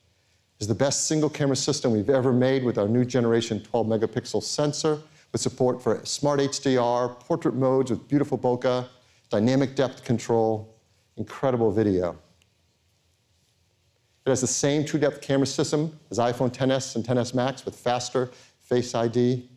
It's 0.58 0.66
the 0.66 0.74
best 0.74 1.08
single 1.08 1.30
camera 1.30 1.56
system 1.56 1.92
we've 1.92 2.10
ever 2.10 2.34
made 2.34 2.62
with 2.62 2.76
our 2.76 2.88
new 2.88 3.06
generation 3.06 3.62
12 3.62 3.86
megapixel 3.86 4.42
sensor, 4.42 5.00
with 5.32 5.40
support 5.40 5.82
for 5.82 6.04
smart 6.04 6.40
HDR, 6.40 7.18
portrait 7.20 7.54
modes 7.54 7.90
with 7.90 8.06
beautiful 8.06 8.36
bokeh, 8.36 8.86
dynamic 9.30 9.74
depth 9.74 10.04
control, 10.04 10.74
incredible 11.16 11.70
video. 11.70 12.18
It 14.24 14.30
has 14.30 14.40
the 14.40 14.46
same 14.46 14.84
true 14.84 15.00
depth 15.00 15.20
camera 15.20 15.46
system 15.46 15.98
as 16.10 16.18
iPhone 16.18 16.50
XS 16.50 16.96
and 16.96 17.04
XS 17.04 17.34
Max 17.34 17.64
with 17.64 17.74
faster 17.74 18.30
Face 18.60 18.94
ID, 18.94 19.48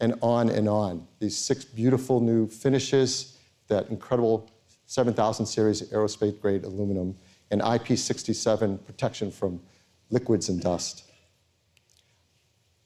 and 0.00 0.14
on 0.20 0.48
and 0.48 0.68
on. 0.68 1.06
These 1.20 1.38
six 1.38 1.64
beautiful 1.64 2.20
new 2.20 2.48
finishes, 2.48 3.38
that 3.68 3.88
incredible 3.88 4.50
7000 4.86 5.46
series 5.46 5.82
aerospace 5.82 6.40
grade 6.40 6.64
aluminum, 6.64 7.14
and 7.52 7.60
IP67 7.60 8.84
protection 8.84 9.30
from 9.30 9.60
liquids 10.10 10.48
and 10.48 10.60
dust. 10.60 11.04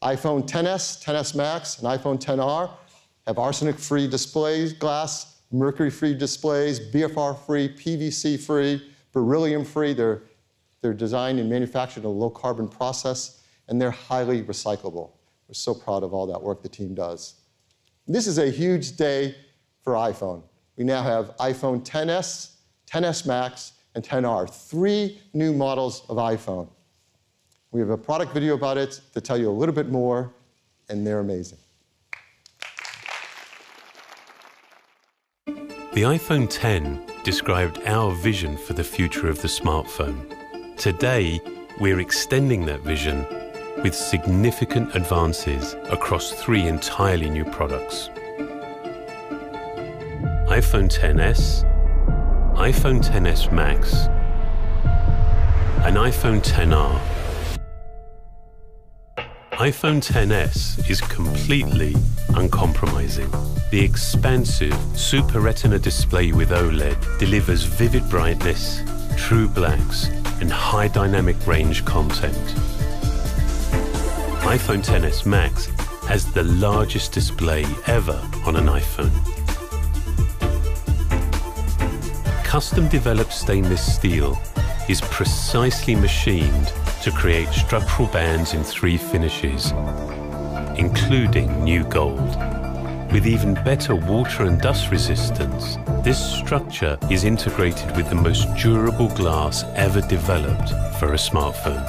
iPhone 0.03 0.47
XS, 0.47 1.03
XS 1.05 1.35
Max, 1.35 1.79
and 1.79 1.87
iPhone 1.87 2.19
XR 2.19 2.71
have 3.27 3.39
arsenic 3.39 3.79
free 3.79 4.07
display 4.07 4.71
glass, 4.75 5.40
mercury 5.51 5.91
free 5.91 6.15
displays, 6.15 6.81
BFR 6.81 7.39
free, 7.47 7.69
PVC 7.69 8.39
free, 8.41 8.83
beryllium 9.13 9.65
free. 9.65 9.93
They're, 9.93 10.23
they're 10.81 10.95
designed 10.95 11.41
and 11.41 11.51
manufactured 11.51 12.01
in 12.01 12.07
a 12.07 12.11
low 12.11 12.31
carbon 12.31 12.69
process, 12.69 13.43
and 13.69 13.81
they're 13.81 13.91
highly 13.91 14.43
recyclable. 14.43 15.11
We're 15.49 15.55
so 15.55 15.75
proud 15.75 16.03
of 16.03 16.15
all 16.15 16.27
that 16.27 16.41
work 16.41 16.63
the 16.63 16.69
team 16.69 16.95
does. 16.95 17.35
This 18.07 18.27
is 18.27 18.39
a 18.39 18.51
huge 18.51 18.97
day 18.97 19.35
for 19.83 19.95
iPhone. 19.95 20.43
We 20.77 20.85
now 20.85 21.03
have 21.03 21.37
iPhone 21.39 21.85
XS, 21.85 22.55
XS 22.89 23.27
Max, 23.27 23.73
and 23.95 24.05
XR, 24.05 24.49
three 24.49 25.21
new 25.33 25.53
models 25.53 26.05
of 26.09 26.17
iPhone. 26.17 26.69
We 27.73 27.81
have 27.81 27.91
a 27.91 27.99
product 27.99 28.33
video 28.33 28.55
about 28.55 28.79
it 28.79 29.01
to 29.15 29.21
tell 29.21 29.39
you 29.39 29.49
a 29.49 29.53
little 29.53 29.75
bit 29.75 29.91
more, 29.91 30.33
and 30.89 31.07
they're 31.07 31.21
amazing. 31.21 31.59
The 35.93 36.03
iPhone 36.03 36.47
X 36.47 37.25
described 37.25 37.81
our 37.85 38.13
vision 38.13 38.57
for 38.57 38.75
the 38.75 38.85
future 38.85 39.29
of 39.29 39.43
the 39.43 39.49
smartphone. 39.49 40.25
Today, 40.77 41.41
we're 41.81 41.99
extending 41.99 42.65
that 42.67 42.79
vision 42.83 43.27
with 43.83 43.93
significant 43.93 44.95
advances 44.95 45.75
across 45.91 46.31
three 46.31 46.69
entirely 46.69 47.29
new 47.29 47.45
products 47.45 48.09
iPhone 50.47 50.89
XS, 50.89 51.65
iPhone 52.55 53.03
XS 53.03 53.53
Max, 53.53 53.93
and 55.85 55.97
iPhone 55.97 56.41
XR. 56.41 57.20
iPhone 59.61 60.01
XS 60.01 60.89
is 60.89 61.03
completely 61.03 61.95
uncompromising. 62.31 63.31
The 63.71 63.85
expansive 63.85 64.75
Super 64.95 65.41
Retina 65.41 65.79
display 65.79 66.33
with 66.33 66.49
OLED 66.49 67.19
delivers 67.19 67.65
vivid 67.65 68.09
brightness, 68.09 68.81
true 69.19 69.49
blacks, 69.49 70.07
and 70.41 70.51
high 70.51 70.89
dynamic 70.89 71.37
range 71.47 71.85
content 71.85 72.35
iPhone 74.49 74.83
XS 74.83 75.27
Max 75.27 75.67
has 76.09 76.25
the 76.33 76.45
largest 76.45 77.13
display 77.13 77.67
ever 77.87 78.19
on 78.47 78.57
an 78.57 78.65
iPhone. 78.65 79.13
Custom 82.45 82.89
developed 82.89 83.35
stainless 83.35 83.95
steel 83.95 84.41
is 84.89 85.03
precisely 85.03 85.95
machined 85.95 86.73
to 87.03 87.11
create 87.11 87.49
structural 87.49 88.09
bands 88.09 88.53
in 88.53 88.63
three 88.63 88.99
finishes, 88.99 89.73
including 90.77 91.65
new 91.65 91.83
gold. 91.85 92.37
With 93.11 93.27
even 93.27 93.55
better 93.55 93.95
water 93.95 94.45
and 94.45 94.61
dust 94.61 94.91
resistance, 94.91 95.79
this 96.05 96.19
structure 96.19 96.99
is 97.11 97.25
integrated 97.25 97.97
with 97.97 98.09
the 98.09 98.15
most 98.15 98.47
durable 98.57 99.09
glass 99.09 99.65
ever 99.75 100.01
developed 100.03 100.71
for 100.99 101.15
a 101.15 101.17
smartphone. 101.17 101.87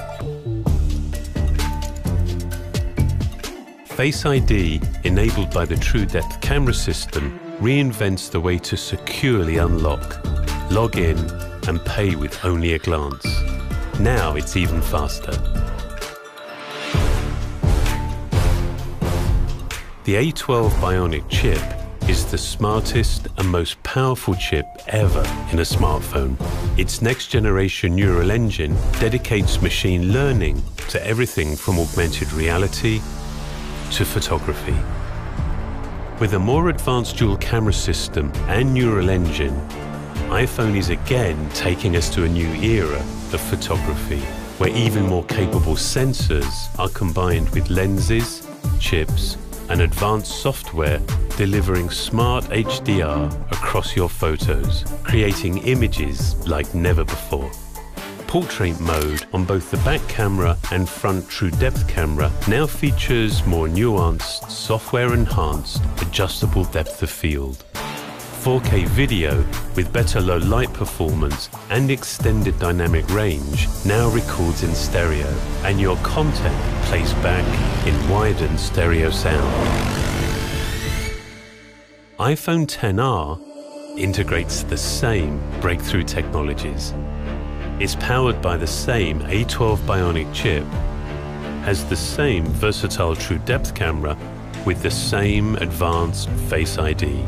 Face 3.85 4.25
ID, 4.25 4.81
enabled 5.03 5.53
by 5.53 5.65
the 5.65 5.75
True 5.75 6.05
Depth 6.05 6.39
camera 6.41 6.73
system, 6.73 7.39
reinvents 7.59 8.31
the 8.31 8.39
way 8.39 8.57
to 8.57 8.77
securely 8.77 9.57
unlock, 9.57 10.25
log 10.71 10.97
in, 10.97 11.17
and 11.67 11.83
pay 11.85 12.15
with 12.15 12.43
only 12.43 12.73
a 12.73 12.79
glance. 12.79 13.60
Now 13.99 14.35
it's 14.35 14.55
even 14.55 14.81
faster. 14.81 15.31
The 20.03 20.15
A12 20.15 20.71
Bionic 20.81 21.29
chip 21.29 21.61
is 22.09 22.25
the 22.25 22.37
smartest 22.37 23.27
and 23.37 23.47
most 23.47 23.81
powerful 23.83 24.33
chip 24.33 24.65
ever 24.87 25.23
in 25.51 25.59
a 25.59 25.63
smartphone. 25.63 26.35
Its 26.77 27.01
next 27.01 27.27
generation 27.27 27.95
neural 27.95 28.31
engine 28.31 28.75
dedicates 28.99 29.61
machine 29.61 30.11
learning 30.11 30.61
to 30.89 31.05
everything 31.05 31.55
from 31.55 31.79
augmented 31.79 32.33
reality 32.33 32.99
to 33.91 34.03
photography. 34.03 34.75
With 36.19 36.33
a 36.33 36.39
more 36.39 36.69
advanced 36.69 37.17
dual 37.17 37.37
camera 37.37 37.73
system 37.73 38.31
and 38.47 38.73
neural 38.73 39.09
engine, 39.09 39.55
iPhone 40.31 40.77
is 40.77 40.87
again 40.87 41.49
taking 41.49 41.97
us 41.97 42.09
to 42.09 42.23
a 42.23 42.29
new 42.29 42.47
era 42.63 42.99
of 43.33 43.41
photography, 43.41 44.21
where 44.59 44.69
even 44.69 45.05
more 45.05 45.25
capable 45.25 45.75
sensors 45.75 46.79
are 46.79 46.87
combined 46.87 47.49
with 47.49 47.69
lenses, 47.69 48.47
chips, 48.79 49.35
and 49.67 49.81
advanced 49.81 50.41
software 50.41 51.01
delivering 51.35 51.89
smart 51.89 52.45
HDR 52.45 53.51
across 53.51 53.93
your 53.93 54.07
photos, 54.07 54.85
creating 55.03 55.57
images 55.67 56.47
like 56.47 56.73
never 56.73 57.03
before. 57.03 57.51
Portrait 58.25 58.79
mode 58.79 59.25
on 59.33 59.43
both 59.43 59.69
the 59.69 59.77
back 59.77 59.99
camera 60.07 60.57
and 60.71 60.87
front 60.87 61.27
true 61.27 61.51
depth 61.51 61.89
camera 61.89 62.31
now 62.47 62.65
features 62.65 63.45
more 63.45 63.67
nuanced, 63.67 64.49
software 64.49 65.13
enhanced, 65.13 65.83
adjustable 66.01 66.63
depth 66.63 67.03
of 67.03 67.09
field. 67.09 67.65
4K 68.41 68.87
video 68.87 69.45
with 69.75 69.93
better 69.93 70.19
low 70.19 70.37
light 70.37 70.73
performance 70.73 71.47
and 71.69 71.91
extended 71.91 72.57
dynamic 72.57 73.07
range 73.09 73.67
now 73.85 74.09
records 74.09 74.63
in 74.63 74.73
stereo 74.73 75.27
and 75.63 75.79
your 75.79 75.95
content 75.97 76.55
plays 76.85 77.13
back 77.25 77.45
in 77.85 78.09
widened 78.09 78.59
stereo 78.59 79.11
sound. 79.11 79.45
iPhone 82.17 82.65
XR 82.65 83.99
integrates 83.99 84.63
the 84.63 84.77
same 84.77 85.39
breakthrough 85.61 86.03
technologies. 86.03 86.95
It's 87.79 87.93
powered 87.93 88.41
by 88.41 88.57
the 88.57 88.65
same 88.65 89.19
A12 89.19 89.77
Bionic 89.85 90.33
chip, 90.33 90.65
has 91.63 91.85
the 91.85 91.95
same 91.95 92.45
versatile 92.45 93.15
true 93.15 93.37
depth 93.37 93.75
camera 93.75 94.17
with 94.65 94.81
the 94.81 94.89
same 94.89 95.57
advanced 95.57 96.27
Face 96.49 96.79
ID 96.79 97.23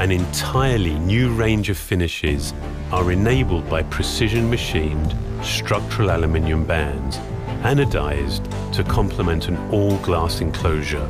an 0.00 0.10
entirely 0.10 0.98
new 1.00 1.30
range 1.34 1.68
of 1.68 1.76
finishes 1.76 2.54
are 2.90 3.12
enabled 3.12 3.68
by 3.68 3.82
precision 3.82 4.48
machined 4.48 5.14
structural 5.44 6.10
aluminium 6.10 6.64
bands, 6.64 7.18
anodized 7.64 8.42
to 8.72 8.82
complement 8.82 9.48
an 9.48 9.58
all-glass 9.70 10.40
enclosure. 10.40 11.06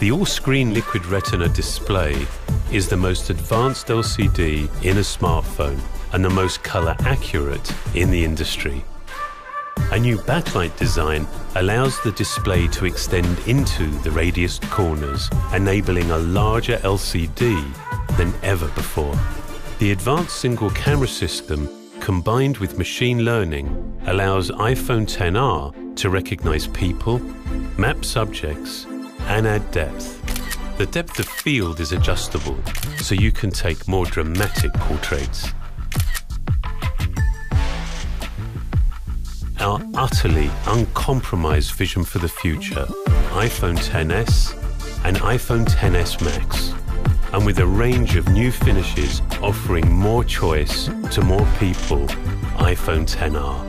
The 0.00 0.10
all-screen 0.10 0.74
liquid 0.74 1.06
retina 1.06 1.48
display 1.48 2.26
is 2.72 2.88
the 2.88 2.96
most 2.96 3.30
advanced 3.30 3.86
LCD 3.86 4.68
in 4.84 4.96
a 4.96 5.00
smartphone 5.00 5.78
and 6.12 6.24
the 6.24 6.30
most 6.30 6.64
color 6.64 6.96
accurate 7.02 7.72
in 7.94 8.10
the 8.10 8.24
industry. 8.24 8.82
A 9.92 9.98
new 9.98 10.18
backlight 10.18 10.76
design 10.76 11.26
allows 11.56 12.00
the 12.04 12.12
display 12.12 12.68
to 12.68 12.84
extend 12.84 13.40
into 13.48 13.90
the 14.02 14.10
radiused 14.10 14.62
corners, 14.70 15.28
enabling 15.52 16.12
a 16.12 16.18
larger 16.18 16.76
LCD 16.76 17.60
than 18.16 18.32
ever 18.44 18.68
before. 18.68 19.18
The 19.80 19.90
advanced 19.90 20.36
single 20.36 20.70
camera 20.70 21.08
system 21.08 21.68
combined 21.98 22.58
with 22.58 22.78
machine 22.78 23.24
learning 23.24 23.66
allows 24.06 24.52
iPhone 24.52 25.06
XR 25.06 25.96
to 25.96 26.08
recognize 26.08 26.68
people, 26.68 27.18
map 27.76 28.04
subjects, 28.04 28.86
and 29.22 29.44
add 29.44 29.68
depth. 29.72 30.20
The 30.78 30.86
depth 30.86 31.18
of 31.18 31.26
field 31.26 31.80
is 31.80 31.90
adjustable, 31.90 32.58
so 32.98 33.16
you 33.16 33.32
can 33.32 33.50
take 33.50 33.88
more 33.88 34.06
dramatic 34.06 34.72
portraits. 34.74 35.52
Our 39.60 39.78
utterly 39.94 40.50
uncompromised 40.68 41.72
vision 41.72 42.02
for 42.02 42.18
the 42.18 42.30
future 42.30 42.86
iPhone 43.36 43.76
XS 43.76 44.54
and 45.04 45.18
iPhone 45.18 45.66
XS 45.66 46.24
Max. 46.24 46.72
And 47.34 47.44
with 47.44 47.58
a 47.58 47.66
range 47.66 48.16
of 48.16 48.26
new 48.28 48.50
finishes 48.52 49.20
offering 49.42 49.92
more 49.92 50.24
choice 50.24 50.86
to 50.86 51.20
more 51.20 51.46
people, 51.58 52.06
iPhone 52.56 53.04
XR. 53.04 53.66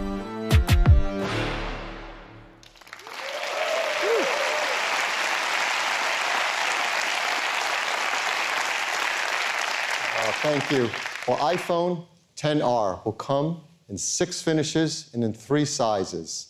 Oh, 10.14 10.30
uh, 10.30 10.32
thank 10.42 10.72
you. 10.72 10.90
Well, 11.28 11.38
iPhone 11.40 12.06
XR 12.38 13.04
will 13.04 13.12
come 13.12 13.62
in 13.92 13.98
six 13.98 14.42
finishes 14.42 15.12
and 15.14 15.24
in 15.24 15.34
three 15.34 15.66
sizes 15.66 16.48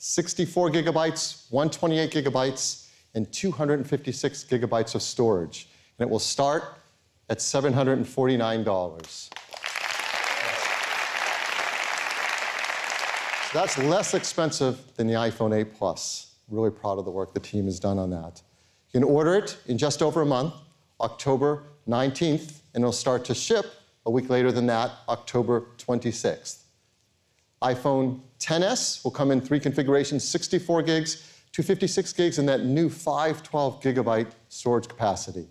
64 0.00 0.70
gigabytes, 0.70 1.50
128 1.50 2.12
gigabytes, 2.12 2.86
and 3.14 3.32
256 3.32 4.44
gigabytes 4.44 4.94
of 4.94 5.02
storage. 5.02 5.68
And 5.98 6.06
it 6.06 6.10
will 6.10 6.20
start 6.20 6.78
at 7.28 7.38
$749. 7.38 9.04
So 13.50 13.58
that's 13.58 13.78
less 13.78 14.14
expensive 14.14 14.78
than 14.94 15.08
the 15.08 15.14
iPhone 15.14 15.52
8 15.52 15.74
Plus. 15.76 16.34
Really 16.48 16.70
proud 16.70 17.00
of 17.00 17.04
the 17.04 17.10
work 17.10 17.34
the 17.34 17.40
team 17.40 17.64
has 17.64 17.80
done 17.80 17.98
on 17.98 18.10
that. 18.10 18.40
You 18.92 19.00
can 19.00 19.04
order 19.04 19.34
it 19.34 19.56
in 19.66 19.78
just 19.78 20.00
over 20.00 20.20
a 20.20 20.26
month, 20.26 20.54
October 21.00 21.64
19th, 21.88 22.60
and 22.74 22.84
it'll 22.84 22.92
start 22.92 23.24
to 23.24 23.34
ship 23.34 23.77
a 24.08 24.10
week 24.10 24.30
later 24.30 24.50
than 24.50 24.64
that, 24.64 24.90
October 25.06 25.66
26th. 25.76 26.62
iPhone 27.60 28.20
XS 28.40 29.04
will 29.04 29.10
come 29.10 29.30
in 29.30 29.38
three 29.38 29.60
configurations 29.60 30.26
64 30.26 30.80
gigs, 30.82 31.16
256 31.52 32.14
gigs, 32.14 32.38
and 32.38 32.48
that 32.48 32.64
new 32.64 32.88
512 32.88 33.82
gigabyte 33.82 34.30
storage 34.48 34.88
capacity. 34.88 35.46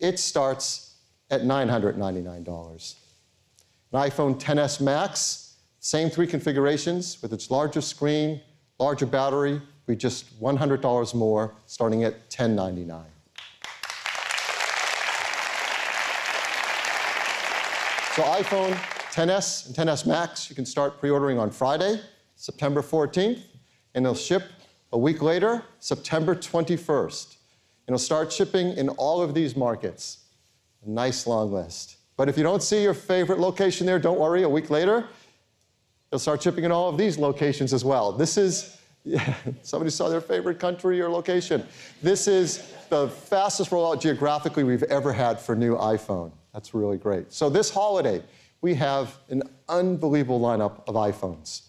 It 0.00 0.18
starts 0.18 0.96
at 1.30 1.44
$999. 1.44 2.94
An 3.92 4.00
iPhone 4.10 4.38
XS 4.38 4.82
Max, 4.82 5.56
same 5.80 6.10
three 6.10 6.26
configurations 6.26 7.22
with 7.22 7.32
its 7.32 7.50
larger 7.50 7.80
screen, 7.80 8.38
larger 8.78 9.06
battery, 9.06 9.62
be 9.86 9.96
just 9.96 10.38
$100 10.42 11.14
more, 11.14 11.54
starting 11.64 12.04
at 12.04 12.28
$1099. 12.28 13.13
So 18.14 18.22
iPhone 18.22 18.74
XS 19.10 19.66
and 19.66 19.88
XS 19.88 20.06
Max, 20.06 20.48
you 20.48 20.54
can 20.54 20.64
start 20.64 21.00
pre-ordering 21.00 21.36
on 21.36 21.50
Friday, 21.50 22.00
September 22.36 22.80
14th, 22.80 23.40
and 23.92 24.04
they'll 24.04 24.14
ship 24.14 24.44
a 24.92 24.98
week 24.98 25.20
later, 25.20 25.64
September 25.80 26.36
21st. 26.36 27.34
And 27.88 27.94
it'll 27.94 27.98
start 27.98 28.32
shipping 28.32 28.68
in 28.76 28.88
all 28.90 29.20
of 29.20 29.34
these 29.34 29.56
markets. 29.56 30.26
A 30.86 30.90
nice 30.90 31.26
long 31.26 31.52
list. 31.52 31.96
But 32.16 32.28
if 32.28 32.36
you 32.36 32.44
don't 32.44 32.62
see 32.62 32.84
your 32.84 32.94
favorite 32.94 33.40
location 33.40 33.84
there, 33.84 33.98
don't 33.98 34.20
worry, 34.20 34.44
a 34.44 34.48
week 34.48 34.70
later, 34.70 35.08
they'll 36.10 36.20
start 36.20 36.40
shipping 36.40 36.62
in 36.62 36.70
all 36.70 36.88
of 36.88 36.96
these 36.96 37.18
locations 37.18 37.72
as 37.72 37.84
well. 37.84 38.12
This 38.12 38.38
is, 38.38 38.80
yeah, 39.02 39.34
somebody 39.62 39.90
saw 39.90 40.08
their 40.08 40.20
favorite 40.20 40.60
country 40.60 41.00
or 41.00 41.08
location. 41.08 41.66
This 42.00 42.28
is 42.28 42.72
the 42.90 43.08
fastest 43.08 43.72
rollout 43.72 44.00
geographically 44.00 44.62
we've 44.62 44.84
ever 44.84 45.12
had 45.12 45.40
for 45.40 45.56
new 45.56 45.74
iPhone. 45.74 46.30
That's 46.54 46.72
really 46.72 46.96
great. 46.96 47.32
So 47.32 47.50
this 47.50 47.68
holiday, 47.68 48.22
we 48.62 48.74
have 48.76 49.18
an 49.28 49.42
unbelievable 49.68 50.40
lineup 50.40 50.88
of 50.88 50.94
iPhones. 50.94 51.62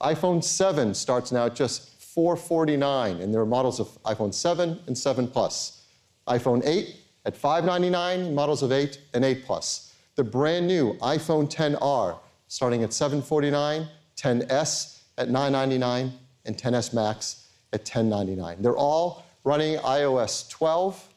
iPhone 0.00 0.44
7 0.44 0.94
starts 0.94 1.32
now 1.32 1.46
at 1.46 1.56
just 1.56 1.88
449, 2.00 3.20
and 3.20 3.32
there 3.32 3.40
are 3.40 3.46
models 3.46 3.80
of 3.80 3.88
iPhone 4.04 4.34
7 4.34 4.80
and 4.86 4.96
7 4.96 5.26
Plus. 5.26 5.82
iPhone 6.28 6.60
8 6.64 6.94
at 7.24 7.36
599, 7.36 8.34
models 8.34 8.62
of 8.62 8.70
8 8.70 9.00
and 9.14 9.24
8 9.24 9.44
Plus. 9.46 9.94
The 10.14 10.24
brand 10.24 10.66
new 10.66 10.92
iPhone 10.98 11.50
XR 11.50 12.18
starting 12.48 12.82
at 12.82 12.92
749, 12.92 13.88
XS 14.16 15.00
at 15.16 15.30
999, 15.30 16.12
and 16.44 16.58
XS 16.58 16.92
Max 16.92 17.48
at 17.72 17.80
1099. 17.80 18.60
They're 18.60 18.76
all 18.76 19.24
running 19.44 19.78
iOS 19.78 20.50
12, 20.50 21.08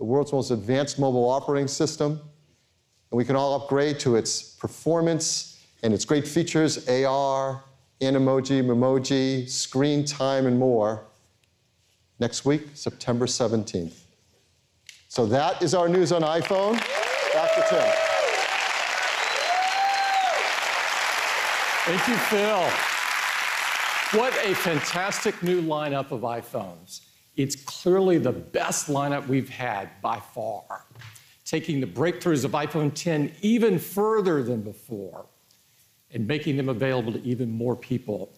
the 0.00 0.04
world's 0.04 0.32
most 0.32 0.50
advanced 0.50 0.98
mobile 0.98 1.28
operating 1.28 1.68
system, 1.68 2.12
and 2.12 3.18
we 3.18 3.22
can 3.22 3.36
all 3.36 3.54
upgrade 3.54 4.00
to 4.00 4.16
its 4.16 4.42
performance 4.42 5.62
and 5.82 5.92
its 5.92 6.06
great 6.06 6.26
features 6.26 6.88
AR, 6.88 7.62
Animoji, 8.00 8.64
Memoji, 8.64 9.46
screen 9.46 10.06
time, 10.06 10.46
and 10.46 10.58
more 10.58 11.04
next 12.18 12.46
week, 12.46 12.68
September 12.72 13.26
17th. 13.26 13.92
So 15.08 15.26
that 15.26 15.62
is 15.62 15.74
our 15.74 15.86
news 15.86 16.12
on 16.12 16.22
iPhone. 16.22 16.78
Back 17.34 17.54
to 17.56 17.60
Tim. 17.68 17.92
Thank 21.84 22.08
you, 22.08 22.16
Phil. 22.16 22.70
What 24.18 24.32
a 24.46 24.54
fantastic 24.54 25.42
new 25.42 25.60
lineup 25.60 26.10
of 26.10 26.22
iPhones. 26.22 27.02
It's 27.40 27.56
clearly 27.56 28.18
the 28.18 28.32
best 28.32 28.88
lineup 28.88 29.26
we've 29.26 29.48
had 29.48 29.88
by 30.02 30.20
far, 30.20 30.84
taking 31.46 31.80
the 31.80 31.86
breakthroughs 31.86 32.44
of 32.44 32.50
iPhone 32.50 32.90
X 32.90 33.34
even 33.40 33.78
further 33.78 34.42
than 34.42 34.60
before 34.60 35.24
and 36.10 36.26
making 36.26 36.58
them 36.58 36.68
available 36.68 37.12
to 37.12 37.22
even 37.22 37.50
more 37.50 37.74
people. 37.74 38.30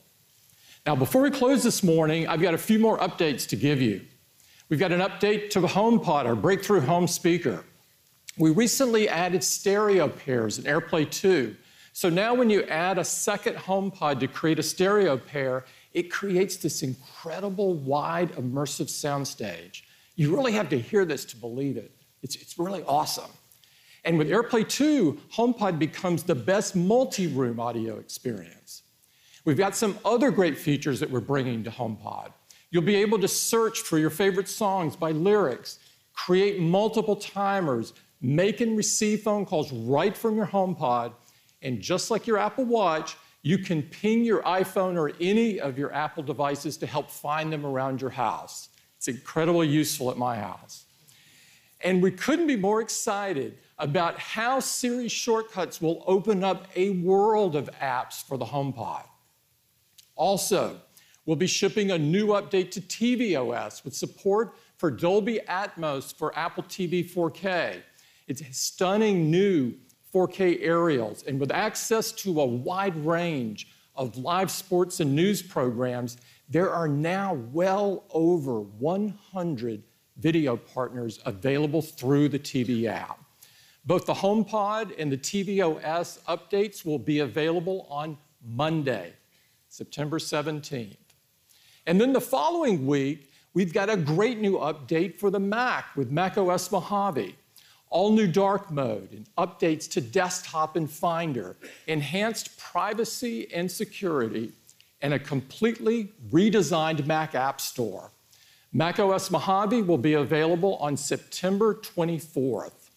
Now, 0.86 0.94
before 0.94 1.22
we 1.22 1.30
close 1.30 1.64
this 1.64 1.82
morning, 1.82 2.28
I've 2.28 2.40
got 2.40 2.54
a 2.54 2.58
few 2.58 2.78
more 2.78 2.96
updates 2.98 3.48
to 3.48 3.56
give 3.56 3.82
you. 3.82 4.02
We've 4.68 4.78
got 4.78 4.92
an 4.92 5.00
update 5.00 5.50
to 5.50 5.60
the 5.60 5.68
HomePod, 5.68 6.24
our 6.24 6.36
breakthrough 6.36 6.80
home 6.80 7.08
speaker. 7.08 7.64
We 8.38 8.50
recently 8.50 9.08
added 9.08 9.42
stereo 9.42 10.06
pairs 10.06 10.58
in 10.58 10.64
AirPlay 10.64 11.10
2. 11.10 11.56
So 11.92 12.08
now 12.08 12.34
when 12.34 12.50
you 12.50 12.62
add 12.64 12.98
a 12.98 13.04
second 13.04 13.56
HomePod 13.56 14.20
to 14.20 14.28
create 14.28 14.58
a 14.60 14.62
stereo 14.62 15.16
pair, 15.16 15.64
it 15.94 16.10
creates 16.10 16.56
this 16.56 16.82
incredible 16.82 17.74
wide 17.74 18.32
immersive 18.32 18.86
soundstage. 18.86 19.82
You 20.16 20.34
really 20.34 20.52
have 20.52 20.68
to 20.70 20.78
hear 20.78 21.04
this 21.04 21.24
to 21.26 21.36
believe 21.36 21.76
it. 21.76 21.92
It's, 22.22 22.36
it's 22.36 22.58
really 22.58 22.82
awesome. 22.84 23.30
And 24.04 24.18
with 24.18 24.28
AirPlay 24.28 24.68
2, 24.68 25.20
HomePod 25.34 25.78
becomes 25.78 26.22
the 26.22 26.34
best 26.34 26.74
multi 26.74 27.26
room 27.26 27.60
audio 27.60 27.98
experience. 27.98 28.82
We've 29.44 29.58
got 29.58 29.76
some 29.76 29.98
other 30.04 30.30
great 30.30 30.56
features 30.56 31.00
that 31.00 31.10
we're 31.10 31.20
bringing 31.20 31.64
to 31.64 31.70
HomePod. 31.70 32.32
You'll 32.70 32.82
be 32.82 32.96
able 32.96 33.18
to 33.18 33.28
search 33.28 33.80
for 33.80 33.98
your 33.98 34.10
favorite 34.10 34.48
songs 34.48 34.96
by 34.96 35.10
lyrics, 35.10 35.78
create 36.14 36.60
multiple 36.60 37.16
timers, 37.16 37.92
make 38.20 38.60
and 38.60 38.76
receive 38.76 39.22
phone 39.22 39.44
calls 39.44 39.72
right 39.72 40.16
from 40.16 40.36
your 40.36 40.46
HomePod, 40.46 41.12
and 41.60 41.80
just 41.80 42.10
like 42.10 42.26
your 42.26 42.38
Apple 42.38 42.64
Watch, 42.64 43.16
you 43.42 43.58
can 43.58 43.82
ping 43.82 44.24
your 44.24 44.42
iPhone 44.42 44.96
or 44.96 45.12
any 45.20 45.60
of 45.60 45.76
your 45.76 45.92
Apple 45.92 46.22
devices 46.22 46.76
to 46.78 46.86
help 46.86 47.10
find 47.10 47.52
them 47.52 47.66
around 47.66 48.00
your 48.00 48.10
house. 48.10 48.68
It's 48.96 49.08
incredibly 49.08 49.68
useful 49.68 50.10
at 50.10 50.16
my 50.16 50.36
house. 50.36 50.84
And 51.80 52.00
we 52.00 52.12
couldn't 52.12 52.46
be 52.46 52.54
more 52.54 52.80
excited 52.80 53.58
about 53.78 54.16
how 54.18 54.60
Siri 54.60 55.08
shortcuts 55.08 55.80
will 55.80 56.04
open 56.06 56.44
up 56.44 56.68
a 56.76 56.90
world 56.90 57.56
of 57.56 57.68
apps 57.80 58.22
for 58.22 58.38
the 58.38 58.44
HomePod. 58.44 59.02
Also, 60.14 60.80
we'll 61.26 61.34
be 61.34 61.48
shipping 61.48 61.90
a 61.90 61.98
new 61.98 62.28
update 62.28 62.70
to 62.70 62.80
tvOS 62.80 63.84
with 63.84 63.96
support 63.96 64.54
for 64.76 64.88
Dolby 64.88 65.40
Atmos 65.48 66.14
for 66.14 66.36
Apple 66.38 66.62
TV 66.62 67.08
4K. 67.08 67.82
It's 68.28 68.40
a 68.40 68.52
stunning 68.52 69.28
new 69.28 69.74
4K 70.12 70.58
aerials, 70.60 71.24
and 71.24 71.40
with 71.40 71.50
access 71.50 72.12
to 72.12 72.40
a 72.40 72.46
wide 72.46 72.96
range 73.04 73.68
of 73.94 74.16
live 74.16 74.50
sports 74.50 75.00
and 75.00 75.14
news 75.14 75.42
programs, 75.42 76.16
there 76.48 76.70
are 76.70 76.88
now 76.88 77.34
well 77.52 78.04
over 78.10 78.60
100 78.60 79.82
video 80.18 80.56
partners 80.56 81.18
available 81.24 81.82
through 81.82 82.28
the 82.28 82.38
TV 82.38 82.86
app. 82.86 83.18
Both 83.84 84.06
the 84.06 84.14
HomePod 84.14 84.94
and 84.98 85.10
the 85.10 85.16
tvOS 85.16 86.22
updates 86.24 86.84
will 86.84 86.98
be 86.98 87.20
available 87.20 87.86
on 87.90 88.16
Monday, 88.44 89.14
September 89.68 90.18
17th. 90.18 90.96
And 91.86 92.00
then 92.00 92.12
the 92.12 92.20
following 92.20 92.86
week, 92.86 93.30
we've 93.54 93.72
got 93.72 93.90
a 93.90 93.96
great 93.96 94.38
new 94.38 94.58
update 94.58 95.16
for 95.16 95.30
the 95.30 95.40
Mac 95.40 95.96
with 95.96 96.10
macOS 96.10 96.70
Mojave. 96.70 97.34
All 97.92 98.10
new 98.10 98.26
dark 98.26 98.70
mode 98.70 99.12
and 99.12 99.26
updates 99.36 99.88
to 99.90 100.00
desktop 100.00 100.76
and 100.76 100.90
Finder, 100.90 101.56
enhanced 101.86 102.58
privacy 102.58 103.52
and 103.52 103.70
security, 103.70 104.52
and 105.02 105.12
a 105.12 105.18
completely 105.18 106.10
redesigned 106.30 107.04
Mac 107.04 107.34
App 107.34 107.60
Store. 107.60 108.10
macOS 108.72 109.30
Mojave 109.30 109.82
will 109.82 109.98
be 109.98 110.14
available 110.14 110.76
on 110.76 110.96
September 110.96 111.74
24th. 111.74 112.88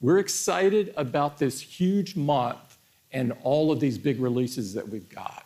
We're 0.00 0.20
excited 0.20 0.94
about 0.96 1.36
this 1.36 1.60
huge 1.60 2.16
month 2.16 2.78
and 3.12 3.34
all 3.42 3.70
of 3.70 3.78
these 3.78 3.98
big 3.98 4.20
releases 4.20 4.72
that 4.72 4.88
we've 4.88 5.08
got. 5.10 5.45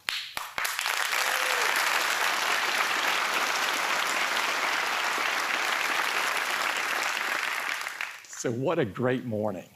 So, 8.40 8.50
what 8.50 8.78
a 8.78 8.86
great 8.86 9.26
morning. 9.26 9.68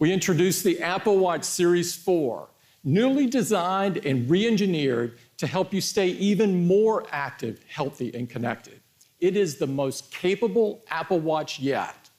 We 0.00 0.12
introduced 0.12 0.64
the 0.64 0.80
Apple 0.80 1.18
Watch 1.18 1.44
Series 1.44 1.94
4, 1.94 2.48
newly 2.82 3.28
designed 3.28 4.04
and 4.04 4.28
re 4.28 4.44
engineered 4.44 5.18
to 5.36 5.46
help 5.46 5.72
you 5.72 5.80
stay 5.80 6.08
even 6.08 6.66
more 6.66 7.06
active, 7.12 7.60
healthy, 7.68 8.12
and 8.12 8.28
connected. 8.28 8.80
It 9.20 9.36
is 9.36 9.54
the 9.56 9.68
most 9.68 10.10
capable 10.10 10.82
Apple 10.90 11.20
Watch 11.20 11.60
yet. 11.60 12.10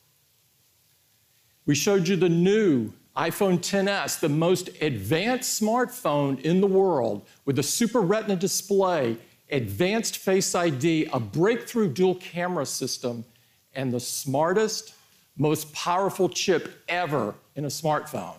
We 1.65 1.75
showed 1.75 2.07
you 2.07 2.15
the 2.15 2.29
new 2.29 2.93
iPhone 3.17 3.59
XS, 3.59 4.21
the 4.21 4.29
most 4.29 4.69
advanced 4.81 5.61
smartphone 5.61 6.39
in 6.43 6.61
the 6.61 6.67
world 6.67 7.27
with 7.43 7.59
a 7.59 7.63
Super 7.63 7.99
Retina 7.99 8.37
display, 8.37 9.17
advanced 9.51 10.15
Face 10.15 10.55
ID, 10.55 11.09
a 11.11 11.19
breakthrough 11.19 11.91
dual 11.91 12.15
camera 12.15 12.65
system, 12.65 13.25
and 13.73 13.91
the 13.91 13.99
smartest, 13.99 14.94
most 15.37 15.73
powerful 15.73 16.29
chip 16.29 16.83
ever 16.87 17.35
in 17.55 17.65
a 17.65 17.69
smartphone. 17.69 18.37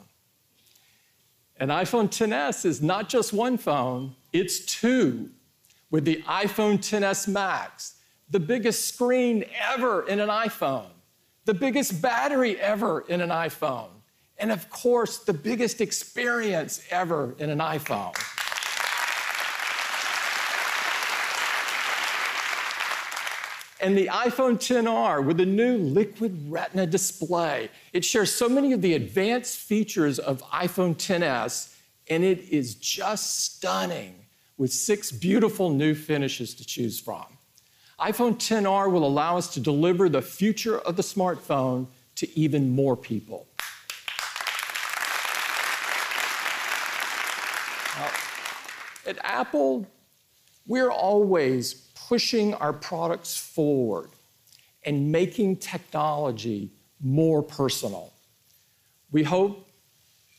An 1.58 1.68
iPhone 1.68 2.08
XS 2.08 2.64
is 2.64 2.82
not 2.82 3.08
just 3.08 3.32
one 3.32 3.56
phone, 3.56 4.14
it's 4.32 4.60
two. 4.60 5.30
With 5.90 6.04
the 6.04 6.22
iPhone 6.22 6.78
XS 6.78 7.28
Max, 7.28 7.96
the 8.30 8.40
biggest 8.40 8.92
screen 8.92 9.44
ever 9.72 10.06
in 10.06 10.20
an 10.20 10.28
iPhone, 10.28 10.90
the 11.44 11.54
biggest 11.54 12.02
battery 12.02 12.58
ever 12.60 13.02
in 13.08 13.20
an 13.20 13.30
iPhone, 13.30 13.88
and 14.38 14.50
of 14.50 14.68
course, 14.68 15.18
the 15.18 15.32
biggest 15.32 15.80
experience 15.80 16.82
ever 16.90 17.34
in 17.38 17.50
an 17.50 17.60
iPhone. 17.60 18.14
And 23.80 23.96
the 23.96 24.06
iPhone 24.06 24.56
XR 24.56 25.24
with 25.24 25.38
a 25.40 25.46
new 25.46 25.76
liquid 25.76 26.46
retina 26.48 26.86
display. 26.86 27.68
It 27.92 28.04
shares 28.04 28.32
so 28.32 28.48
many 28.48 28.72
of 28.72 28.80
the 28.80 28.94
advanced 28.94 29.58
features 29.58 30.18
of 30.18 30.42
iPhone 30.44 30.96
XS, 30.96 31.74
and 32.08 32.24
it 32.24 32.48
is 32.48 32.76
just 32.76 33.44
stunning 33.44 34.14
with 34.56 34.72
six 34.72 35.12
beautiful 35.12 35.68
new 35.68 35.94
finishes 35.94 36.54
to 36.54 36.64
choose 36.64 36.98
from. 36.98 37.26
iPhone 38.00 38.36
XR 38.36 38.90
will 38.90 39.04
allow 39.06 39.36
us 39.36 39.52
to 39.54 39.60
deliver 39.60 40.08
the 40.08 40.22
future 40.22 40.78
of 40.78 40.96
the 40.96 41.02
smartphone 41.02 41.86
to 42.14 42.38
even 42.38 42.70
more 42.70 42.96
people. 42.96 43.46
At 49.06 49.18
Apple, 49.22 49.86
we're 50.66 50.90
always 50.90 51.85
pushing 52.08 52.54
our 52.54 52.72
products 52.72 53.36
forward 53.36 54.10
and 54.84 55.10
making 55.10 55.56
technology 55.56 56.70
more 57.02 57.42
personal. 57.42 58.12
We 59.10 59.24
hope 59.24 59.68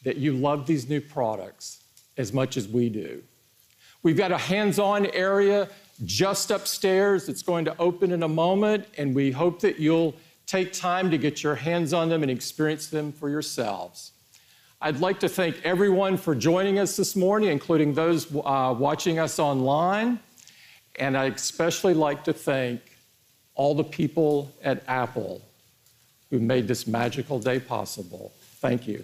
that 0.04 0.18
you 0.18 0.34
love 0.34 0.66
these 0.66 0.88
new 0.88 1.02
products 1.02 1.84
as 2.16 2.32
much 2.32 2.56
as 2.56 2.68
we 2.68 2.90
do. 2.90 3.22
We've 4.04 4.18
got 4.18 4.32
a 4.32 4.38
hands 4.38 4.80
on 4.80 5.08
area 5.08 5.70
just 6.06 6.52
upstairs 6.52 7.26
that's 7.26 7.42
going 7.42 7.66
to 7.66 7.76
open 7.80 8.12
in 8.12 8.24
a 8.24 8.28
moment, 8.28 8.86
and 8.98 9.14
we 9.14 9.32
hope 9.32 9.60
that 9.62 9.80
you'll 9.80 10.16
take 10.46 10.72
time 10.72 11.12
to 11.12 11.18
get 11.18 11.44
your 11.44 11.56
hands 11.56 11.92
on 11.92 12.08
them 12.08 12.22
and 12.22 12.32
experience 12.32 12.88
them 12.88 13.12
for 13.12 13.30
yourselves. 13.30 14.12
I'd 14.80 15.00
like 15.00 15.20
to 15.22 15.30
thank 15.30 15.60
everyone 15.66 16.18
for 16.18 16.36
joining 16.36 16.80
us 16.80 16.96
this 16.96 17.16
morning, 17.16 17.50
including 17.50 17.94
those 17.96 18.34
uh, 18.34 18.76
watching 18.78 19.20
us 19.20 19.40
online. 19.40 20.20
And 20.98 21.18
I'd 21.18 21.36
especially 21.36 21.94
like 21.94 22.24
to 22.26 22.34
thank 22.34 22.82
all 23.56 23.76
the 23.76 23.84
people 23.84 24.52
at 24.64 24.84
Apple 24.88 25.42
who 26.30 26.40
made 26.40 26.68
this 26.68 26.88
magical 26.88 27.40
day 27.40 27.60
possible. 27.60 28.32
Thank 28.60 28.88
you. 28.88 29.04